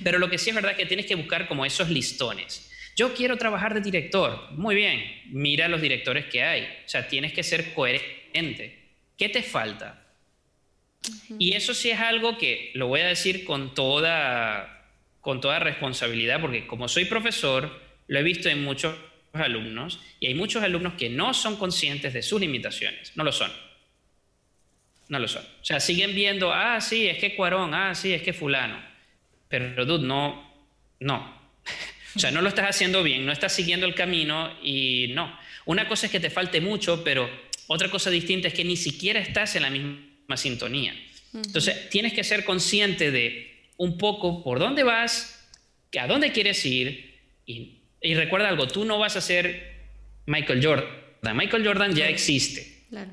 Pero 0.02 0.18
lo 0.18 0.31
que 0.31 0.39
sí 0.39 0.51
es 0.51 0.56
verdad 0.56 0.72
es 0.72 0.78
que 0.78 0.86
tienes 0.86 1.06
que 1.06 1.14
buscar 1.14 1.47
como 1.47 1.64
esos 1.64 1.90
listones. 1.90 2.70
Yo 2.97 3.14
quiero 3.14 3.36
trabajar 3.36 3.74
de 3.74 3.81
director. 3.81 4.52
Muy 4.52 4.74
bien, 4.74 5.05
mira 5.26 5.68
los 5.68 5.81
directores 5.81 6.26
que 6.26 6.43
hay. 6.43 6.62
O 6.62 6.89
sea, 6.89 7.09
tienes 7.09 7.32
que 7.32 7.43
ser 7.43 7.74
coherente. 7.74 8.78
¿Qué 9.16 9.28
te 9.28 9.43
falta? 9.43 10.03
Y 11.39 11.55
eso 11.55 11.74
sí 11.74 11.90
es 11.90 12.01
algo 12.01 12.39
que 12.39 12.70
lo 12.74 12.86
voy 12.86 13.01
a 13.01 13.06
decir 13.06 13.44
con 13.44 13.74
toda, 13.74 14.86
con 15.20 15.40
toda 15.40 15.59
responsabilidad, 15.59 16.40
porque 16.40 16.66
como 16.66 16.89
soy 16.89 17.05
profesor, 17.05 17.81
lo 18.06 18.18
he 18.18 18.22
visto 18.22 18.48
en 18.48 18.62
muchos 18.62 18.97
alumnos, 19.32 20.01
y 20.20 20.28
hay 20.28 20.35
muchos 20.35 20.62
alumnos 20.62 20.94
que 20.94 21.10
no 21.10 21.35
son 21.35 21.56
conscientes 21.56 22.12
de 22.12 22.22
sus 22.22 22.40
limitaciones, 22.40 23.12
no 23.16 23.24
lo 23.24 23.32
son. 23.32 23.51
No 25.09 25.18
lo 25.18 25.28
son. 25.28 25.43
O 25.60 25.64
sea, 25.64 25.81
siguen 25.81 26.14
viendo, 26.14 26.52
ah, 26.52 26.81
sí, 26.81 27.06
es 27.06 27.18
que 27.18 27.35
Cuarón, 27.36 27.74
ah, 27.74 27.94
sí, 27.94 28.12
es 28.12 28.22
que 28.22 28.32
fulano. 28.32 28.81
Pero, 29.48 29.85
dude, 29.85 30.06
no, 30.06 30.51
no. 31.01 31.44
O 32.16 32.20
sea, 32.20 32.31
no 32.31 32.43
lo 32.43 32.48
estás 32.48 32.68
haciendo 32.68 33.02
bien, 33.02 33.26
no 33.26 33.32
estás 33.32 33.52
siguiendo 33.52 33.86
el 33.86 33.94
camino 33.97 34.56
y 34.62 35.09
no. 35.14 35.36
Una 35.64 35.89
cosa 35.89 36.06
es 36.06 36.12
que 36.12 36.20
te 36.20 36.31
falte 36.31 36.60
mucho, 36.60 37.02
pero 37.02 37.28
otra 37.66 37.90
cosa 37.90 38.09
distinta 38.09 38.47
es 38.47 38.55
que 38.55 38.62
ni 38.62 38.76
siquiera 38.76 39.18
estás 39.18 39.56
en 39.56 39.62
la 39.62 39.70
misma 39.70 39.98
sintonía. 40.36 40.94
Entonces, 41.34 41.90
tienes 41.90 42.12
que 42.12 42.24
ser 42.24 42.44
consciente 42.44 43.10
de 43.10 43.55
un 43.76 43.98
poco 43.98 44.42
por 44.44 44.59
dónde 44.59 44.84
vas, 44.84 45.48
a 45.98 46.06
dónde 46.06 46.32
quieres 46.32 46.64
ir, 46.64 47.14
y, 47.46 47.80
recuerda 48.14 48.48
algo, 48.48 48.66
tú 48.66 48.84
no 48.84 48.98
vas 48.98 49.16
a 49.16 49.20
ser 49.20 49.74
Michael 50.26 50.64
Jordan. 50.64 51.36
Michael 51.36 51.66
Jordan 51.66 51.94
ya 51.94 52.09
existe. 52.09 52.84
Claro. 52.90 53.10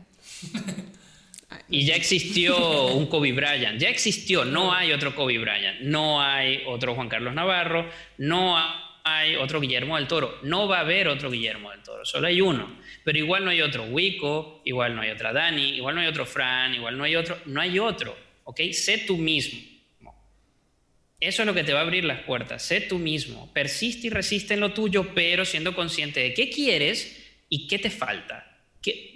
Y 1.69 1.85
ya 1.85 1.95
existió 1.95 2.87
un 2.87 3.07
Kobe 3.07 3.31
Bryant, 3.31 3.79
ya 3.79 3.89
existió, 3.89 4.43
no 4.43 4.73
hay 4.73 4.91
otro 4.91 5.15
Kobe 5.15 5.37
Bryant, 5.37 5.81
no 5.81 6.21
hay 6.21 6.63
otro 6.67 6.95
Juan 6.95 7.07
Carlos 7.07 7.33
Navarro, 7.33 7.89
no 8.17 8.57
hay 9.05 9.35
otro 9.35 9.61
Guillermo 9.61 9.95
del 9.95 10.07
Toro, 10.07 10.39
no 10.43 10.67
va 10.67 10.79
a 10.79 10.81
haber 10.81 11.07
otro 11.07 11.31
Guillermo 11.31 11.71
del 11.71 11.81
Toro, 11.81 12.05
solo 12.05 12.27
hay 12.27 12.41
uno. 12.41 12.75
Pero 13.03 13.17
igual 13.17 13.43
no 13.43 13.51
hay 13.51 13.61
otro 13.61 13.83
Wico, 13.85 14.61
igual 14.63 14.95
no 14.95 15.01
hay 15.01 15.09
otra 15.09 15.33
Dani, 15.33 15.75
igual 15.75 15.95
no 15.95 16.01
hay 16.01 16.07
otro 16.07 16.25
Fran, 16.25 16.75
igual 16.75 16.97
no 16.97 17.03
hay 17.03 17.15
otro, 17.15 17.39
no 17.45 17.61
hay 17.61 17.79
otro, 17.79 18.15
¿ok? 18.43 18.61
Sé 18.71 18.99
tú 18.99 19.17
mismo. 19.17 19.59
Eso 21.19 21.43
es 21.43 21.45
lo 21.45 21.53
que 21.53 21.63
te 21.63 21.73
va 21.73 21.79
a 21.79 21.83
abrir 21.83 22.03
las 22.03 22.21
puertas, 22.21 22.63
sé 22.63 22.81
tú 22.81 22.97
mismo, 22.97 23.51
persiste 23.53 24.07
y 24.07 24.09
resiste 24.09 24.55
en 24.55 24.59
lo 24.59 24.73
tuyo, 24.73 25.13
pero 25.13 25.45
siendo 25.45 25.75
consciente 25.75 26.19
de 26.19 26.33
qué 26.33 26.49
quieres 26.49 27.29
y 27.47 27.67
qué 27.67 27.77
te 27.77 27.91
falta. 27.91 28.57
Que, 28.81 29.15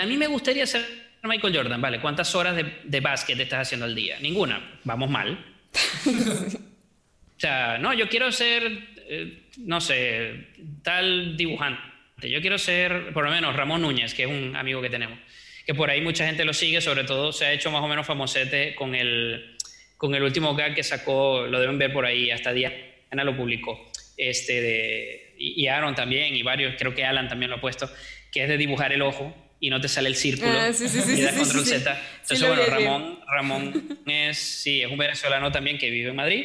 a 0.00 0.06
mí 0.06 0.16
me 0.16 0.26
gustaría 0.26 0.66
ser 0.66 0.86
Michael 1.22 1.54
Jordan, 1.54 1.80
vale, 1.80 2.00
¿cuántas 2.00 2.34
horas 2.34 2.56
de, 2.56 2.80
de 2.84 3.00
básquet 3.00 3.38
estás 3.38 3.60
haciendo 3.60 3.84
al 3.84 3.94
día? 3.94 4.18
Ninguna, 4.20 4.80
vamos 4.84 5.10
mal. 5.10 5.44
o 6.06 7.40
sea, 7.40 7.76
no, 7.78 7.92
yo 7.92 8.08
quiero 8.08 8.32
ser, 8.32 8.88
eh, 9.06 9.48
no 9.58 9.82
sé, 9.82 10.48
tal 10.82 11.36
dibujante 11.36 11.93
yo 12.22 12.40
quiero 12.40 12.58
ser, 12.58 13.12
por 13.12 13.24
lo 13.24 13.30
menos, 13.30 13.54
Ramón 13.56 13.82
Núñez, 13.82 14.14
que 14.14 14.22
es 14.22 14.28
un 14.28 14.56
amigo 14.56 14.80
que 14.80 14.90
tenemos, 14.90 15.18
que 15.66 15.74
por 15.74 15.90
ahí 15.90 16.00
mucha 16.00 16.26
gente 16.26 16.44
lo 16.44 16.52
sigue, 16.52 16.80
sobre 16.80 17.04
todo 17.04 17.32
se 17.32 17.46
ha 17.46 17.52
hecho 17.52 17.70
más 17.70 17.82
o 17.82 17.88
menos 17.88 18.06
famosete 18.06 18.74
con 18.74 18.94
el, 18.94 19.56
con 19.96 20.14
el 20.14 20.22
último 20.22 20.54
gag 20.54 20.74
que 20.74 20.82
sacó, 20.82 21.46
lo 21.46 21.60
deben 21.60 21.78
ver 21.78 21.92
por 21.92 22.06
ahí, 22.06 22.30
hasta 22.30 22.52
Diana 22.52 23.24
lo 23.24 23.36
publicó, 23.36 23.90
este 24.16 24.60
de, 24.60 25.34
y 25.38 25.66
Aaron 25.66 25.94
también, 25.94 26.34
y 26.34 26.42
varios, 26.42 26.74
creo 26.78 26.94
que 26.94 27.04
Alan 27.04 27.28
también 27.28 27.50
lo 27.50 27.56
ha 27.56 27.60
puesto, 27.60 27.90
que 28.30 28.42
es 28.42 28.48
de 28.48 28.56
dibujar 28.56 28.92
el 28.92 29.02
ojo 29.02 29.34
y 29.60 29.70
no 29.70 29.80
te 29.80 29.88
sale 29.88 30.08
el 30.08 30.16
círculo 30.16 30.52
ah, 30.52 30.72
sí, 30.72 30.88
sí, 30.88 30.98
y 31.16 31.22
das 31.22 31.34
control 31.34 31.64
Z. 31.64 32.02
Entonces, 32.22 32.46
bueno, 32.46 32.66
Ramón, 32.66 33.20
Ramón 33.26 33.98
es, 34.06 34.36
sí, 34.36 34.82
es 34.82 34.90
un 34.90 34.98
venezolano 34.98 35.50
también 35.52 35.78
que 35.78 35.88
vive 35.90 36.10
en 36.10 36.16
Madrid 36.16 36.44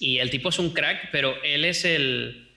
y 0.00 0.18
el 0.18 0.30
tipo 0.30 0.48
es 0.48 0.58
un 0.58 0.72
crack, 0.72 1.10
pero 1.12 1.40
él 1.44 1.64
es 1.64 1.84
el 1.84 2.49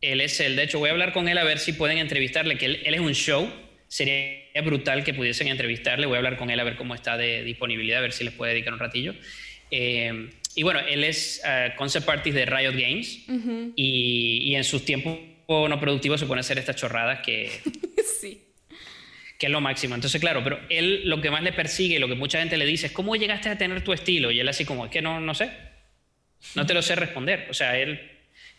él 0.00 0.20
es 0.20 0.40
el, 0.40 0.56
de 0.56 0.64
hecho 0.64 0.78
voy 0.78 0.88
a 0.88 0.92
hablar 0.92 1.12
con 1.12 1.28
él 1.28 1.38
a 1.38 1.44
ver 1.44 1.58
si 1.58 1.72
pueden 1.72 1.98
entrevistarle, 1.98 2.56
que 2.56 2.66
él, 2.66 2.80
es 2.84 3.00
un 3.00 3.14
show, 3.14 3.50
sería 3.88 4.40
brutal 4.64 5.04
que 5.04 5.14
pudiesen 5.14 5.48
entrevistarle, 5.48 6.06
voy 6.06 6.16
a 6.16 6.18
hablar 6.18 6.36
con 6.36 6.50
él 6.50 6.58
a 6.60 6.64
ver 6.64 6.76
cómo 6.76 6.94
está 6.94 7.16
de 7.16 7.44
disponibilidad, 7.44 7.98
a 7.98 8.02
ver 8.02 8.12
si 8.12 8.24
les 8.24 8.32
puede 8.32 8.52
dedicar 8.52 8.72
un 8.72 8.78
ratillo. 8.78 9.14
Eh, 9.70 10.30
y 10.54 10.62
bueno, 10.62 10.80
él 10.80 11.04
es 11.04 11.42
uh, 11.44 11.76
concept 11.76 12.08
artist 12.08 12.36
de 12.36 12.44
Riot 12.44 12.72
Games 12.72 13.24
y, 13.76 14.40
y, 14.42 14.54
en 14.56 14.64
sus 14.64 14.84
tiempos 14.84 15.16
no 15.48 15.80
productivos 15.80 16.20
se 16.20 16.26
pone 16.26 16.40
a 16.40 16.42
hacer 16.42 16.58
estas 16.58 16.76
chorradas 16.76 17.20
que, 17.20 17.50
sí. 18.20 18.42
que 19.38 19.46
es 19.46 19.52
lo 19.52 19.60
máximo. 19.60 19.94
Entonces, 19.94 20.20
claro, 20.20 20.42
pero 20.42 20.60
él 20.68 21.08
lo 21.08 21.20
que 21.20 21.30
más 21.30 21.42
le 21.42 21.52
persigue, 21.52 21.98
lo 21.98 22.08
que 22.08 22.14
mucha 22.14 22.40
gente 22.40 22.56
le 22.56 22.66
dice 22.66 22.86
es, 22.86 22.92
¿cómo 22.92 23.16
llegaste 23.16 23.48
a 23.48 23.58
tener 23.58 23.82
tu 23.82 23.92
estilo? 23.92 24.30
Y 24.30 24.40
él 24.40 24.48
así 24.48 24.64
como, 24.64 24.86
es 24.86 24.90
que 24.90 25.02
no, 25.02 25.20
no 25.20 25.34
sé, 25.34 25.50
no 26.54 26.66
te 26.66 26.74
lo 26.74 26.82
sé 26.82 26.94
responder. 26.94 27.46
O 27.50 27.54
sea, 27.54 27.78
él 27.78 28.00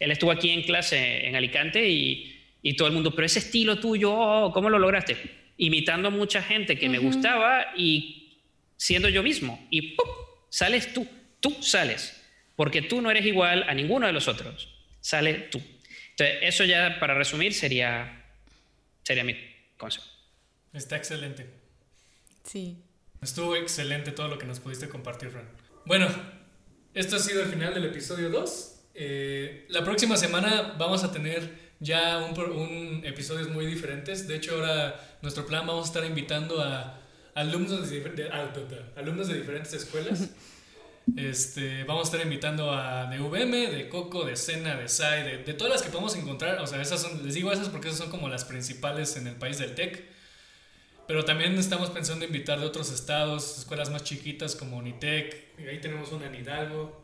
él 0.02 0.10
estuvo 0.10 0.32
aquí 0.32 0.49
en 0.49 0.64
clase 0.64 1.28
en 1.28 1.36
Alicante 1.36 1.88
y, 1.88 2.28
todo 2.76 2.88
el 2.88 2.94
mundo, 2.94 3.14
pero 3.14 3.26
ese 3.26 3.40
estilo 3.40 3.80
tuyo, 3.80 4.14
oh, 4.14 4.52
¿cómo 4.52 4.69
lo 4.69 4.80
lograste? 4.80 5.15
Imitando 5.57 6.07
a 6.07 6.11
mucha 6.11 6.41
gente 6.41 6.78
que 6.78 6.90
me 6.90 6.98
gustaba 6.98 7.68
y 7.78 8.40
siendo 8.78 9.10
yo 9.10 9.22
mismo. 9.23 9.68
Y 9.69 9.95
¡pum! 9.95 10.07
sales 10.49 10.91
tú, 10.94 11.07
tú 11.40 11.56
sales, 11.61 12.19
porque 12.56 12.82
tú 12.82 13.02
no 13.02 13.11
eres 13.11 13.26
igual 13.26 13.64
a 13.68 13.73
ninguno 13.73 14.07
de 14.07 14.14
los 14.14 14.28
otros, 14.28 14.69
sale 14.99 15.34
tú. 15.52 15.61
Entonces, 16.11 16.38
eso 16.41 16.65
ya 16.65 16.98
para 16.99 17.14
resumir 17.14 17.53
sería, 17.53 18.26
sería 19.03 19.23
mi 19.23 19.36
consejo. 19.78 20.07
Está 20.73 20.98
excelente. 20.98 21.48
Sí. 22.44 22.78
Estuvo 23.22 23.56
excelente 23.56 24.11
todo 24.11 24.28
lo 24.28 24.40
que 24.40 24.48
nos 24.48 24.60
pudiste 24.60 24.90
compartir, 24.90 25.30
Fran. 25.30 25.48
Bueno, 25.86 26.07
esto 26.95 27.18
ha 27.18 27.19
sido 27.19 27.44
el 27.44 27.49
final 27.49 27.73
del 27.73 27.86
episodio 27.86 28.30
2. 28.30 28.70
Eh, 28.94 29.66
la 29.70 29.84
próxima 29.84 30.18
semana 30.18 30.76
vamos 30.78 31.04
a 31.04 31.12
tener 31.12 31.72
ya 31.80 32.20
un, 32.20 32.40
un, 32.40 33.02
episodios 33.06 33.50
muy 33.50 33.66
diferentes. 33.66 34.28
De 34.28 34.36
hecho, 34.36 34.56
ahora 34.56 35.18
nuestro 35.22 35.46
plan 35.46 35.66
vamos 35.66 35.86
a 35.86 35.88
estar 35.88 36.06
invitando 36.06 36.62
a 36.62 37.00
alumnos 37.36 37.90
de, 37.90 38.30
alumnos 38.96 39.28
de 39.28 39.36
diferentes 39.36 39.74
escuelas. 39.74 40.30
Este, 41.18 41.84
vamos 41.84 42.04
a 42.04 42.12
estar 42.12 42.22
invitando 42.22 42.72
a 42.72 43.08
de 43.08 43.20
VM, 43.20 43.72
de 43.72 43.90
Coco, 43.90 44.24
de 44.24 44.36
Sena, 44.36 44.76
de 44.76 44.88
SAI, 44.88 45.24
de, 45.24 45.38
de, 45.40 45.54
todas 45.56 45.74
las 45.74 45.82
que 45.82 45.90
podemos 45.90 46.16
encontrar. 46.16 46.62
O 46.62 46.68
sea, 46.68 46.80
esas 46.80 47.02
son, 47.02 47.26
les 47.26 47.34
digo 47.34 47.52
esas 47.52 47.70
porque 47.70 47.88
esas 47.88 48.00
son 48.00 48.12
como 48.12 48.30
las 48.30 48.46
principales 48.46 49.18
en 49.18 49.26
el 49.26 49.36
país 49.36 49.58
del 49.58 49.74
TEC. 49.74 50.06
Pero 51.08 51.26
también 51.26 51.58
estamos 51.58 51.90
pensando 51.90 52.24
en 52.24 52.30
invitar 52.30 52.60
de 52.60 52.68
otros 52.68 52.92
estados, 52.92 53.58
escuelas 53.58 53.90
más 53.90 54.04
chiquitas 54.04 54.56
como 54.56 54.78
Unitec. 54.78 55.58
Ahí 55.68 55.82
tenemos 55.82 56.12
una 56.12 56.28
en 56.28 56.36
Hidalgo. 56.36 57.02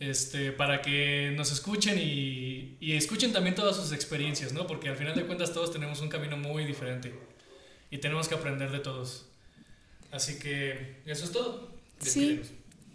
Este, 0.00 0.50
para 0.50 0.80
que 0.80 1.30
nos 1.36 1.52
escuchen 1.52 1.98
y, 1.98 2.78
y 2.80 2.94
escuchen 2.94 3.34
también 3.34 3.54
todas 3.54 3.76
sus 3.76 3.92
experiencias, 3.92 4.54
¿no? 4.54 4.66
Porque 4.66 4.88
al 4.88 4.96
final 4.96 5.14
de 5.14 5.26
cuentas 5.26 5.52
todos 5.52 5.70
tenemos 5.70 6.00
un 6.00 6.08
camino 6.08 6.38
muy 6.38 6.64
diferente 6.64 7.12
y 7.90 7.98
tenemos 7.98 8.26
que 8.26 8.34
aprender 8.34 8.70
de 8.70 8.78
todos. 8.78 9.26
Así 10.10 10.38
que 10.38 10.96
eso 11.04 11.24
es 11.26 11.32
todo. 11.32 11.70
Sí. 11.98 12.40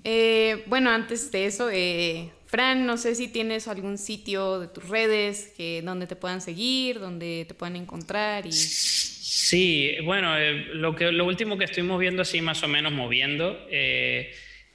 Eh, 0.03 0.63
bueno, 0.65 0.89
antes 0.89 1.31
de 1.31 1.45
eso, 1.45 1.69
eh, 1.71 2.31
Fran, 2.47 2.87
no 2.87 2.97
sé 2.97 3.13
si 3.13 3.27
tienes 3.27 3.67
algún 3.67 3.99
sitio 3.99 4.59
de 4.59 4.67
tus 4.67 4.89
redes 4.89 5.53
que, 5.55 5.83
donde 5.83 6.07
te 6.07 6.15
puedan 6.15 6.41
seguir, 6.41 6.99
donde 6.99 7.45
te 7.47 7.53
puedan 7.53 7.75
encontrar. 7.75 8.47
Y... 8.47 8.51
Sí, 8.51 9.95
bueno, 10.03 10.35
eh, 10.37 10.69
lo, 10.73 10.95
que, 10.95 11.11
lo 11.11 11.25
último 11.25 11.55
que 11.55 11.65
estuvimos 11.65 11.99
viendo 11.99 12.23
así 12.23 12.41
más 12.41 12.63
o 12.63 12.67
menos 12.67 12.91
moviendo 12.91 13.59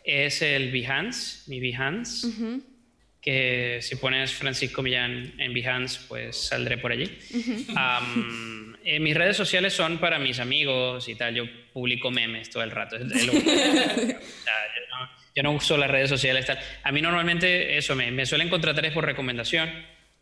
es 0.05 0.43
el 0.43 0.71
Behance, 0.71 1.51
mi 1.51 1.61
Behance. 1.61 2.29
Que 3.21 3.81
si 3.83 3.97
pones 3.97 4.33
Francisco 4.33 4.83
Millán 4.83 5.35
en 5.39 5.53
Behance, 5.53 6.01
pues 6.09 6.37
saldré 6.37 6.79
por 6.79 6.93
allí. 6.93 7.11
mis 8.99 9.15
redes 9.15 9.37
sociales 9.37 9.75
son 9.75 9.99
para 9.99 10.19
mis 10.19 10.39
amigos 10.39 11.07
y 11.09 11.15
tal. 11.15 11.35
Yo 11.35 11.45
publico 11.73 12.11
memes 12.11 12.49
todo 12.49 12.63
el 12.63 12.71
rato. 12.71 12.97
yo, 15.35 15.43
no, 15.43 15.53
uso 15.53 15.77
las 15.77 15.91
redes 15.91 16.09
sociales. 16.09 16.47
Tal. 16.47 16.59
A 16.83 16.93
mí 16.93 17.03
normalmente 17.03 17.77
eso 17.77 17.95
me, 17.95 18.11
me 18.11 18.25
suelen 18.25 18.49
contratar 18.49 18.87
es 18.87 18.93
por 18.93 19.05
recomendación 19.05 19.71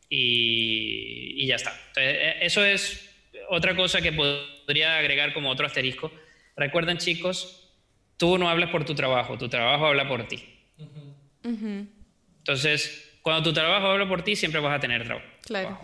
y, 0.09 1.45
y 1.45 1.47
ya 1.47 1.57
está. 1.57 1.79
E, 1.97 2.39
eso 2.41 2.65
es 2.65 3.09
otra 3.49 3.75
cosa 3.75 4.01
que 4.01 4.13
podría 4.13 4.99
agregar 4.99 5.33
como 5.33 5.51
otro 5.51 5.67
asterisco. 5.67 6.13
Recuerden 6.57 6.99
chicos, 6.99 7.58
tú 8.19 8.37
no 8.37 8.51
hablas 8.51 8.69
por 8.69 8.85
tu 8.85 8.95
trabajo, 8.95 9.39
tu 9.39 9.49
trabajo 9.49 9.87
habla 9.87 10.07
por 10.07 10.29
ti. 10.29 10.45
Entonces, 11.43 13.19
cuando 13.23 13.43
tu 13.43 13.55
trabajo 13.55 13.87
habla 13.87 14.07
por 14.07 14.23
ti, 14.23 14.37
siempre 14.37 14.61
vas 14.61 14.77
a 14.77 14.81
tener 14.81 15.05
trabajo. 15.05 15.27
Claro. 15.47 15.81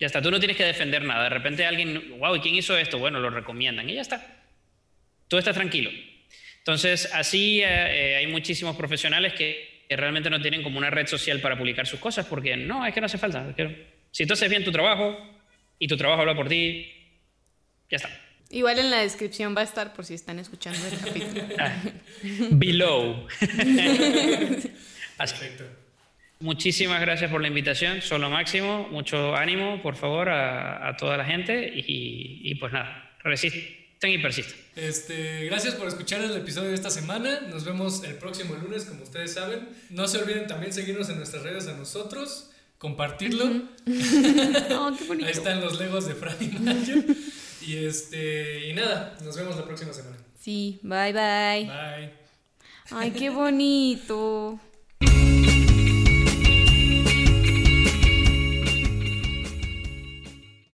Ya 0.00 0.06
está, 0.06 0.20
tú 0.20 0.32
no 0.32 0.40
tienes 0.40 0.56
que 0.56 0.64
defender 0.64 1.04
nada. 1.04 1.24
De 1.24 1.28
repente 1.28 1.64
alguien, 1.64 2.18
wow, 2.18 2.34
¿y 2.34 2.40
quién 2.40 2.56
hizo 2.56 2.76
esto? 2.76 2.98
Bueno, 2.98 3.20
lo 3.20 3.30
recomiendan 3.30 3.88
y 3.88 3.94
ya 3.94 4.00
está. 4.00 4.26
Tú 5.28 5.38
estás 5.38 5.54
tranquilo. 5.54 5.90
Entonces, 6.58 7.08
así 7.12 7.60
eh, 7.60 7.66
eh, 7.66 8.16
hay 8.16 8.26
muchísimos 8.26 8.74
profesionales 8.76 9.34
que, 9.34 9.70
realmente 9.90 10.30
no 10.30 10.40
tienen 10.40 10.62
como 10.62 10.78
una 10.78 10.88
red 10.88 11.06
social 11.06 11.38
para 11.40 11.58
publicar 11.58 11.86
sus 11.86 12.00
cosas 12.00 12.24
porque 12.24 12.56
no, 12.56 12.86
es 12.86 12.94
que 12.94 13.00
no 13.00 13.04
hace 13.04 13.18
falta. 13.18 13.54
Si 14.10 14.24
tú 14.24 14.32
haces 14.32 14.48
bien 14.48 14.64
tu 14.64 14.72
trabajo 14.72 15.18
y 15.78 15.86
tu 15.86 15.98
trabajo 15.98 16.22
habla 16.22 16.34
por 16.34 16.48
ti, 16.48 16.90
ya 17.90 17.96
está. 17.96 18.08
Igual 18.52 18.78
en 18.78 18.90
la 18.90 18.98
descripción 18.98 19.56
va 19.56 19.62
a 19.62 19.64
estar 19.64 19.94
por 19.94 20.04
si 20.04 20.12
están 20.12 20.38
escuchando 20.38 20.78
el 20.86 20.98
capítulo. 20.98 21.42
Ah, 21.58 21.82
below. 22.50 23.26
Perfecto. 25.16 25.64
Muchísimas 26.38 27.00
gracias 27.00 27.30
por 27.30 27.40
la 27.40 27.48
invitación, 27.48 28.02
solo 28.02 28.28
máximo, 28.28 28.88
mucho 28.90 29.34
ánimo, 29.34 29.80
por 29.80 29.96
favor, 29.96 30.28
a, 30.28 30.94
toda 30.98 31.16
la 31.16 31.24
gente 31.24 31.72
y, 31.74 32.54
pues 32.56 32.72
nada, 32.72 33.16
resisten 33.24 34.10
y 34.10 34.18
persisten. 34.18 34.56
Este, 34.76 35.46
gracias 35.46 35.74
por 35.76 35.88
escuchar 35.88 36.20
el 36.20 36.36
episodio 36.36 36.68
de 36.68 36.74
esta 36.74 36.90
semana, 36.90 37.42
nos 37.48 37.64
vemos 37.64 38.04
el 38.04 38.16
próximo 38.16 38.54
lunes, 38.56 38.84
como 38.84 39.04
ustedes 39.04 39.32
saben. 39.32 39.68
No 39.88 40.08
se 40.08 40.18
olviden 40.18 40.46
también 40.46 40.74
seguirnos 40.74 41.08
en 41.08 41.16
nuestras 41.16 41.42
redes 41.42 41.68
a 41.68 41.74
nosotros, 41.74 42.50
compartirlo. 42.76 43.46
Oh, 44.74 44.94
qué 44.98 45.04
bonito. 45.04 45.26
Ahí 45.26 45.32
están 45.32 45.60
los 45.60 45.78
legos 45.78 46.06
de 46.06 46.14
Fran 46.14 46.36
y 46.40 46.48
Y, 47.66 47.86
este, 47.86 48.68
y 48.68 48.72
nada, 48.74 49.16
nos 49.22 49.36
vemos 49.36 49.56
la 49.56 49.64
próxima 49.64 49.92
semana. 49.92 50.16
Sí, 50.38 50.80
bye 50.82 51.12
bye. 51.12 51.66
Bye. 51.66 52.12
Ay, 52.90 53.10
qué 53.12 53.30
bonito. 53.30 54.58